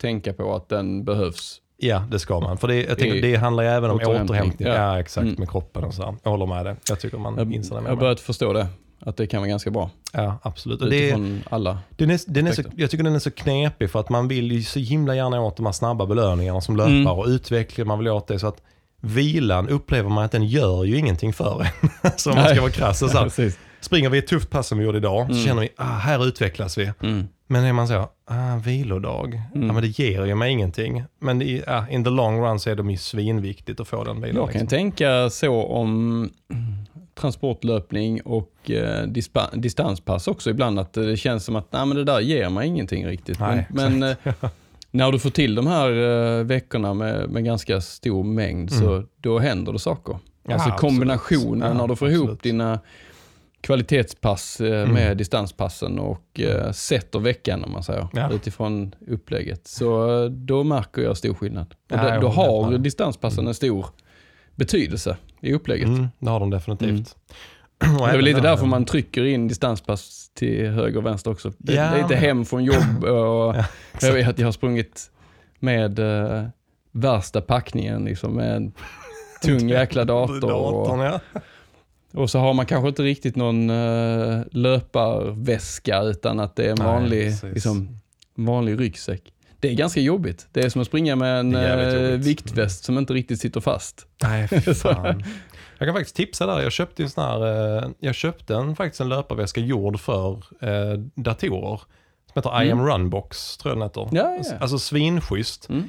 tänka 0.00 0.32
på 0.32 0.54
att 0.54 0.68
den 0.68 1.04
behövs. 1.04 1.60
Ja, 1.76 2.04
det 2.10 2.18
ska 2.18 2.40
man. 2.40 2.58
För 2.58 2.68
det, 2.68 2.82
jag 2.82 2.98
tänker, 2.98 3.22
det 3.22 3.36
handlar 3.36 3.62
ju 3.62 3.68
även 3.68 3.90
om 3.90 3.96
återhämtning, 3.96 4.24
återhämtning. 4.24 4.68
Ja, 4.68 4.74
ja. 4.74 5.00
exakt, 5.00 5.22
Mm. 5.24 5.34
med 5.38 5.50
kroppen 5.50 5.84
och 5.84 5.94
så. 5.94 6.02
här. 6.04 6.14
Jag 6.22 6.30
håller 6.30 6.46
med 6.46 6.66
dig. 6.66 6.74
Jag 6.88 7.00
tycker 7.00 7.18
man 7.18 7.34
Jag, 7.38 7.54
inser 7.54 7.74
det 7.76 7.82
jag 7.82 7.88
har 7.88 7.96
börjat 7.96 8.20
förstå 8.20 8.52
det. 8.52 8.66
Att 9.02 9.16
det 9.16 9.26
kan 9.26 9.40
vara 9.40 9.48
ganska 9.48 9.70
bra. 9.70 9.90
Ja, 10.12 10.38
absolut. 10.42 10.82
Och 10.82 10.90
det, 10.90 11.16
alla. 11.50 11.78
den 11.96 12.10
är, 12.10 12.20
den 12.26 12.46
är 12.46 12.52
så, 12.52 12.62
jag 12.76 12.90
tycker 12.90 13.04
den 13.04 13.14
är 13.14 13.18
så 13.18 13.30
knepig 13.30 13.90
för 13.90 14.00
att 14.00 14.08
man 14.08 14.28
vill 14.28 14.52
ju 14.52 14.62
så 14.62 14.78
himla 14.78 15.14
gärna 15.14 15.40
åt 15.40 15.56
de 15.56 15.66
här 15.66 15.72
snabba 15.72 16.06
belöningarna 16.06 16.60
som 16.60 16.76
löpare 16.76 16.94
Mm. 16.94 17.06
och 17.06 17.26
utveckling. 17.26 17.86
Man 17.86 17.98
vill 17.98 18.08
åt 18.08 18.26
det 18.28 18.38
så 18.38 18.46
att 18.46 18.62
vilan 19.00 19.68
upplever 19.68 20.08
man 20.10 20.24
att 20.24 20.32
den 20.32 20.44
gör 20.46 20.84
ju 20.84 20.98
ingenting 20.98 21.32
för 21.32 21.60
en. 21.62 21.90
så 22.16 22.30
om 22.30 22.36
man 22.36 22.48
ska 22.48 22.60
vara 22.60 22.70
krass. 22.70 22.98
Så 22.98 23.08
precis. 23.22 23.58
Springer 23.80 24.10
vi 24.10 24.18
ett 24.18 24.26
tufft 24.26 24.50
pass 24.50 24.66
som 24.68 24.78
vi 24.78 24.84
gjorde 24.84 24.98
idag 24.98 25.26
så 25.26 25.32
Mm. 25.32 25.44
känner 25.46 25.62
vi, 25.62 25.68
ah, 25.76 25.84
här 25.84 26.26
utvecklas 26.26 26.78
vi. 26.78 26.92
Mm. 27.02 27.28
Men 27.46 27.64
är 27.64 27.72
man 27.72 27.88
så, 27.88 28.08
ah, 28.26 28.56
vilodag, 28.64 29.42
Mm. 29.54 29.66
ja 29.66 29.72
men 29.72 29.82
det 29.82 29.98
ger 29.98 30.26
ju 30.26 30.34
mig 30.34 30.52
ingenting. 30.52 31.04
Men 31.18 31.42
i, 31.42 31.62
ah, 31.66 31.88
in 31.88 32.04
the 32.04 32.10
long 32.10 32.40
run 32.40 32.60
så 32.60 32.70
är 32.70 32.74
det 32.76 32.90
ju 32.90 32.96
svinviktigt 32.96 33.80
att 33.80 33.88
få 33.88 34.04
den 34.04 34.20
vilan. 34.20 34.36
Jag 34.36 34.44
kan 34.52 34.60
liksom. 34.60 34.66
tänka 34.78 35.30
så 35.30 35.62
om 35.64 36.30
transportlöpning 37.14 38.20
och 38.22 38.70
eh, 38.70 39.06
distanspass 39.54 40.28
också 40.28 40.50
ibland 40.50 40.78
att 40.78 40.92
det 40.92 41.16
känns 41.16 41.44
som 41.44 41.56
att 41.56 41.72
nej, 41.72 41.86
men 41.86 41.96
det 41.96 42.04
där 42.04 42.20
ger 42.20 42.48
mig 42.50 42.68
ingenting 42.68 43.06
riktigt. 43.06 43.40
Nej, 43.40 43.66
men 43.70 43.98
men 43.98 44.16
eh, 44.26 44.34
när 44.90 45.12
du 45.12 45.18
får 45.18 45.30
till 45.30 45.54
de 45.54 45.66
här 45.66 45.90
eh, 46.38 46.44
veckorna 46.44 46.94
med, 46.94 47.30
med 47.30 47.44
ganska 47.44 47.80
stor 47.80 48.24
mängd 48.24 48.72
så 48.72 49.04
då 49.20 49.38
händer 49.38 49.72
det 49.72 49.78
saker. 49.78 50.18
Ja, 50.46 50.52
alltså 50.54 50.70
absolut. 50.70 50.80
kombinationen 50.94 51.68
Ja, 51.68 51.74
när 51.74 51.88
du 51.88 51.96
får 51.96 52.06
absolut. 52.06 52.24
ihop 52.28 52.42
dina 52.42 52.80
kvalitetspass 53.60 54.60
eh, 54.60 54.82
Mm. 54.82 54.94
med 54.94 55.16
distanspassen 55.16 55.98
och 55.98 56.40
eh, 56.40 56.72
sätter 56.72 57.18
veckan 57.18 57.64
om 57.64 57.72
man 57.72 57.82
säger 57.82 58.08
Ja. 58.12 58.30
utifrån 58.32 58.94
upplägget. 59.08 59.66
Så 59.66 60.22
eh, 60.24 60.30
då 60.30 60.64
märker 60.64 61.02
jag 61.02 61.16
stor 61.16 61.34
skillnad. 61.34 61.66
Och 61.90 61.96
Ja, 61.96 62.02
då, 62.02 62.08
jag 62.08 62.20
då 62.20 62.28
håller 62.28 62.50
har 62.52 62.62
med. 62.62 62.68
Mm. 62.70 62.82
distanspassen 62.82 63.46
en 63.46 63.54
stor 63.54 63.86
betydelse 64.54 65.16
i 65.40 65.52
upplägget. 65.52 65.88
Mm, 65.88 66.08
det 66.18 66.30
har 66.30 66.40
de 66.40 66.50
definitivt. 66.50 67.16
Och 68.00 68.06
Det 68.06 68.12
är 68.12 68.16
väl 68.16 68.24
lite 68.24 68.40
där- 68.40 68.48
därför 68.50 68.66
man 68.66 68.84
trycker 68.84 69.24
in 69.24 69.48
distanspass 69.48 70.30
till 70.34 70.66
höger 70.70 70.96
och 70.98 71.06
vänster 71.06 71.30
också. 71.30 71.52
Det, 71.58 71.74
Ja, 71.74 71.82
det 71.82 71.96
är 71.96 72.02
inte 72.02 72.14
men- 72.14 72.22
hem 72.22 72.44
från 72.44 72.64
jobb 72.64 73.04
och 73.04 73.56
Ja, 73.56 73.64
jag 74.00 74.12
vet 74.12 74.28
att 74.28 74.38
jag 74.38 74.46
har 74.46 74.52
sprungit 74.52 75.10
med 75.58 75.98
eh, 75.98 76.44
värsta 76.92 77.40
packningen 77.40 78.04
liksom 78.04 78.32
med 78.34 78.56
en 78.56 78.72
tung 79.42 79.68
jäkla 79.68 80.04
dator. 80.04 80.52
Och, 80.52 80.86
Datorn, 80.88 81.00
ja. 81.00 81.20
Och 82.12 82.30
så 82.30 82.38
har 82.38 82.54
man 82.54 82.66
kanske 82.66 82.88
inte 82.88 83.02
riktigt 83.02 83.36
någon 83.36 83.70
uh, 83.70 84.42
löparväska 84.50 86.02
utan 86.02 86.40
att 86.40 86.56
det 86.56 86.64
är 86.64 86.70
en 86.70 86.84
vanlig, 86.84 87.32
liksom, 87.42 87.88
vanlig 88.34 88.80
ryggsäck. 88.80 89.32
Det 89.60 89.68
är 89.68 89.74
ganska 89.74 90.00
jobbigt. 90.00 90.48
Det 90.52 90.60
är 90.60 90.68
som 90.68 90.80
att 90.80 90.86
springa 90.86 91.16
med 91.16 91.40
en 91.40 91.52
jobbigt. 91.52 92.26
viktväst 92.26 92.84
som 92.84 92.98
inte 92.98 93.12
riktigt 93.12 93.40
sitter 93.40 93.60
fast. 93.60 94.06
Nej, 94.22 94.48
fan. 94.74 95.24
Jag 95.80 95.88
kan 95.88 95.94
faktiskt 95.94 96.16
tipsa 96.16 96.46
där. 96.46 96.60
Jag 96.60 96.72
köpte 96.72 97.02
en 97.02 97.10
sån 97.10 97.24
här, 97.24 97.76
eh, 97.78 97.90
jag 97.98 98.14
köpte 98.14 98.54
en, 98.54 98.76
faktiskt 98.76 99.00
en 99.00 99.08
löparväska 99.08 99.60
gjord 99.60 100.00
för 100.00 100.32
eh, 100.60 100.98
datorer. 101.14 101.80
Som 102.32 102.34
heter 102.34 102.62
I 102.62 102.70
am 102.70 102.86
Runbox, 102.86 103.56
tror 103.56 103.70
jag 103.70 103.78
den 103.78 103.82
heter. 103.82 104.08
Ja, 104.12 104.38
ja. 104.50 104.58
Alltså 104.60 104.78
svinschysst. 104.78 105.68
Mm. 105.68 105.88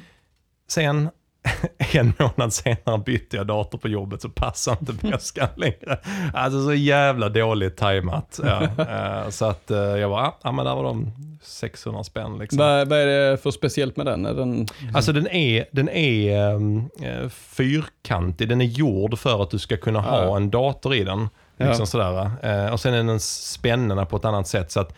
Sen 0.68 1.08
en 1.94 2.12
månad 2.18 2.52
senare 2.52 2.98
bytte 2.98 3.36
jag 3.36 3.46
dator 3.46 3.78
på 3.78 3.88
jobbet 3.88 4.22
så 4.22 4.28
passar 4.28 4.76
inte 4.80 5.06
väskan 5.08 5.48
längre. 5.56 5.98
Alltså 6.34 6.64
så 6.64 6.74
jävla 6.74 7.28
dåligt 7.28 7.76
tajmat. 7.76 8.40
Ja. 8.44 8.62
Eh, 9.22 9.28
så 9.30 9.44
att 9.44 9.70
eh, 9.70 9.78
jag 9.78 10.10
bara, 10.10 10.22
ah, 10.26 10.38
ja 10.42 10.52
men 10.52 10.64
där 10.64 10.74
var 10.74 10.84
de 10.84 11.12
600 11.42 12.04
spänn 12.04 12.38
liksom. 12.38 12.58
Vad, 12.58 12.88
vad 12.88 12.98
är 12.98 13.06
det 13.30 13.36
för 13.38 13.50
speciellt 13.50 13.96
med 13.96 14.06
den? 14.06 14.26
Är 14.26 14.34
den 14.34 14.66
Alltså 14.94 15.12
den 15.12 15.28
är, 15.28 15.64
den 15.72 15.88
är 15.88 16.38
ehm, 16.54 16.88
eh, 17.02 17.28
fyrkantig, 17.28 18.48
den 18.48 18.60
är 18.60 18.64
gjord 18.64 19.18
för 19.18 19.42
att 19.42 19.50
du 19.50 19.58
ska 19.58 19.76
kunna 19.76 20.00
ha 20.00 20.24
Ja. 20.24 20.36
en 20.36 20.50
dator 20.50 20.94
i 20.94 21.04
den. 21.04 21.28
Ja. 21.56 21.66
Liksom 21.66 21.86
sådär. 21.86 22.30
Eh, 22.42 22.72
och 22.72 22.80
sen 22.80 22.94
är 22.94 23.02
den 23.04 23.20
spännena 23.20 24.06
på 24.06 24.16
ett 24.16 24.24
annat 24.24 24.48
sätt 24.48 24.72
så 24.72 24.80
att 24.80 24.94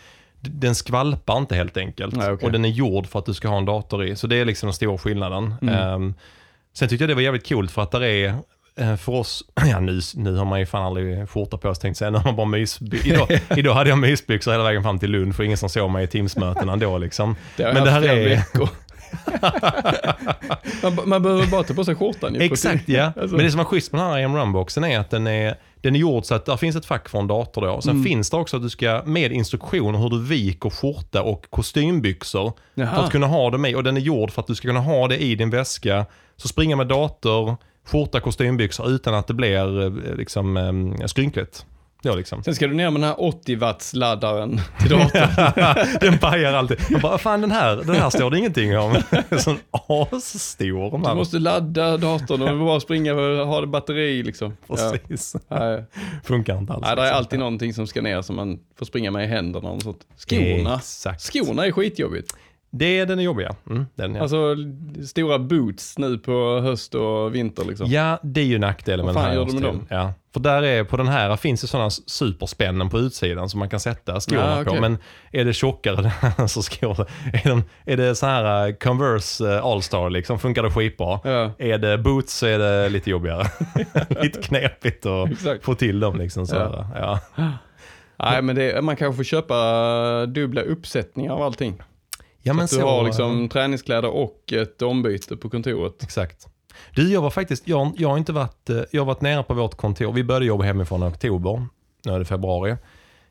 den 0.51 0.75
skvalpar 0.75 1.39
inte 1.39 1.55
helt 1.55 1.77
enkelt. 1.77 2.17
Nej, 2.17 2.31
okej. 2.33 2.47
Och 2.47 2.53
den 2.53 2.65
är 2.65 2.69
gjord 2.69 3.07
för 3.07 3.19
att 3.19 3.27
du 3.27 3.35
ska 3.35 3.49
ha 3.49 3.59
en 3.59 3.65
dator 3.65 4.05
i. 4.05 4.17
Så 4.17 4.27
det 4.27 4.37
är 4.37 4.45
liksom 4.45 4.67
den 4.67 4.75
stora 4.75 4.99
skillnaden. 4.99 5.55
Mm. 5.63 5.75
Ehm, 5.75 6.15
sen 6.75 6.89
tyckte 6.89 7.03
jag 7.03 7.09
det 7.11 7.15
var 7.15 7.23
jävligt 7.23 7.49
coolt 7.49 7.71
för 7.71 7.83
att 7.83 7.91
där 7.91 8.03
är 8.03 8.35
eh, 8.77 8.97
för 8.97 9.13
oss, 9.13 9.45
ja 9.71 9.81
nu, 9.81 10.01
nu 10.15 10.37
har 10.37 10.45
man 10.45 10.61
ju 10.61 10.67
fan 10.67 10.83
aldrig 10.85 11.29
skjorta 11.29 11.59
på 11.59 11.75
sig 11.75 11.81
tänkte 11.83 11.87
jag 11.89 11.97
säga, 11.97 12.11
nu 12.11 12.19
har 12.19 12.25
man 12.25 12.37
bara 12.37 12.59
mysby- 12.59 13.07
idag, 13.07 13.41
idag 13.59 13.75
hade 13.75 13.91
jag 13.91 13.99
mysbyxor 13.99 14.53
hela 14.53 14.65
vägen 14.65 14.83
fram 14.83 14.99
till 14.99 15.11
Lund 15.11 15.37
för 15.37 15.43
ingen 15.43 15.59
som 15.59 15.69
såg 15.69 15.91
mig 15.91 16.05
i 16.05 16.07
Teamsmötena 16.07 16.73
ändå 16.73 16.99
liksom. 16.99 17.37
Det 17.57 17.63
har 17.63 17.73
Men 17.73 17.77
jag 17.85 17.87
det 17.87 17.91
haft 17.91 18.07
här 18.07 18.15
flera 18.15 18.31
är- 18.31 18.37
veckor. 18.37 18.69
man, 20.83 21.09
man 21.09 21.23
behöver 21.23 21.47
bara 21.47 21.63
ta 21.63 21.75
på 21.75 21.85
sig 21.85 21.95
skjortan. 21.95 22.37
Exakt 22.41 22.89
ja. 22.89 23.13
Alltså. 23.21 23.37
Men 23.37 23.45
det 23.45 23.51
som 23.51 23.61
är 23.61 23.65
schysst 23.65 23.93
med 23.93 24.01
den 24.01 24.11
här 24.11 24.25
AM 24.25 24.37
Runboxen 24.37 24.85
är 24.85 24.99
att 24.99 25.11
den 25.11 25.27
är, 25.27 25.55
den 25.81 25.95
är 25.95 26.01
gjord 26.01 26.25
så 26.25 26.35
att 26.35 26.47
där 26.47 26.57
finns 26.57 26.77
ett 26.77 26.87
fack 26.87 27.09
för 27.09 27.19
en 27.19 27.27
dator 27.27 27.63
då. 27.63 27.81
Sen 27.81 27.91
Mm. 27.91 28.05
finns 28.05 28.31
det 28.31 28.37
också 28.37 28.57
att 28.57 28.63
du 28.63 28.71
ska 28.71 29.03
med 29.05 29.33
instruktioner 29.33 29.99
hur 29.99 30.11
du 30.11 30.23
viker 30.23 30.71
skjorta 30.71 31.23
och 31.23 31.47
kostymbyxor 31.51 32.53
för 32.75 32.83
Jaha. 32.83 32.91
att 33.05 33.11
kunna 33.13 33.27
ha 33.27 33.51
det 33.51 33.59
med. 33.59 33.77
Och 33.77 33.85
den 33.85 33.97
är 33.97 34.01
gjord 34.01 34.31
för 34.31 34.41
att 34.41 34.47
du 34.47 34.55
ska 34.55 34.69
kunna 34.69 34.81
ha 34.81 35.09
det 35.09 35.19
i 35.19 35.35
din 35.35 35.51
väska. 35.51 36.07
Så 36.37 36.49
springa 36.49 36.77
med 36.77 36.87
dator, 36.87 37.57
skjorta, 37.87 38.21
kostymbyxor 38.21 38.89
utan 38.91 39.15
att 39.15 39.27
det 39.27 39.35
blir 39.35 39.83
eh, 39.83 40.15
liksom 40.17 40.57
eh, 41.01 41.07
skrynkligt. 41.07 41.67
Ja, 42.05 42.15
liksom. 42.15 42.45
Sen 42.45 42.55
ska 42.55 42.67
du 42.67 42.75
ner 42.75 42.91
med 42.91 43.01
den 43.01 43.09
här 43.09 43.21
80 43.21 43.57
watts 43.57 43.95
laddaren 43.95 44.61
till 44.81 44.91
datorn. 44.91 45.99
den 46.01 46.19
pajar 46.19 46.53
alltid. 46.53 46.81
Jag 46.91 47.01
bara, 47.01 47.19
fan 47.19 47.41
den 47.41 47.51
här, 47.51 47.77
den 47.77 47.95
här 47.97 48.11
står 48.11 48.31
det 48.31 48.39
ingenting 48.39 48.79
om. 48.79 49.03
Sån 49.39 49.59
asstor. 49.71 51.09
Du 51.09 51.15
måste 51.15 51.39
ladda 51.39 51.97
datorn 51.97 52.43
och 52.43 52.67
bara 52.67 52.81
springa 52.81 53.15
och 53.15 53.47
ha 53.47 53.61
det 53.61 53.67
batteri 53.67 54.23
liksom. 54.23 54.57
Ja. 54.67 54.77
Precis. 54.77 55.37
Nej, 55.49 55.85
Funkar 56.25 56.59
inte 56.59 56.73
alls. 56.73 56.83
Nej, 56.87 56.97
det 56.97 57.03
är 57.03 57.05
liksom. 57.05 57.19
alltid 57.19 57.39
någonting 57.39 57.75
som 57.75 57.87
ska 57.87 58.03
ner 58.03 58.23
som 58.23 58.37
man 58.37 58.59
får 58.79 58.87
springa 58.87 59.11
med 59.11 59.25
i 59.25 59.27
händerna 59.27 59.71
och 59.71 59.83
sånt. 59.83 60.07
Skorna. 60.17 60.75
Exakt. 60.75 61.21
Skorna 61.21 61.67
är 61.67 61.73
skitjobbigt. 61.73 62.35
Det 62.77 62.99
är 62.99 63.07
den 63.07 63.19
är 63.19 63.23
jobbiga. 63.23 63.55
Mm, 63.71 63.87
den, 63.95 64.15
ja. 64.15 64.23
Alltså 64.23 64.57
stora 65.07 65.39
boots 65.39 65.99
nu 65.99 66.19
på 66.19 66.61
höst 66.61 66.95
och 66.95 67.35
vinter 67.35 67.65
liksom. 67.65 67.91
ja, 67.91 68.19
det 68.23 68.41
är 68.41 68.45
ju 68.45 68.59
nackdelen 68.59 69.07
med 69.07 69.15
den 69.15 69.25
här 69.25 69.35
gör 69.35 69.45
du 69.45 69.53
med 69.53 69.65
årstiden. 69.65 69.87
Ja. 69.91 70.13
För 70.33 70.41
där 70.41 70.63
är, 70.63 70.85
på 70.85 70.97
den 70.97 71.09
här 71.09 71.37
finns 71.37 71.65
ju 71.65 71.69
sådana 71.69 71.91
superspännen 71.91 72.91
på 72.91 72.99
utsidan 72.99 73.49
som 73.49 73.59
man 73.59 73.69
kan 73.69 73.81
sätta 73.81 74.21
skorna 74.21 74.43
Ja, 74.43 74.61
okej. 74.61 74.75
på. 74.75 74.81
Men 74.81 74.99
är 75.33 75.45
det 75.45 75.53
tjockare 75.53 76.13
så 76.49 76.63
skor, 76.63 77.07
är, 77.33 77.49
de, 77.49 77.63
är 77.85 77.97
det 77.97 78.15
så 78.15 78.27
här 78.27 78.69
uh, 78.69 78.75
Converse 78.75 79.45
uh, 79.45 79.65
All-Star 79.65 80.11
liksom, 80.11 80.39
funkar 80.39 80.63
det 80.63 80.71
skitbra. 80.71 81.21
Ja, 81.25 81.53
Är 81.59 81.79
det 81.79 81.99
boots 81.99 82.35
så 82.35 82.47
är 82.47 82.59
det 82.59 82.89
lite 82.89 83.11
jobbigare. 83.11 83.47
lite 84.23 84.43
knepigt 84.43 85.07
att 85.07 85.31
exakt. 85.31 85.65
få 85.65 85.75
till 85.75 86.01
dem 86.01 86.17
liksom. 86.17 86.47
Så 86.47 86.57
Ja. 86.57 86.89
Ja. 86.97 87.21
Nej, 88.19 88.43
men 88.43 88.57
det, 88.57 88.85
man 88.85 88.97
kanske 88.97 89.17
får 89.17 89.25
köpa 89.25 90.27
dubbla 90.27 90.61
uppsättningar 90.61 91.33
av 91.33 91.43
allting. 91.43 91.83
Ja, 92.47 92.53
Så 92.53 92.57
men 92.57 92.65
att 92.65 92.71
du 92.71 92.77
så, 92.77 92.89
har 92.89 93.05
liksom 93.05 93.49
träningskläder 93.49 94.11
och 94.11 94.53
ett 94.53 94.83
ombyte 94.83 95.37
på 95.37 95.51
kontoret. 95.51 96.03
Exakt. 96.03 96.49
Du, 96.95 97.13
jag 97.13 97.23
var 97.23 97.31
faktiskt, 97.31 97.69
jag, 97.69 97.93
jag 97.97 98.09
har 98.09 98.19
inte 98.19 98.33
varit, 98.33 98.71
eh, 98.71 98.81
jag 98.91 99.01
har 99.01 99.07
varit 99.07 99.21
nere 99.21 99.43
på 99.43 99.55
vårt 99.55 99.75
kontor. 99.75 100.13
Vi 100.13 100.25
började 100.25 100.47
jobba 100.47 100.65
hemifrån 100.65 101.03
i 101.03 101.07
oktober. 101.07 101.67
Nu 102.05 102.13
är 102.13 102.19
det 102.19 102.25
februari. 102.25 102.77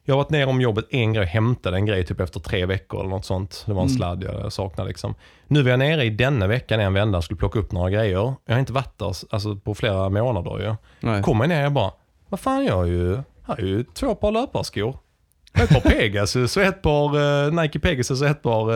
Jag 0.05 0.15
har 0.15 0.17
varit 0.23 0.29
nere 0.29 0.45
om 0.45 0.61
jobbet 0.61 0.85
en 0.89 1.13
grej, 1.13 1.25
hämtade 1.25 1.77
en 1.77 1.85
grej 1.85 2.05
typ 2.05 2.19
efter 2.19 2.39
tre 2.39 2.65
veckor 2.65 2.99
eller 2.99 3.09
något 3.09 3.25
sånt. 3.25 3.63
Det 3.65 3.73
var 3.73 3.81
en 3.81 3.87
Mm. 3.87 3.97
sladd 3.97 4.23
jag 4.23 4.53
saknade 4.53 4.87
liksom. 4.87 5.15
Nu 5.47 5.63
var 5.63 5.69
jag 5.69 5.79
nere 5.79 6.03
i 6.03 6.09
denna 6.09 6.47
veckan 6.47 6.79
en 6.79 6.93
vända 6.93 7.17
och 7.17 7.23
skulle 7.23 7.37
plocka 7.37 7.59
upp 7.59 7.71
några 7.71 7.89
grejer. 7.89 8.33
Jag 8.45 8.53
har 8.53 8.59
inte 8.59 8.73
varit 8.73 8.97
där 8.97 9.15
alltså, 9.29 9.55
på 9.55 9.75
flera 9.75 10.09
månader 10.09 10.77
ju. 11.01 11.21
Kommer 11.21 11.43
jag 11.43 11.49
ner 11.49 11.65
och 11.65 11.71
bara, 11.71 11.91
vad 12.29 12.39
fan 12.39 12.65
jag 12.65 12.75
har 12.75 12.85
ju, 12.85 13.09
jag 13.11 13.23
har 13.55 13.57
ju 13.57 13.83
två 13.83 14.15
par 14.15 14.31
löparskor. 14.31 14.97
Ett 15.53 15.69
par 15.69 15.79
Pegasus 15.79 16.57
och 16.57 16.63
ett 16.63 16.81
par 16.81 17.45
eh, 17.45 17.51
Nike 17.51 17.79
Pegasus 17.79 18.21
och 18.21 18.27
ett 18.27 18.41
par 18.41 18.71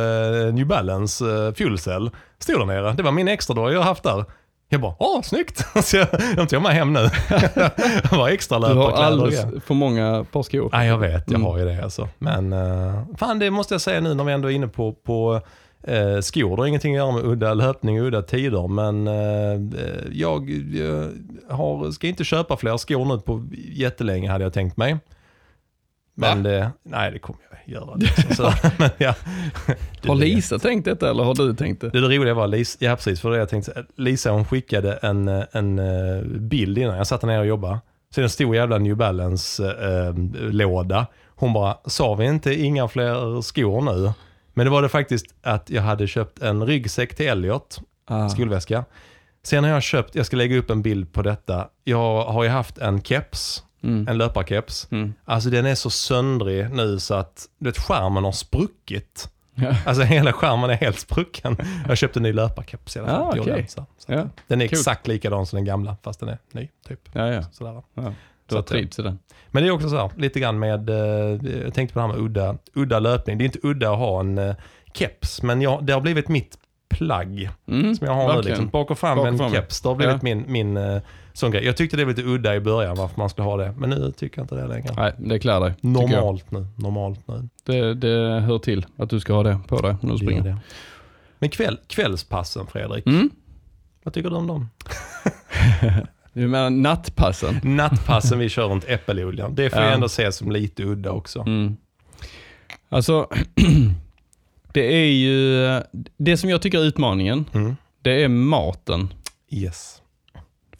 eh, 0.47 0.53
New 0.53 0.67
Balance 0.67 1.25
uh, 1.25 1.53
Fuel 1.53 1.78
Cell. 1.78 2.09
Stod 2.39 2.59
där 2.59 2.65
nere. 2.65 2.93
Det 2.93 3.03
var 3.03 3.11
min 3.11 3.28
extra 3.28 3.53
då 3.55 3.71
jag 3.71 3.80
har 3.80 3.86
haft 3.86 4.03
där. 4.03 4.25
Jag 4.69 4.82
bara, 4.82 4.95
åh 4.99 5.21
snyggt! 5.21 5.65
Så 5.84 5.97
jag, 5.97 6.07
de 6.36 6.47
tog 6.47 6.61
med 6.61 6.71
hem 6.71 6.93
nu. 6.93 6.99
det 8.09 8.11
var 8.11 8.30
extra 8.30 8.59
Du 8.59 8.65
har 8.65 8.73
löparkläder 8.75 9.03
alldeles 9.03 9.45
för 9.65 9.73
många 9.73 10.25
par 10.32 10.43
skor. 10.43 10.69
Nej, 10.71 10.88
jag 10.88 10.97
vet. 10.97 11.23
Jag 11.28 11.30
Mm. 11.39 11.43
har 11.43 11.57
ju 11.57 11.65
det 11.65 11.84
alltså. 11.84 12.07
Men 12.17 12.53
uh, 12.53 13.03
fan, 13.17 13.39
det 13.39 13.51
måste 13.51 13.73
jag 13.73 13.82
säga 13.82 13.99
nu 14.01 14.13
när 14.13 14.23
vi 14.23 14.32
ändå 14.34 14.51
är 14.51 14.55
inne 14.55 14.67
på, 14.67 14.93
på 14.93 15.41
eh, 15.84 16.19
skor. 16.21 16.55
Det 16.55 16.61
har 16.61 16.67
ingenting 16.67 16.93
att 16.95 16.97
göra 16.97 17.11
med 17.11 17.25
udda 17.25 17.53
löpning 17.53 18.01
och 18.01 18.07
udda 18.07 18.21
tider. 18.21 18.67
Men 18.67 19.07
eh, 19.07 19.61
jag, 20.11 20.49
jag 20.49 21.09
har, 21.49 21.91
ska 21.91 22.07
inte 22.07 22.23
köpa 22.23 22.57
fler 22.57 22.78
skor 22.78 23.05
nu 23.05 23.19
på 23.19 23.47
jättelänge 23.71 24.32
hade 24.32 24.43
jag 24.43 24.53
tänkt 24.53 24.78
mig. 24.78 24.97
Men 26.20 26.43
det, 26.43 26.72
nej, 26.84 27.11
det 27.11 27.20
kommer 27.20 27.39
jag 27.49 27.59
göra. 27.76 27.95
Liksom. 27.99 28.36
Så, 28.36 28.53
men 28.78 28.89
ja, 28.97 29.13
Har 30.07 30.15
Lisa 30.15 30.59
tänkt 30.59 30.86
detta 30.86 31.09
eller 31.09 31.24
har 31.24 31.36
du 31.36 31.55
tänkt 31.55 31.82
det? 31.82 31.89
det, 31.89 32.01
det 32.07 32.18
roliga 32.18 32.34
var, 32.34 32.47
Lisa, 32.47 32.78
ja 32.82 32.95
precis, 32.95 33.22
för 33.22 33.32
det 33.32 33.38
jag 33.38 33.49
tänkte, 33.49 33.86
Lisa 33.95 34.32
hon 34.32 34.45
skickade 34.45 34.93
en, 34.93 35.28
eh, 35.28 35.43
en 35.51 35.80
eh, 35.80 36.22
bild 36.24 36.78
innan 36.78 36.97
jag 36.97 37.07
satt 37.07 37.24
ner 37.24 37.39
och 37.39 37.45
jobbade. 37.47 37.80
Så 38.15 38.22
en 38.22 38.30
stor 38.30 38.55
jävla 38.55 38.78
New 38.78 38.95
Balance-låda. 38.97 41.07
hon 41.36 41.53
bara, 41.53 41.78
sa 41.86 42.15
vi 42.15 42.26
inte 42.26 42.53
inga 42.61 42.88
fler 42.88 43.41
skor 43.41 43.82
nu? 43.82 44.11
Men 44.53 44.65
det 44.65 44.70
var 44.70 44.82
det 44.82 44.89
faktiskt 44.89 45.26
att 45.43 45.70
jag 45.70 45.82
hade 45.82 46.07
köpt 46.07 46.41
en 46.41 46.65
ryggsäck 46.65 47.15
till 47.15 47.28
Elliot, 47.28 47.80
Ah. 48.09 48.30
skolväska. 48.30 48.86
Sen 49.43 49.63
har 49.63 49.72
jag 49.72 49.84
köpt, 49.84 50.15
jag 50.15 50.26
ska 50.26 50.38
lägga 50.38 50.57
upp 50.57 50.70
en 50.70 50.82
bild 50.82 51.13
på 51.13 51.22
detta. 51.22 51.68
Jag 51.84 52.24
har 52.24 52.43
ju 52.43 52.49
haft 52.49 52.78
en 52.78 53.01
keps, 53.01 53.63
Mm. 53.84 54.07
en 54.07 54.17
löparkeps. 54.17 54.88
Mm. 54.91 55.13
Alltså 55.25 55.49
den 55.49 55.65
är 55.65 55.75
så 55.75 55.89
söndrig 55.89 56.69
nu 56.71 56.99
så 56.99 57.13
att, 57.13 57.45
du 57.59 57.69
vet 57.69 57.78
skärmen 57.78 58.23
har 58.23 58.32
spruckit. 58.32 59.30
Ja. 59.55 59.75
Alltså 59.86 60.03
hela 60.03 60.34
skärmen 60.34 60.69
är 60.69 60.73
helt 60.75 60.99
sprucken. 60.99 61.57
Jag 61.88 61.97
köpte 61.97 62.19
en 62.19 62.23
ny 62.23 62.34
löparkeps 62.34 62.95
i 62.95 62.99
alla 62.99 63.07
fall. 63.07 63.39
Ah, 63.39 63.45
den, 63.45 63.67
så, 63.67 63.86
så. 63.97 64.11
Ja. 64.13 64.25
Den 64.47 64.61
är 64.61 64.67
Kul. 64.67 64.78
exakt 64.80 65.07
likadan 65.07 65.45
som 65.45 65.57
den 65.57 65.65
gamla 65.65 65.97
fast 66.03 66.19
den 66.19 66.30
är 66.30 66.38
ny. 66.51 66.69
Typ. 66.88 66.99
Ja, 67.13 67.28
ja. 67.28 67.43
Sådär. 67.51 67.84
ja. 67.93 68.13
Du 68.45 68.55
har 68.55 68.59
att, 68.59 68.67
trivts 68.67 68.99
i 68.99 69.01
den. 69.01 69.19
Men 69.47 69.63
det 69.63 69.69
är 69.69 69.71
också 69.71 69.89
så 69.89 69.97
här, 69.97 70.11
lite 70.17 70.39
grann 70.39 70.59
med, 70.59 70.89
eh, 70.89 70.95
jag 71.63 71.73
tänkte 71.73 71.93
på 71.93 71.99
det 71.99 72.05
här 72.07 72.13
med 72.13 72.21
udda, 72.21 72.57
udda 72.73 72.99
löpning. 72.99 73.38
Det 73.38 73.43
är 73.43 73.45
inte 73.45 73.59
udda 73.63 73.91
att 73.91 73.97
ha 73.97 74.19
en 74.19 74.38
eh, 74.38 74.55
keps, 74.93 75.41
men 75.43 75.61
jag, 75.61 75.84
det 75.86 75.93
har 75.93 76.01
blivit 76.01 76.28
mitt 76.28 76.57
plagg 76.89 77.49
Mm. 77.67 77.95
som 77.95 78.07
jag 78.07 78.13
har 78.13 78.21
nu. 78.28 78.34
verkligen. 78.34 78.57
Liksom. 78.57 78.69
Bak 78.69 78.91
och 78.91 78.99
fram 78.99 79.17
Bak 79.17 79.23
och 79.23 79.28
en 79.28 79.38
fram, 79.38 79.51
keps. 79.51 79.82
Det 79.82 79.89
har 79.89 79.95
blivit 79.95 80.21
min, 80.21 80.43
min 80.47 80.78
eh, 80.78 81.01
sån 81.38 81.51
grej. 81.51 81.65
Jag 81.65 81.77
tyckte 81.77 81.97
det 81.97 82.05
var 82.05 82.13
lite 82.13 82.27
udda 82.29 82.55
i 82.55 82.59
början 82.59 82.95
varför 82.97 83.17
man 83.17 83.29
skulle 83.29 83.45
ha 83.45 83.57
det, 83.57 83.73
men 83.77 83.89
nu 83.89 84.11
tycker 84.11 84.38
jag 84.39 84.43
inte 84.43 84.55
det 84.55 84.67
längre. 84.67 84.93
Nej, 84.97 85.13
det 85.17 85.39
klär 85.39 85.59
dig. 85.59 85.73
Normalt 85.81 86.51
nu, 86.51 86.67
normalt 86.75 87.27
nu. 87.27 87.49
Det, 87.63 87.93
det 87.93 88.39
hör 88.39 88.59
till 88.59 88.85
att 88.97 89.09
du 89.09 89.19
ska 89.19 89.33
ha 89.33 89.43
det 89.43 89.59
på 89.67 89.81
dig 89.81 89.95
när 90.01 90.11
du 90.11 90.17
springer. 90.17 90.41
det. 90.41 90.57
Men 91.39 91.49
kväll, 91.49 91.79
kvällspassen 91.88 92.67
Fredrik, 92.67 93.07
Mm. 93.07 93.29
vad 94.03 94.13
tycker 94.13 94.29
du 94.29 94.35
om 94.35 94.47
dem? 94.47 94.69
Du 96.33 96.47
menar 96.47 96.69
nattpassen? 96.69 97.59
Nattpassen 97.63 98.39
vi 98.39 98.49
kör 98.49 98.67
runt 98.67 98.83
äppelodlingen, 98.88 99.55
det 99.55 99.69
får 99.69 99.79
Ja. 99.79 99.85
jag 99.85 99.93
ändå 99.93 100.09
se 100.09 100.31
som 100.31 100.51
lite 100.51 100.83
udda 100.83 101.11
också. 101.11 101.39
Mm. 101.39 101.77
Alltså, 102.89 103.27
det 104.73 104.95
är 104.95 105.05
ju, 105.11 105.65
det 106.17 106.38
som 106.38 106.49
jag 106.49 106.61
tycker 106.61 106.79
är 106.79 106.83
utmaningen, 106.83 107.45
Mm. 107.53 107.75
det 108.01 108.23
är 108.23 108.27
maten. 108.27 109.13
Yes. 109.49 110.01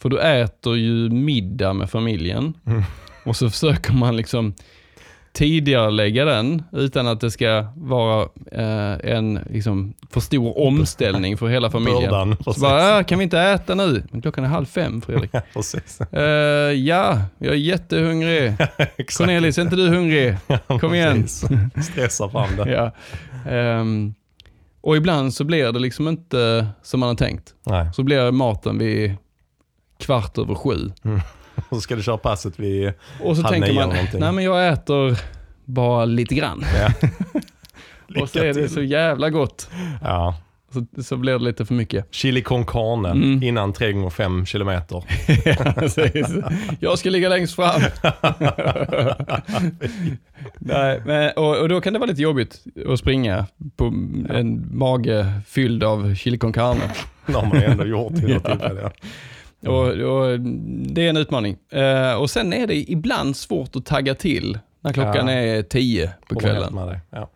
För 0.02 0.08
du 0.08 0.20
äter 0.20 0.76
ju 0.76 1.10
middag 1.10 1.72
med 1.72 1.90
familjen 1.90 2.54
Mm. 2.66 2.82
och 3.24 3.36
så 3.36 3.50
försöker 3.50 3.92
man 3.92 4.16
liksom 4.16 4.54
tidigare 5.32 5.90
lägga 5.90 6.24
den 6.24 6.62
utan 6.72 7.06
att 7.06 7.20
det 7.20 7.30
ska 7.30 7.66
vara 7.76 8.22
eh, 8.52 9.12
en 9.12 9.40
liksom, 9.50 9.94
för 10.10 10.20
stor 10.20 10.58
omställning 10.58 11.36
för 11.36 11.48
hela 11.48 11.70
familjen. 11.70 12.10
Bördan. 12.10 12.36
Så 12.54 12.60
bara, 12.60 12.98
äh, 12.98 13.04
kan 13.04 13.18
vi 13.18 13.22
inte 13.24 13.40
äta 13.40 13.74
nu? 13.74 14.02
Men 14.10 14.22
klockan 14.22 14.44
är 14.44 14.48
halv 14.48 14.66
fem 14.66 15.00
Fredrik. 15.00 15.30
Ja. 15.32 15.40
Eh, 16.12 16.22
ja, 16.72 17.18
jag 17.38 17.52
är 17.54 17.58
jättehungrig. 17.58 18.52
Cornelis, 19.18 19.58
är 19.58 19.62
inte 19.62 19.76
du 19.76 19.88
hungrig? 19.88 20.36
Kom 20.80 20.94
igen. 20.94 21.28
Stressa 21.82 22.28
fram 22.28 22.56
det. 22.56 22.70
Ja. 22.72 22.90
Ehm, 23.50 24.14
och 24.80 24.96
ibland 24.96 25.34
så 25.34 25.44
blir 25.44 25.72
det 25.72 25.78
liksom 25.78 26.08
inte 26.08 26.66
som 26.82 27.00
man 27.00 27.08
har 27.08 27.16
tänkt. 27.16 27.54
Nej. 27.66 27.90
Så 27.94 28.02
blir 28.02 28.30
maten 28.30 28.78
vid 28.78 29.14
kvart 29.98 30.38
över 30.38 30.54
sju. 30.54 30.92
Och 31.68 31.76
så 31.76 31.80
ska 31.80 31.96
du 31.96 32.02
köra 32.02 32.18
passet 32.18 32.58
vid... 32.60 32.92
Och 33.22 33.36
så 33.36 33.42
Halv 33.42 33.52
tänker 33.52 33.72
man, 33.72 33.94
nej 34.12 34.32
men 34.32 34.44
jag 34.44 34.68
äter 34.68 35.18
bara 35.64 36.04
lite 36.04 36.34
grann. 36.34 36.64
Ja. 36.80 37.08
och 38.22 38.28
så 38.28 38.38
är 38.38 38.54
det 38.54 38.68
så 38.68 38.82
jävla 38.82 39.30
gott. 39.30 39.70
Ja. 40.02 40.36
Så, 40.72 41.02
så 41.02 41.16
blir 41.16 41.32
det 41.32 41.44
lite 41.44 41.64
för 41.64 41.74
mycket. 41.74 42.06
Chili 42.10 42.42
con 42.42 42.66
carne 42.66 43.10
Mm. 43.10 43.42
innan 43.42 43.72
3 43.72 43.92
gånger 43.92 44.10
5 44.10 44.46
kilometer. 44.46 45.04
Ja, 45.44 46.50
jag 46.80 46.98
ska 46.98 47.10
ligga 47.10 47.28
längst 47.28 47.54
fram. 47.54 47.80
nej, 50.58 51.02
men, 51.06 51.30
och, 51.36 51.56
och 51.56 51.68
då 51.68 51.80
kan 51.80 51.92
det 51.92 51.98
vara 51.98 52.10
lite 52.10 52.22
jobbigt 52.22 52.64
att 52.88 52.98
springa 52.98 53.46
på 53.76 53.84
en 54.30 54.78
mage 54.78 55.32
fylld 55.46 55.84
av 55.84 56.14
chili 56.14 56.38
con 56.38 56.52
carne. 56.52 56.90
Det 57.26 57.32
har 57.32 57.46
man 57.46 57.60
ju 57.60 57.64
ändå 57.64 57.84
gjort 57.84 58.12
vid 58.12 58.34
något 58.34 58.44
tillfälle. 58.44 58.90
Ja. 59.60 59.70
Och, 59.70 59.86
och 59.88 60.40
det 60.40 61.04
är 61.06 61.08
en 61.10 61.16
utmaning. 61.16 61.56
Eh, 61.72 62.14
och 62.14 62.30
sen 62.30 62.52
är 62.52 62.66
det 62.66 62.90
ibland 62.90 63.36
svårt 63.36 63.76
att 63.76 63.86
tagga 63.86 64.14
till 64.14 64.58
när 64.80 64.92
klockan 64.92 65.26
Ja. 65.28 65.32
är 65.32 65.62
tio 65.62 66.12
på 66.28 66.34
kvällen. 66.40 66.78
Ja. 67.10 67.30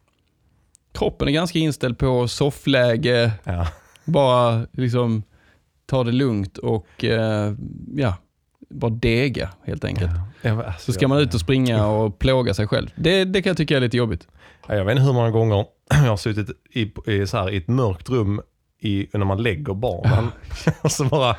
kroppen 0.92 1.28
är 1.28 1.32
ganska 1.32 1.58
inställd 1.58 1.98
på 1.98 2.28
soffläge, 2.28 3.32
Ja. 3.44 3.66
bara 4.04 4.66
liksom 4.72 5.22
ta 5.86 6.04
det 6.04 6.12
lugnt 6.12 6.58
och 6.58 7.04
eh, 7.04 7.52
ja, 7.96 8.14
bara 8.70 8.90
dega 8.90 9.50
helt 9.64 9.84
enkelt. 9.84 10.10
Ja, 10.42 10.64
alltså, 10.64 10.80
Så 10.86 10.92
ska 10.92 11.08
man 11.08 11.18
ut 11.18 11.34
och 11.34 11.40
springa 11.40 11.86
och 11.86 12.18
plåga 12.18 12.54
sig 12.54 12.66
själv. 12.68 12.90
Det, 12.96 13.24
det 13.24 13.42
kan 13.42 13.50
jag 13.50 13.56
tycka 13.56 13.76
är 13.76 13.80
lite 13.80 13.96
jobbigt. 13.96 14.28
Ja, 14.68 14.74
Jag 14.74 14.84
vet 14.84 14.92
inte 14.92 15.02
hur 15.02 15.12
många 15.12 15.30
gånger 15.30 15.64
jag 15.90 15.96
har 15.96 16.16
suttit 16.16 16.48
i, 16.70 16.92
i, 17.06 17.26
så 17.26 17.36
här, 17.36 17.50
i 17.50 17.56
ett 17.56 17.68
mörkt 17.68 18.10
rum 18.10 18.40
i, 18.80 19.06
när 19.12 19.24
man 19.24 19.42
lägger 19.42 19.74
barnen. 19.74 20.28
så 20.90 21.04
bara, 21.04 21.36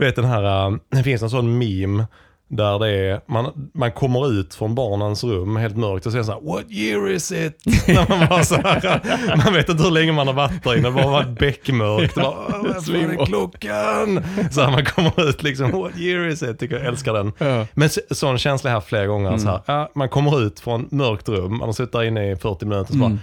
du 0.00 0.06
vet 0.06 0.16
den 0.16 0.24
här, 0.24 0.68
äh, 0.70 0.76
det 0.90 1.02
finns 1.02 1.22
en 1.22 1.30
sån 1.30 1.58
meme 1.58 2.06
där 2.48 2.78
det 2.78 2.90
är, 2.90 3.20
man, 3.28 3.70
man 3.74 3.92
kommer 3.92 4.32
ut 4.32 4.54
från 4.54 4.74
barnens 4.74 5.24
rum 5.24 5.56
helt 5.56 5.76
mörkt 5.76 6.06
och 6.06 6.12
säger 6.12 6.24
så 6.24 6.32
här, 6.32 6.40
what 6.40 6.64
year 6.70 7.10
is 7.10 7.32
it? 7.32 7.62
När 7.88 8.08
man, 8.18 8.28
bara 8.28 8.44
så 8.44 8.54
här, 8.54 9.00
man 9.44 9.54
vet 9.54 9.68
inte 9.68 9.82
hur 9.82 9.90
länge 9.90 10.12
man 10.12 10.26
har 10.26 10.34
varit 10.34 10.64
där 10.64 10.76
inne, 10.78 10.88
det 10.88 10.94
bara 10.94 11.06
varit 11.06 11.38
beckmörkt. 11.38 12.14
Bara, 12.14 12.26
"Åh, 12.28 12.62
Vad 12.62 12.94
är 12.96 13.26
klockan? 13.26 14.24
Så 14.50 14.60
här, 14.60 14.70
man 14.70 14.84
kommer 14.84 15.28
ut 15.28 15.42
liksom, 15.42 15.70
what 15.70 15.96
year 15.98 16.28
is 16.28 16.42
it? 16.42 16.58
Tycker 16.58 16.76
jag 16.76 16.86
älskar 16.86 17.12
den. 17.12 17.32
Ja. 17.38 17.66
Men 17.74 17.90
så, 17.90 18.00
sån 18.10 18.38
känsla 18.38 18.70
här 18.70 18.80
flera 18.80 19.06
gånger. 19.06 19.38
Så 19.38 19.48
här, 19.48 19.60
ja, 19.66 19.90
man 19.94 20.08
kommer 20.08 20.42
ut 20.46 20.60
från 20.60 20.88
mörkt 20.90 21.28
rum, 21.28 21.50
man 21.58 21.68
har 21.68 21.72
suttit 21.72 21.92
där 21.92 22.02
inne 22.04 22.30
i 22.32 22.36
40 22.36 22.64
minuter. 22.66 22.92
Så 22.92 22.98
bara, 22.98 23.06
Mm. 23.06 23.18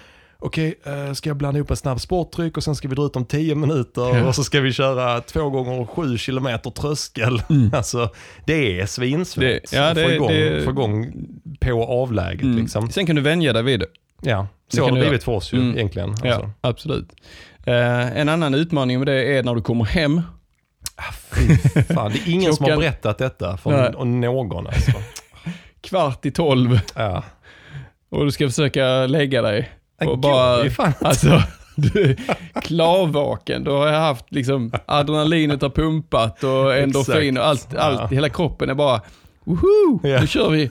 Okej, 0.45 0.75
eh, 0.85 1.13
ska 1.13 1.29
jag 1.29 1.37
blanda 1.37 1.57
ihop 1.57 1.69
en 1.71 1.77
snabb 1.77 2.01
sporttryck 2.01 2.57
och 2.57 2.63
sen 2.63 2.75
ska 2.75 2.87
vi 2.87 2.95
dra 2.95 3.05
ut 3.05 3.15
om 3.15 3.25
10 3.25 3.55
minuter 3.55 4.01
Ja. 4.17 4.23
och 4.27 4.35
så 4.35 4.43
ska 4.43 4.59
vi 4.61 4.73
köra 4.73 5.21
två 5.21 5.49
gånger 5.49 5.85
7 5.85 6.17
kilometer 6.17 6.69
tröskel. 6.69 7.41
Alltså, 7.73 8.09
det 8.45 8.79
är 8.81 8.85
svinsvårt 8.85 9.43
Mm. 9.43 9.59
Det- 9.71 9.75
ja, 9.77 9.83
att 9.89 9.97
få, 9.97 10.07
det- 10.07 10.15
igång, 10.15 10.27
det- 10.29 10.61
få 10.63 10.69
igång 10.71 11.13
på 11.59 11.83
avläget. 11.83 12.41
Mm. 12.43 12.57
Liksom. 12.57 12.89
Sen 12.89 13.05
kan 13.05 13.15
du 13.15 13.21
vänja 13.21 13.53
dig 13.53 13.63
vid 13.63 13.79
det. 13.79 13.85
Ja, 14.21 14.47
Det 14.71 14.75
så 14.77 14.81
har 14.81 14.87
kan 14.87 14.95
det 14.95 15.01
du 15.01 15.07
blivit 15.07 15.23
för 15.23 15.31
oss 15.31 15.53
ju 15.53 15.57
Mm. 15.57 15.77
egentligen. 15.77 16.09
Alltså. 16.09 16.27
Ja, 16.27 16.49
absolut. 16.61 17.11
Eh, 17.65 18.17
en 18.17 18.29
annan 18.29 18.53
utmaning 18.53 18.99
med 18.99 19.07
det 19.07 19.37
är 19.37 19.43
när 19.43 19.55
du 19.55 19.61
kommer 19.61 19.85
hem. 19.85 20.21
Fy 21.31 21.55
fan, 21.83 22.11
det 22.11 22.17
är 22.17 22.33
ingen 22.33 22.53
som 22.53 22.65
har 22.65 22.77
berättat 22.77 23.17
detta 23.17 23.57
för 23.57 23.71
Nej. 24.05 24.19
någon. 24.21 24.67
Alltså. 24.67 24.91
Kvart 25.81 26.25
i 26.25 26.31
tolv 26.31 26.79
Ja. 26.95 27.23
och 28.09 28.25
du 28.25 28.31
ska 28.31 28.47
försöka 28.47 29.05
lägga 29.05 29.41
dig. 29.41 29.69
Och 30.07 30.19
bara, 30.19 30.63
alltså, 31.01 31.41
du 31.75 32.01
är 32.01 32.61
klarvaken. 32.61 33.63
Du 33.63 33.71
har 33.71 33.91
haft 33.91 34.25
liksom, 34.29 34.71
adrenalinet 34.85 35.61
har 35.61 35.69
pumpat 35.69 36.43
och 36.43 36.75
endorfin 36.77 37.37
och 37.37 37.47
allt, 37.47 37.75
allt 37.75 37.99
Ja. 37.99 38.07
hela 38.07 38.29
kroppen 38.29 38.69
är 38.69 38.73
bara, 38.73 39.01
woho, 39.43 39.99
Ja. 40.03 40.21
nu 40.21 40.27
kör 40.27 40.49
vi. 40.49 40.69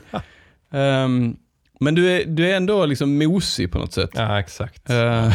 Ehm, 0.73 1.35
men 1.79 1.95
du 1.95 2.11
är, 2.11 2.25
du 2.25 2.49
är 2.51 2.57
ändå 2.57 2.85
liksom 2.85 3.17
mosig 3.17 3.71
på 3.71 3.77
något 3.79 3.93
sätt. 3.93 4.09
Ja, 4.13 4.39
exakt. 4.39 4.89
Eh, 4.89 5.31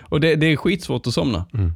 och 0.00 0.20
det, 0.20 0.34
det 0.36 0.46
är 0.46 0.56
skitsvårt 0.56 1.06
att 1.06 1.14
somna. 1.14 1.44
Mm. 1.54 1.72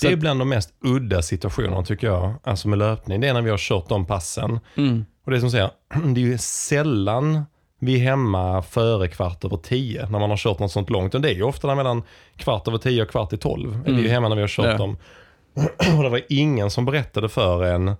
Det 0.00 0.06
är 0.08 0.12
att- 0.12 0.18
bland 0.18 0.40
de 0.40 0.48
mest 0.48 0.70
udda 0.84 1.22
situationerna 1.22 1.82
tycker 1.84 2.06
jag, 2.06 2.34
alltså 2.44 2.68
med 2.68 2.78
löpning. 2.78 3.20
Det 3.20 3.28
är 3.28 3.34
när 3.34 3.42
vi 3.42 3.50
har 3.50 3.58
kört 3.58 3.88
de 3.88 4.06
passen. 4.06 4.60
Mm. 4.76 5.04
Och 5.24 5.30
det 5.30 5.36
är 5.36 5.40
som 5.40 5.50
säger, 5.50 5.70
det 6.14 6.20
är 6.20 6.24
ju 6.24 6.38
sällan 6.38 7.44
vi 7.78 7.94
är 7.94 7.98
hemma 8.04 8.62
före 8.62 9.08
kvart 9.08 9.44
över 9.44 9.56
tio 9.56 10.02
när 10.10 10.18
man 10.18 10.30
har 10.30 10.36
kört 10.36 10.58
något 10.58 10.72
sånt 10.72 10.90
långt. 10.90 11.14
Och 11.14 11.20
det 11.20 11.30
är 11.30 11.34
ju 11.34 11.42
ofta 11.42 11.74
mellan 11.74 12.02
kvart 12.36 12.68
över 12.68 12.78
tio 12.78 13.02
och 13.02 13.10
kvart 13.10 13.32
i 13.32 13.36
tolv. 13.36 13.80
är 13.86 13.92
Vi 13.92 14.06
är 14.06 14.10
hemma 14.12 14.28
när 14.28 14.36
vi 14.36 14.42
har 14.42 14.48
kört 14.48 14.66
Ja. 14.66 14.76
dem. 14.76 14.96
Och 15.96 16.02
det 16.02 16.08
var 16.08 16.20
ingen 16.28 16.70
som 16.70 16.84
berättade 16.84 17.28
för 17.28 17.64
en 17.64 17.94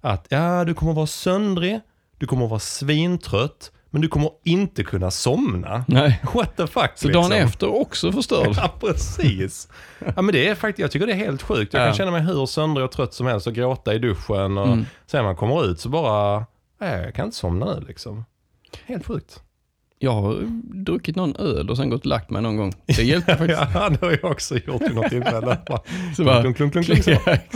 att 0.00 0.26
ja, 0.28 0.64
du 0.64 0.74
kommer 0.74 0.92
vara 0.92 1.06
söndrig, 1.06 1.80
du 2.18 2.26
kommer 2.26 2.46
vara 2.48 2.60
svintrött, 2.60 3.72
men 3.90 4.02
du 4.02 4.08
kommer 4.08 4.30
inte 4.44 4.84
kunna 4.84 5.10
somna. 5.10 5.84
Nej. 5.88 6.20
What 6.34 6.56
the 6.56 6.66
fuck 6.66 6.90
Så 6.94 7.08
dagen 7.08 7.30
liksom. 7.30 7.46
efter 7.48 7.80
också 7.80 8.12
förstörd. 8.12 8.48
Ja, 8.56 8.70
precis. 8.80 9.68
Ja, 10.16 10.22
men 10.22 10.26
det 10.32 10.48
är 10.48 10.54
faktiskt, 10.54 10.78
jag 10.78 10.90
tycker 10.90 11.06
det 11.06 11.12
är 11.12 11.16
helt 11.16 11.42
sjukt. 11.42 11.72
Jag 11.74 11.82
Ja. 11.82 11.86
kan 11.86 11.94
känna 11.94 12.10
mig 12.10 12.20
hur 12.22 12.46
söndrig 12.46 12.84
och 12.84 12.92
trött 12.92 13.14
som 13.14 13.26
helst 13.26 13.46
och 13.46 13.52
gråta 13.54 13.94
i 13.94 13.98
duschen. 13.98 14.58
Och 14.58 14.66
Mm. 14.66 14.86
Sen 15.06 15.18
när 15.18 15.22
man 15.22 15.36
kommer 15.36 15.64
ut 15.64 15.80
så 15.80 15.88
bara, 15.88 16.46
nej, 16.80 17.02
jag 17.04 17.14
kan 17.14 17.24
inte 17.24 17.36
somna 17.36 17.66
nu 17.74 17.84
liksom. 17.88 18.24
Helt 18.86 19.06
sjukt. 19.06 19.40
Jag 19.98 20.12
har 20.12 20.38
druckit 20.84 21.16
någon 21.16 21.36
öl 21.36 21.70
och 21.70 21.76
sen 21.76 21.90
gått 21.90 22.00
och 22.00 22.06
lagt 22.06 22.30
mig 22.30 22.42
någon 22.42 22.56
gång. 22.56 22.72
Det 22.86 23.02
hjälpte 23.02 23.36
faktiskt. 23.36 23.60
Ja, 23.74 23.88
det 23.88 24.06
har 24.06 24.18
jag 24.22 24.30
också 24.30 24.58
gjort 24.58 24.82
vid 24.82 24.94
något 24.94 25.08
tillfälle. 25.10 25.58
Så 26.16 26.24
bara, 26.24 26.40
klunk, 26.40 26.56
klunk, 26.56 26.72
klunk, 26.72 26.86
klunk, 26.86 27.04
så. 27.04 27.10
ja, 27.26 27.32
exakt. 27.32 27.50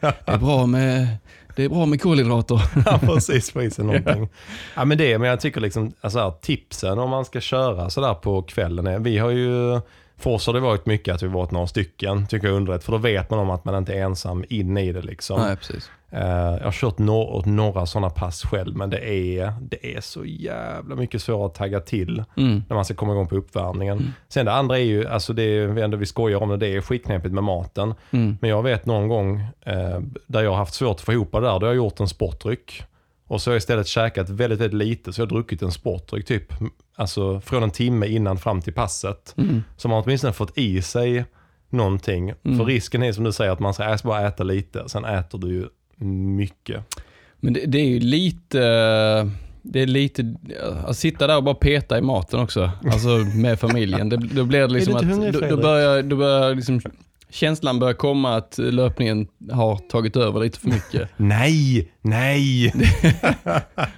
Det 0.00 0.32
är 0.32 0.38
bra 0.38 0.66
med, 0.66 1.08
det 1.56 1.64
är 1.64 1.68
bra 1.68 1.86
med 1.86 2.02
kolhydrater. 2.02 2.60
Ja, 2.86 3.00
precis. 3.02 3.50
Få 3.50 3.62
i 3.62 3.70
sig 3.70 3.84
någonting. 3.84 4.28
Ja, 4.74 4.84
men 4.84 4.98
det, 4.98 5.18
men 5.18 5.28
jag 5.28 5.40
tycker 5.40 5.60
liksom, 5.60 5.92
alltså 6.00 6.18
här, 6.18 6.30
tipsen 6.30 6.98
om 6.98 7.10
man 7.10 7.24
ska 7.24 7.40
köra 7.40 7.90
sådär 7.90 8.14
på 8.14 8.42
kvällen 8.42 8.86
är, 8.86 8.98
vi 8.98 9.18
har 9.18 9.30
ju, 9.30 9.80
för 10.20 10.30
oss 10.30 10.46
har 10.46 10.54
det 10.54 10.60
varit 10.60 10.86
mycket 10.86 11.14
att 11.14 11.22
vi 11.22 11.26
varit 11.26 11.50
några 11.50 11.66
stycken, 11.66 12.26
tycker 12.26 12.46
jag 12.46 12.52
är 12.54 12.56
underrätt, 12.56 12.84
för 12.84 12.92
då 12.92 12.98
vet 12.98 13.30
man 13.30 13.38
om 13.38 13.50
att 13.50 13.64
man 13.64 13.74
inte 13.74 13.94
är 13.94 14.02
ensam 14.02 14.44
in 14.48 14.76
i 14.76 14.92
det 14.92 15.02
liksom. 15.02 15.40
Nej, 15.40 15.56
precis. 15.56 15.90
Eh, 16.12 16.20
jag 16.56 16.64
har 16.64 16.72
kört 16.72 16.98
no 16.98 17.42
några 17.46 17.86
sådana 17.86 18.10
pass 18.10 18.42
själv, 18.42 18.76
men 18.76 18.90
det 18.90 19.08
är, 19.38 19.52
det 19.60 19.96
är 19.96 20.00
så 20.00 20.24
jävla 20.24 20.94
mycket 20.96 21.22
svårare 21.22 21.46
att 21.46 21.54
tagga 21.54 21.80
till 21.80 22.24
Mm. 22.36 22.62
när 22.68 22.74
man 22.76 22.84
ska 22.84 22.94
komma 22.94 23.12
igång 23.12 23.26
på 23.26 23.36
uppvärmningen. 23.36 24.14
Sen 24.28 24.46
det 24.46 24.52
andra 24.52 24.78
är 24.78 24.82
ju, 24.82 25.06
alltså 25.08 25.32
det 25.32 25.42
är 25.42 25.78
ändå 25.78 25.96
vi 25.96 26.06
skojar 26.06 26.42
om 26.42 26.48
det, 26.48 26.56
det 26.56 26.76
är 26.76 26.80
skitknepigt 26.80 27.34
med 27.34 27.44
maten. 27.44 27.94
Mm. 28.10 28.38
Men 28.40 28.50
jag 28.50 28.62
vet 28.62 28.86
någon 28.86 29.08
gång 29.08 29.40
eh, 29.66 30.00
där 30.26 30.42
jag 30.42 30.50
har 30.50 30.56
haft 30.56 30.74
svårt 30.74 30.96
att 30.96 31.00
få 31.00 31.12
ihop 31.12 31.32
det 31.32 31.40
där, 31.40 31.58
då 31.58 31.66
har 31.66 31.66
jag 31.66 31.76
gjort 31.76 32.00
en 32.00 32.08
sportdryck. 32.08 32.82
Och 33.30 33.42
så 33.42 33.50
har 33.50 33.54
jag 33.54 33.58
istället 33.58 33.86
käkat 33.86 34.30
väldigt, 34.30 34.60
väldigt 34.60 34.88
lite, 34.88 35.12
så 35.12 35.20
jag 35.20 35.26
har 35.26 35.30
druckit 35.30 35.62
en 35.62 35.72
sportdryck 35.72 36.26
typ, 36.26 36.52
alltså 36.94 37.40
från 37.40 37.62
en 37.62 37.70
timme 37.70 38.06
innan 38.06 38.38
fram 38.38 38.62
till 38.62 38.72
passet. 38.72 39.34
Mm. 39.38 39.62
Så 39.76 39.88
man 39.88 39.96
har 39.96 40.02
åtminstone 40.02 40.32
fått 40.32 40.58
i 40.58 40.82
sig 40.82 41.24
någonting. 41.68 42.32
Mm. 42.44 42.58
För 42.58 42.64
risken 42.64 43.02
är 43.02 43.12
som 43.12 43.24
du 43.24 43.32
säger 43.32 43.50
att 43.50 43.60
man 43.60 43.74
ska 43.74 43.96
bara 44.04 44.28
äta 44.28 44.44
lite, 44.44 44.88
sen 44.88 45.04
äter 45.04 45.38
du 45.38 45.48
ju 45.48 45.66
mycket. 46.36 47.02
Men 47.36 47.52
det, 47.52 47.66
det 47.66 47.78
är 47.78 47.86
ju 47.86 48.00
lite, 48.00 48.58
det 49.62 49.80
är 49.80 49.86
lite, 49.86 50.34
att 50.86 50.96
sitta 50.96 51.26
där 51.26 51.36
och 51.36 51.44
bara 51.44 51.54
peta 51.54 51.98
i 51.98 52.02
maten 52.02 52.40
också, 52.40 52.70
alltså 52.92 53.08
med 53.34 53.60
familjen. 53.60 54.08
Det, 54.08 54.16
då 54.16 54.44
blir 54.44 54.60
det 54.60 54.68
liksom 54.68 54.96
Är 54.96 55.02
du 55.02 55.28
att, 55.28 55.32
då, 55.32 55.56
då 55.56 55.62
börjar, 55.62 56.02
då 56.02 56.16
börjar 56.16 56.54
liksom, 56.54 56.80
känslan 57.30 57.78
börjar 57.78 57.94
komma 57.94 58.36
att 58.36 58.58
löpningen 58.58 59.26
har 59.52 59.76
tagit 59.76 60.16
över 60.16 60.40
lite 60.40 60.58
för 60.60 60.68
mycket. 60.68 61.08
Nej, 61.16 61.92
nej! 62.02 62.74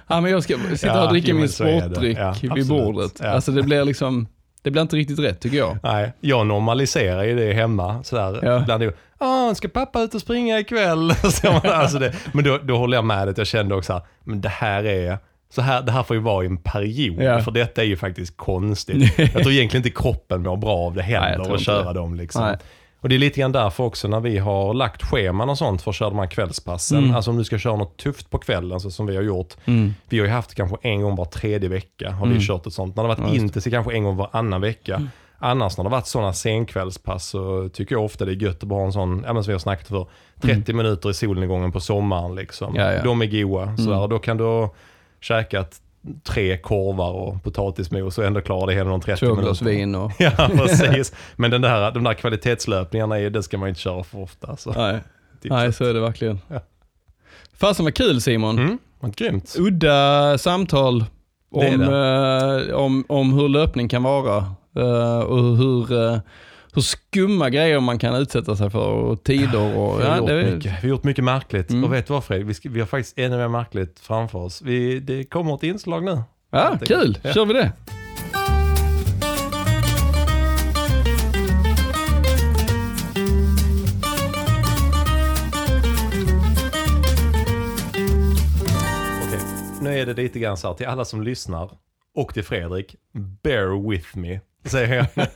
Ja, 0.07 0.21
men 0.21 0.31
jag 0.31 0.43
ska 0.43 0.53
sitta 0.75 0.87
Ja, 0.87 1.03
och 1.05 1.09
dricka 1.11 1.27
men 1.33 1.39
min 1.39 1.49
sportdryck 1.49 2.17
Ja, 2.17 2.35
vid 2.41 2.51
absolut. 2.51 2.67
bordet. 2.67 3.11
Ja. 3.23 3.27
Alltså 3.29 3.51
det 3.51 3.63
blir 3.63 3.85
liksom, 3.85 4.27
det 4.61 4.71
blir 4.71 4.81
inte 4.81 4.95
riktigt 4.95 5.19
rätt 5.19 5.39
tycker 5.39 5.57
jag. 5.57 5.77
Nej, 5.83 6.13
jag 6.21 6.47
normaliserar 6.47 7.23
ju 7.23 7.35
det 7.35 7.53
hemma. 7.53 8.03
Sådär, 8.03 8.39
Ja. 8.67 8.77
det, 8.77 8.93
ah, 9.17 9.55
ska 9.55 9.67
pappa 9.67 10.01
ut 10.01 10.15
och 10.15 10.21
springa 10.21 10.59
ikväll? 10.59 11.11
Alltså 11.63 11.99
det, 11.99 12.13
men 12.33 12.43
då, 12.43 12.57
då 12.63 12.77
håller 12.77 12.97
jag 12.97 13.05
med 13.05 13.29
att 13.29 13.37
jag 13.37 13.47
kände 13.47 13.75
också, 13.75 14.01
men 14.23 14.41
det 14.41 14.49
här 14.49 14.83
är, 14.83 15.17
så 15.55 15.61
här, 15.61 15.81
det 15.81 15.91
här 15.91 16.03
får 16.03 16.15
ju 16.15 16.21
vara 16.21 16.43
i 16.43 16.47
en 16.47 16.57
period, 16.57 17.23
Ja. 17.23 17.39
för 17.41 17.51
detta 17.51 17.81
är 17.81 17.85
ju 17.85 17.97
faktiskt 17.97 18.37
konstigt. 18.37 19.17
jag 19.17 19.31
tror 19.31 19.51
egentligen 19.51 19.85
inte 19.85 20.01
kroppen 20.01 20.41
mår 20.43 20.57
bra 20.57 20.77
av 20.77 20.93
det 20.95 21.01
heller, 21.01 21.53
att 21.55 21.61
köra 21.61 21.87
det. 21.93 21.99
dem 21.99 22.15
liksom. 22.15 22.43
Nej. 22.43 22.57
Och 23.03 23.09
det 23.09 23.15
är 23.15 23.19
lite 23.19 23.39
grann 23.39 23.51
därför 23.51 23.83
också 23.83 24.07
när 24.07 24.19
vi 24.19 24.37
har 24.37 24.73
lagt 24.73 25.03
scheman 25.03 25.49
och 25.49 25.57
sånt 25.57 25.81
för 25.81 25.91
att 25.91 25.95
köra 25.95 26.09
de 26.09 26.19
här 26.19 26.27
kvällspassen. 26.27 26.97
Mm. 27.03 27.15
Alltså 27.15 27.31
om 27.31 27.37
du 27.37 27.43
ska 27.43 27.57
köra 27.57 27.75
något 27.75 27.97
tufft 27.97 28.29
på 28.29 28.37
kvällen, 28.37 28.79
så 28.79 28.91
som 28.91 29.05
vi 29.05 29.15
har 29.15 29.23
gjort. 29.23 29.53
Mm. 29.65 29.93
Vi 30.09 30.19
har 30.19 30.25
ju 30.25 30.31
haft 30.31 30.55
kanske 30.55 30.77
en 30.81 31.01
gång 31.01 31.15
var 31.15 31.25
tredje 31.25 31.69
vecka 31.69 32.11
har 32.11 32.25
Mm. 32.25 32.37
vi 32.39 32.45
kört 32.45 32.67
ett 32.67 32.73
sånt. 32.73 32.95
När 32.95 33.03
det 33.03 33.09
har 33.09 33.15
Ja, 33.15 33.21
varit 33.23 33.33
det. 33.33 33.37
intensivt 33.41 33.73
kanske 33.73 33.93
en 33.93 34.03
gång 34.03 34.15
varannan 34.15 34.61
vecka. 34.61 35.07
Annars 35.39 35.77
när 35.77 35.83
det 35.83 35.89
har 35.89 35.97
varit 35.97 36.07
sådana 36.07 36.33
senkvällspass 36.33 37.25
så 37.29 37.69
tycker 37.69 37.95
jag 37.95 38.03
ofta 38.05 38.25
det 38.25 38.31
är 38.31 38.43
gött 38.43 38.63
att 38.63 38.69
bara 38.69 38.79
ha 38.79 38.85
en 38.85 38.93
sån, 38.93 39.23
ja 39.25 39.33
men 39.33 39.43
som 39.43 39.51
vi 39.51 39.53
har 39.53 39.59
snackat 39.59 39.87
för, 39.87 40.05
30 40.41 40.73
minuter 40.73 41.09
i 41.09 41.13
solnedgången 41.13 41.71
på 41.71 41.79
sommaren 41.79 42.35
liksom. 42.35 42.75
Mm. 42.75 42.87
Ja, 42.87 42.93
ja. 42.93 43.03
De 43.03 43.21
är 43.21 43.25
goa. 43.43 43.77
Sådär. 43.77 43.97
Mm. 43.97 44.09
Då 44.09 44.19
kan 44.19 44.37
du 44.37 44.43
ha 44.43 44.69
käkat 45.21 45.75
tre 46.23 46.57
korvar 46.57 47.11
och 47.11 47.43
potatismos 47.43 48.17
och 48.17 48.25
ändå 48.25 48.41
klara 48.41 48.65
det 48.65 48.73
hela 48.73 48.89
de 48.89 49.01
30 49.01 49.25
Två 49.25 49.35
glas 49.35 49.61
vin 49.61 49.95
och... 49.95 50.11
Ja, 50.19 50.49
precis. 50.57 51.13
Men 51.35 51.51
den 51.51 51.61
där, 51.61 51.91
de 51.91 52.03
där 52.03 52.13
kvalitetslöpningarna, 52.13 53.19
är, 53.19 53.29
det 53.29 53.43
ska 53.43 53.57
man 53.57 53.69
inte 53.69 53.81
köra 53.81 54.03
för 54.03 54.21
ofta. 54.21 54.57
Så. 54.57 54.71
Nej, 54.71 54.99
nej, 55.43 55.73
så 55.73 55.85
är 55.85 55.93
det 55.93 55.99
verkligen. 55.99 56.39
Ja. 56.47 56.59
Fasen 57.57 57.85
vad 57.85 57.93
kul 57.93 58.21
Simon. 58.21 58.59
Mm, 58.59 58.77
vad 58.99 59.15
grymt. 59.15 59.55
Udda 59.59 60.37
samtal 60.37 61.05
Det 61.51 61.67
är 61.67 61.73
om, 61.73 62.69
eh, 62.69 62.75
om, 62.75 63.05
om 63.09 63.33
hur 63.33 63.49
löpning 63.49 63.89
kan 63.89 64.03
vara 64.03 64.37
eh, 64.75 65.19
och 65.19 65.57
hur, 65.57 65.91
eh, 65.91 66.19
hur 66.73 66.81
skumma 66.81 67.49
grejer 67.49 67.79
man 67.79 67.99
kan 67.99 68.15
utsätta 68.15 68.55
sig 68.55 68.69
för 68.69 68.87
och 68.91 69.23
tider. 69.23 69.77
Och, 69.77 69.99
Vi 69.99 70.03
har, 70.03 70.09
ja, 70.11 70.17
gjort, 70.17 70.27
det 70.27 70.33
är- 70.33 70.55
mycket. 70.55 70.71
vi 70.71 70.81
har 70.81 70.87
gjort 70.89 71.03
mycket 71.03 71.23
märkligt. 71.23 71.69
Mm. 71.69 71.83
Och 71.83 71.93
vet 71.93 72.07
du 72.07 72.13
vad 72.13 72.23
Fredrik? 72.23 72.47
Vi, 72.49 72.53
ska, 72.53 72.69
vi 72.69 72.79
har 72.79 72.87
faktiskt 72.87 73.19
ännu 73.19 73.37
mer 73.37 73.47
märkligt 73.47 73.99
framför 73.99 74.39
oss. 74.39 74.61
Vi, 74.61 74.99
det 74.99 75.23
kommer 75.23 75.55
ett 75.55 75.63
inslag 75.63 76.03
nu. 76.03 76.21
Ja, 76.51 76.77
kul. 76.85 77.17
Ja. 77.21 77.33
Kör 77.33 77.45
vi 77.45 77.53
det. 77.53 77.71
Nu 89.81 89.99
är 89.99 90.05
det 90.05 90.13
lite 90.13 90.39
grann 90.39 90.57
så 90.57 90.67
här 90.67 90.73
till 90.75 90.85
alla 90.85 91.05
som 91.05 91.21
lyssnar 91.23 91.69
och 92.15 92.33
till 92.33 92.43
Fredrik, 92.43 92.95
bear 93.43 93.89
with 93.89 94.17
me. 94.17 94.39
Säger 94.65 94.95
jag. 94.95 95.27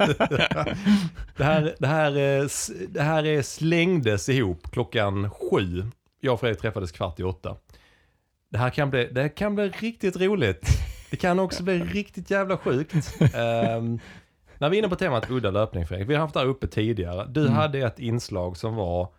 det, 1.37 1.43
här, 1.43 1.75
det, 1.79 1.87
här, 1.87 2.11
eh, 2.41 2.47
det 2.89 3.01
här 3.01 3.25
är 3.25 3.41
slängdes 3.41 4.29
ihop 4.29 4.71
klockan 4.71 5.29
sju. 5.29 5.83
Jag 6.21 6.33
och 6.33 6.39
Fredrik 6.39 6.61
träffades 6.61 6.91
kvart 6.91 7.19
i 7.19 7.23
åtta. 7.23 7.55
Det 8.51 8.57
här 8.57 8.69
kan 8.69 8.89
bli, 8.89 9.07
det 9.11 9.21
här 9.21 9.35
kan 9.37 9.55
bli 9.55 9.69
riktigt 9.69 10.17
roligt. 10.17 10.67
Det 11.11 11.17
kan 11.17 11.39
också 11.39 11.63
bli 11.63 11.79
riktigt 11.79 12.31
jävla 12.31 12.57
sjukt. 12.57 12.93
Ehm, 13.35 13.99
när 14.57 14.69
vi 14.69 14.77
är 14.77 14.79
inne 14.79 14.89
på 14.89 14.95
temat 14.95 15.31
udda 15.31 15.51
löpning 15.51 15.85
Fredrik, 15.87 16.09
vi 16.09 16.13
har 16.13 16.21
haft 16.21 16.33
det 16.33 16.39
här 16.39 16.47
uppe 16.47 16.67
tidigare. 16.67 17.25
Du 17.29 17.41
Mm. 17.41 17.53
hade 17.53 17.79
ett 17.79 17.99
inslag 17.99 18.57
som 18.57 18.75
var 18.75 19.09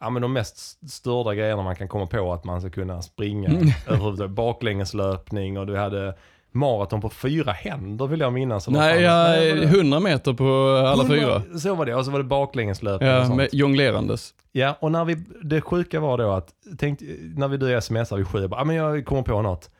ja, 0.00 0.10
men 0.10 0.22
de 0.22 0.32
mest 0.32 0.90
störda 0.90 1.34
grejerna 1.34 1.62
man 1.62 1.76
kan 1.76 1.88
komma 1.88 2.06
på 2.06 2.32
att 2.32 2.44
man 2.44 2.60
ska 2.60 2.70
kunna 2.70 3.02
springa. 3.02 3.48
Mm. 3.48 4.34
Baklängeslöpning 4.34 5.58
och 5.58 5.66
du 5.66 5.76
hade 5.76 6.16
maraton 6.56 7.00
på 7.00 7.10
fyra 7.10 7.52
händer 7.52 8.06
vill 8.06 8.20
jag 8.20 8.32
minnas. 8.32 8.68
Nej, 8.68 9.02
det? 9.02 9.62
100 9.64 10.00
meter 10.00 10.32
på 10.32 10.44
alla 10.86 11.06
fyra. 11.06 11.38
Hundra- 11.38 11.58
Så 11.58 11.74
var 11.74 11.86
det, 11.86 11.94
och 11.94 12.04
så 12.04 12.10
var 12.10 12.18
det 12.18 12.24
baklängeslöpning 12.24 13.08
och 13.10 13.14
Ja, 13.16 13.24
sånt. 13.24 13.36
med 13.36 13.48
jonglerandes. 13.52 14.34
Ja, 14.52 14.76
och 14.80 14.92
när 14.92 15.04
vi, 15.04 15.14
det 15.42 15.60
sjuka 15.60 16.00
var 16.00 16.18
då 16.18 16.32
att, 16.32 16.48
tänk, 16.78 17.00
när 17.36 17.48
vi 17.48 17.56
du 17.56 17.80
smsade 17.80 18.18
vid 18.20 18.28
sju, 18.28 18.40
jag 18.40 18.50
bara, 18.50 18.60
ah, 18.60 18.64
men 18.64 18.76
jag 18.76 19.04
kommer 19.06 19.22
på 19.22 19.42
något. 19.42 19.70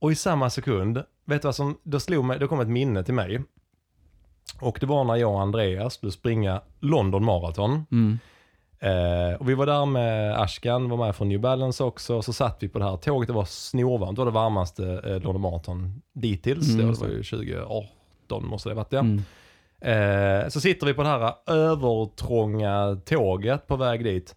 Och 0.00 0.12
i 0.12 0.14
samma 0.14 0.50
sekund, 0.50 1.02
vet 1.26 1.42
du 1.42 1.48
vad 1.48 1.54
som, 1.54 1.76
då 1.82 2.00
slog 2.00 2.24
mig, 2.24 2.38
då 2.38 2.48
kom 2.48 2.60
ett 2.60 2.68
minne 2.68 3.04
till 3.04 3.14
mig. 3.14 3.40
Och 4.60 4.76
det 4.80 4.86
var 4.86 5.04
när 5.04 5.16
jag 5.16 5.32
och 5.32 5.40
Andreas 5.42 5.94
skulle 5.94 6.12
springa 6.12 6.60
London 6.80 7.24
Marathon. 7.24 7.86
Mm. 7.92 8.18
Eh, 8.84 9.34
och 9.40 9.48
vi 9.48 9.54
var 9.54 9.66
där 9.66 9.86
med 9.86 10.40
Ashkan, 10.40 10.88
var 10.88 10.96
med 10.96 11.16
från 11.16 11.28
New 11.28 11.40
Balance 11.40 11.84
också. 11.84 12.22
Så 12.22 12.32
satt 12.32 12.56
vi 12.60 12.68
på 12.68 12.78
det 12.78 12.84
här 12.84 12.96
tåget, 12.96 13.26
det 13.26 13.32
var 13.32 13.44
snorvarmt. 13.44 14.16
Det 14.16 14.20
var 14.20 14.26
det 14.26 14.32
varmaste 14.32 15.00
eh, 15.04 15.20
London 15.20 15.40
Marathon 15.40 16.02
dittills. 16.12 16.68
Mm, 16.68 16.92
det, 16.92 17.00
var, 17.00 17.08
ju 17.08 17.22
2018 17.22 18.46
måste 18.46 18.68
det 18.68 18.74
ha 18.74 18.82
varit 18.82 18.92
ja. 18.92 18.98
Mm. 19.00 19.22
Eh, 19.80 20.48
så 20.48 20.60
sitter 20.60 20.86
vi 20.86 20.94
på 20.94 21.02
det 21.02 21.08
här 21.08 21.34
övertrånga 21.46 22.96
tåget 23.04 23.66
på 23.66 23.76
väg 23.76 24.04
dit. 24.04 24.34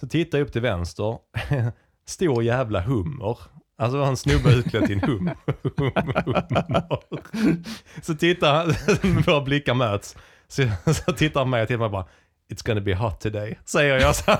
Så 0.00 0.06
tittar 0.06 0.38
jag 0.38 0.46
upp 0.46 0.52
till 0.52 0.62
vänster. 0.62 1.18
Stor 2.06 2.42
jävla 2.42 2.80
hummer. 2.80 3.38
Alltså 3.78 3.98
var 3.98 4.06
en 4.06 4.16
snubbe 4.16 4.52
utklädd 4.54 4.86
till 4.86 5.02
en 5.02 5.08
hum. 5.08 5.30
hummer. 5.76 6.84
Så 8.02 8.14
tittar 8.14 8.54
han, 8.54 8.74
våra 9.26 9.40
blickar 9.40 9.74
möts. 9.74 10.16
Så, 10.48 10.62
så 10.92 11.12
tittar 11.12 11.40
han 11.40 11.46
på 11.46 11.50
mig 11.50 11.62
och 11.62 11.68
tittar 11.68 11.80
mig 11.80 11.88
bara 11.88 12.06
It's 12.52 12.66
gonna 12.66 12.80
be 12.80 12.94
hot 12.94 13.20
today, 13.20 13.58
säger 13.64 13.98
jag 14.00 14.16
så. 14.16 14.32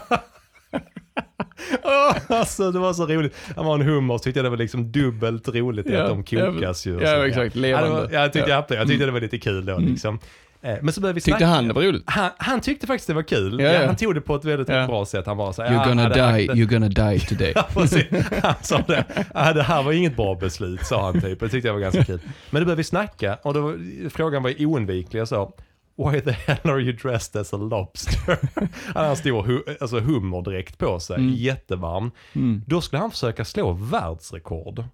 Åh, 1.82 2.16
alltså 2.28 2.70
det 2.70 2.78
var 2.78 2.92
så 2.92 3.06
roligt. 3.06 3.34
Han 3.56 3.64
var 3.66 3.74
en 3.74 3.82
hummer 3.82 4.18
så 4.18 4.24
tyckte 4.24 4.38
jag 4.38 4.44
det 4.44 4.50
var 4.50 4.56
liksom 4.56 4.92
dubbelt 4.92 5.48
roligt 5.48 5.86
Ja, 5.90 6.02
att 6.02 6.08
de 6.08 6.24
kokas 6.24 6.86
ju. 6.86 6.96
och 6.96 7.02
ja, 7.02 7.06
så. 7.06 7.22
exakt, 7.22 7.56
Ja, 7.56 7.60
levande. 7.62 7.88
var, 7.90 8.08
jag, 8.12 8.32
tyckte, 8.32 8.50
Ja. 8.50 8.66
jag, 8.68 8.78
jag 8.78 8.88
tyckte 8.88 9.06
det 9.06 9.12
var 9.12 9.20
lite 9.20 9.38
kul 9.38 9.64
då 9.66 9.78
liksom. 9.78 10.18
Eh, 10.62 10.76
Men 10.82 10.92
så 10.94 11.00
började 11.00 11.14
vi 11.14 11.20
Tyckte 11.20 11.38
snacka. 11.38 11.46
han 11.46 11.68
det 11.68 11.74
var 11.74 11.82
roligt? 11.82 12.02
Han, 12.06 12.30
han 12.38 12.60
tyckte 12.60 12.86
faktiskt 12.86 13.06
det 13.06 13.14
var 13.14 13.22
kul. 13.22 13.60
Ja, 13.60 13.66
Ja, 13.66 13.80
ja. 13.80 13.86
Han 13.86 13.96
tog 13.96 14.14
det 14.14 14.20
på 14.20 14.34
ett 14.36 14.44
väldigt 14.44 14.68
Ja. 14.68 14.86
bra 14.86 15.06
sätt. 15.06 15.26
Han 15.26 15.36
bara 15.36 15.52
så 15.52 15.62
här, 15.62 15.70
You're 15.70 15.74
ja, 15.74 15.88
gonna 15.88 16.02
ja, 16.16 16.32
die, 16.36 16.48
you're 16.48 16.72
gonna 16.72 16.88
die 16.88 17.20
today. 17.20 17.52
Ja, 17.56 17.68
precis. 17.74 18.04
Han 18.42 18.54
sa 18.62 18.78
det. 18.86 19.04
Ja, 19.34 19.52
det 19.52 19.62
här 19.62 19.82
var 19.82 19.92
inget 19.92 20.16
bra 20.16 20.34
beslut, 20.34 20.86
sa 20.86 21.04
han 21.04 21.20
typ. 21.20 21.40
Det 21.40 21.48
tyckte 21.48 21.68
jag 21.68 21.74
var 21.74 21.80
ganska 21.80 22.04
kul. 22.04 22.20
Men 22.50 22.62
då 22.62 22.64
började 22.66 22.76
vi 22.76 22.84
snacka 22.84 23.38
och 23.42 23.54
då, 23.54 23.74
frågan 24.10 24.42
var 24.42 24.54
oundviklig. 24.66 25.20
Jag 25.20 25.28
sa, 25.28 25.52
Why 25.96 26.20
the 26.20 26.30
hell 26.32 26.58
are 26.72 26.80
you 26.80 26.92
dressed 26.92 27.40
as 27.40 27.54
a 27.54 27.56
lobster? 27.56 28.38
Han 28.56 28.68
hade 28.94 29.08
en 29.08 29.16
stor 29.16 29.42
hu 29.42 29.62
alltså 29.80 30.00
hummerdräkt 30.00 30.78
på 30.78 31.00
sig, 31.00 31.16
Mm. 31.16 31.34
jättevarm. 31.34 32.10
Mm. 32.34 32.62
Då 32.66 32.80
skulle 32.80 33.00
han 33.02 33.10
försöka 33.10 33.44
slå 33.44 33.72
världsrekord. 33.72 34.84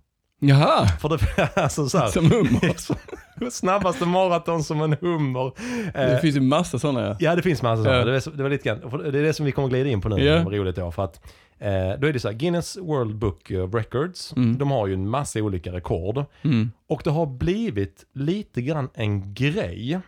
Jaha, 0.43 0.87
För 0.89 1.09
det, 1.09 1.49
alltså 1.63 1.89
så 1.89 1.99
här, 1.99 2.09
som 2.09 2.31
hummer. 2.31 2.75
snabbaste 3.51 4.07
maraton 4.07 4.65
som 4.65 4.81
en 4.83 4.97
hummer. 5.01 5.53
Det 5.95 6.13
Eh, 6.15 6.19
finns 6.21 6.37
ju 6.37 6.41
massa 6.41 6.79
sådana. 6.79 7.01
Ja. 7.09 7.17
Ja, 7.21 7.37
det 7.37 7.43
finns 7.43 7.63
massa 7.63 7.83
sådana. 7.83 7.99
Ja. 7.99 8.05
Det, 8.05 8.27
var, 8.27 8.37
det 8.37 8.43
var 8.43 8.51
lite 8.51 8.69
grann, 8.69 9.03
det 9.13 9.19
är 9.19 9.23
det 9.23 9.33
som 9.33 9.47
vi 9.47 9.53
kommer 9.53 9.69
glida 9.69 9.89
in 9.91 10.01
på 10.01 10.09
nu, 10.09 10.25
Ja. 10.25 10.45
roligt 10.45 10.77
då. 10.77 10.91
För 10.91 11.05
att, 11.05 11.21
eh, 11.59 11.71
då 12.01 12.07
är 12.07 12.13
det 12.13 12.21
så 12.21 12.29
här, 12.29 12.35
Guinness 12.35 12.77
World 12.77 13.17
Book 13.19 13.51
Records, 13.75 14.33
Mm. 14.37 14.59
de 14.59 14.71
har 14.71 14.87
ju 14.87 14.95
en 14.95 15.09
massa 15.09 15.39
olika 15.39 15.73
rekord. 15.73 16.25
Mm. 16.43 16.71
Och 16.89 17.01
det 17.05 17.11
har 17.11 17.27
blivit 17.27 18.05
lite 18.15 18.63
grann 18.63 18.89
en 18.95 19.35
grej 19.35 20.01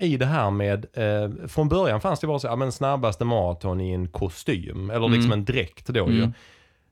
i 0.00 0.16
det 0.16 0.26
här 0.26 0.50
med, 0.50 0.86
eh, 0.92 1.46
från 1.48 1.68
början 1.68 2.00
fanns 2.00 2.20
det 2.20 2.26
bara 2.26 2.38
så, 2.38 2.46
ja 2.46 2.56
men 2.56 2.72
snabbaste 2.72 3.24
maraton 3.24 3.80
i 3.80 3.90
en 3.92 4.08
kostym, 4.08 4.90
eller 4.90 5.08
liksom 5.08 5.32
Mm. 5.32 5.38
en 5.38 5.44
dräkt 5.44 5.86
då 5.86 6.10
ju. 6.10 6.18
Mm. 6.18 6.32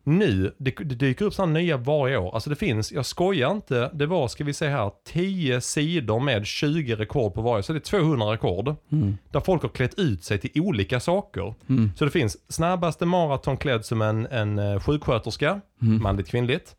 Nu, 0.04 0.54
det, 0.58 0.70
det 0.70 0.94
dyker 0.94 1.24
upp 1.24 1.34
sådana 1.34 1.52
nya 1.52 1.76
varje 1.76 2.16
år. 2.16 2.34
Alltså 2.34 2.50
det 2.50 2.56
finns, 2.56 2.92
jag 2.92 3.06
skojar 3.06 3.50
inte, 3.50 3.90
det 3.94 4.06
var, 4.06 4.28
ska 4.28 4.44
vi 4.44 4.52
se 4.52 4.68
här, 4.68 4.90
10 5.06 5.60
sidor 5.60 6.20
med 6.20 6.46
20 6.46 6.96
rekord 6.96 7.34
på 7.34 7.42
varje, 7.42 7.62
så 7.62 7.72
det 7.72 7.78
är 7.78 7.80
200 8.00 8.32
rekord. 8.32 8.74
Mm. 8.92 9.16
Där 9.30 9.40
folk 9.40 9.62
har 9.62 9.68
klätt 9.68 9.98
ut 9.98 10.24
sig 10.24 10.38
till 10.38 10.50
olika 10.62 11.00
saker. 11.00 11.54
Mm. 11.68 11.92
Så 11.96 12.04
det 12.04 12.10
finns 12.10 12.36
snabbaste 12.52 13.06
maraton 13.06 13.56
klädd 13.56 13.84
som 13.84 14.02
en, 14.02 14.26
en 14.26 14.58
eh, 14.58 14.80
sjuksköterska, 14.80 15.60
Mm. 15.82 16.02
manligt 16.02 16.28
kvinnligt. 16.28 16.74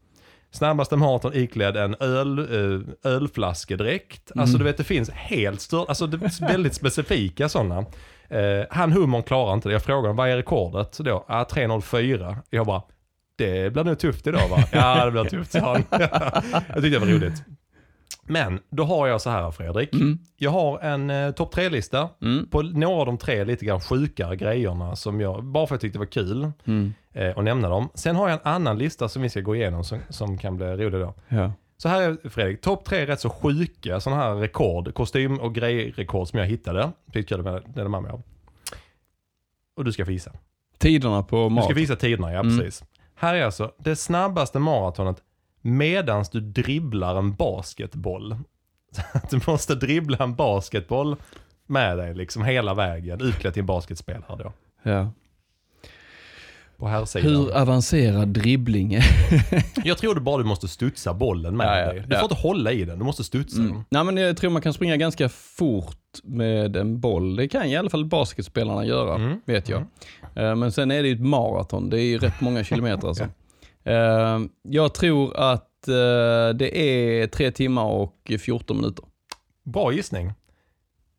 Snabbaste 0.51 0.95
maraton 0.95 1.33
iklädd 1.33 1.77
en 1.77 1.95
öl, 1.99 2.39
eh, 2.39 3.11
ölflaskedräkt. 3.11 4.31
Alltså 4.35 4.55
Mm. 4.55 4.59
du 4.59 4.63
vet 4.63 4.77
det 4.77 4.83
finns 4.83 5.09
helt 5.09 5.61
stört, 5.61 5.89
alltså 5.89 6.07
det 6.07 6.17
är 6.25 6.47
väldigt 6.47 6.73
specifika 6.73 7.49
sådana. 7.49 7.85
Eh, 8.29 8.65
han 8.69 8.91
hummern 8.91 9.23
klarar 9.23 9.53
inte 9.53 9.69
det. 9.69 9.73
Jag 9.73 9.83
frågar 9.83 10.01
honom, 10.01 10.15
vad 10.15 10.29
är 10.29 10.35
rekordet? 10.37 10.97
Då, 10.97 11.25
ah, 11.27 11.43
3.04. 11.43 12.37
Jag 12.49 12.65
bara, 12.65 12.81
det 13.37 13.73
blir 13.73 13.83
nog 13.83 13.99
tufft 13.99 14.27
idag 14.27 14.47
va? 14.49 14.63
ja 14.71 15.05
det 15.05 15.11
blir 15.11 15.23
tufft 15.23 15.51
sa 15.51 15.59
han. 15.73 15.83
jag 16.67 16.73
tyckte 16.75 16.89
det 16.89 16.99
var 16.99 17.07
roligt. 17.07 17.43
Men 18.29 18.59
då 18.69 18.83
har 18.83 19.07
jag 19.07 19.21
så 19.21 19.29
här 19.29 19.51
Fredrik. 19.51 19.93
Mm. 19.93 20.19
Jag 20.37 20.51
har 20.51 20.79
en 20.79 21.09
eh, 21.09 21.31
topp 21.31 21.51
tre-lista 21.51 22.09
Mm. 22.21 22.47
på 22.49 22.61
några 22.61 22.99
av 22.99 23.05
de 23.05 23.17
tre 23.17 23.43
lite 23.43 23.65
grann 23.65 23.81
sjukare 23.81 24.35
grejerna 24.35 24.95
som 24.95 25.21
jag, 25.21 25.43
bara 25.43 25.67
för 25.67 25.75
att 25.75 25.83
jag 25.83 25.93
tyckte 25.93 25.95
det 25.95 26.21
var 26.21 26.25
kul 26.27 26.51
Mm. 26.65 26.93
eh, 27.13 27.37
att 27.37 27.43
nämna 27.43 27.69
dem. 27.69 27.89
Sen 27.93 28.15
har 28.15 28.29
jag 28.29 28.33
en 28.45 28.53
annan 28.53 28.77
lista 28.77 29.09
som 29.09 29.21
vi 29.21 29.29
ska 29.29 29.41
gå 29.41 29.55
igenom 29.55 29.83
som, 29.83 29.99
som 30.09 30.37
kan 30.37 30.57
bli 30.57 30.65
rolig 30.65 31.01
då. 31.01 31.13
Ja. 31.27 31.51
Så 31.77 31.89
här 31.89 32.01
är 32.01 32.29
Fredrik, 32.29 32.61
topp 32.61 32.85
tre 32.85 33.05
rätt 33.07 33.19
så 33.19 33.29
sjuka 33.29 33.99
sådana 33.99 34.21
här 34.21 34.35
rekord, 34.35 34.93
kostym 34.93 35.39
och 35.39 35.55
grejrekord 35.55 36.27
som 36.27 36.39
jag 36.39 36.45
hittade. 36.45 36.91
Det 37.05 37.37
med, 37.37 37.63
med 37.75 38.01
mig 38.01 38.11
av. 38.11 38.21
Och 39.77 39.85
du 39.85 39.91
ska 39.91 40.05
få 40.05 40.11
gissa. 40.11 40.31
Tiderna 40.77 41.23
på 41.23 41.49
Du 41.57 41.61
ska 41.63 41.73
få 41.73 41.79
gissa 41.79 41.95
tiderna, 41.95 42.33
ja 42.33 42.39
Mm. 42.39 42.57
precis. 42.59 42.83
Här 43.15 43.35
är 43.35 43.45
alltså 43.45 43.71
det 43.77 43.95
snabbaste 43.95 44.59
maratonet 44.59 45.17
medans 45.61 46.29
du 46.29 46.39
dribblar 46.39 47.15
en 47.19 47.33
basketboll. 47.35 48.35
Så 48.91 49.01
att 49.13 49.29
du 49.29 49.39
måste 49.47 49.75
dribbla 49.75 50.17
en 50.17 50.35
basketboll 50.35 51.15
med 51.67 51.97
dig 51.97 52.15
liksom 52.15 52.43
hela 52.43 52.73
vägen, 52.73 53.21
utklädd 53.21 53.53
till 53.53 53.59
en 53.61 53.65
basketspelare 53.65 54.43
då. 54.43 54.53
Ja. 54.83 55.11
På 56.77 56.87
här 56.87 57.05
sidan. 57.05 57.29
Hur 57.31 57.57
avancerad 57.57 58.27
dribbling 58.27 58.93
är. 58.93 59.03
Jag 59.87 59.97
tror 59.97 60.15
det 60.15 60.21
bara 60.21 60.37
du 60.37 60.43
måste 60.43 60.67
studsa 60.67 61.13
bollen 61.13 61.57
med 61.57 61.67
Ja, 61.67 61.79
ja, 61.79 61.93
dig. 61.93 62.03
Du 62.07 62.15
får 62.15 62.23
inte 62.23 62.35
hålla 62.35 62.71
i 62.71 62.85
den, 62.85 62.99
du 62.99 63.05
måste 63.05 63.23
studsa 63.23 63.57
Mm. 63.59 63.71
den. 63.73 63.83
Nej 63.89 64.03
men 64.03 64.17
jag 64.17 64.37
tror 64.37 64.51
man 64.51 64.61
kan 64.61 64.73
springa 64.73 64.97
ganska 64.97 65.29
fort 65.29 65.95
med 66.23 66.75
en 66.75 66.99
boll. 66.99 67.35
Det 67.35 67.47
kan 67.47 67.65
i 67.65 67.75
alla 67.77 67.89
fall 67.89 68.05
basketspelarna 68.05 68.85
göra, 68.85 69.15
Mm. 69.15 69.41
vet 69.45 69.69
jag. 69.69 69.81
Eh, 70.35 70.55
Men 70.55 70.71
sen 70.71 70.91
är 70.91 71.01
det 71.01 71.07
ju 71.07 71.13
ett 71.15 71.21
maraton, 71.21 71.89
det 71.89 72.01
är 72.01 72.05
ju 72.05 72.17
rätt 72.17 72.41
många 72.41 72.63
kilometer 72.63 73.07
alltså. 73.07 73.27
Eh, 73.85 74.39
Jag 74.63 74.93
tror 74.93 75.37
att 75.37 75.87
eh, 75.87 75.93
det 76.55 76.77
är 76.77 77.27
tre 77.27 77.51
timmar 77.51 77.83
och 77.85 78.31
14 78.39 78.77
minuter. 78.77 79.05
Bra 79.63 79.91
gissning. 79.93 80.33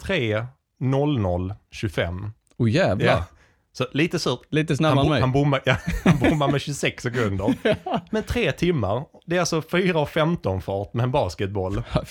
3, 0.02 0.46
00, 0.80 1.54
25. 1.70 2.32
Åh 2.56 2.70
jävlar, 2.70 3.06
Ja. 3.06 3.24
Så 3.72 3.86
lite 3.92 4.18
surt. 4.18 4.40
lite 4.50 4.72
Han, 4.72 4.76
snabbare 4.76 5.04
än 5.04 5.10
mig. 5.10 5.20
han, 5.20 5.32
bommar, 5.32 5.62
ja, 5.64 5.76
han 6.04 6.18
bommar 6.18 6.48
med 6.48 6.60
26 6.60 7.02
sekunder. 7.02 7.54
Men 8.10 8.22
tre 8.22 8.52
timmar, 8.52 9.04
det 9.26 9.36
är 9.36 9.40
alltså 9.40 9.62
4 9.62 10.00
och 10.00 10.08
15 10.08 10.62
fart 10.62 10.94
med 10.94 11.04
en 11.04 11.10
basketboll. 11.10 11.82
Ja. 11.94 12.02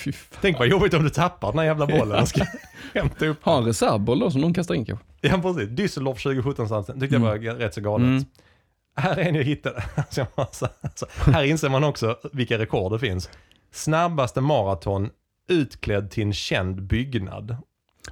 Tänk 0.42 0.60
vad 0.60 0.68
jobbigt 0.68 0.94
om 0.94 1.04
du 1.04 1.10
tappar 1.10 1.48
den 1.52 1.60
här 1.60 1.66
jävla 1.66 1.88
bollen 1.88 2.22
och 2.22 2.28
ska 2.28 2.46
hämta 2.94 3.26
upp 3.26 3.44
Ha 3.44 3.58
en 3.58 3.66
reservboll 3.66 4.20
då 4.20 4.32
som 4.32 4.42
någon 4.42 4.54
kastar 4.54 4.76
in 4.76 4.86
kanske. 4.86 5.06
Ja 5.22 5.38
precis, 5.42 5.70
Düsseldorf 5.70 6.24
2017 6.24 6.66
någonstans. 6.68 7.00
tyckte 7.00 7.16
jag 7.16 7.20
var 7.22 7.38
rätt 7.58 7.74
så 7.74 7.82
galet. 7.82 8.06
Mm. 8.08 8.26
Här 9.00 9.18
är 9.18 9.26
en 9.26 9.36
jag 9.36 9.44
hittade. 9.44 9.84
Alltså, 9.96 10.28
alltså, 10.82 11.06
här 11.26 11.44
inser 11.44 11.70
man 11.70 11.84
också 11.84 12.18
vilka 12.34 12.58
rekord 12.58 12.92
det 12.92 13.00
finns. 13.00 13.30
Snabbaste 13.72 14.42
maraton 14.42 15.10
utklädd 15.50 16.12
till 16.12 16.24
en 16.24 16.34
känd 16.34 16.84
byggnad. 16.84 17.58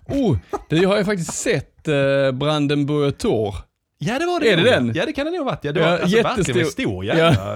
Oh, 0.06 0.38
det 0.70 0.86
har 0.86 0.98
jag 0.98 1.06
faktiskt 1.06 1.34
sett 1.34 1.88
eh, 1.88 2.32
Brandenburger 2.32 3.12
Tor. 3.12 3.56
Ja 4.00 4.20
det 4.20 4.26
var 4.26 4.40
det 4.40 4.52
Är 4.52 4.58
det 4.58 4.64
den? 4.64 4.92
Ja 4.96 5.06
det 5.06 5.14
kan 5.14 5.26
det 5.26 5.32
nog 5.32 5.40
ha 5.40 5.46
varit. 5.46 5.64
Ja, 5.64 5.72
det 5.72 5.80
var 5.80 5.88
Ja, 5.88 6.00
alltså, 6.00 6.24
verkligen 6.24 6.66
stor 6.66 7.06
jävla, 7.06 7.56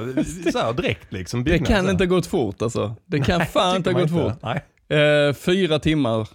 så 0.51 0.59
här, 0.59 0.73
direkt 0.73 1.13
liksom. 1.13 1.43
Det 1.43 1.51
byggnad, 1.51 1.67
så 1.67 1.73
kan 1.73 1.89
inte 1.89 2.03
ha 2.03 2.09
gått 2.09 2.25
fort 2.25 2.61
alltså. 2.61 2.95
Det 3.05 3.19
kan 3.19 3.37
Nej, 3.37 3.47
fan 3.47 3.75
inte 3.75 3.91
ha 3.91 3.99
gått 3.99 4.11
fort. 4.11 4.33
Nej. 4.41 4.99
Eh, 4.99 5.33
fyra 5.33 5.79
timmar. 5.79 6.27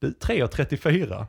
Du, 0.00 0.10
3.34. 0.10 1.26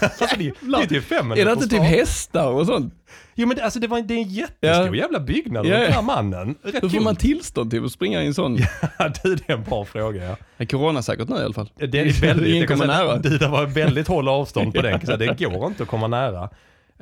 alltså 0.00 0.26
det, 0.38 0.52
det 0.60 0.82
är 0.82 0.86
typ 0.86 1.04
fem 1.04 1.28
minuter 1.28 1.42
Är 1.42 1.46
det 1.46 1.52
inte 1.52 1.68
typ 1.68 1.82
hästar 1.82 2.50
och 2.50 2.66
sånt? 2.66 2.94
Jo 3.34 3.46
men 3.48 3.56
det, 3.56 3.64
alltså 3.64 3.80
det, 3.80 3.86
var, 3.86 4.00
det 4.00 4.14
är 4.14 4.18
en 4.18 4.28
jättestor 4.28 4.86
Ja. 4.86 4.94
jävla 4.94 5.20
byggnad 5.20 5.66
Ja, 5.66 5.78
den 5.78 5.92
här 5.92 6.02
mannen. 6.02 6.54
Rätt 6.62 6.74
Hur 6.74 6.80
får 6.80 6.88
kul. 6.88 7.00
man 7.02 7.16
tillstånd 7.16 7.70
till 7.70 7.84
att 7.84 7.92
springa 7.92 8.22
i 8.22 8.26
en 8.26 8.34
sån? 8.34 8.58
Ja, 8.98 9.12
du, 9.22 9.34
det 9.34 9.48
är 9.48 9.56
en 9.56 9.64
bra 9.64 9.84
fråga 9.84 10.24
ja. 10.28 10.36
Det 10.56 10.64
är 10.64 10.66
coronasäkert 10.68 11.28
nu 11.28 11.36
i 11.36 11.42
alla 11.42 11.54
fall. 11.54 11.70
Det 11.76 11.84
är 11.84 12.20
väldigt, 12.20 12.54
Ingen 12.54 12.66
kommer 12.66 12.86
nära. 12.86 13.16
Det, 13.16 13.38
det 13.38 13.48
var 13.48 13.66
väldigt 13.66 14.08
håll 14.08 14.28
avstånd 14.38 14.74
på 14.74 14.82
den, 14.82 15.06
så 15.06 15.16
det 15.16 15.38
går 15.38 15.66
inte 15.66 15.82
att 15.82 15.88
komma 15.88 16.06
nära. 16.06 16.50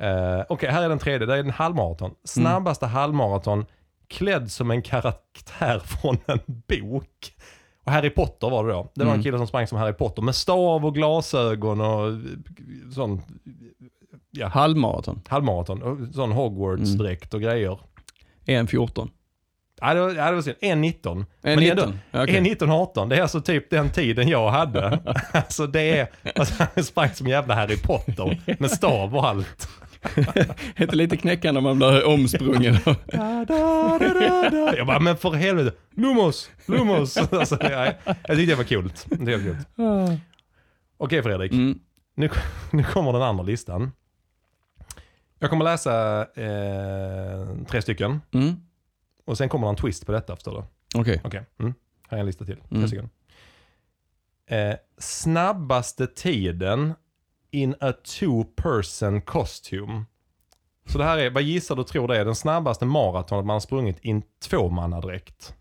Uh, 0.01 0.45
Okej, 0.49 0.69
här 0.69 0.83
är 0.83 0.89
den 0.89 0.99
tredje, 0.99 1.27
det 1.27 1.33
är 1.35 1.39
en 1.39 1.49
halvmaraton. 1.49 2.11
Snabbaste 2.23 2.85
halvmaraton 2.85 3.65
klädd 4.09 4.51
som 4.51 4.71
en 4.71 4.81
karaktär 4.81 5.79
från 5.85 6.17
en 6.25 6.39
bok. 6.45 7.09
Och 7.87 7.93
Harry 7.93 8.09
Potter 8.09 8.49
var 8.49 8.67
det 8.67 8.73
då. 8.73 8.91
Det 8.95 9.03
var 9.03 9.11
en 9.11 9.13
Mm. 9.15 9.23
kille 9.23 9.37
som 9.37 9.47
sprang 9.47 9.67
som 9.67 9.77
Harry 9.77 9.93
Potter 9.93 10.21
med 10.21 10.35
stav 10.35 10.85
och 10.85 10.95
glasögon 10.95 11.81
och 11.81 12.13
sån 12.93 13.21
ja, 14.31 14.47
Halvmaraton. 14.47 15.21
halvmaraton. 15.27 15.81
Och 15.83 16.13
sån 16.15 16.31
Hogwarts-dräkt 16.31 17.33
och 17.33 17.41
grejer. 17.41 17.79
1.14. 18.45 19.09
Ja, 19.81 19.93
det 19.93 19.99
var, 20.01 20.09
ja, 20.13 20.29
det 20.29 20.35
var 20.35 20.41
synd. 20.41 20.55
1.19. 20.61 21.25
Men 21.41 21.59
ändå- 21.59 21.83
1.19? 21.83 21.93
Ja, 22.11 22.23
okej. 22.23 22.35
1.19.18, 22.41 23.09
det 23.09 23.15
är 23.17 23.21
alltså 23.21 23.41
typ 23.41 23.69
den 23.69 23.89
tiden 23.89 24.27
jag 24.27 24.49
hade. 24.49 24.99
alltså 25.33 25.67
det 25.67 25.97
är, 25.99 26.07
alltså 26.35 26.63
han 26.75 26.83
sprang 26.83 27.09
som 27.13 27.27
jävla 27.27 27.55
Harry 27.55 27.77
Potter 27.77 28.41
med 28.59 28.71
stav 28.71 29.15
och 29.15 29.27
allt. 29.27 29.67
Inte 30.79 30.95
lite 30.95 31.17
knäckande 31.17 31.57
om 31.57 31.63
man 31.63 31.77
blir 31.77 32.05
omsprungen. 32.07 32.77
Da, 32.85 33.45
da, 33.45 33.97
da, 33.99 34.13
da, 34.13 34.49
da. 34.49 34.77
Jag 34.77 34.87
bara, 34.87 34.99
men 34.99 35.17
för 35.17 35.31
helvete, 35.31 35.77
Lumos, 35.95 36.49
Lumos. 36.65 37.17
Alltså, 37.31 37.57
jag, 37.61 37.93
jag 38.05 38.37
tyckte 38.37 38.45
det 38.45 38.55
var 38.55 38.63
kul. 38.63 38.91
Det 39.09 39.35
var 39.37 39.43
kul. 39.43 39.57
Okej 40.97 41.23
Fredrik, 41.23 41.51
Mm. 41.51 41.79
nu, 42.15 42.29
nu 42.71 42.83
kommer 42.83 43.13
den 43.13 43.21
andra 43.21 43.43
listan. 43.43 43.91
Jag 45.39 45.49
kommer 45.49 45.65
läsa 45.65 46.21
eh, 46.21 47.65
tre 47.69 47.81
stycken 47.81 48.21
Mm. 48.33 48.55
och 49.25 49.37
sen 49.37 49.49
kommer 49.49 49.67
det 49.67 49.71
en 49.71 49.75
twist 49.75 50.05
på 50.05 50.11
detta 50.11 50.35
förstår 50.35 50.51
du. 50.93 50.99
Okej. 50.99 51.21
Okej, 51.23 51.45
mm. 51.59 51.73
här 52.09 52.17
är 52.17 52.19
en 52.19 52.25
lista 52.25 52.45
till. 52.45 52.55
Tre 52.55 52.65
Mm. 52.77 52.87
stycken. 52.87 53.09
Eh, 54.49 54.75
snabbaste 54.97 56.07
tiden 56.07 56.93
in 57.51 57.75
a 57.79 57.93
two 58.03 58.43
person 58.55 59.21
costume. 59.21 60.05
Så 60.85 60.97
det 60.97 61.03
här 61.03 61.17
är, 61.17 61.29
vad 61.29 61.43
gissar 61.43 61.75
du 61.75 61.83
tror 61.83 62.07
det 62.07 62.17
är 62.17 62.25
den 62.25 62.35
snabbaste 62.35 62.85
maratonet 62.85 63.45
man 63.45 63.53
har 63.53 63.59
sprungit 63.59 63.97
i 64.01 64.09
en 64.09 64.23
tvåmannadräkt? 64.43 65.53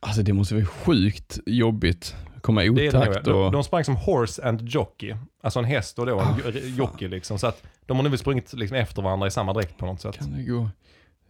Alltså 0.00 0.22
det 0.22 0.32
måste 0.32 0.54
vara 0.54 0.66
sjukt 0.66 1.38
jobbigt. 1.46 2.16
Komma 2.40 2.64
i 2.64 2.70
otakt 2.70 3.24
de, 3.24 3.30
och... 3.30 3.52
de 3.52 3.64
sprang 3.64 3.84
som 3.84 3.96
horse 3.96 4.48
and 4.48 4.68
jockey. 4.68 5.16
Alltså 5.42 5.58
en 5.58 5.64
häst 5.64 5.98
och 5.98 6.06
då 6.06 6.20
en 6.20 6.26
jo- 6.44 6.60
jockey 6.60 7.08
liksom. 7.08 7.38
Så 7.38 7.46
att 7.46 7.62
de 7.86 7.96
har 7.96 8.08
nu 8.08 8.16
sprungit 8.18 8.52
liksom 8.52 8.76
efter 8.76 9.02
varandra 9.02 9.26
i 9.26 9.30
samma 9.30 9.52
dräkt 9.52 9.78
på 9.78 9.86
något 9.86 10.00
sätt. 10.00 10.18
Kan 10.18 10.36
det 10.36 10.42
gå? 10.42 10.68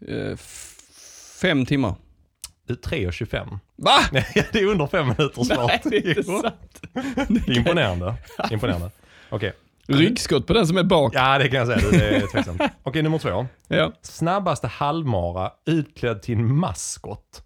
Eh, 0.09 0.37
fem 1.41 1.67
timmar. 1.67 1.95
Det 2.67 2.73
är 2.73 2.77
3.25. 3.11 3.59
Va? 3.77 3.99
Det 4.53 4.55
är 4.55 4.67
under 4.67 4.87
fem 4.87 5.07
minuter 5.07 5.45
snart. 5.45 5.67
Nej, 5.67 5.81
det 5.85 5.97
är 5.97 6.09
inte 6.09 6.23
sant. 6.23 6.83
Det 7.29 7.53
är 7.53 7.57
imponerande. 7.57 8.15
Imponerande. 8.51 8.91
Okej. 9.33 9.53
Ryggskott 9.87 10.47
på 10.47 10.53
den 10.53 10.67
som 10.67 10.77
är 10.77 10.83
bak. 10.83 11.13
Ja, 11.15 11.39
det 11.39 11.49
kan 11.49 11.59
jag 11.59 11.67
säga. 11.81 11.91
Det 11.91 12.17
är 12.17 12.27
tveksamt. 12.33 12.63
Okej, 12.83 13.03
nummer 13.03 13.19
två. 13.19 13.47
Ja. 13.69 13.93
Snabbaste 14.03 14.67
halvmara 14.67 15.53
utklädd 15.67 16.23
till 16.23 16.35
en 16.39 16.55
maskot. 16.57 17.45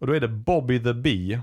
Och 0.00 0.06
då 0.06 0.12
är 0.12 0.20
det 0.20 0.28
Bobby 0.28 0.82
the 0.82 0.92
Bee 0.94 1.40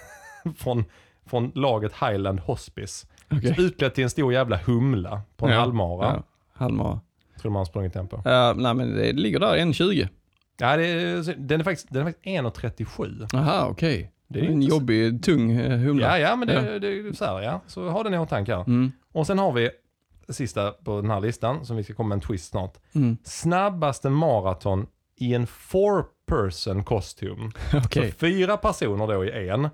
från, 0.56 0.84
från 1.26 1.52
laget 1.54 1.92
Highland 1.92 2.40
Hospice. 2.40 3.06
Okej. 3.30 3.54
Så 3.54 3.62
utklädd 3.62 3.94
till 3.94 4.04
en 4.04 4.10
stor 4.10 4.32
jävla 4.32 4.56
humla 4.56 5.22
på 5.36 5.46
en 5.46 5.52
Ja, 5.52 5.58
halvmara. 5.60 6.06
Ja, 6.06 6.22
halvmara. 6.54 7.00
Tror 7.40 7.52
man 7.52 7.60
har 7.60 7.64
sprungit 7.64 7.92
den 7.92 8.08
på. 8.08 8.22
Ja, 8.24 8.54
nej 8.56 8.74
men 8.74 8.94
det 8.96 9.12
ligger 9.12 9.40
där 9.40 9.56
1.20. 9.56 10.08
Ja, 10.60 10.76
det 10.76 10.86
är, 10.86 11.34
den 11.38 11.60
är 11.60 11.64
faktiskt, 11.64 11.88
den 11.90 12.02
är 12.06 12.10
faktiskt 12.12 12.26
1,37. 12.26 13.36
Aha, 13.36 13.66
okej. 13.70 14.12
Det 14.28 14.40
är 14.40 14.44
en 14.44 14.52
inte 14.52 14.70
så- 14.70 14.76
jobbig, 14.76 15.22
tung 15.22 15.50
eh, 15.50 15.78
humla. 15.78 16.18
Ja, 16.18 16.28
ja, 16.28 16.36
men 16.36 16.48
det, 16.48 16.78
det 16.78 16.88
är 16.88 17.12
så 17.12 17.24
här, 17.24 17.40
ja. 17.40 17.60
Så 17.66 17.88
ha 17.90 18.02
den 18.02 18.14
i 18.14 18.18
åtanke 18.18 18.54
här. 18.54 18.60
Mm. 18.66 18.92
Och 19.12 19.26
sen 19.26 19.38
har 19.38 19.52
vi 19.52 19.70
sista 20.28 20.70
på 20.70 21.00
den 21.00 21.10
här 21.10 21.20
listan, 21.20 21.64
som 21.64 21.76
vi 21.76 21.84
ska 21.84 21.94
komma 21.94 22.08
med 22.08 22.16
en 22.16 22.20
twist 22.20 22.50
snart. 22.50 22.74
Mm. 22.92 23.16
Snabbaste 23.24 24.10
maraton 24.10 24.86
i 25.16 25.34
en 25.34 25.46
four 25.46 26.04
person 26.26 26.84
costume. 26.84 27.50
Okej. 27.84 28.10
Så 28.10 28.18
fyra 28.18 28.56
personer 28.56 29.06
då 29.06 29.24
i 29.24 29.48
en. 29.48 29.68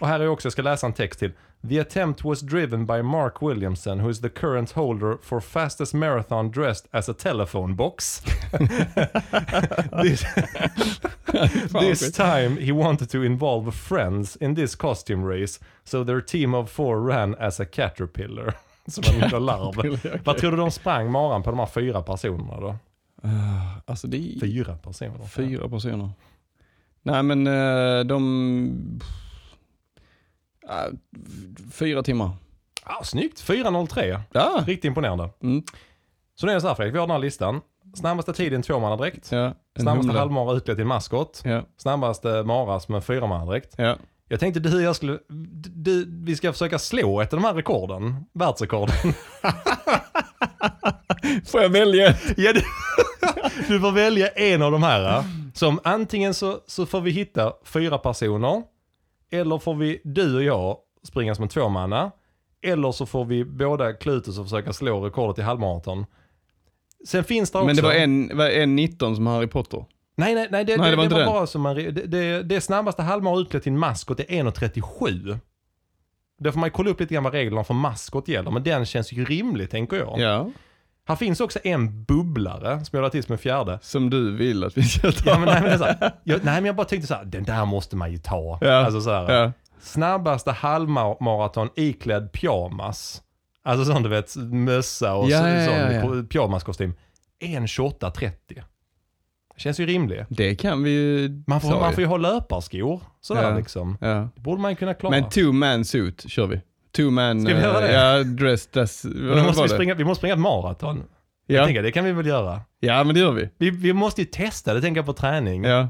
Och 0.00 0.08
här 0.08 0.20
är 0.20 0.28
också, 0.28 0.46
jag 0.46 0.52
ska 0.52 0.62
läsa 0.62 0.86
en 0.86 0.92
text 0.92 1.18
till. 1.18 1.32
The 1.68 1.80
attempt 1.80 2.24
was 2.24 2.40
driven 2.40 2.86
by 2.86 3.02
Mark 3.02 3.42
Williamson 3.42 4.00
who 4.00 4.10
is 4.10 4.20
the 4.20 4.28
current 4.28 4.70
holder 4.70 5.18
for 5.22 5.40
fastest 5.40 5.94
marathon 5.94 6.50
dressed 6.50 6.88
as 6.90 7.08
a 7.08 7.14
telephone 7.14 7.74
box. 7.74 8.22
this, 10.02 10.24
this 11.80 12.12
time 12.12 12.56
he 12.56 12.72
wanted 12.72 13.10
to 13.10 13.22
involve 13.22 13.74
friends 13.74 14.36
in 14.36 14.54
this 14.54 14.74
costume 14.74 15.22
race. 15.22 15.60
So 15.84 16.02
their 16.02 16.22
team 16.22 16.54
of 16.54 16.70
four 16.70 17.02
ran 17.02 17.34
as 17.34 17.60
a 17.60 17.66
caterpillar. 17.66 18.54
Som 18.90 19.04
en 19.14 19.20
liten 19.20 19.46
larv. 19.46 20.00
Vad 20.24 20.36
tror 20.38 20.50
du 20.50 20.56
de 20.56 20.70
sprang 20.70 21.10
maran 21.10 21.42
på 21.42 21.50
de 21.50 21.58
här 21.58 21.66
fyra 21.66 22.02
personerna 22.02 22.60
då? 22.60 22.76
Ah, 23.22 23.28
Alltså 23.86 24.06
det 24.06 24.36
Fyra 24.40 24.76
personer. 24.76 25.26
fyra 25.26 25.68
personer. 25.68 26.10
Nej 27.02 27.22
men 27.22 27.46
eh, 27.46 28.04
de... 28.04 29.00
Ah, 30.68 30.86
fyra 31.72 32.02
timmar. 32.02 32.30
Ja, 32.86 33.00
snyggt, 33.04 33.42
4.03. 33.48 34.20
Ja. 34.32 34.64
Riktigt 34.66 34.84
imponerande. 34.84 35.28
Mm. 35.42 35.62
Så 36.34 36.46
nu 36.46 36.52
är 36.52 36.54
det 36.56 36.60
så 36.60 36.68
här 36.68 36.74
Fredrik, 36.74 36.94
vi 36.94 36.98
har 36.98 37.06
den 37.06 37.14
här 37.14 37.18
listan. 37.20 37.60
Snabbaste 37.94 38.32
tid 38.32 38.52
i 38.52 38.56
en 38.56 38.62
tvåmannadräkt. 38.62 39.32
ja. 39.32 39.54
Snabbaste 39.80 40.12
halvmara 40.12 40.56
utklädd 40.56 40.76
till 40.76 40.86
maskot. 40.86 41.42
Ja. 41.44 41.62
Snabbaste 41.76 42.42
mara 42.42 42.80
som 42.80 42.94
en 42.94 43.02
fyramannadräkt. 43.02 43.74
Ja. 43.78 43.96
Jag 44.32 44.40
tänkte 44.40 44.60
du, 44.60 44.82
jag 44.82 44.96
skulle, 44.96 45.18
du, 45.74 46.06
vi 46.24 46.36
ska 46.36 46.52
försöka 46.52 46.78
slå 46.78 47.20
ett 47.20 47.32
av 47.32 47.40
de 47.40 47.46
här 47.46 47.54
rekorden. 47.54 48.24
Världsrekorden. 48.32 48.96
Får 51.46 51.62
jag 51.62 51.68
välja? 51.68 52.14
ja, 52.36 52.52
du, 52.52 52.62
du 53.68 53.80
får 53.80 53.92
välja 53.92 54.28
en 54.28 54.62
av 54.62 54.72
de 54.72 54.82
här. 54.82 55.24
Som 55.54 55.80
antingen 55.84 56.34
så, 56.34 56.58
så 56.66 56.86
får 56.86 57.00
vi 57.00 57.10
hitta 57.10 57.52
fyra 57.64 57.98
personer. 57.98 58.62
Eller 59.30 59.58
får 59.58 59.74
vi, 59.74 60.00
du 60.04 60.36
och 60.36 60.42
jag, 60.42 60.76
springa 61.02 61.34
som 61.34 61.42
en 61.42 61.48
tvåmanna. 61.48 62.10
Eller 62.62 62.92
så 62.92 63.06
får 63.06 63.24
vi 63.24 63.44
båda 63.44 63.92
klutus 63.92 64.38
och 64.38 64.44
försöka 64.44 64.72
slå 64.72 65.04
rekordet 65.04 65.38
i 65.38 65.42
halvmaraton. 65.42 66.06
Sen 67.06 67.24
finns 67.24 67.50
det 67.50 67.58
också... 67.58 67.66
Men 67.66 67.76
det 67.76 67.82
var 67.82 67.92
en, 67.92 68.36
var 68.36 68.48
en 68.48 68.76
19 68.76 69.16
som 69.16 69.26
Harry 69.26 69.46
Potter. 69.46 69.84
Nej, 70.20 70.34
nej, 70.34 70.48
nej, 70.50 70.64
det, 70.64 70.76
Nej, 70.76 70.90
det, 70.90 70.90
det 70.90 70.96
var 70.96 71.08
det 71.08 71.14
var 71.14 71.32
bara 71.32 71.46
som 71.46 71.62
man, 71.62 71.76
det, 71.76 72.42
det, 72.42 72.60
snabbaste 72.60 73.02
halvmara 73.02 73.40
utklädd 73.40 73.62
till 73.62 73.72
en 73.72 73.78
maskot 73.78 74.20
är 74.20 74.24
1.37. 74.24 75.38
Då 76.38 76.52
får 76.52 76.60
man 76.60 76.66
ju 76.66 76.70
kolla 76.70 76.90
upp 76.90 77.00
lite 77.00 77.14
grann 77.14 77.24
vad 77.24 77.32
reglerna 77.32 77.64
för 77.64 77.74
maskot 77.74 78.28
gäller, 78.28 78.50
men 78.50 78.62
den 78.62 78.86
känns 78.86 79.12
ju 79.12 79.24
rimlig 79.24 79.70
tänker 79.70 79.96
jag. 79.96 80.20
Ja. 80.20 80.50
Här 81.04 81.16
finns 81.16 81.40
också 81.40 81.58
en 81.64 82.04
bubblare 82.04 82.84
som 82.84 82.96
jag 82.96 83.02
lade 83.02 83.12
till 83.12 83.22
som 83.22 83.32
en 83.32 83.38
fjärde. 83.38 83.78
Som 83.82 84.10
du 84.10 84.36
vill 84.36 84.64
att 84.64 84.76
vi 84.76 84.82
ska 84.82 85.12
ta. 85.12 85.30
Ja, 85.30 85.38
men, 85.38 85.48
nej, 85.48 85.62
men 85.62 85.78
så 85.78 85.84
här, 85.84 86.12
jag, 86.24 86.44
nej 86.44 86.54
men 86.54 86.64
jag 86.64 86.76
bara 86.76 86.86
tänkte 86.86 87.06
så 87.08 87.14
här, 87.14 87.24
den 87.24 87.44
där 87.44 87.64
måste 87.64 87.96
man 87.96 88.12
ju 88.12 88.18
ta. 88.18 88.58
Ja. 88.60 88.72
Alltså 88.74 89.00
så 89.00 89.10
här, 89.10 89.32
Ja. 89.32 89.52
snabbaste 89.80 90.52
halvmaraton 90.52 91.68
iklädd 91.76 92.32
pyjamas. 92.32 93.22
Alltså 93.62 93.92
sån 93.92 94.02
du 94.02 94.08
vet, 94.08 94.36
mössa 94.36 95.14
och 95.14 95.30
Ja, 95.30 95.40
så, 95.40 95.46
ja, 95.48 95.54
ja, 95.54 96.00
sån 96.00 96.16
ja. 96.16 96.24
pyjamaskostym. 96.30 96.94
1.28.30. 97.40 98.62
Känns 99.60 99.80
ju 99.80 99.86
rimlig. 99.86 100.24
Det 100.28 100.54
kan 100.54 100.82
vi 100.82 100.90
ju 100.90 101.42
Man 101.46 101.60
får, 101.60 101.70
man 101.70 101.92
får 101.92 102.00
ju 102.00 102.06
ha 102.06 102.16
löparskor 102.16 103.00
sådär 103.20 103.42
Ja. 103.50 103.56
liksom. 103.56 103.98
Ja. 104.00 104.28
Det 104.34 104.40
borde 104.40 104.60
man 104.62 104.70
ju 104.70 104.76
kunna 104.76 104.94
klara. 104.94 105.10
Men 105.10 105.30
two 105.30 105.52
man 105.52 105.84
suit 105.84 106.24
kör 106.30 106.46
vi. 106.46 106.60
Two 106.96 107.02
man, 107.10 107.42
Ska 107.44 107.54
vi 107.54 107.60
göra 107.62 107.80
eh, 107.80 107.88
det? 107.88 107.92
ja 107.92 108.22
dress, 108.24 108.66
dress. 108.66 109.02
Då 109.02 109.42
måste 109.42 109.62
vi, 109.62 109.68
springa, 109.68 109.94
vi 109.94 110.04
måste 110.04 110.20
springa 110.20 110.34
ett 110.34 110.40
maraton. 110.40 111.02
Jag 111.46 111.56
Ja. 111.62 111.64
tänker, 111.66 111.82
det 111.82 111.92
kan 111.92 112.04
vi 112.04 112.12
väl 112.12 112.26
göra. 112.26 112.60
ja 112.80 113.04
men 113.04 113.14
det 113.14 113.20
gör 113.20 113.32
vi. 113.32 113.48
Vi, 113.58 113.70
vi 113.70 113.92
måste 113.92 114.20
ju 114.20 114.26
testa 114.26 114.74
det, 114.74 114.80
tänker 114.80 114.98
jag 114.98 115.06
på 115.06 115.12
träning. 115.12 115.64
Ja. 115.64 115.88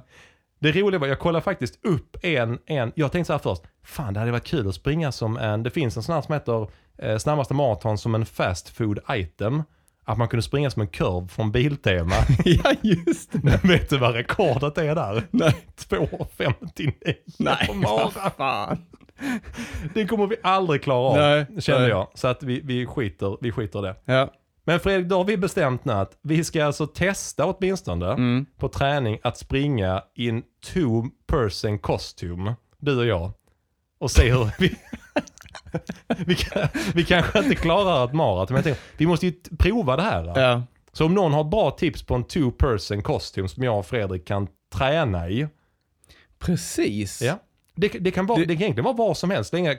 Det 0.59 0.73
roliga 0.73 0.99
var, 1.01 1.07
jag 1.07 1.19
kollade 1.19 1.43
faktiskt 1.43 1.85
upp 1.87 2.17
en, 2.23 2.59
en, 2.67 2.93
jag 2.95 3.13
tänkte 3.13 3.27
så 3.27 3.33
här 3.33 3.39
först, 3.41 3.63
fan 3.85 4.15
det 4.15 4.21
hade 4.21 4.33
varit 4.33 4.45
kul 4.47 4.69
att 4.69 4.75
springa 4.75 5.13
som 5.13 5.37
en, 5.37 5.63
det 5.63 5.71
finns 5.71 5.97
en 5.97 6.03
sån 6.03 6.15
här 6.15 6.23
som 6.23 6.33
heter 6.35 6.69
eh, 6.99 7.19
snabbaste 7.19 7.55
maraton 7.55 7.99
som 7.99 8.15
en 8.15 8.27
fast 8.27 8.69
food 8.69 8.99
item. 9.11 9.63
Att 10.11 10.19
man 10.19 10.29
kunde 10.29 10.43
springa 10.43 10.71
som 10.71 10.83
en 10.83 10.89
kurv 10.89 11.29
från 11.29 11.53
Biltema. 11.53 12.15
ja 12.45 12.73
just 12.83 13.33
det. 13.33 13.39
Men 13.43 13.59
vet 13.63 13.91
du 13.91 13.99
vad 13.99 14.15
rekordet 14.15 14.79
är 14.79 14.95
där? 14.95 15.23
Nej. 15.31 15.55
2.59 15.89 16.93
Nej, 17.39 17.67
på 17.67 18.11
fan. 18.37 18.79
Det 19.95 20.07
kommer 20.07 20.27
vi 20.27 20.37
aldrig 20.43 20.83
klara 20.83 20.99
av, 21.11 21.17
Nej, 21.17 21.61
kände 21.63 21.81
nej. 21.81 21.91
jag. 21.91 22.09
Så 22.15 22.29
att 22.29 22.43
vi, 22.43 22.61
vi, 22.65 22.87
skiter, 22.87 23.39
vi 23.41 23.53
skiter 23.53 23.83
det. 23.83 23.95
Ja. 24.05 24.31
Men 24.65 24.81
Fredrik, 24.81 25.07
då 25.09 25.17
har 25.17 25.25
vi 25.25 25.37
bestämt 25.37 25.85
nu 25.85 25.93
att 25.93 26.19
vi 26.23 26.45
ska 26.45 26.65
alltså 26.65 26.87
testa 26.87 27.45
åtminstone 27.47 28.07
Mm. 28.13 28.47
på 28.59 28.69
träning 28.69 29.19
att 29.23 29.39
springa 29.39 30.03
i 30.17 30.29
en 30.29 30.43
two 30.75 31.05
person 31.27 31.79
costume, 31.79 32.55
du 32.79 32.99
och 32.99 33.07
jag. 33.07 33.33
Och 34.01 34.11
se 34.11 34.33
hur 34.33 34.51
vi, 34.59 34.77
vi, 36.27 36.35
kan, 36.35 36.69
vi 36.95 37.05
kanske 37.05 37.39
inte 37.39 37.55
klarar 37.55 38.05
ett 38.05 38.13
maraton, 38.13 38.55
men 38.55 38.57
jag 38.57 38.65
tänker, 38.65 38.81
vi 38.97 39.07
måste 39.07 39.27
ju 39.27 39.33
prova 39.59 39.97
det 39.97 40.03
här. 40.03 40.41
Ja. 40.41 40.63
Så 40.93 41.05
om 41.07 41.15
någon 41.15 41.33
har 41.33 41.45
bra 41.45 41.71
tips 41.71 42.03
på 42.03 42.15
en 42.15 42.25
two 42.25 42.51
person 42.59 43.03
costume 43.03 43.49
som 43.49 43.63
jag 43.63 43.79
och 43.79 43.87
Fredrik 43.87 44.27
kan 44.27 44.49
träna 44.75 45.29
i. 45.29 45.49
Precis. 46.39 47.23
Ja. 47.23 47.39
Det, 47.75 47.89
det, 47.89 48.11
kan 48.11 48.27
vara, 48.27 48.39
det, 48.39 48.45
Det- 48.45 48.55
kan 48.55 48.63
egentligen 48.63 48.85
vara 48.85 48.97
vad 48.97 49.17
som 49.17 49.31
helst. 49.31 49.51
Det 49.51 49.57
är 49.57 49.59
inga, 49.59 49.75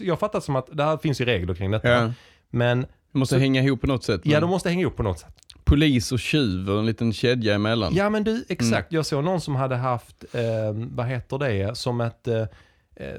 jag 0.00 0.18
fattar 0.18 0.40
som 0.40 0.56
att 0.56 0.68
det 0.72 0.84
här 0.84 0.96
finns 0.96 1.20
ju 1.20 1.24
regler 1.24 1.54
kring 1.54 1.70
detta. 1.70 1.88
Ja. 1.88 2.12
Men 2.50 2.80
Det 3.12 3.18
måste 3.18 3.34
Så- 3.34 3.38
hänga 3.38 3.62
ihop 3.62 3.80
på 3.80 3.86
något 3.86 4.04
sätt. 4.04 4.20
ja, 4.24 4.40
de 4.40 4.50
måste 4.50 4.68
hänga 4.68 4.80
ihop 4.80 4.96
på 4.96 5.02
något 5.02 5.18
sätt. 5.18 5.34
Polis 5.64 6.12
och 6.12 6.20
tjuv 6.20 6.70
och 6.70 6.78
en 6.78 6.86
liten 6.86 7.12
kedja 7.12 7.54
emellan. 7.54 7.92
Ja 7.94 8.10
men 8.10 8.24
du, 8.24 8.44
exakt. 8.48 8.90
Mm. 8.90 8.96
Jag 8.96 9.06
såg 9.06 9.24
någon 9.24 9.40
som 9.40 9.56
hade 9.56 9.76
haft, 9.76 10.24
eh, 10.32 10.40
vad 10.74 11.06
heter 11.06 11.38
det, 11.38 11.78
som 11.78 12.00
ett, 12.00 12.28
eh, 12.28 12.44
eh, 12.96 13.14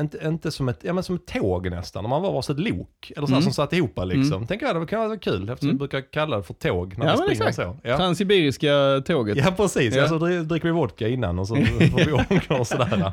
inte, 0.00 0.18
inte 0.26 0.50
som 0.50 0.68
ett, 0.68 0.78
ja 0.82 0.92
men 0.92 1.04
som 1.04 1.14
ett 1.16 1.26
tåg 1.26 1.70
nästan. 1.70 2.04
Om 2.04 2.10
man 2.10 2.22
var 2.22 2.32
varsitt 2.32 2.58
lok. 2.58 3.12
Eller 3.16 3.26
så 3.26 3.32
här 3.32 3.36
Mm. 3.40 3.42
som 3.42 3.52
satt 3.52 3.72
ihop 3.72 3.98
liksom. 4.04 4.46
Tänker 4.46 4.66
jag 4.66 4.80
det 4.80 4.86
kan 4.86 5.00
vara 5.08 5.18
kul 5.18 5.48
eftersom 5.48 5.68
Mm. 5.68 5.74
vi 5.74 5.78
brukar 5.78 6.12
kalla 6.12 6.36
det 6.36 6.42
för 6.42 6.54
tåg 6.54 6.98
när 6.98 7.06
Ja, 7.06 7.12
vi 7.12 7.16
springer 7.18 7.32
exakt. 7.50 7.54
så. 7.56 7.76
Ja. 7.88 7.96
Transsibiriska 7.96 9.02
tåget. 9.06 9.36
Ja 9.36 9.50
precis, 9.56 9.94
Ja. 9.96 10.08
så 10.08 10.18
dri- 10.18 10.42
dricker 10.44 10.66
vi 10.66 10.72
vodka 10.72 11.08
innan 11.08 11.38
och 11.38 11.48
så 11.48 11.54
får 11.90 12.04
vi 12.04 12.12
ångra 12.12 12.60
och 12.60 12.66
sådär. 12.66 13.12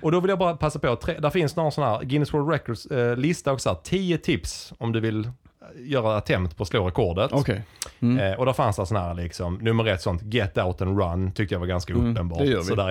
Och 0.00 0.12
då 0.12 0.20
vill 0.20 0.28
jag 0.28 0.38
bara 0.38 0.56
passa 0.56 0.78
på, 0.78 0.96
tre, 0.96 1.18
där 1.18 1.30
finns 1.30 1.56
någon 1.56 1.72
sån 1.72 1.84
här 1.84 2.02
Guinness 2.02 2.34
World 2.34 2.50
Records 2.50 2.86
eh, 2.86 3.16
lista 3.16 3.52
också, 3.52 3.68
här, 3.68 3.76
10 3.84 4.18
tips 4.18 4.72
om 4.78 4.92
du 4.92 5.00
vill 5.00 5.30
göra 5.76 6.16
attempt 6.16 6.56
på 6.56 6.62
att 6.62 6.68
slå 6.68 6.86
rekordet. 6.86 7.32
Okej. 7.32 7.62
Mm. 8.00 8.18
Eh, 8.32 8.38
och 8.38 8.46
där 8.46 8.52
fanns 8.52 8.76
det 8.76 8.86
sån 8.86 8.96
här 8.96 9.14
liksom, 9.14 9.54
nummer 9.54 9.86
ett 9.86 10.02
sånt, 10.02 10.22
get 10.22 10.58
out 10.58 10.82
and 10.82 10.98
run, 11.00 11.32
tyckte 11.32 11.54
jag 11.54 11.60
var 11.60 11.66
ganska 11.66 11.92
Mm, 11.92 12.10
uppenbart. 12.12 12.38
det 12.38 12.46
gör 12.46 12.58
vi. 12.58 12.64
Sådär, 12.64 12.90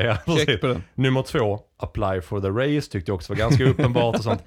ja. 0.66 0.76
Nummer 0.96 1.22
två, 1.24 1.60
apply 1.78 2.22
for 2.22 2.42
the 2.42 2.48
race, 2.76 2.92
tyckte 2.92 3.12
jag 3.12 3.16
också 3.16 3.34
var 3.34 3.38
ganska 3.38 3.64
uppenbart 3.70 4.16
och 4.18 4.24
sånt. 4.24 4.44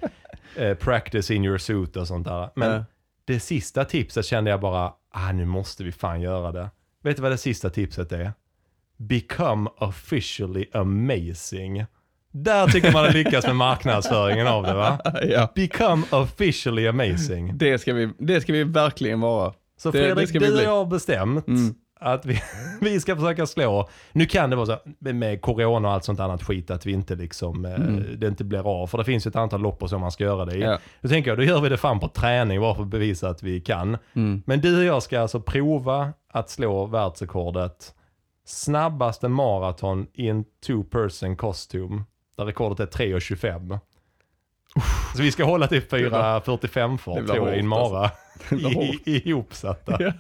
Eh, 0.57 0.75
practice 0.75 1.31
in 1.31 1.45
your 1.45 1.59
suit 1.59 1.97
och 1.97 2.07
sånt 2.09 2.27
där. 2.27 2.51
Men 2.55 2.71
Ja. 2.73 2.85
det 3.25 3.41
sista 3.41 3.85
tipset 3.85 4.25
kände 4.27 4.51
jag 4.51 4.61
bara, 4.61 4.93
ah 5.13 5.33
nu 5.33 5.45
måste 5.45 5.85
vi 5.85 5.93
fan 5.93 6.21
göra 6.21 6.53
det. 6.53 6.71
Vet 7.03 7.17
du 7.17 7.23
vad 7.23 7.33
det 7.33 7.39
sista 7.39 7.71
tipset 7.71 8.13
är? 8.13 8.33
Become 8.97 9.71
officially 9.79 10.67
amazing. 10.73 11.85
Där 12.33 12.67
tycker 12.67 12.93
man 12.93 13.05
har 13.05 13.13
lyckats 13.13 13.47
med 13.47 13.57
marknadsföringen 13.57 14.47
av 14.47 14.63
det 14.63 14.75
va? 14.75 14.99
ja. 15.23 15.49
Become 15.55 16.03
officially 16.11 16.89
amazing. 16.89 17.59
Det 17.59 17.79
ska, 17.79 17.93
vi, 17.95 18.11
det 18.19 18.41
ska 18.41 18.53
vi 18.53 18.65
verkligen 18.65 19.21
vara. 19.21 19.53
Så 19.79 19.91
Det- 19.91 19.99
det 19.99 20.05
Fredrik, 20.05 20.35
vi 20.35 20.39
du 20.39 20.47
och 20.49 20.53
bli. 20.55 20.65
jag 20.65 20.77
har 20.77 20.87
bestämt 20.87 21.49
Mm. 21.49 21.75
att 22.01 22.27
vi, 22.27 22.41
vi 22.81 23.01
ska 23.01 23.17
försöka 23.17 23.47
slå, 23.47 23.89
nu 24.13 24.27
kan 24.27 24.51
det 24.51 24.57
vara 24.57 24.67
så 24.67 24.79
med 24.99 25.41
corona 25.43 25.89
och 25.89 25.95
allt 25.95 26.05
sånt 26.05 26.21
annat 26.21 26.43
skit 26.43 26.71
att 26.71 26.87
vi 26.87 26.93
inte 26.93 27.15
liksom, 27.15 27.65
eh, 27.65 27.75
Mm. 27.75 28.05
det 28.21 28.27
inte 28.27 28.45
blir 28.45 28.83
av. 28.83 28.87
För 28.87 28.99
det 28.99 29.05
finns 29.05 29.27
ju 29.27 29.29
ett 29.29 29.37
antal 29.37 29.61
lopp 29.61 29.83
och 29.83 29.91
så 29.91 29.99
man 29.99 30.13
ska 30.13 30.25
göra 30.25 30.45
det 30.45 30.57
i. 30.57 30.61
Ja. 30.61 30.79
Då 31.01 31.09
tänker 31.09 31.31
jag, 31.31 31.39
då 31.39 31.45
gör 31.45 31.61
vi 31.61 31.69
det 31.69 31.77
fan 31.77 32.01
på 32.01 32.09
träning 32.09 32.61
bara 32.61 32.75
för 32.75 32.83
att 32.83 32.89
bevisa 32.89 33.29
att 33.29 33.43
vi 33.43 33.61
kan. 33.61 33.97
Mm. 34.15 34.43
Men 34.47 34.61
du 34.61 34.79
och 34.79 34.85
jag 34.85 35.03
ska 35.03 35.21
alltså 35.21 35.41
prova 35.41 36.13
att 36.33 36.51
slå 36.51 36.87
världsrekordet 36.87 37.95
snabbaste 38.47 39.29
maraton 39.29 40.07
i 40.15 40.29
en 40.29 40.45
two 40.67 40.83
person 40.91 41.37
costume. 41.37 42.03
Där 42.39 42.45
rekordet 42.47 42.95
är 42.97 43.05
3.25. 43.05 43.79
Så 45.17 45.23
vi 45.23 45.33
ska 45.33 45.45
hålla 45.45 45.67
Det 45.67 45.91
blir- 45.91 46.11
4.45 46.11 46.93
det 46.93 46.99
fart 46.99 47.25
blir 47.25 47.35
tror 47.35 47.49
jag 47.49 47.57
i 47.57 47.61
en 47.61 47.67
mara. 47.69 48.11
Det 48.51 49.11
Ihopsatta. 49.11 49.97
Ja. 50.01 50.13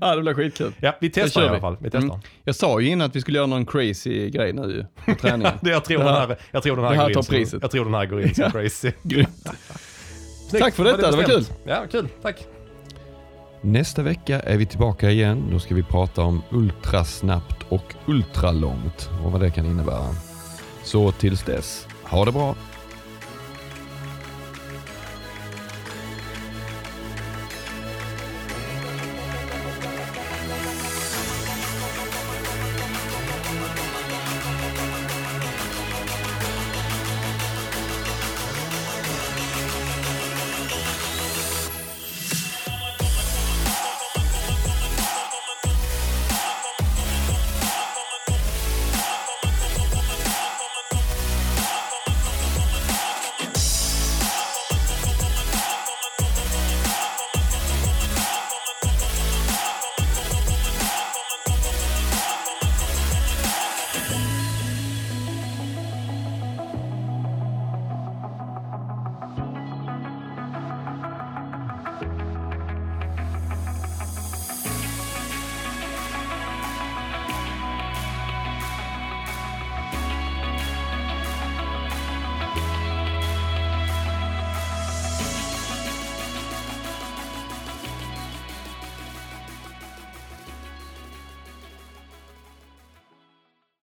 ja, 0.00 0.14
det 0.16 0.22
blir 0.22 0.34
skitkul. 0.34 0.72
Ja, 0.80 0.94
vi 1.00 1.10
testar 1.10 1.44
i 1.44 1.48
alla 1.48 1.60
fall. 1.60 1.76
Vi 1.80 1.90
testar. 1.90 2.08
Mm. 2.14 2.20
Jag 2.44 2.54
sa 2.54 2.80
ju 2.80 2.88
innan 2.88 3.06
att 3.06 3.16
vi 3.16 3.20
skulle 3.20 3.38
göra 3.38 3.46
någon 3.46 3.66
crazy 3.66 4.30
grej 4.30 4.52
nu 4.52 4.62
ju, 4.62 4.84
på 5.14 5.20
träningen. 5.20 5.52
Det, 5.60 5.70
jag, 5.70 5.84
tror 5.84 5.98
Det 5.98 6.04
den 6.04 6.14
här- 6.14 6.26
här, 6.28 6.38
jag 6.50 6.62
tror 6.62 6.76
den 6.76 6.84
här, 6.84 6.92
det 6.92 6.96
här 6.98 7.04
går 7.08 7.16
in 7.18 7.22
som- 7.24 7.34
priset. 7.34 7.62
Jag 7.62 7.70
tror 7.70 7.84
den 7.84 7.94
här 7.94 8.06
går 8.06 8.22
in 8.22 8.34
som 8.34 8.44
Ja. 8.44 8.50
crazy. 8.50 8.92
Grymt. 9.02 9.48
Snyggt. 10.50 10.64
Tack 10.64 10.74
för 10.74 10.84
detta, 10.84 11.10
det 11.10 11.16
var 11.16 11.24
bestämt. 11.24 11.52
Ja, 11.66 11.84
kul. 11.90 12.08
Tack. 12.22 12.46
Nästa 13.60 14.02
vecka 14.02 14.40
är 14.40 14.56
vi 14.56 14.66
tillbaka 14.66 15.10
igen. 15.10 15.48
Då 15.52 15.58
ska 15.58 15.74
vi 15.74 15.82
prata 15.82 16.22
om 16.22 16.42
ultrasnabbt 16.50 17.56
och 17.68 17.94
ultralångt 18.06 19.10
och 19.24 19.32
vad 19.32 19.40
det 19.40 19.50
kan 19.50 19.66
innebära. 19.66 20.04
Så 20.88 21.12
tills 21.12 21.42
dess, 21.42 21.86
ha 22.04 22.24
det 22.24 22.32
bra! 22.32 22.54